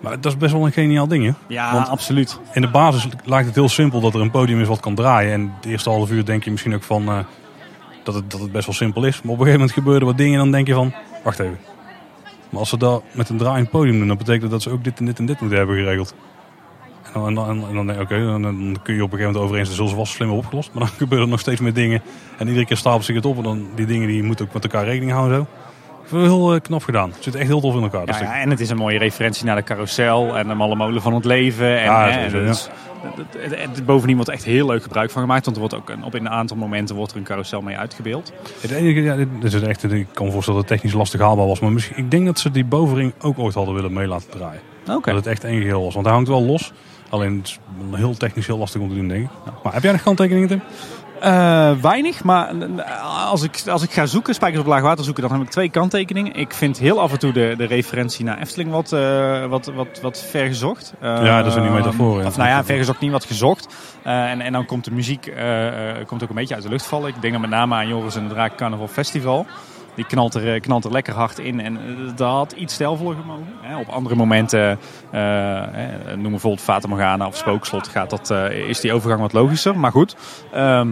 Maar 0.00 0.20
dat 0.20 0.32
is 0.32 0.36
best 0.38 0.52
wel 0.52 0.66
een 0.66 0.72
geniaal 0.72 1.06
ding, 1.08 1.24
hè? 1.24 1.32
Ja, 1.46 1.72
Want- 1.72 1.88
absoluut. 1.88 2.38
In 2.52 2.60
de 2.60 2.68
basis 2.70 3.08
lijkt 3.24 3.46
het 3.46 3.54
heel 3.54 3.68
simpel 3.68 4.00
dat 4.00 4.14
er 4.14 4.20
een 4.20 4.30
podium 4.30 4.60
is 4.60 4.68
wat 4.68 4.80
kan 4.80 4.94
draaien. 4.94 5.32
En 5.32 5.52
de 5.60 5.68
eerste 5.68 5.90
half 5.90 6.10
uur 6.10 6.24
denk 6.24 6.44
je 6.44 6.50
misschien 6.50 6.74
ook 6.74 6.82
van 6.82 7.08
eh, 7.08 7.18
dat, 8.02 8.14
het, 8.14 8.30
dat 8.30 8.40
het 8.40 8.52
best 8.52 8.66
wel 8.66 8.74
simpel 8.74 9.04
is. 9.04 9.14
Maar 9.22 9.32
op 9.32 9.38
een 9.38 9.44
gegeven 9.44 9.58
moment 9.60 9.72
gebeuren 9.78 10.06
wat 10.06 10.16
dingen 10.16 10.32
en 10.32 10.38
dan 10.38 10.50
denk 10.50 10.66
je 10.66 10.74
van, 10.74 10.92
wacht 11.24 11.38
even. 11.38 11.58
Maar 12.50 12.60
als 12.60 12.68
ze 12.68 12.78
dat 12.78 13.02
met 13.12 13.28
een 13.28 13.36
draaiend 13.36 13.70
podium 13.70 13.98
doen, 13.98 14.08
dan 14.08 14.16
betekent 14.16 14.42
dat 14.42 14.50
dat 14.50 14.62
ze 14.62 14.70
ook 14.70 14.84
dit 14.84 14.98
en 14.98 15.04
dit 15.04 15.18
en 15.18 15.26
dit 15.26 15.40
moeten 15.40 15.58
hebben 15.58 15.76
geregeld. 15.76 16.14
En 17.02 17.12
dan, 17.12 17.26
en 17.26 17.34
dan, 17.34 17.68
en 17.68 17.74
dan 17.74 17.86
denk 17.86 17.98
je, 17.98 18.04
oké, 18.04 18.24
dan, 18.26 18.42
dan 18.42 18.76
kun 18.82 18.94
je 18.94 19.02
op 19.02 19.12
een 19.12 19.18
gegeven 19.18 19.18
moment 19.18 19.36
over 19.36 19.56
eens, 19.56 19.66
dat 19.66 19.74
zullen 19.76 19.90
ze 19.90 19.96
wel 19.96 20.06
slimmer 20.06 20.36
opgelost. 20.36 20.70
Maar 20.72 20.82
dan 20.82 20.92
gebeuren 21.02 21.26
er 21.26 21.30
nog 21.30 21.40
steeds 21.40 21.60
meer 21.60 21.74
dingen. 21.74 22.02
En 22.38 22.46
iedere 22.48 22.66
keer 22.66 22.76
stapelt 22.76 23.04
zich 23.04 23.14
het 23.14 23.26
op. 23.26 23.36
En 23.36 23.42
dan 23.42 23.66
die 23.74 23.86
dingen 23.86 24.08
die 24.08 24.22
moeten 24.22 24.46
ook 24.46 24.52
met 24.52 24.64
elkaar 24.64 24.84
rekening 24.84 25.12
houden. 25.12 25.38
Zo. 25.38 25.46
Heel 26.10 26.54
eh, 26.54 26.60
knap 26.60 26.82
gedaan. 26.82 27.10
Het 27.10 27.22
zit 27.22 27.34
echt 27.34 27.46
heel 27.46 27.60
tof 27.60 27.74
in 27.74 27.82
elkaar. 27.82 28.06
Ja, 28.06 28.40
en 28.40 28.50
het 28.50 28.60
is 28.60 28.70
een 28.70 28.76
mooie 28.76 28.98
referentie 28.98 29.44
naar 29.44 29.56
de 29.56 29.62
carousel 29.62 30.36
en 30.38 30.48
de 30.48 30.54
malle 30.54 30.74
molen 30.74 31.02
van 31.02 31.14
het 31.14 31.24
leven. 31.24 31.78
En, 31.78 31.84
Ja, 31.84 32.08
hè, 32.08 32.26
en 33.54 33.70
het 33.70 33.86
bovendien 33.86 34.16
wordt 34.16 34.30
echt 34.30 34.44
heel 34.44 34.66
leuk 34.66 34.82
gebruik 34.82 35.10
van 35.10 35.22
gemaakt. 35.22 35.44
Want 35.44 35.56
er 35.56 35.62
wordt 35.62 35.76
ook 35.76 35.90
een, 35.90 36.04
op 36.04 36.14
een 36.14 36.28
aantal 36.28 36.56
momenten 36.56 36.96
wordt 36.96 37.12
er 37.12 37.18
een 37.18 37.24
carousel 37.24 37.62
mee 37.62 37.76
uitgebeeld. 37.76 38.32
Het 38.60 38.70
enige, 38.70 39.02
ja, 39.02 39.16
dit, 39.40 39.54
is 39.54 39.62
echt, 39.62 39.92
ik 39.92 40.06
kan 40.12 40.26
me 40.26 40.32
voorstellen 40.32 40.60
dat 40.60 40.70
het 40.70 40.78
technisch 40.78 40.98
lastig 40.98 41.20
haalbaar 41.20 41.46
was. 41.46 41.60
Maar 41.60 41.72
misschien, 41.72 41.96
ik 41.96 42.10
denk 42.10 42.26
dat 42.26 42.38
ze 42.38 42.50
die 42.50 42.64
bovenring 42.64 43.12
ook 43.20 43.38
ooit 43.38 43.54
hadden 43.54 43.74
willen 43.74 43.92
mee 43.92 44.06
laten 44.06 44.30
draaien. 44.30 44.60
Dat 45.14 45.24
het 45.24 45.26
echt 45.26 45.44
één 45.44 45.60
geheel 45.60 45.82
was. 45.82 45.94
Want 45.94 46.06
hij 46.06 46.14
hangt 46.14 46.28
wel 46.28 46.42
los. 46.42 46.72
Alleen 47.08 47.36
het 47.36 47.46
is 47.46 47.58
heel 47.90 48.16
technisch 48.16 48.46
heel 48.46 48.58
lastig 48.58 48.80
om 48.80 48.88
te 48.88 48.94
doen, 48.94 49.08
denk 49.08 49.24
ik. 49.24 49.30
Maar 49.62 49.72
heb 49.72 49.82
jij 49.82 49.92
nog 49.92 50.02
kanttekeningen, 50.02 50.48
Tim? 50.48 50.60
Eh, 51.20 51.70
weinig, 51.80 52.24
maar 52.24 52.48
eh, 52.60 53.30
als 53.30 53.42
ik, 53.42 53.62
als 53.68 53.82
ik 53.82 53.90
ga 53.90 54.06
zoeken, 54.06 54.34
spijkers 54.34 54.60
op 54.62 54.66
laag 54.68 54.82
water 54.82 55.04
zoeken, 55.04 55.22
dan 55.22 55.32
heb 55.32 55.42
ik 55.42 55.50
twee 55.50 55.70
kanttekeningen. 55.70 56.34
Ik 56.34 56.52
vind 56.52 56.78
heel 56.78 57.00
af 57.00 57.12
en 57.12 57.18
toe 57.18 57.32
de, 57.32 57.54
de 57.56 57.64
referentie 57.64 58.24
naar 58.24 58.38
Efteling 58.38 58.70
wat, 58.70 58.92
eh, 58.92 59.46
wat, 59.46 59.66
wat, 59.66 60.00
wat 60.02 60.24
vergezocht. 60.30 60.94
Eh, 61.00 61.24
Ja, 61.24 61.42
dat 61.42 61.46
is 61.46 61.54
een 61.54 61.72
metafoor, 61.72 62.20
ja. 62.20 62.26
Of 62.26 62.36
nou 62.36 62.48
ja, 62.48 62.64
vergezocht 62.64 63.00
niet 63.00 63.10
wat 63.10 63.24
gezocht. 63.24 63.74
En, 64.02 64.40
en 64.40 64.52
dan 64.52 64.66
komt 64.66 64.84
de 64.84 64.90
muziek 64.92 65.32
komt 66.06 66.22
ook 66.22 66.28
een 66.28 66.34
beetje 66.34 66.54
uit 66.54 66.62
de 66.62 66.68
lucht 66.68 66.86
vallen. 66.86 67.08
Ik 67.08 67.20
denk 67.20 67.32
dan 67.32 67.40
met 67.42 67.50
name 67.50 67.74
aan 67.74 67.88
Joris 67.88 68.16
en 68.16 68.28
de 68.28 68.34
Draak 68.34 68.56
Carnaval 68.56 68.88
Festival. 68.88 69.46
Die 69.96 70.04
knalt 70.04 70.34
er, 70.34 70.54
eh, 70.54 70.60
knalt 70.60 70.84
er 70.84 70.90
lekker 70.90 71.14
hard 71.14 71.38
in. 71.38 71.60
En 71.60 71.76
eh, 71.76 72.16
dat 72.16 72.30
had 72.30 72.52
iets 72.52 72.74
stijlvoller 72.74 73.16
gemogen. 73.16 73.78
Op 73.78 73.88
andere 73.88 74.14
momenten, 74.14 74.78
eh, 75.10 75.62
eh, 75.62 76.16
noem 76.16 76.30
bijvoorbeeld 76.30 76.62
Fata 76.62 76.88
Morgana 76.88 77.26
of 77.26 77.36
Spookslot, 77.36 77.88
gaat 77.88 78.10
dat, 78.10 78.30
is 78.50 78.80
die 78.80 78.92
overgang 78.92 79.20
wat 79.20 79.32
logischer. 79.32 79.78
Maar 79.78 79.90
goed, 79.90 80.16
ehm, 80.52 80.88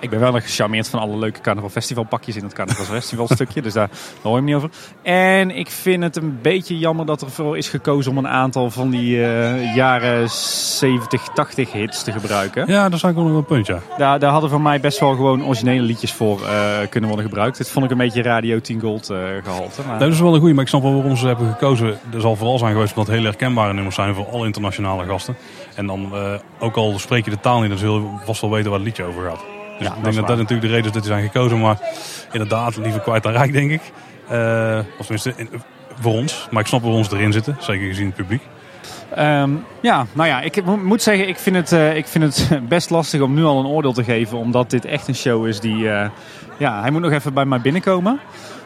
ik 0.00 0.10
ben 0.10 0.20
wel 0.20 0.32
gecharmeerd 0.32 0.88
van 0.88 1.00
alle 1.00 1.16
leuke 1.16 1.40
Carnaval 1.40 1.70
Festival 1.70 2.04
pakjes 2.04 2.36
in 2.36 2.44
het 2.44 2.52
Carnaval 2.52 2.84
Festival 2.84 3.28
stukje. 3.28 3.62
Dus 3.62 3.72
daar, 3.72 3.88
daar 3.88 3.98
hoor 4.22 4.30
je 4.30 4.36
hem 4.36 4.44
niet 4.44 4.54
over. 4.54 4.70
En 5.02 5.50
ik 5.50 5.70
vind 5.70 6.02
het 6.02 6.16
een 6.16 6.38
beetje 6.42 6.78
jammer 6.78 7.06
dat 7.06 7.22
er 7.22 7.30
voor 7.30 7.56
is 7.56 7.68
gekozen 7.68 8.10
om 8.10 8.18
een 8.18 8.28
aantal 8.28 8.70
van 8.70 8.90
die 8.90 9.24
eh, 9.24 9.74
jaren 9.74 10.30
70, 10.30 11.28
80 11.34 11.72
hits 11.72 12.02
te 12.02 12.12
gebruiken. 12.12 12.66
Ja, 12.66 12.82
dat 12.82 12.92
is 12.92 13.02
eigenlijk 13.02 13.16
wel 13.16 13.26
nog 13.26 13.36
een 13.36 13.44
punt, 13.44 13.66
ja. 13.66 13.78
Daar, 13.98 14.18
daar 14.18 14.30
hadden 14.30 14.50
van 14.50 14.62
mij 14.62 14.80
best 14.80 15.00
wel 15.00 15.14
gewoon 15.14 15.44
originele 15.44 15.82
liedjes 15.82 16.12
voor 16.12 16.42
eh, 16.42 16.88
kunnen 16.90 17.10
worden 17.10 17.28
gebruikt. 17.28 17.56
Dit 17.56 17.70
vond 17.70 17.84
ik 17.84 17.90
een 17.90 17.98
beetje 17.98 18.22
Radio 18.22 18.60
10 18.60 18.80
Gold 18.80 19.10
eh, 19.10 19.18
gehalte. 19.44 19.82
Maar... 19.86 19.98
Dat 19.98 20.12
is 20.12 20.20
wel 20.20 20.34
een 20.34 20.40
goeie, 20.40 20.54
maar 20.54 20.62
ik 20.62 20.68
snap 20.68 20.82
wel 20.82 20.94
waarom 20.94 21.16
ze 21.16 21.26
hebben 21.26 21.48
gekozen. 21.52 21.98
Er 22.12 22.20
zal 22.20 22.36
vooral 22.36 22.58
zijn 22.58 22.72
geweest 22.72 22.90
omdat 22.90 23.06
het 23.06 23.16
heel 23.16 23.24
herkenbare 23.24 23.72
nummers 23.72 23.94
zijn 23.94 24.14
voor 24.14 24.26
alle 24.28 24.46
internationale 24.46 25.04
gasten. 25.04 25.36
En 25.74 25.86
dan, 25.86 26.12
ook 26.58 26.76
al 26.76 26.98
spreek 26.98 27.24
je 27.24 27.30
de 27.30 27.40
taal 27.40 27.60
niet, 27.60 27.68
dan 27.68 27.78
zul 27.78 27.98
je 27.98 28.06
vast 28.24 28.40
wel 28.40 28.50
weten 28.50 28.70
waar 28.70 28.78
het 28.78 28.88
liedje 28.88 29.04
over 29.04 29.28
gaat. 29.30 29.53
Dus 29.78 29.86
Ja, 29.86 29.94
ik 29.94 29.94
dat 29.94 29.96
is 29.96 30.02
denk 30.02 30.04
dat 30.04 30.14
dat 30.14 30.26
waar. 30.28 30.36
natuurlijk 30.36 30.60
de 30.68 30.74
reden 30.74 30.86
is 30.86 30.92
dat 30.92 31.02
die 31.02 31.12
zijn 31.12 31.24
gekozen. 31.24 31.60
Maar 31.60 31.78
inderdaad, 32.32 32.76
liever 32.76 33.00
kwijt 33.00 33.22
dan 33.22 33.32
rijk, 33.32 33.52
denk 33.52 33.70
ik. 33.70 33.82
Eh, 34.28 34.78
of 34.98 35.06
tenminste, 35.06 35.32
in- 35.36 35.48
voor 36.00 36.12
ons. 36.12 36.48
Maar 36.50 36.60
ik 36.60 36.66
snap 36.68 36.82
waarom 36.82 37.04
ze 37.04 37.16
erin 37.16 37.32
zitten, 37.32 37.56
zeker 37.60 37.86
gezien 37.86 38.06
het 38.06 38.14
publiek. 38.14 38.42
Ehm, 39.14 39.50
ja, 39.80 40.06
nou 40.12 40.28
ja, 40.28 40.40
ik 40.40 40.64
mo- 40.64 40.76
moet 40.76 41.02
zeggen, 41.02 41.28
ik 41.28 41.38
vind, 41.38 41.56
het, 41.56 41.72
eh, 41.72 41.96
ik 41.96 42.06
vind 42.06 42.24
het 42.24 42.48
best 42.68 42.90
lastig 42.90 43.20
om 43.20 43.34
nu 43.34 43.44
al 43.44 43.58
een 43.58 43.66
oordeel 43.66 43.92
te 43.92 44.04
geven. 44.04 44.38
Omdat 44.38 44.70
dit 44.70 44.84
echt 44.84 45.08
een 45.08 45.14
show 45.14 45.46
is 45.46 45.60
die... 45.60 45.90
eh, 45.90 46.08
ja, 46.56 46.80
hij 46.80 46.90
moet 46.90 47.00
nog 47.00 47.12
even 47.12 47.34
bij 47.34 47.44
mij 47.44 47.60
binnenkomen. 47.60 48.20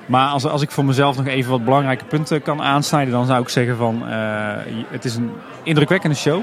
Maar 0.06 0.28
als, 0.28 0.44
als 0.44 0.62
ik 0.62 0.70
voor 0.70 0.84
mezelf 0.84 1.16
nog 1.16 1.26
even 1.26 1.50
wat 1.50 1.64
belangrijke 1.64 2.04
punten 2.04 2.42
kan 2.42 2.62
aansnijden... 2.62 3.12
dan 3.12 3.26
zou 3.26 3.42
ik 3.42 3.48
zeggen 3.48 3.76
van... 3.76 4.02
het 4.90 5.04
is 5.04 5.14
een 5.16 5.30
indrukwekkende 5.62 6.16
show. 6.16 6.40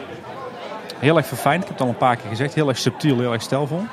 Heel 0.99 1.17
erg 1.17 1.25
verfijnd, 1.27 1.61
ik 1.61 1.67
heb 1.67 1.77
het 1.77 1.87
al 1.87 1.91
een 1.93 1.97
paar 1.99 2.15
keer 2.15 2.29
gezegd. 2.29 2.53
Heel 2.53 2.67
erg 2.69 2.77
subtiel, 2.77 3.19
heel 3.19 3.33
erg 3.33 3.41
stijlvol. 3.41 3.83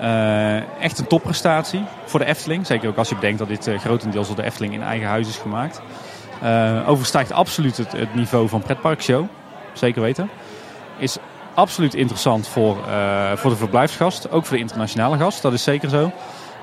Eh, 0.00 0.82
echt 0.82 0.98
een 0.98 1.06
topprestatie 1.06 1.84
voor 2.04 2.20
de 2.20 2.26
Efteling. 2.26 2.66
Zeker 2.66 2.88
ook 2.88 2.96
als 2.96 3.08
je 3.08 3.14
bedenkt 3.14 3.38
dat 3.38 3.48
dit 3.48 3.66
eh, 3.66 3.78
grotendeels 3.78 4.26
door 4.26 4.36
de 4.36 4.42
Efteling 4.42 4.74
in 4.74 4.82
eigen 4.82 5.08
huis 5.08 5.28
is 5.28 5.36
gemaakt. 5.36 5.80
Eh, 6.42 6.88
overstijgt 6.88 7.32
absoluut 7.32 7.76
het, 7.76 7.92
het 7.92 8.14
niveau 8.14 8.48
van 8.48 8.62
pretparkshow. 8.62 9.24
Zeker 9.72 10.02
weten. 10.02 10.30
Is 10.98 11.16
absoluut 11.54 11.94
interessant 11.94 12.48
voor, 12.48 12.76
voor 13.34 13.50
de 13.50 13.56
verblijfsgast. 13.56 14.30
Ook 14.30 14.46
voor 14.46 14.56
de 14.56 14.62
internationale 14.62 15.16
gast. 15.16 15.42
Dat 15.42 15.52
is 15.52 15.62
zeker 15.62 15.88
zo. 15.88 16.12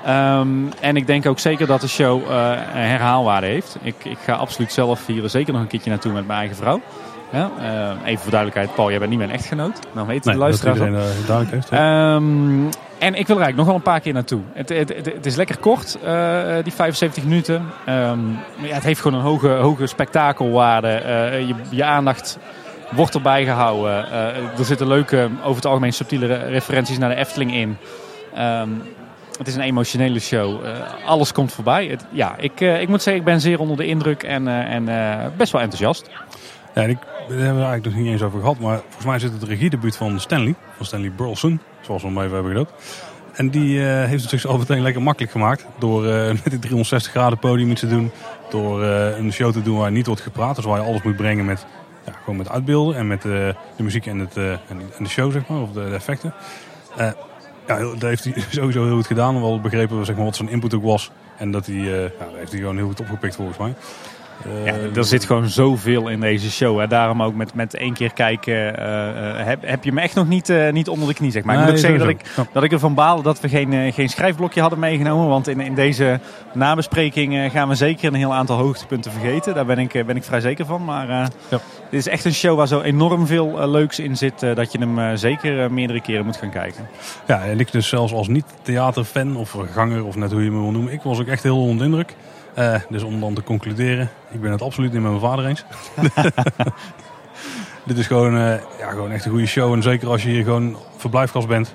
Ehm, 0.04 0.48
en 0.80 0.96
ik 0.96 1.06
denk 1.06 1.26
ook 1.26 1.38
zeker 1.38 1.66
dat 1.66 1.80
de 1.80 1.88
show 1.88 2.22
herhaalwaarde 2.72 3.46
heeft. 3.46 3.76
Ik, 3.82 4.04
ik 4.04 4.18
ga 4.24 4.32
absoluut 4.32 4.72
zelf 4.72 5.06
hier 5.06 5.28
zeker 5.28 5.52
nog 5.52 5.62
een 5.62 5.68
keertje 5.68 5.90
naartoe 5.90 6.12
met 6.12 6.26
mijn 6.26 6.38
eigen 6.38 6.56
vrouw. 6.56 6.80
Ja, 7.32 7.50
even 8.04 8.22
voor 8.22 8.30
duidelijkheid, 8.30 8.74
Paul, 8.74 8.90
jij 8.90 8.98
bent 8.98 9.10
niet 9.10 9.18
mijn 9.18 9.30
echtgenoot. 9.30 9.78
Dan 9.92 10.06
weet 10.06 10.22
de 10.22 10.30
Nee, 10.30 10.38
dat 10.38 10.46
luisteraar 10.46 10.76
van. 10.76 10.86
iedereen 10.86 11.26
duidelijk 11.26 11.50
heeft. 11.50 11.68
ja. 11.70 12.20
En 13.04 13.14
ik 13.14 13.26
wil 13.26 13.36
er 13.36 13.42
eigenlijk 13.42 13.56
nog 13.56 13.66
wel 13.66 13.74
een 13.74 13.92
paar 13.92 14.00
keer 14.00 14.12
naartoe. 14.12 14.40
Het, 14.52 14.68
het, 14.68 14.88
het, 14.88 15.06
het 15.06 15.26
is 15.26 15.36
lekker 15.36 15.58
kort, 15.58 15.98
eh, 16.04 16.54
die 16.62 16.72
75 16.72 17.24
minuten. 17.24 17.64
Ehm, 17.86 18.20
ja, 18.62 18.74
het 18.74 18.82
heeft 18.82 19.00
gewoon 19.00 19.18
een 19.18 19.24
hoge, 19.24 19.48
hoge 19.48 19.86
spektakelwaarde. 19.86 20.88
Eh, 20.88 21.48
je, 21.48 21.54
je 21.70 21.84
aandacht 21.84 22.38
wordt 22.90 23.14
erbij 23.14 23.44
gehouden. 23.44 24.10
Eh, 24.10 24.58
er 24.58 24.64
zitten 24.64 24.86
leuke, 24.86 25.28
over 25.42 25.56
het 25.56 25.66
algemeen 25.66 25.92
subtiele 25.92 26.26
re- 26.26 26.48
referenties 26.48 26.98
naar 26.98 27.08
de 27.08 27.14
Efteling 27.14 27.54
in. 27.54 27.76
Ehm, 28.34 28.68
het 29.38 29.46
is 29.46 29.54
een 29.54 29.60
emotionele 29.60 30.20
show. 30.20 30.60
Alles 31.06 31.32
komt 31.32 31.52
voorbij. 31.52 31.98
Ja, 32.10 32.34
ik, 32.38 32.60
ik 32.60 32.88
moet 32.88 33.02
zeggen, 33.02 33.22
ik 33.22 33.28
ben 33.28 33.40
zeer 33.40 33.60
onder 33.60 33.76
de 33.76 33.86
indruk 33.86 34.22
en, 34.22 34.48
en 34.48 34.84
best 35.36 35.52
wel 35.52 35.60
enthousiast. 35.60 36.10
Ja, 36.74 36.82
ik, 36.82 36.98
daar 37.00 37.38
hebben 37.38 37.38
we 37.38 37.66
eigenlijk 37.66 37.84
nog 37.84 37.94
niet 37.94 38.06
eens 38.12 38.22
over 38.22 38.40
gehad. 38.40 38.58
Maar 38.58 38.78
volgens 38.78 39.04
mij 39.04 39.18
zit 39.18 39.32
het 39.32 39.42
regiedebuut 39.42 39.96
van 39.96 40.20
Stanley. 40.20 40.54
Van 40.76 40.86
Stanley 40.86 41.12
Burleson. 41.16 41.60
Zoals 41.84 42.02
we 42.02 42.08
hem 42.08 42.18
even 42.18 42.32
hebben 42.32 42.52
gedoopt. 42.52 42.72
En 43.34 43.50
die 43.50 43.80
eh, 43.80 44.04
heeft 44.04 44.20
het 44.20 44.30
zichzelf 44.30 44.58
meteen 44.58 44.82
lekker 44.82 45.02
makkelijk 45.02 45.32
gemaakt. 45.32 45.66
Door 45.78 46.06
eh, 46.06 46.26
met 46.44 46.50
die 46.50 46.58
360 46.58 47.12
graden 47.12 47.38
podium 47.38 47.70
iets 47.70 47.80
te 47.80 47.88
doen. 47.88 48.10
Door 48.50 48.82
eh, 48.82 49.18
een 49.18 49.32
show 49.32 49.52
te 49.52 49.62
doen 49.62 49.78
waar 49.78 49.90
niet 49.90 50.06
wordt 50.06 50.20
gepraat. 50.20 50.56
Dus 50.56 50.64
waar 50.64 50.80
je 50.80 50.86
alles 50.86 51.02
moet 51.02 51.16
brengen 51.16 51.44
met, 51.44 51.66
ja, 52.06 52.12
gewoon 52.12 52.36
met 52.36 52.50
uitbeelden. 52.50 52.96
En 52.96 53.06
met 53.06 53.22
de 53.22 53.54
muziek 53.76 54.06
en, 54.06 54.18
het, 54.18 54.36
en 54.36 54.78
de 54.98 55.08
show, 55.08 55.32
zeg 55.32 55.46
maar. 55.46 55.60
Of 55.60 55.72
de, 55.72 55.84
effecten. 55.84 56.34
Ja, 57.66 57.78
dat 57.78 58.02
heeft 58.02 58.24
hij 58.24 58.34
sowieso 58.50 58.84
heel 58.84 58.94
goed 58.94 59.06
gedaan. 59.06 59.40
Wel 59.40 59.60
begrepen 59.60 60.06
zeg 60.06 60.16
maar, 60.16 60.24
wat 60.24 60.36
zijn 60.36 60.48
input 60.48 60.74
ook 60.74 60.82
was. 60.82 61.10
En 61.36 61.50
dat 61.50 61.66
hij, 61.66 62.10
heeft 62.34 62.50
hij 62.50 62.60
gewoon 62.60 62.76
heel 62.76 62.86
goed 62.86 63.00
opgepikt 63.00 63.36
volgens 63.36 63.58
mij. 63.58 63.74
Ja, 64.64 64.74
er 64.94 65.04
zit 65.04 65.24
gewoon 65.24 65.48
zoveel 65.48 66.08
in 66.08 66.20
deze 66.20 66.50
show. 66.50 66.78
Hè. 66.78 66.86
Daarom 66.86 67.22
ook 67.22 67.34
met, 67.34 67.54
met 67.54 67.74
één 67.74 67.92
keer 67.92 68.12
kijken 68.12 68.78
eh, 68.78 69.40
eh, 69.40 69.46
heb, 69.46 69.62
heb 69.66 69.84
je 69.84 69.92
me 69.92 70.00
echt 70.00 70.14
nog 70.14 70.28
niet, 70.28 70.48
eh, 70.48 70.72
niet 70.72 70.88
onder 70.88 71.08
de 71.08 71.14
knie. 71.14 71.30
Zeg 71.30 71.44
maar. 71.44 71.54
ik 71.54 71.60
moet 71.60 71.70
ook 71.70 71.78
zeggen 71.78 71.98
dat 71.98 72.08
ik, 72.08 72.20
dat 72.52 72.62
ik 72.62 72.72
ervan 72.72 72.94
baal 72.94 73.22
dat 73.22 73.40
we 73.40 73.48
geen, 73.48 73.92
geen 73.92 74.08
schrijfblokje 74.08 74.60
hadden 74.60 74.78
meegenomen. 74.78 75.28
Want 75.28 75.48
in, 75.48 75.60
in 75.60 75.74
deze 75.74 76.20
nabespreking 76.52 77.50
gaan 77.52 77.68
we 77.68 77.74
zeker 77.74 78.08
een 78.08 78.14
heel 78.14 78.34
aantal 78.34 78.56
hoogtepunten 78.56 79.12
vergeten. 79.12 79.54
Daar 79.54 79.66
ben 79.66 79.78
ik, 79.78 80.06
ben 80.06 80.16
ik 80.16 80.24
vrij 80.24 80.40
zeker 80.40 80.66
van. 80.66 80.84
Maar 80.84 81.08
eh, 81.08 81.26
Ja. 81.48 81.58
dit 81.90 82.00
is 82.00 82.08
echt 82.08 82.24
een 82.24 82.34
show 82.34 82.56
waar 82.56 82.68
zo 82.68 82.80
enorm 82.80 83.26
veel 83.26 83.68
leuks 83.68 83.98
in 83.98 84.16
zit. 84.16 84.40
dat 84.40 84.72
je 84.72 84.78
hem 84.78 85.16
zeker 85.16 85.72
meerdere 85.72 86.00
keren 86.00 86.24
moet 86.24 86.36
gaan 86.36 86.50
kijken. 86.50 86.88
Ja, 87.26 87.44
en 87.44 87.60
ik 87.60 87.72
dus 87.72 87.88
zelfs 87.88 88.12
als 88.12 88.28
niet-theaterfan 88.28 89.36
of 89.36 89.56
ganger 89.72 90.04
of 90.04 90.16
net 90.16 90.32
hoe 90.32 90.44
je 90.44 90.50
me 90.50 90.60
wil 90.60 90.70
noemen. 90.70 90.92
Ik 90.92 91.02
was 91.02 91.20
ook 91.20 91.26
echt 91.26 91.42
heel 91.42 91.60
onder 91.60 91.78
de 91.78 91.84
indruk. 91.84 92.14
Eh, 92.54 92.74
dus 92.88 93.02
om 93.02 93.20
dan 93.20 93.34
te 93.34 93.42
concluderen, 93.42 94.10
ik 94.30 94.40
ben 94.40 94.50
het 94.50 94.62
absoluut 94.62 94.92
niet 94.92 95.02
met 95.02 95.10
mijn 95.10 95.22
vader 95.22 95.46
eens. 95.46 95.64
Dit 97.86 97.98
is 97.98 98.06
gewoon, 98.06 98.36
eh, 98.36 98.78
ja, 98.78 98.90
gewoon 98.90 99.10
echt 99.10 99.24
een 99.24 99.30
goede 99.30 99.46
show. 99.46 99.72
En 99.72 99.82
zeker 99.82 100.08
als 100.08 100.22
je 100.22 100.28
hier 100.28 100.44
gewoon 100.44 100.76
verblijfgast 100.96 101.48
bent 101.48 101.74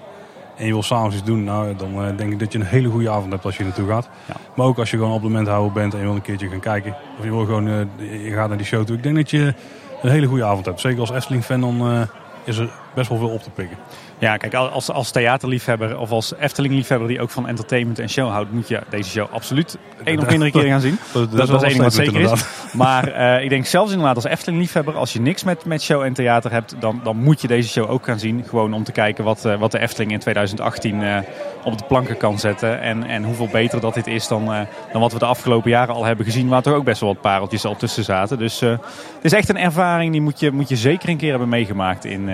en 0.58 0.66
je 0.66 0.72
wil 0.72 0.84
s'avonds 0.84 1.16
iets 1.16 1.26
doen. 1.26 1.44
Nou, 1.44 1.76
dan 1.76 2.06
eh, 2.06 2.18
denk 2.18 2.32
ik 2.32 2.40
dat 2.40 2.52
je 2.52 2.60
een 2.60 2.66
hele 2.66 2.90
goede 2.90 3.10
avond 3.10 3.32
hebt 3.32 3.46
als 3.46 3.58
je 3.58 3.64
naartoe 3.64 3.88
gaat. 3.88 4.10
Ja. 4.26 4.36
Maar 4.56 4.66
ook 4.66 4.78
als 4.78 4.92
je 4.92 4.98
gewoon 4.98 5.16
abonnementhouder 5.16 5.72
bent 5.72 5.94
en 5.94 6.00
je 6.00 6.06
wil 6.06 6.16
een 6.16 6.22
keertje 6.22 6.50
gaan 6.50 6.60
kijken. 6.60 6.96
Of 7.18 7.24
je 7.24 7.32
wil 7.32 7.46
gewoon, 7.46 7.90
je 8.24 8.32
gaat 8.34 8.48
naar 8.48 8.58
die 8.58 8.66
show 8.66 8.86
toe. 8.86 8.96
Ik 8.96 9.04
denk 9.04 9.16
dat 9.16 9.30
je 9.30 9.54
een 10.02 10.10
hele 10.10 10.28
goede 10.28 10.44
avond 10.44 10.66
hebt. 10.66 10.80
Zeker 10.80 11.00
als 11.00 11.12
Efteling-fan, 11.12 11.62
dan 11.62 12.08
is 12.44 12.58
er 12.58 12.70
best 12.94 13.10
wel 13.10 13.18
veel 13.18 13.30
op 13.30 13.44
te 13.44 13.50
pikken. 13.50 13.78
Ja, 14.20 14.38
kijk, 14.38 14.54
als, 14.54 14.92
als 14.92 15.12
theaterliefhebber 15.12 15.98
of 15.98 16.12
als 16.12 16.34
Efteling-liefhebber 16.40 17.08
die 17.08 17.22
ook 17.22 17.30
van 17.30 17.48
entertainment 17.48 18.00
en 18.00 18.10
show 18.10 18.30
houdt, 18.30 18.52
moet 18.52 18.68
je 18.68 18.80
deze 18.90 19.10
show 19.10 19.28
absoluut 19.32 19.78
één 20.04 20.20
of 20.20 20.28
meerdere 20.28 20.52
keren 20.60 20.70
gaan 20.70 20.82
zien. 20.82 21.00
Dat, 21.14 21.32
Dat, 21.32 21.48
dat 21.48 21.64
is 21.64 21.72
één 21.74 21.84
wat 21.84 21.94
zeker 21.94 22.20
is. 22.20 22.32
is. 22.32 22.44
Maar 22.74 23.08
eh, 23.08 23.44
ik 23.44 23.50
denk 23.50 23.66
zelfs 23.66 23.92
inderdaad 23.92 24.16
als 24.16 24.26
Efteling-liefhebber, 24.26 24.96
als 24.96 25.14
je 25.14 25.22
niks 25.22 25.44
met, 25.44 25.66
met 25.66 25.82
show 25.82 26.02
en 26.02 26.14
theater 26.14 26.52
hebt, 26.52 26.76
dan, 26.80 27.02
dan 27.04 27.18
moet 27.18 27.42
je 27.42 27.48
deze 27.48 27.70
show 27.70 27.90
ook 27.90 28.06
gaan 28.06 28.20
zien. 28.20 28.44
Gewoon 28.48 28.74
om 28.74 28.84
te 28.84 28.92
kijken 28.92 29.24
wat, 29.24 29.46
eh, 29.46 29.60
wat 29.60 29.72
de 29.72 29.80
Efteling 29.80 30.12
in 30.12 30.20
2018 30.20 31.04
eh, 31.04 31.18
op 31.64 31.78
de 31.78 31.84
planken 31.84 32.18
kan 32.18 32.40
zetten. 32.40 32.82
En, 32.82 33.04
en 33.04 33.24
hoeveel 33.24 33.50
beter 33.52 33.80
dat 33.80 33.94
dit 33.94 34.08
is 34.08 34.28
dan, 34.28 34.46
dan 34.92 35.02
wat 35.02 35.14
we 35.14 35.20
de 35.20 35.26
afgelopen 35.26 35.70
jaren 35.70 35.96
al 35.96 36.06
hebben 36.06 36.26
gezien. 36.26 36.48
Waar 36.48 36.62
toch 36.62 36.74
ook 36.74 36.84
best 36.84 37.02
wel 37.02 37.14
wat 37.14 37.22
pareltjes 37.22 37.66
al 37.66 37.76
tussen 37.76 38.04
zaten. 38.04 38.38
Dus 38.38 38.60
het 38.60 38.80
is 39.22 39.34
echt 39.34 39.50
een 39.50 39.58
ervaring 39.58 40.12
die 40.12 40.22
moet 40.22 40.40
je, 40.40 40.52
moet 40.52 40.70
je 40.70 40.76
zeker 40.76 41.10
een 41.10 41.18
keer 41.18 41.30
hebben 41.30 41.50
meegemaakt 41.50 42.06
in, 42.06 42.30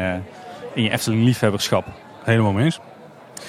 in 0.76 0.84
je 0.84 0.90
Efteling-liefhebberschap. 0.92 1.86
Helemaal 2.24 2.52
mee 2.52 2.64
eens. 2.66 2.80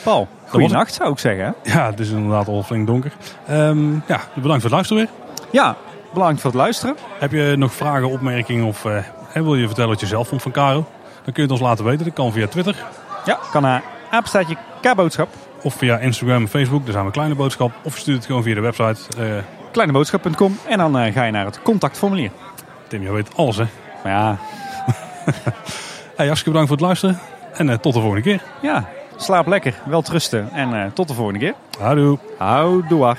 Paul, 0.02 0.28
goeienacht 0.48 0.94
zou 0.94 1.12
ik 1.12 1.18
zeggen. 1.18 1.44
hè? 1.62 1.72
Ja, 1.72 1.86
het 1.86 2.00
is 2.00 2.10
inderdaad 2.10 2.48
al 2.48 2.62
flink 2.62 2.86
donker. 2.86 3.12
Ehm, 3.46 3.92
ja, 3.92 4.20
bedankt 4.34 4.62
voor 4.62 4.70
het 4.70 4.70
luisteren 4.70 5.02
weer. 5.02 5.12
Ja, 5.50 5.76
bedankt 6.12 6.40
voor 6.40 6.50
het 6.50 6.60
luisteren. 6.60 6.96
Heb 7.18 7.32
je 7.32 7.54
nog 7.56 7.72
vragen, 7.74 8.10
opmerkingen 8.10 8.64
of 8.64 8.84
eh, 8.84 9.02
wil 9.32 9.54
je 9.54 9.66
vertellen 9.66 9.90
wat 9.90 10.00
je 10.00 10.06
zelf 10.06 10.28
vond 10.28 10.42
van 10.42 10.52
Caro? 10.52 10.86
Dan 11.24 11.34
kun 11.34 11.34
je 11.34 11.40
het 11.42 11.50
ons 11.50 11.60
laten 11.60 11.84
weten. 11.84 12.04
Dat 12.04 12.14
kan 12.14 12.32
via 12.32 12.46
Twitter 12.46 12.84
Ja, 13.24 13.38
kan 13.52 13.62
naar 13.62 13.82
apenstaatje 14.10 14.56
K-boodschap. 14.80 15.28
of 15.62 15.74
via 15.74 15.98
Instagram 15.98 16.42
en 16.42 16.48
Facebook. 16.48 16.84
Daar 16.84 16.92
zijn 16.92 17.04
we 17.04 17.10
Kleine 17.10 17.34
Boodschap. 17.34 17.72
Of 17.82 17.94
je 17.94 18.00
stuurt 18.00 18.16
het 18.16 18.26
gewoon 18.26 18.42
via 18.42 18.54
de 18.54 18.60
website. 18.60 19.00
Eh, 19.18 19.42
kleineboodschap.com 19.72 20.58
en 20.68 20.78
dan 20.78 20.98
eh, 20.98 21.12
ga 21.12 21.24
je 21.24 21.32
naar 21.32 21.44
het 21.44 21.62
contactformulier. 21.62 22.30
Tim, 22.88 23.02
je 23.02 23.12
weet 23.12 23.36
alles 23.36 23.56
hè. 23.56 23.64
Maar 24.02 24.12
ja, 24.12 24.38
Hey, 26.16 26.26
hartstikke 26.26 26.58
bedankt 26.58 26.68
voor 26.68 26.76
het 26.76 26.86
luisteren. 26.86 27.18
En 27.52 27.68
eh, 27.68 27.78
tot 27.78 27.94
de 27.94 28.00
volgende 28.00 28.22
keer. 28.22 28.42
ja, 28.62 28.88
slaap 29.16 29.46
lekker, 29.46 29.74
wel 29.84 30.02
trusten 30.02 30.52
en 30.52 30.74
eh, 30.74 30.90
tot 30.92 31.08
de 31.08 31.14
volgende 31.14 31.38
keer. 31.40 31.54
Houdoe. 31.78 32.18
Houdoe. 32.38 33.16